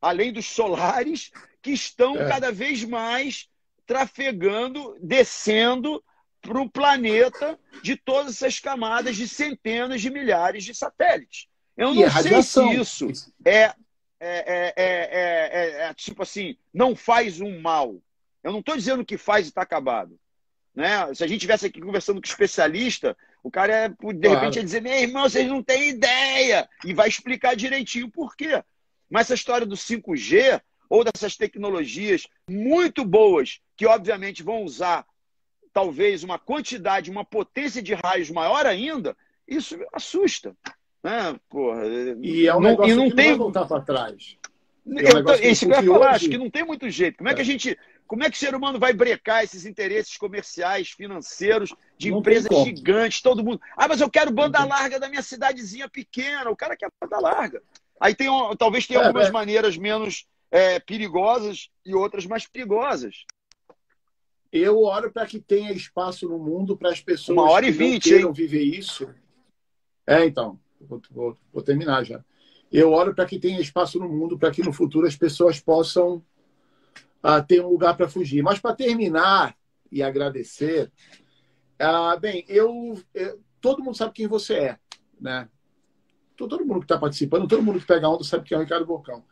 além 0.00 0.32
dos 0.32 0.46
solares, 0.46 1.30
que 1.62 1.70
estão 1.70 2.16
é. 2.16 2.28
cada 2.28 2.52
vez 2.52 2.84
mais 2.84 3.48
trafegando, 3.86 4.96
descendo 5.00 6.02
para 6.40 6.60
o 6.60 6.70
planeta 6.70 7.58
de 7.82 7.96
todas 7.96 8.36
essas 8.36 8.60
camadas 8.60 9.16
de 9.16 9.26
centenas 9.26 10.00
de 10.00 10.10
milhares 10.10 10.64
de 10.64 10.74
satélites. 10.74 11.46
Eu 11.76 11.94
não 11.94 12.10
sei 12.10 12.42
se 12.42 12.74
isso 12.74 13.32
é, 13.44 13.74
é, 14.20 14.74
é, 14.76 15.80
é, 15.88 15.94
tipo 15.94 16.22
assim, 16.22 16.56
não 16.72 16.94
faz 16.94 17.40
um 17.40 17.60
mal. 17.60 17.96
Eu 18.42 18.52
não 18.52 18.60
estou 18.60 18.76
dizendo 18.76 19.04
que 19.04 19.16
faz 19.16 19.46
e 19.46 19.48
está 19.48 19.62
acabado. 19.62 20.18
Né? 20.74 21.12
Se 21.14 21.24
a 21.24 21.26
gente 21.26 21.38
estivesse 21.38 21.66
aqui 21.66 21.80
conversando 21.80 22.20
com 22.20 22.26
especialista, 22.26 23.16
o 23.42 23.50
cara, 23.50 23.72
é, 23.72 23.88
de 23.88 23.96
claro. 23.96 24.34
repente, 24.40 24.56
ia 24.56 24.64
dizer: 24.64 24.82
meu 24.82 24.92
irmão, 24.92 25.28
vocês 25.28 25.48
não 25.48 25.62
têm 25.62 25.90
ideia. 25.90 26.68
E 26.84 26.92
vai 26.92 27.08
explicar 27.08 27.54
direitinho 27.54 28.10
por 28.10 28.36
quê. 28.36 28.62
Mas 29.08 29.26
essa 29.26 29.34
história 29.34 29.66
do 29.66 29.76
5G 29.76 30.60
ou 30.88 31.04
dessas 31.04 31.36
tecnologias 31.36 32.26
muito 32.48 33.04
boas, 33.04 33.60
que 33.76 33.86
obviamente 33.86 34.42
vão 34.42 34.62
usar 34.62 35.06
talvez 35.72 36.24
uma 36.24 36.38
quantidade, 36.38 37.10
uma 37.10 37.24
potência 37.24 37.82
de 37.82 37.94
raios 37.94 38.30
maior 38.30 38.66
ainda, 38.66 39.16
isso 39.46 39.78
assusta. 39.92 40.56
Né? 41.02 41.38
Porra, 41.48 41.82
e 42.20 42.46
é 42.46 42.54
um 42.54 42.60
não, 42.60 42.84
e 42.84 42.94
não 42.94 43.10
tem... 43.10 43.30
não 43.30 43.38
vai 43.38 43.38
voltar 43.38 43.66
para 43.66 43.80
trás. 43.82 44.36
É 44.86 45.14
um 45.14 45.18
eu, 45.18 45.50
isso 45.50 45.66
que 45.66 45.72
eu 45.72 45.76
ia 45.76 45.86
falar, 45.86 46.06
hoje... 46.06 46.16
acho 46.16 46.28
que 46.30 46.38
não 46.38 46.50
tem 46.50 46.64
muito 46.64 46.88
jeito. 46.88 47.18
Como 47.18 47.28
é, 47.28 47.32
é 47.32 47.34
que 47.34 47.42
a 47.42 47.44
gente 47.44 47.78
como 48.08 48.24
é 48.24 48.30
que 48.30 48.36
o 48.36 48.40
ser 48.40 48.54
humano 48.54 48.78
vai 48.78 48.94
brecar 48.94 49.44
esses 49.44 49.66
interesses 49.66 50.16
comerciais, 50.16 50.88
financeiros, 50.88 51.74
de 51.98 52.10
não 52.10 52.18
empresas 52.18 52.48
gigantes, 52.64 53.20
todo 53.20 53.44
mundo? 53.44 53.60
Ah, 53.76 53.86
mas 53.86 54.00
eu 54.00 54.08
quero 54.08 54.32
banda 54.32 54.64
larga 54.64 54.98
da 54.98 55.10
minha 55.10 55.20
cidadezinha 55.20 55.88
pequena. 55.90 56.50
O 56.50 56.56
cara 56.56 56.74
quer 56.74 56.90
banda 56.98 57.20
larga. 57.20 57.62
Aí 58.00 58.14
tem, 58.14 58.28
talvez 58.58 58.86
tenha 58.86 59.00
é, 59.00 59.04
algumas 59.04 59.28
é. 59.28 59.30
maneiras 59.30 59.76
menos, 59.76 60.26
é, 60.50 60.80
perigosas 60.80 61.68
e 61.84 61.94
outras 61.94 62.24
mais 62.24 62.46
perigosas. 62.46 63.26
Eu 64.50 64.82
oro 64.82 65.12
para 65.12 65.26
que 65.26 65.38
tenha 65.38 65.70
espaço 65.70 66.26
no 66.26 66.38
mundo 66.38 66.78
para 66.78 66.90
as 66.90 67.02
pessoas 67.02 67.36
Uma 67.36 67.50
hora 67.50 67.66
e 67.66 67.72
que 67.72 67.78
vinte, 67.78 68.06
não 68.06 68.10
queiram 68.16 68.28
hein? 68.28 68.34
viver 68.34 68.62
isso. 68.62 69.14
É, 70.06 70.24
então, 70.24 70.58
vou, 70.80 71.02
vou, 71.10 71.36
vou 71.52 71.62
terminar 71.62 72.04
já. 72.04 72.24
Eu 72.72 72.90
oro 72.92 73.14
para 73.14 73.26
que 73.26 73.38
tenha 73.38 73.60
espaço 73.60 73.98
no 73.98 74.08
mundo 74.08 74.38
para 74.38 74.50
que 74.50 74.62
no 74.62 74.72
futuro 74.72 75.06
as 75.06 75.14
pessoas 75.14 75.60
possam 75.60 76.24
uh, 77.22 77.44
ter 77.46 77.64
um 77.64 77.68
lugar 77.68 77.96
para 77.96 78.08
fugir. 78.08 78.42
Mas 78.42 78.58
para 78.58 78.74
terminar 78.74 79.56
e 79.90 80.02
agradecer, 80.02 80.92
uh, 81.80 82.18
bem, 82.20 82.44
eu, 82.48 83.00
eu, 83.14 83.40
todo 83.60 83.82
mundo 83.82 83.96
sabe 83.96 84.12
quem 84.12 84.26
você 84.26 84.54
é, 84.54 84.78
né? 85.20 85.48
Todo 86.36 86.64
mundo 86.64 86.80
que 86.80 86.84
está 86.84 86.98
participando, 86.98 87.48
todo 87.48 87.62
mundo 87.62 87.80
que 87.80 87.86
pega 87.86 88.08
onda 88.08 88.22
sabe 88.22 88.44
quem 88.44 88.54
é 88.54 88.58
o 88.58 88.62
Ricardo 88.62 88.86
Bocão. 88.86 89.24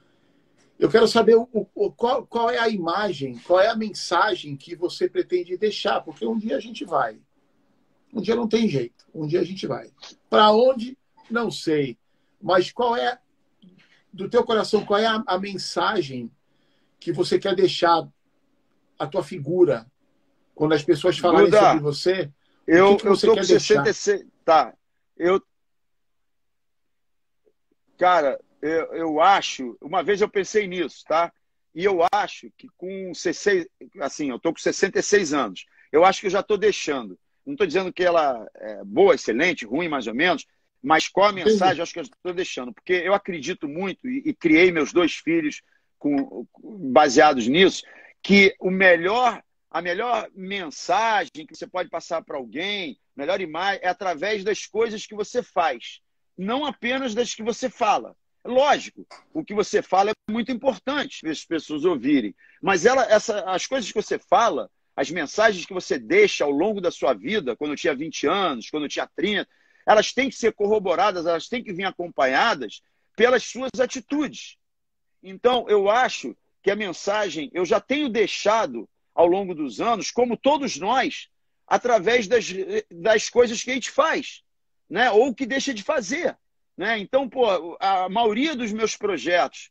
Eu 0.78 0.90
quero 0.90 1.06
saber 1.08 1.36
o, 1.36 1.48
o, 1.52 1.90
qual, 1.92 2.26
qual 2.26 2.50
é 2.50 2.58
a 2.58 2.68
imagem, 2.68 3.38
qual 3.38 3.60
é 3.60 3.68
a 3.68 3.76
mensagem 3.76 4.56
que 4.56 4.74
você 4.74 5.08
pretende 5.08 5.56
deixar, 5.56 6.00
porque 6.02 6.26
um 6.26 6.36
dia 6.36 6.56
a 6.56 6.60
gente 6.60 6.84
vai. 6.84 7.18
Um 8.12 8.20
dia 8.20 8.34
não 8.34 8.48
tem 8.48 8.68
jeito, 8.68 9.06
um 9.14 9.26
dia 9.26 9.40
a 9.40 9.44
gente 9.44 9.66
vai. 9.66 9.90
Para 10.28 10.50
onde? 10.52 10.98
Não 11.30 11.50
sei. 11.50 11.96
Mas 12.42 12.70
qual 12.72 12.96
é, 12.96 13.18
do 14.12 14.28
teu 14.28 14.44
coração, 14.44 14.84
qual 14.84 15.00
é 15.00 15.06
a, 15.06 15.22
a 15.26 15.38
mensagem 15.38 16.30
que 17.06 17.12
você 17.12 17.38
quer 17.38 17.54
deixar 17.54 18.04
a 18.98 19.06
tua 19.06 19.22
figura 19.22 19.86
quando 20.56 20.72
as 20.72 20.82
pessoas 20.82 21.16
falarem 21.16 21.48
Duda, 21.48 21.60
sobre 21.60 21.80
você? 21.80 22.32
Eu, 22.66 22.96
que 22.96 23.02
que 23.02 23.08
eu 23.08 23.14
você 23.14 23.26
tô 23.28 23.34
quer 23.34 23.42
com 23.42 23.46
deixar? 23.46 23.84
66. 23.84 24.26
Tá. 24.44 24.74
Eu. 25.16 25.40
Cara, 27.96 28.40
eu, 28.60 28.92
eu 28.92 29.20
acho. 29.20 29.78
Uma 29.80 30.02
vez 30.02 30.20
eu 30.20 30.28
pensei 30.28 30.66
nisso, 30.66 31.04
tá? 31.06 31.32
E 31.72 31.84
eu 31.84 32.00
acho 32.12 32.50
que 32.58 32.66
com 32.76 33.14
66. 33.14 33.68
Assim, 34.00 34.30
eu 34.30 34.40
tô 34.40 34.52
com 34.52 34.58
66 34.58 35.32
anos. 35.32 35.64
Eu 35.92 36.04
acho 36.04 36.20
que 36.20 36.26
eu 36.26 36.30
já 36.30 36.42
tô 36.42 36.56
deixando. 36.56 37.16
Não 37.46 37.52
estou 37.54 37.68
dizendo 37.68 37.92
que 37.92 38.02
ela 38.02 38.44
é 38.56 38.82
boa, 38.84 39.14
excelente, 39.14 39.64
ruim, 39.64 39.86
mais 39.86 40.08
ou 40.08 40.14
menos, 40.14 40.44
mas 40.82 41.08
qual 41.08 41.28
a 41.28 41.32
mensagem? 41.32 41.78
Eu 41.78 41.84
acho 41.84 41.92
que 41.92 42.00
eu 42.00 42.02
estou 42.02 42.34
deixando. 42.34 42.74
Porque 42.74 42.94
eu 42.94 43.14
acredito 43.14 43.68
muito, 43.68 44.08
e, 44.08 44.22
e 44.26 44.34
criei 44.34 44.72
meus 44.72 44.92
dois 44.92 45.14
filhos 45.14 45.62
com, 46.06 46.46
baseados 46.92 47.46
nisso, 47.46 47.82
que 48.22 48.54
o 48.60 48.70
melhor 48.70 49.42
a 49.68 49.82
melhor 49.82 50.30
mensagem 50.34 51.46
que 51.46 51.54
você 51.54 51.66
pode 51.66 51.90
passar 51.90 52.22
para 52.22 52.38
alguém, 52.38 52.98
melhor 53.14 53.42
imagem, 53.42 53.80
é 53.82 53.88
através 53.88 54.42
das 54.42 54.64
coisas 54.64 55.06
que 55.06 55.14
você 55.14 55.42
faz, 55.42 56.00
não 56.38 56.64
apenas 56.64 57.14
das 57.14 57.34
que 57.34 57.42
você 57.42 57.68
fala. 57.68 58.16
Lógico, 58.42 59.06
o 59.34 59.44
que 59.44 59.52
você 59.52 59.82
fala 59.82 60.12
é 60.12 60.32
muito 60.32 60.50
importante 60.50 61.20
para 61.20 61.30
as 61.30 61.44
pessoas 61.44 61.84
ouvirem, 61.84 62.34
mas 62.62 62.86
ela, 62.86 63.04
essa, 63.04 63.40
as 63.40 63.66
coisas 63.66 63.90
que 63.90 64.00
você 64.00 64.18
fala, 64.18 64.70
as 64.96 65.10
mensagens 65.10 65.66
que 65.66 65.74
você 65.74 65.98
deixa 65.98 66.44
ao 66.44 66.50
longo 66.50 66.80
da 66.80 66.90
sua 66.90 67.12
vida, 67.12 67.54
quando 67.56 67.72
eu 67.72 67.76
tinha 67.76 67.94
20 67.94 68.26
anos, 68.26 68.70
quando 68.70 68.84
eu 68.84 68.88
tinha 68.88 69.06
30, 69.14 69.46
elas 69.86 70.12
têm 70.12 70.30
que 70.30 70.36
ser 70.36 70.52
corroboradas, 70.52 71.26
elas 71.26 71.48
têm 71.48 71.62
que 71.62 71.72
vir 71.72 71.84
acompanhadas 71.84 72.80
pelas 73.14 73.42
suas 73.44 73.70
atitudes. 73.78 74.56
Então, 75.28 75.66
eu 75.68 75.90
acho 75.90 76.36
que 76.62 76.70
a 76.70 76.76
mensagem, 76.76 77.50
eu 77.52 77.64
já 77.64 77.80
tenho 77.80 78.08
deixado 78.08 78.88
ao 79.12 79.26
longo 79.26 79.54
dos 79.54 79.80
anos, 79.80 80.10
como 80.12 80.36
todos 80.36 80.76
nós, 80.76 81.28
através 81.66 82.28
das, 82.28 82.46
das 82.90 83.28
coisas 83.28 83.62
que 83.62 83.70
a 83.70 83.74
gente 83.74 83.90
faz, 83.90 84.44
né? 84.88 85.10
ou 85.10 85.34
que 85.34 85.44
deixa 85.44 85.74
de 85.74 85.82
fazer. 85.82 86.38
Né? 86.76 86.98
Então, 86.98 87.28
pô, 87.28 87.76
a 87.80 88.08
maioria 88.08 88.54
dos 88.54 88.72
meus 88.72 88.96
projetos 88.96 89.70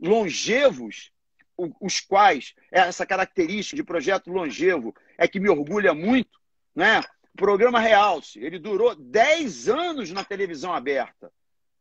longevos, 0.00 1.10
os 1.56 2.00
quais 2.00 2.54
essa 2.72 3.04
característica 3.04 3.76
de 3.76 3.84
projeto 3.84 4.30
longevo 4.30 4.94
é 5.18 5.28
que 5.28 5.38
me 5.38 5.50
orgulha 5.50 5.92
muito, 5.92 6.40
né? 6.74 7.00
O 7.32 7.36
programa 7.36 7.78
Realce, 7.78 8.38
ele 8.38 8.58
durou 8.58 8.94
10 8.94 9.68
anos 9.68 10.10
na 10.10 10.24
televisão 10.24 10.72
aberta. 10.72 11.32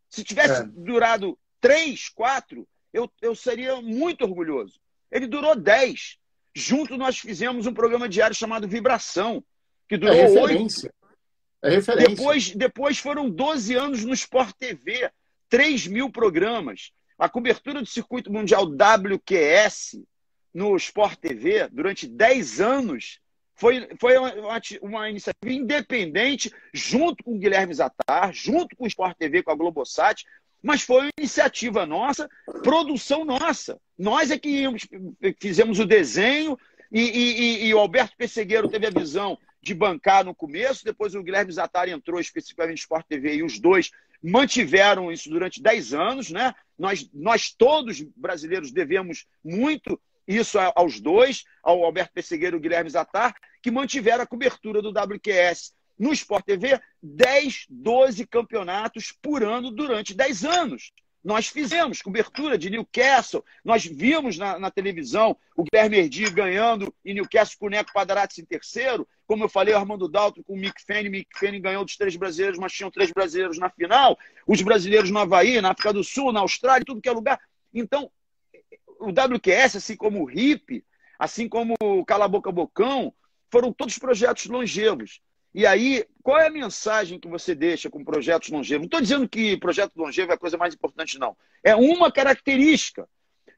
Se 0.10 0.24
tivesse 0.24 0.62
é. 0.62 0.66
durado 0.66 1.38
3, 1.60 2.10
4, 2.10 2.68
eu, 2.94 3.12
eu 3.22 3.36
seria 3.36 3.82
muito 3.82 4.24
orgulhoso. 4.24 4.80
Ele 5.12 5.28
durou 5.28 5.56
10. 5.56 6.18
Junto 6.56 6.98
nós 6.98 7.18
fizemos 7.18 7.66
um 7.66 7.74
programa 7.74 8.08
diário 8.08 8.36
chamado 8.36 8.68
Vibração, 8.68 9.44
que 9.90 9.98
durou 9.98 10.16
é 10.16 10.22
referência. 10.22 10.94
8. 11.02 11.04
É 11.64 11.70
referência. 11.70 12.10
Depois, 12.10 12.56
depois 12.56 12.98
foram 13.00 13.30
12 13.30 13.74
anos 13.76 14.06
no 14.06 14.14
Sport 14.14 14.56
TV, 14.58 15.10
3 15.50 15.88
mil 15.88 16.12
programas. 16.12 16.92
A 17.18 17.28
cobertura 17.28 17.82
do 17.82 17.88
circuito 17.88 18.32
mundial 18.32 18.66
WQS 18.66 20.00
no 20.54 20.76
Sport 20.76 21.20
TV 21.20 21.68
durante 21.70 22.08
10 22.08 22.62
anos 22.62 23.20
foi, 23.56 23.88
foi 24.00 24.18
uma, 24.18 24.62
uma, 24.82 25.10
iniciativa 25.10 25.54
independente, 25.54 26.52
junto 26.74 27.24
com 27.24 27.36
o 27.36 27.40
Guilherme 27.40 27.74
Zatar, 27.74 28.34
junto 28.34 28.76
com 28.76 28.84
o 28.84 28.88
Sport 28.88 29.16
TV, 29.18 29.42
com 29.42 29.52
a 29.52 29.56
Globosat, 29.56 30.26
mas 30.64 30.82
foi 30.82 31.10
iniciativa 31.20 31.86
nossa, 31.86 32.30
produção 32.64 33.26
nossa. 33.26 33.78
Nós 34.00 34.32
é 34.32 34.40
que 34.40 34.64
fizemos 35.40 35.78
o 35.80 35.86
desenho 35.86 36.58
e, 36.90 37.02
e, 37.02 37.66
e, 37.66 37.74
o 37.74 37.80
Alberto 37.80 38.16
Pessegueiro 38.16 38.70
teve 38.70 38.88
a 38.88 38.92
visão 38.92 39.38
de 39.62 39.74
bancar 39.74 40.24
no 40.24 40.34
começo, 40.34 40.86
depois 40.86 41.16
o 41.16 41.24
Guilherme 41.24 41.52
Zatari 41.52 41.92
entrou 41.92 42.20
especificamente 42.20 42.78
no 42.78 42.82
Sport 42.82 43.06
TV 43.08 43.36
e 43.36 43.44
os 43.44 43.60
dois 43.60 43.92
mantiveram 44.22 45.12
isso 45.12 45.30
durante 45.30 45.62
10 45.62 45.94
anos. 45.94 46.32
Né? 46.32 46.54
Nós, 46.78 47.10
nós 47.14 47.52
todos 47.52 48.02
brasileiros 48.16 48.72
devemos 48.72 49.26
muito 49.44 50.00
isso 50.28 50.58
aos 50.76 51.02
dois, 51.02 51.44
ao 51.62 51.84
Alberto 51.84 52.14
Pessegueiro 52.14 52.58
e 52.58 52.60
Guilherme 52.60 52.90
Zatar, 52.90 53.36
que 53.62 53.72
mantiveram 53.72 54.24
a 54.24 54.28
cobertura 54.28 54.82
do 54.82 54.90
WQS 54.90 55.74
no 56.04 56.12
Sport 56.12 56.46
TV 56.46 56.82
10, 57.02 57.68
12 57.70 58.28
campeonatos 58.28 59.14
por 59.22 59.42
ano 59.42 59.72
durante 59.72 60.14
10 60.14 60.44
anos. 60.44 60.92
Nós 61.24 61.48
fizemos 61.48 62.02
cobertura 62.02 62.58
de 62.58 62.70
Newcastle, 62.70 63.46
nós 63.64 63.86
vimos 63.86 64.38
na, 64.38 64.60
na 64.60 64.70
televisão 64.70 65.38
o 65.56 65.64
Guilherme 65.64 66.10
ganhando 66.32 66.94
em 67.06 67.14
Newcastle 67.14 67.58
com 67.58 67.68
o 67.68 67.70
Neco 67.70 67.94
Padarates 67.94 68.38
em 68.40 68.44
terceiro. 68.44 69.08
Como 69.26 69.46
eu 69.46 69.48
falei, 69.48 69.74
o 69.74 69.78
Armando 69.78 70.10
Daltro 70.10 70.44
com 70.44 70.56
o 70.56 70.58
Mick 70.58 70.84
Fanning. 70.86 71.08
Mick 71.08 71.30
Fanning 71.40 71.62
ganhou 71.62 71.86
dos 71.86 71.96
três 71.96 72.18
brasileiros, 72.18 72.60
mas 72.60 72.74
tinham 72.74 72.92
três 72.92 73.10
brasileiros 73.12 73.58
na 73.58 73.70
final. 73.70 74.20
Os 74.46 74.62
brasileiros 74.62 75.10
no 75.10 75.20
Havaí, 75.20 75.62
na 75.62 75.72
África 75.72 75.94
do 75.94 76.04
Sul, 76.04 76.34
na 76.34 76.42
Austrália, 76.42 76.84
tudo 76.86 77.02
que 77.02 77.08
é 77.08 77.14
lugar. 77.14 77.40
Então, 77.74 78.12
o 79.00 79.08
WQS, 79.08 79.78
assim 79.78 79.96
como 79.96 80.22
o 80.22 80.26
RIP, 80.26 80.84
assim 81.18 81.48
como 81.48 81.76
o 81.82 82.04
Cala 82.04 82.28
Boca 82.28 82.52
Bocão, 82.52 83.14
foram 83.50 83.72
todos 83.72 83.98
projetos 83.98 84.48
longevos. 84.48 85.22
E 85.54 85.68
aí, 85.68 86.04
qual 86.24 86.40
é 86.40 86.48
a 86.48 86.52
mensagem 86.52 87.20
que 87.20 87.28
você 87.28 87.54
deixa 87.54 87.88
com 87.90 88.04
projetos 88.04 88.50
longevos? 88.50 88.82
Não 88.82 88.88
estou 88.88 89.02
dizendo 89.02 89.30
que 89.30 89.56
projeto 89.58 89.96
longevo 89.96 90.32
é 90.32 90.36
a 90.36 90.38
coisa 90.38 90.58
mais 90.58 90.74
importante, 90.74 91.20
não. 91.20 91.38
É 91.64 91.76
uma 91.76 92.12
característica. 92.12 93.08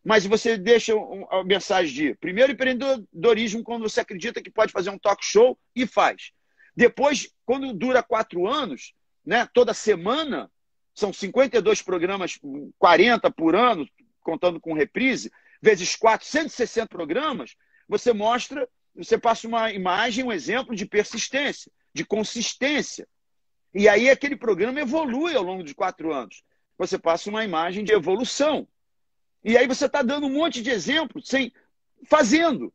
Mas 0.03 0.26
você 0.26 0.57
deixa 0.57 0.93
a 1.31 1.43
mensagem 1.43 1.93
de, 1.93 2.15
primeiro, 2.15 2.51
empreendedorismo, 2.51 3.63
quando 3.63 3.84
você 3.89 4.01
acredita 4.01 4.41
que 4.41 4.51
pode 4.51 4.72
fazer 4.72 4.89
um 4.89 4.99
talk 4.99 5.23
show 5.26 5.57
e 5.73 5.88
faz. 5.88 6.31
Depois, 6.76 7.30
quando 7.45 7.73
dura 7.73 8.03
quatro 8.03 8.45
anos, 8.45 8.93
né, 9.26 9.47
toda 9.53 9.73
semana, 9.73 10.51
são 10.93 11.13
52 11.13 11.81
programas, 11.81 12.38
40 12.77 13.31
por 13.31 13.55
ano, 13.55 13.88
contando 14.22 14.59
com 14.59 14.73
reprise, 14.73 15.31
vezes 15.61 15.95
4, 15.95 16.27
160 16.27 16.88
programas, 16.88 17.55
você 17.88 18.11
mostra, 18.11 18.67
você 18.93 19.17
passa 19.17 19.47
uma 19.47 19.72
imagem, 19.72 20.26
um 20.26 20.31
exemplo 20.31 20.76
de 20.76 20.85
persistência 20.85 21.72
de 21.95 22.03
consistência. 22.03 23.07
E 23.73 23.88
aí 23.88 24.09
aquele 24.09 24.35
programa 24.35 24.81
evolui 24.81 25.34
ao 25.34 25.41
longo 25.41 25.63
de 25.63 25.73
quatro 25.73 26.13
anos. 26.13 26.43
Você 26.77 26.99
passa 26.99 27.30
uma 27.30 27.45
imagem 27.45 27.85
de 27.85 27.93
evolução. 27.93 28.67
E 29.41 29.57
aí 29.57 29.65
você 29.65 29.85
está 29.85 30.01
dando 30.01 30.27
um 30.27 30.34
monte 30.34 30.61
de 30.61 30.69
exemplos 30.69 31.30
sem 31.30 31.53
fazendo, 32.05 32.73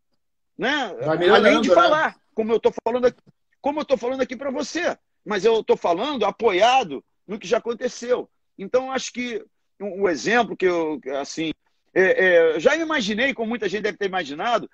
né? 0.56 0.96
Além 1.04 1.60
de 1.60 1.68
né? 1.68 1.74
falar, 1.74 2.16
como 2.34 2.50
eu 2.50 2.56
estou 2.56 2.72
falando 2.82 3.04
aqui, 3.04 3.22
como 3.60 3.78
eu 3.78 3.82
estou 3.82 3.98
falando 3.98 4.22
aqui 4.22 4.34
para 4.34 4.50
você. 4.50 4.96
Mas 5.22 5.44
eu 5.44 5.60
estou 5.60 5.76
falando 5.76 6.24
apoiado 6.24 7.04
no 7.26 7.38
que 7.38 7.46
já 7.46 7.58
aconteceu. 7.58 8.26
Então 8.56 8.90
acho 8.90 9.12
que 9.12 9.44
o 9.78 10.08
exemplo 10.08 10.56
que 10.56 10.66
eu 10.66 10.98
assim 11.20 11.52
é, 11.92 12.54
é, 12.54 12.60
já 12.60 12.74
imaginei, 12.74 13.34
como 13.34 13.50
muita 13.50 13.68
gente 13.68 13.82
deve 13.82 13.98
ter 13.98 14.06
imaginado, 14.06 14.70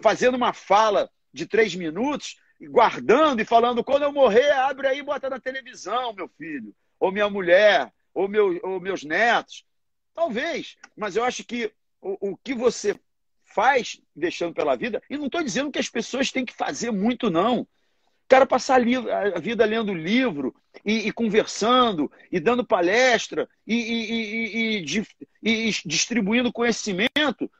fazendo 0.00 0.36
uma 0.36 0.52
fala 0.52 1.10
de 1.32 1.46
três 1.46 1.74
minutos 1.74 2.36
guardando 2.68 3.40
e 3.40 3.44
falando: 3.44 3.84
quando 3.84 4.02
eu 4.02 4.12
morrer, 4.12 4.50
abre 4.52 4.86
aí 4.86 4.98
e 4.98 5.02
bota 5.02 5.28
na 5.28 5.40
televisão, 5.40 6.12
meu 6.12 6.28
filho, 6.28 6.74
ou 6.98 7.12
minha 7.12 7.28
mulher, 7.28 7.92
ou, 8.14 8.28
meu, 8.28 8.58
ou 8.62 8.80
meus 8.80 9.02
netos. 9.02 9.64
Talvez, 10.14 10.76
mas 10.96 11.16
eu 11.16 11.24
acho 11.24 11.44
que 11.44 11.72
o, 12.00 12.32
o 12.32 12.36
que 12.36 12.54
você 12.54 12.98
faz 13.44 14.00
deixando 14.14 14.54
pela 14.54 14.76
vida, 14.76 15.02
e 15.08 15.16
não 15.16 15.26
estou 15.26 15.42
dizendo 15.42 15.70
que 15.70 15.78
as 15.78 15.88
pessoas 15.88 16.30
têm 16.30 16.44
que 16.44 16.54
fazer 16.54 16.90
muito, 16.90 17.30
não. 17.30 17.66
cara 18.28 18.46
passar 18.46 18.80
a 18.80 19.38
vida 19.38 19.64
lendo 19.64 19.94
livro 19.94 20.54
e, 20.84 21.08
e 21.08 21.12
conversando 21.12 22.10
e 22.30 22.40
dando 22.40 22.64
palestra 22.64 23.48
e, 23.66 23.74
e, 23.74 24.76
e 25.42 25.70
distribuindo 25.84 26.52
conhecimento, 26.52 27.50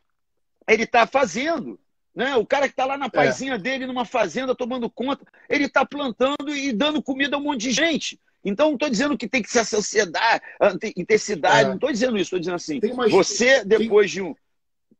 ele 0.66 0.84
está 0.84 1.06
fazendo. 1.06 1.78
Né? 2.14 2.36
O 2.36 2.46
cara 2.46 2.66
que 2.66 2.72
está 2.72 2.84
lá 2.84 2.98
na 2.98 3.06
é. 3.06 3.10
paizinha 3.10 3.54
é. 3.54 3.58
dele, 3.58 3.86
numa 3.86 4.04
fazenda, 4.04 4.54
tomando 4.54 4.90
conta, 4.90 5.24
ele 5.48 5.64
está 5.64 5.84
plantando 5.84 6.54
e 6.54 6.72
dando 6.72 7.02
comida 7.02 7.36
a 7.36 7.38
um 7.38 7.42
monte 7.42 7.62
de 7.62 7.72
gente. 7.72 8.20
Então, 8.44 8.68
não 8.68 8.74
estou 8.74 8.90
dizendo 8.90 9.16
que 9.16 9.28
tem 9.28 9.42
que 9.42 9.50
ser 9.50 9.60
a 9.60 9.64
sociedade, 9.64 10.42
a 10.60 10.72
intensidade, 10.96 11.64
é. 11.64 11.68
não 11.68 11.74
estou 11.76 11.92
dizendo 11.92 12.16
isso, 12.16 12.24
estou 12.24 12.38
dizendo 12.38 12.56
assim. 12.56 12.80
Você, 13.08 13.64
depois 13.64 14.10
de, 14.10 14.20
um, 14.20 14.34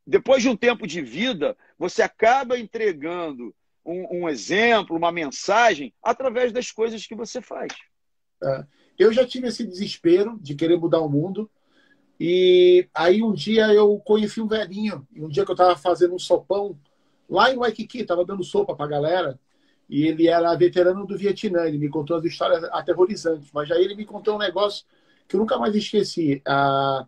depois 0.07 0.43
de 0.43 0.49
um 0.49 0.57
tempo 0.57 0.87
de 0.87 1.03
vida, 1.03 1.57
você 1.79 2.03
acaba 2.03 2.59
entregando 2.59 3.55
um, 3.85 4.23
um 4.23 4.29
exemplo, 4.29 4.97
uma 4.97 5.11
mensagem, 5.11 5.93
através 6.03 6.53
das 6.53 6.71
coisas 6.71 7.05
que 7.05 7.17
você 7.17 7.43
faz. 7.43 7.73
É. 8.43 8.65
Eu 8.99 9.13
já 9.13 9.27
tive 9.27 9.49
esse 9.49 9.67
desespero 9.67 10.39
de 10.41 10.55
querer 10.55 10.79
mudar 10.79 11.01
o 11.01 11.09
mundo. 11.09 11.51
E 12.21 12.89
aí 12.95 13.23
um 13.23 13.33
dia 13.33 13.67
eu 13.73 13.99
conheci 13.99 14.41
um 14.41 14.47
velhinho. 14.47 15.07
Um 15.17 15.29
dia 15.29 15.45
que 15.45 15.51
eu 15.51 15.55
estava 15.55 15.77
fazendo 15.77 16.15
um 16.15 16.19
sopão 16.19 16.79
lá 17.33 17.51
em 17.51 17.57
Waikiki, 17.57 18.01
estava 18.01 18.25
dando 18.25 18.45
sopa 18.45 18.77
para 18.77 18.85
a 18.85 18.89
galera. 18.89 19.41
E 19.89 20.07
ele 20.07 20.29
era 20.29 20.55
veterano 20.55 21.07
do 21.07 21.17
Vietnã. 21.17 21.67
Ele 21.67 21.79
me 21.79 21.89
contou 21.89 22.17
as 22.17 22.25
histórias 22.25 22.63
aterrorizantes. 22.65 23.51
Mas 23.53 23.71
aí 23.71 23.83
ele 23.83 23.95
me 23.95 24.05
contou 24.05 24.37
um 24.37 24.39
negócio 24.39 24.85
que 25.27 25.35
eu 25.35 25.41
nunca 25.41 25.59
mais 25.59 25.75
esqueci. 25.75 26.43
A, 26.47 27.07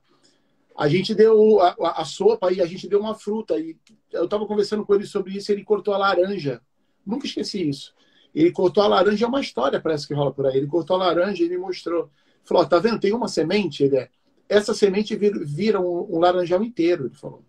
a 0.77 0.89
gente 0.89 1.15
deu 1.15 1.61
a, 1.61 2.01
a 2.01 2.05
sopa 2.05 2.53
e 2.53 2.61
a 2.61 2.67
gente 2.67 2.89
deu 2.89 3.01
uma 3.01 3.15
fruta. 3.15 3.59
E 3.59 3.77
eu 4.13 4.25
estava 4.25 4.47
conversando 4.47 4.85
com 4.85 4.95
ele 4.95 5.07
sobre 5.07 5.37
isso. 5.37 5.53
Ele 5.53 5.63
cortou 5.63 5.93
a 5.93 5.99
laranja. 5.99 6.61
Nunca 7.07 7.27
esqueci 7.27 7.69
isso. 7.69 7.95
Ele 8.35 8.51
cortou 8.51 8.83
a 8.83 8.89
laranja, 8.89 9.25
é 9.25 9.29
uma 9.29 9.41
história, 9.41 9.81
parece 9.81 10.09
que 10.09 10.15
rola 10.15 10.33
por 10.33 10.47
aí. 10.47 10.57
Ele 10.57 10.67
cortou 10.67 10.97
a 10.97 11.07
laranja 11.07 11.45
e 11.45 11.49
me 11.49 11.59
mostrou. 11.59 12.11
Falou: 12.43 12.67
tá 12.67 12.79
vendo? 12.79 12.99
Tem 12.99 13.13
uma 13.13 13.29
semente. 13.29 13.85
Ele 13.85 13.97
é, 13.97 14.09
essa 14.49 14.75
semente 14.75 15.15
vira, 15.15 15.39
vira 15.45 15.81
um, 15.81 16.17
um 16.17 16.19
laranjal 16.19 16.63
inteiro. 16.65 17.07
Ele 17.07 17.15
falou. 17.15 17.45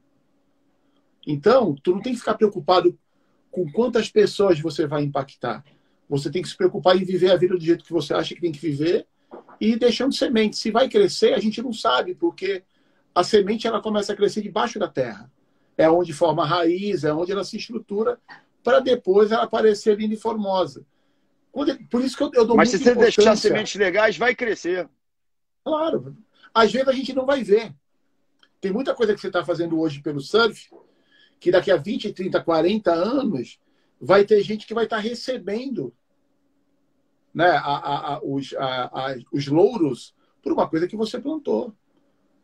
Então, 1.26 1.76
tu 1.76 1.92
não 1.92 2.02
tem 2.02 2.14
que 2.14 2.20
ficar 2.20 2.36
preocupado 2.36 2.98
com 3.52 3.70
quantas 3.72 4.10
pessoas 4.10 4.60
você 4.60 4.86
vai 4.86 5.04
impactar. 5.04 5.64
Você 6.10 6.30
tem 6.30 6.42
que 6.42 6.50
se 6.50 6.58
preocupar 6.58 6.96
em 6.96 7.04
viver 7.04 7.32
a 7.32 7.38
vida 7.38 7.56
do 7.56 7.64
jeito 7.64 7.84
que 7.84 7.92
você 7.92 8.14
acha 8.14 8.36
que 8.36 8.42
tem 8.42 8.52
que 8.52 8.60
viver 8.60 9.08
e 9.60 9.76
deixando 9.76 10.14
semente. 10.14 10.58
Se 10.58 10.70
vai 10.72 10.88
crescer, 10.88 11.34
a 11.34 11.40
gente 11.40 11.62
não 11.62 11.74
sabe, 11.74 12.14
porque 12.14 12.64
a 13.14 13.24
semente 13.24 13.66
ela 13.66 13.82
começa 13.82 14.14
a 14.14 14.16
crescer 14.16 14.42
debaixo 14.42 14.78
da 14.78 14.88
terra. 14.88 15.32
É 15.78 15.90
onde 15.90 16.14
forma 16.14 16.44
a 16.44 16.48
raiz, 16.48 17.04
é 17.04 17.14
onde 17.14 17.32
ela 17.32 17.44
se 17.44 17.58
estrutura 17.58 18.20
para 18.64 18.80
depois 18.80 19.32
ela 19.32 19.44
aparecer 19.44 19.98
linda 19.98 20.16
e 20.16 20.18
formosa. 20.18 20.86
Por 21.90 22.04
isso 22.04 22.18
que 22.18 22.24
eu, 22.24 22.32
eu 22.34 22.46
dou 22.46 22.58
Mas 22.58 22.70
se 22.70 22.80
você 22.80 22.94
deixar 22.94 23.36
sementes 23.38 23.76
legais, 23.76 24.18
vai 24.18 24.36
crescer. 24.36 24.90
Claro. 25.64 26.18
Às 26.54 26.72
vezes 26.72 26.88
a 26.88 26.92
gente 26.92 27.14
não 27.14 27.26
vai 27.26 27.44
ver. 27.44 27.74
Tem 28.60 28.72
muita 28.72 28.94
coisa 28.94 29.14
que 29.14 29.22
você 29.22 29.28
está 29.28 29.46
fazendo 29.46 29.80
hoje 29.80 30.02
pelo 30.02 30.20
surf 30.20 30.70
que 31.40 31.52
daqui 31.52 31.72
a 31.72 31.78
20, 31.78 32.14
30, 32.14 32.42
40 32.42 32.94
anos 32.94 33.60
vai 34.00 34.26
ter 34.26 34.42
gente 34.42 34.66
que 34.66 34.74
vai 34.74 34.86
estar 34.86 34.98
recebendo 34.98 35.94
né, 37.34 37.50
a, 37.50 37.60
a, 37.60 38.14
a, 38.16 38.22
os, 38.24 38.54
os 39.32 39.48
louros 39.48 40.16
por 40.42 40.54
uma 40.54 40.68
coisa 40.70 40.88
que 40.88 40.96
você 40.96 41.20
plantou. 41.20 41.74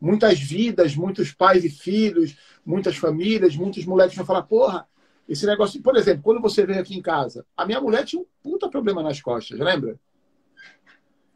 Muitas 0.00 0.38
vidas, 0.38 0.96
muitos 0.96 1.32
pais 1.32 1.64
e 1.64 1.70
filhos, 1.70 2.36
muitas 2.66 2.96
famílias, 2.96 3.56
muitos 3.56 3.84
moleques 3.86 4.16
vão 4.16 4.26
falar: 4.26 4.42
porra, 4.42 4.88
esse 5.28 5.46
negócio. 5.46 5.80
Por 5.80 5.96
exemplo, 5.96 6.22
quando 6.22 6.40
você 6.40 6.66
veio 6.66 6.80
aqui 6.80 6.96
em 6.96 7.02
casa, 7.02 7.46
a 7.56 7.64
minha 7.64 7.80
mulher 7.80 8.04
tinha 8.04 8.20
um 8.20 8.26
puta 8.42 8.68
problema 8.68 9.02
nas 9.02 9.20
costas, 9.20 9.58
lembra? 9.58 9.98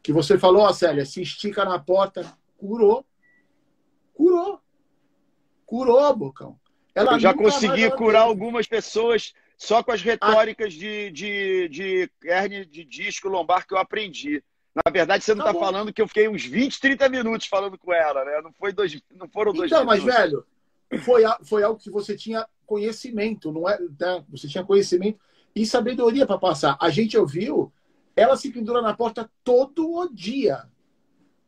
Que 0.03 0.11
você 0.11 0.37
falou, 0.37 0.63
ó, 0.63 0.73
Célia, 0.73 1.05
se 1.05 1.21
estica 1.21 1.65
na 1.65 1.79
porta, 1.79 2.25
curou. 2.57 3.05
Curou. 4.13 4.61
Curou, 5.65 6.15
Bocão. 6.15 6.59
Ela 6.97 7.13
eu 7.13 7.19
já 7.19 7.33
consegui 7.33 7.89
curar 7.91 8.23
algumas 8.23 8.65
pessoas 8.65 9.33
só 9.55 9.83
com 9.83 9.91
as 9.91 10.01
retóricas 10.01 10.73
a... 10.73 10.77
de, 10.77 11.11
de, 11.11 11.69
de 11.69 12.11
hernia 12.23 12.65
de 12.65 12.83
disco 12.83 13.29
lombar 13.29 13.67
que 13.67 13.73
eu 13.75 13.77
aprendi. 13.77 14.43
Na 14.73 14.91
verdade, 14.91 15.23
você 15.23 15.35
não 15.35 15.45
está 15.45 15.53
tá 15.53 15.59
falando 15.59 15.93
que 15.93 16.01
eu 16.01 16.07
fiquei 16.07 16.27
uns 16.27 16.43
20, 16.43 16.79
30 16.79 17.09
minutos 17.09 17.47
falando 17.47 17.77
com 17.77 17.93
ela, 17.93 18.25
né? 18.25 18.41
Não, 18.43 18.51
foi 18.51 18.71
dois, 18.73 18.99
não 19.15 19.27
foram 19.27 19.53
dois 19.53 19.71
Então, 19.71 19.85
minutos. 19.85 20.05
mas, 20.05 20.15
velho, 20.15 20.45
foi, 21.03 21.23
foi 21.43 21.63
algo 21.63 21.79
que 21.79 21.89
você 21.91 22.15
tinha 22.15 22.47
conhecimento, 22.65 23.51
não 23.51 23.69
é? 23.69 23.79
Né? 23.79 24.23
Você 24.29 24.47
tinha 24.47 24.63
conhecimento 24.63 25.19
e 25.55 25.65
sabedoria 25.65 26.25
para 26.25 26.37
passar. 26.39 26.77
A 26.81 26.89
gente 26.89 27.17
ouviu, 27.17 27.71
ela 28.15 28.35
se 28.35 28.51
pendura 28.51 28.81
na 28.81 28.95
porta 28.95 29.29
todo 29.43 29.87
o 29.99 30.09
dia. 30.09 30.63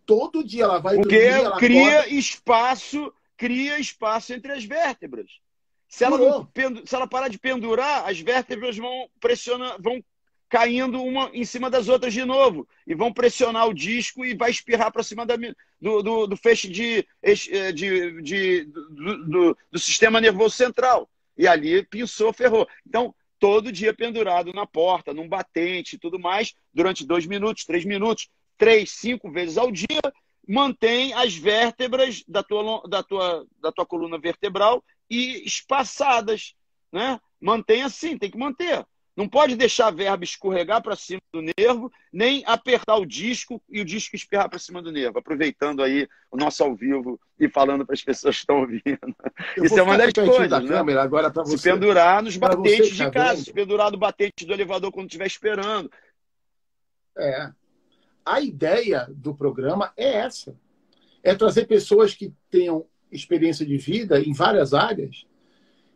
Todo 0.06 0.44
dia 0.44 0.64
ela 0.64 0.80
vai 0.80 0.96
Porque 0.96 1.20
dormir, 1.20 1.44
ela 1.44 1.58
cria 1.58 2.00
acorda... 2.00 2.14
espaço 2.14 3.14
cria 3.40 3.80
espaço 3.80 4.34
entre 4.34 4.52
as 4.52 4.66
vértebras. 4.66 5.32
Se 5.88 6.04
ela, 6.04 6.18
não, 6.18 6.48
se 6.86 6.94
ela 6.94 7.08
parar 7.08 7.30
de 7.30 7.40
pendurar, 7.40 8.08
as 8.08 8.20
vértebras 8.20 8.78
vão 8.78 9.10
pressionar, 9.20 9.82
vão 9.82 10.04
caindo 10.50 11.02
uma 11.02 11.32
em 11.34 11.46
cima 11.46 11.70
das 11.70 11.88
outras 11.88 12.14
de 12.14 12.26
novo 12.26 12.68
e 12.86 12.94
vão 12.94 13.14
pressionar 13.14 13.68
o 13.68 13.74
disco 13.74 14.26
e 14.26 14.36
vai 14.36 14.52
espirrar 14.52 14.92
para 14.92 15.04
cima 15.04 15.26
da, 15.26 15.36
do, 15.80 16.04
do, 16.04 16.28
do, 16.28 16.38
feixe 16.38 16.68
de, 16.68 17.08
eh, 17.24 17.72
de, 17.72 18.22
de 18.22 18.66
do, 18.66 19.26
do, 19.26 19.58
do, 19.72 19.80
sistema 19.80 20.20
nervoso 20.20 20.56
central. 20.56 21.10
E 21.38 21.48
ali 21.48 21.84
pinçou, 21.86 22.34
ferrou. 22.34 22.68
Então, 22.86 23.16
todo 23.40 23.72
dia 23.72 23.94
pendurado 23.94 24.52
na 24.52 24.68
porta, 24.68 25.14
num 25.14 25.30
batente 25.30 25.96
e 25.96 26.00
tudo 26.00 26.20
mais, 26.20 26.54
durante 26.74 27.06
dois 27.08 27.26
minutos, 27.26 27.64
três 27.64 27.86
minutos, 27.86 28.28
três, 28.58 28.92
cinco 28.92 29.32
vezes 29.32 29.58
ao 29.58 29.72
dia, 29.72 30.02
mantém 30.50 31.14
as 31.14 31.36
vértebras 31.36 32.24
da 32.28 32.42
tua, 32.42 32.82
da 32.90 33.04
tua, 33.04 33.46
da 33.62 33.72
tua 33.72 33.86
coluna 33.86 34.18
vertebral 34.18 34.84
e 35.08 35.46
espaçadas. 35.46 36.56
Né? 36.92 37.20
Mantém 37.40 37.84
assim, 37.84 38.18
tem 38.18 38.32
que 38.32 38.38
manter. 38.38 38.84
Não 39.16 39.30
pode 39.30 39.56
deixar 39.56 39.88
a 39.88 39.92
verba 39.92 40.24
escorregar 40.24 40.82
para 40.82 40.96
cima 40.96 41.22
do 41.32 41.44
nervo, 41.56 41.92
nem 42.12 42.42
apertar 42.48 42.96
o 42.96 43.06
disco 43.06 43.62
e 43.70 43.80
o 43.80 43.86
disco 43.86 44.16
espirrar 44.16 44.50
para 44.50 44.58
cima 44.58 44.82
do 44.82 44.92
nervo. 44.92 45.20
Aproveitando 45.20 45.84
aí 45.84 46.08
o 46.32 46.38
nosso 46.38 46.64
ao 46.64 46.74
vivo 46.74 47.20
e 47.40 47.48
falando 47.48 47.86
para 47.86 47.94
as 47.94 48.02
pessoas 48.02 48.38
que 48.38 48.42
estão 48.42 48.62
ouvindo. 48.62 49.16
Eu 49.56 49.66
Isso 49.66 49.78
é 49.78 49.84
uma 49.84 49.98
das 50.00 50.14
coisas. 50.14 50.50
Da 50.50 50.62
né? 50.62 50.68
câmera 50.68 51.04
agora 51.04 51.30
você. 51.30 51.58
Se 51.58 51.70
pendurar 51.72 52.24
nos 52.24 52.38
batentes 52.38 52.96
de 52.96 53.04
tá 53.04 53.12
casa, 53.12 53.44
se 53.44 53.54
pendurar 53.54 53.92
no 53.92 53.98
batente 54.00 54.48
do 54.48 54.54
elevador 54.54 54.92
quando 54.92 55.08
estiver 55.08 55.28
esperando. 55.28 55.92
É 57.16 57.52
a 58.30 58.40
ideia 58.40 59.08
do 59.10 59.34
programa 59.34 59.92
é 59.98 60.18
essa: 60.18 60.56
é 61.24 61.34
trazer 61.34 61.66
pessoas 61.66 62.14
que 62.14 62.32
tenham 62.50 62.86
experiência 63.12 63.66
de 63.66 63.78
vida 63.78 64.20
em 64.22 64.34
várias 64.34 64.74
áreas 64.74 65.26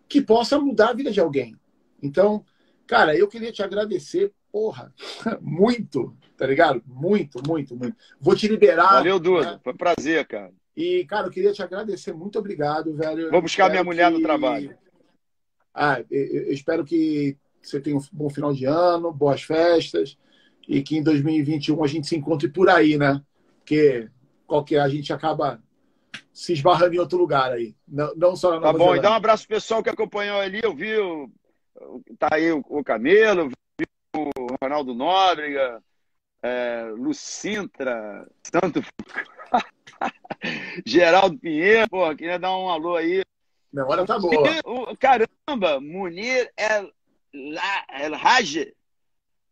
que 0.09 0.19
possam 0.21 0.65
mudar 0.65 0.89
a 0.89 0.93
vida 0.93 1.11
de 1.11 1.19
alguém. 1.19 1.55
Então, 2.01 2.43
cara, 2.87 3.15
eu 3.15 3.27
queria 3.27 3.51
te 3.51 3.61
agradecer, 3.61 4.33
porra, 4.51 4.91
muito, 5.39 6.17
tá 6.35 6.47
ligado? 6.47 6.81
Muito, 6.87 7.39
muito, 7.47 7.75
muito. 7.75 7.95
Vou 8.19 8.35
te 8.35 8.47
liberar. 8.47 8.93
Valeu, 8.93 9.19
Duda. 9.19 9.51
Né? 9.53 9.59
Foi 9.63 9.73
um 9.73 9.77
prazer, 9.77 10.25
cara. 10.25 10.51
E, 10.75 11.05
cara, 11.05 11.27
eu 11.27 11.31
queria 11.31 11.53
te 11.53 11.61
agradecer. 11.61 12.13
Muito 12.13 12.39
obrigado, 12.39 12.95
velho. 12.95 13.29
Vou 13.29 13.43
buscar 13.43 13.69
minha 13.69 13.83
mulher 13.83 14.11
que... 14.11 14.17
no 14.17 14.23
trabalho. 14.23 14.75
Ah, 15.71 16.03
eu 16.09 16.51
espero 16.51 16.83
que 16.83 17.37
você 17.61 17.79
tenha 17.79 17.95
um 17.95 18.01
bom 18.11 18.29
final 18.29 18.53
de 18.53 18.65
ano, 18.65 19.11
boas 19.11 19.43
festas 19.43 20.17
e 20.67 20.81
que 20.81 20.97
em 20.97 21.03
2021 21.03 21.83
a 21.83 21.87
gente 21.87 22.07
se 22.07 22.15
encontre 22.15 22.47
por 22.47 22.69
aí, 22.69 22.97
né? 22.97 23.21
Porque 23.59 24.09
qualquer 24.47 24.79
a 24.79 24.89
gente 24.89 25.11
acaba 25.11 25.61
se 26.31 26.53
esbarrando 26.53 26.95
em 26.95 26.99
outro 26.99 27.17
lugar 27.17 27.51
aí, 27.51 27.75
não, 27.87 28.13
não 28.15 28.35
só 28.35 28.51
na 28.51 28.59
Nova 28.59 28.71
Tá 28.71 28.73
bom, 28.73 28.85
Zelândia. 28.85 28.99
e 28.99 29.03
dá 29.03 29.11
um 29.11 29.15
abraço 29.15 29.47
pro 29.47 29.55
pessoal 29.55 29.83
que 29.83 29.89
acompanhou 29.89 30.39
ali, 30.39 30.61
eu 30.63 30.73
vi, 30.73 30.95
o, 30.97 31.29
tá 32.17 32.29
aí 32.31 32.51
o, 32.51 32.63
o 32.67 32.83
Camelo, 32.83 33.49
vi 33.49 33.85
o 34.15 34.29
Ronaldo 34.61 34.93
Nóbrega, 34.93 35.81
é, 36.41 36.91
Lucintra, 36.97 38.27
Santo 38.43 38.81
Geraldo 40.85 41.37
Pinheiro, 41.37 41.89
pô, 41.89 42.15
queria 42.15 42.37
dar 42.37 42.57
um 42.57 42.69
alô 42.69 42.95
aí. 42.95 43.23
Memória 43.71 44.05
tá 44.05 44.19
boa. 44.19 44.33
Caramba, 44.99 45.79
Munir 45.79 46.51
El, 46.57 46.91
El 47.33 48.13
Raj, 48.13 48.67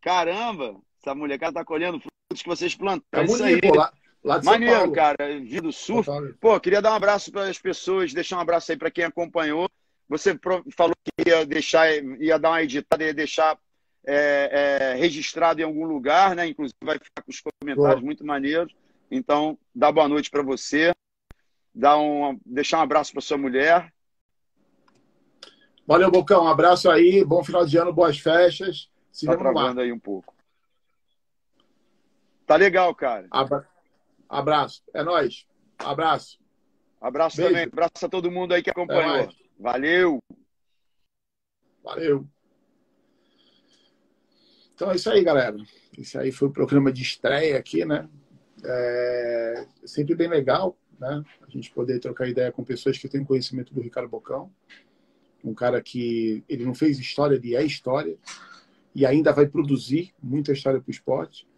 caramba, 0.02 0.76
essa 1.04 1.16
molecada 1.16 1.54
tá 1.54 1.66
colhendo 1.66 2.00
frutos 2.00 2.44
que 2.44 2.48
vocês 2.48 2.76
plantaram. 2.76 3.24
É 3.24 3.26
isso 3.26 3.44
aí. 3.44 3.60
Pô, 3.60 3.76
lá, 3.76 3.92
lá 4.24 4.38
de 4.38 4.46
Maneiro, 4.46 4.74
São 4.74 4.82
Paulo. 4.82 4.96
cara. 4.96 5.40
Vida 5.40 5.62
do 5.62 5.74
surf. 5.74 6.10
Pô, 6.40 6.60
queria 6.60 6.82
dar 6.82 6.92
um 6.92 6.96
abraço 6.96 7.32
para 7.32 7.44
as 7.44 7.60
pessoas, 7.60 8.14
deixar 8.14 8.38
um 8.38 8.42
abraço 8.42 8.72
aí 8.72 8.78
para 8.78 8.92
quem 8.92 9.04
acompanhou. 9.04 9.70
Você 10.08 10.38
falou 10.76 10.94
que 11.04 11.30
ia 11.30 11.46
deixar, 11.46 11.90
ia 12.20 12.38
dar 12.38 12.50
uma 12.50 12.62
editada, 12.62 13.04
ia 13.04 13.14
deixar 13.14 13.58
é, 14.06 14.94
é, 14.94 14.96
registrado 14.96 15.62
em 15.62 15.64
algum 15.64 15.86
lugar, 15.86 16.36
né? 16.36 16.48
Inclusive 16.48 16.78
vai 16.84 17.00
ficar 17.00 17.24
com 17.24 17.32
os 17.32 17.42
comentários 17.42 18.04
muito 18.04 18.26
maneiros. 18.26 18.74
Então, 19.10 19.58
dá 19.74 19.92
boa 19.92 20.08
noite 20.08 20.30
para 20.30 20.44
você. 20.44 20.94
Dá 21.74 21.98
um, 21.98 22.38
deixar 22.46 22.80
um 22.80 22.82
abraço 22.82 23.14
para 23.14 23.22
sua 23.22 23.38
mulher. 23.38 23.92
Valeu, 25.88 26.12
Bocão. 26.12 26.44
Um 26.44 26.48
abraço 26.48 26.90
aí. 26.90 27.24
Bom 27.24 27.44
final 27.44 27.66
de 27.66 27.78
ano, 27.78 27.94
boas 27.94 28.20
festas. 28.20 28.90
Se 29.12 29.26
tá 29.26 29.36
travando 29.36 29.82
aí 29.82 29.92
um 29.92 30.00
pouco. 30.00 30.34
Tá 32.52 32.58
legal, 32.58 32.94
cara. 32.94 33.28
Abra... 33.32 33.66
Abraço. 34.28 34.84
É 34.94 35.02
nóis. 35.02 35.48
Abraço. 35.80 36.38
Abraço 37.00 37.38
Beijo. 37.38 37.50
também. 37.50 37.70
Abraço 37.72 38.06
a 38.06 38.10
todo 38.10 38.30
mundo 38.30 38.54
aí 38.54 38.62
que 38.62 38.70
acompanhou. 38.70 39.16
É 39.16 39.30
Valeu. 39.58 40.22
Valeu. 41.82 42.28
Então 44.76 44.92
é 44.92 44.98
isso 44.98 45.10
aí, 45.10 45.24
galera. 45.24 45.56
Esse 45.98 46.18
aí 46.18 46.30
foi 46.30 46.50
o 46.50 46.52
programa 46.52 46.92
de 46.92 47.02
estreia 47.02 47.58
aqui, 47.58 47.86
né? 47.86 48.10
É 48.66 49.66
sempre 49.86 50.14
bem 50.14 50.28
legal, 50.28 50.78
né? 51.00 51.24
A 51.48 51.50
gente 51.50 51.72
poder 51.72 52.00
trocar 52.00 52.28
ideia 52.28 52.52
com 52.52 52.66
pessoas 52.66 52.98
que 52.98 53.08
têm 53.08 53.24
conhecimento 53.24 53.74
do 53.74 53.80
Ricardo 53.80 54.10
Bocão. 54.10 54.52
Um 55.42 55.54
cara 55.54 55.82
que 55.82 56.44
ele 56.50 56.66
não 56.66 56.76
fez 56.76 57.00
história, 57.00 57.36
ele 57.36 57.56
é 57.56 57.64
história. 57.64 58.18
E 58.94 59.06
ainda 59.06 59.32
vai 59.32 59.48
produzir 59.48 60.14
muita 60.22 60.52
história 60.52 60.82
para 60.82 60.90
o 60.90 60.92
esporte. 60.92 61.50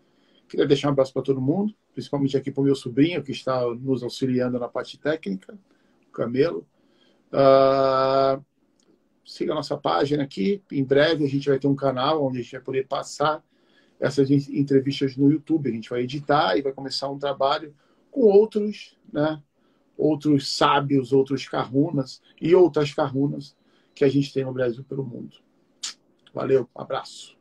Queria 0.54 0.68
deixar 0.68 0.90
um 0.90 0.92
abraço 0.92 1.12
para 1.12 1.24
todo 1.24 1.42
mundo, 1.42 1.74
principalmente 1.96 2.38
aqui 2.38 2.52
para 2.52 2.62
o 2.62 2.64
meu 2.64 2.76
sobrinho, 2.76 3.24
que 3.24 3.32
está 3.32 3.66
nos 3.74 4.04
auxiliando 4.04 4.60
na 4.60 4.68
parte 4.68 5.00
técnica, 5.00 5.58
o 6.08 6.12
Camelo. 6.12 6.64
Uh, 7.32 8.40
siga 9.26 9.54
a 9.54 9.56
nossa 9.56 9.76
página 9.76 10.22
aqui. 10.22 10.62
Em 10.72 10.84
breve 10.84 11.26
a 11.26 11.28
gente 11.28 11.50
vai 11.50 11.58
ter 11.58 11.66
um 11.66 11.74
canal 11.74 12.24
onde 12.24 12.38
a 12.38 12.42
gente 12.44 12.52
vai 12.52 12.62
poder 12.62 12.88
passar 12.88 13.44
essas 14.00 14.30
entrevistas 14.30 15.18
no 15.18 15.32
YouTube. 15.32 15.72
A 15.72 15.74
gente 15.74 15.90
vai 15.90 16.02
editar 16.02 16.56
e 16.56 16.62
vai 16.62 16.72
começar 16.72 17.10
um 17.10 17.18
trabalho 17.18 17.74
com 18.12 18.22
outros, 18.22 18.96
né? 19.12 19.42
Outros 19.98 20.56
sábios, 20.56 21.12
outros 21.12 21.48
carrunas 21.50 22.22
e 22.40 22.54
outras 22.54 22.94
carrunas 22.94 23.58
que 23.96 24.06
a 24.06 24.08
gente 24.08 24.32
tem 24.32 24.46
no 24.46 24.54
Brasil 24.54 24.84
pelo 24.84 25.04
mundo. 25.04 25.36
Valeu, 26.32 26.70
um 26.78 26.80
abraço. 26.80 27.36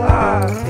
Blue, 0.00 0.69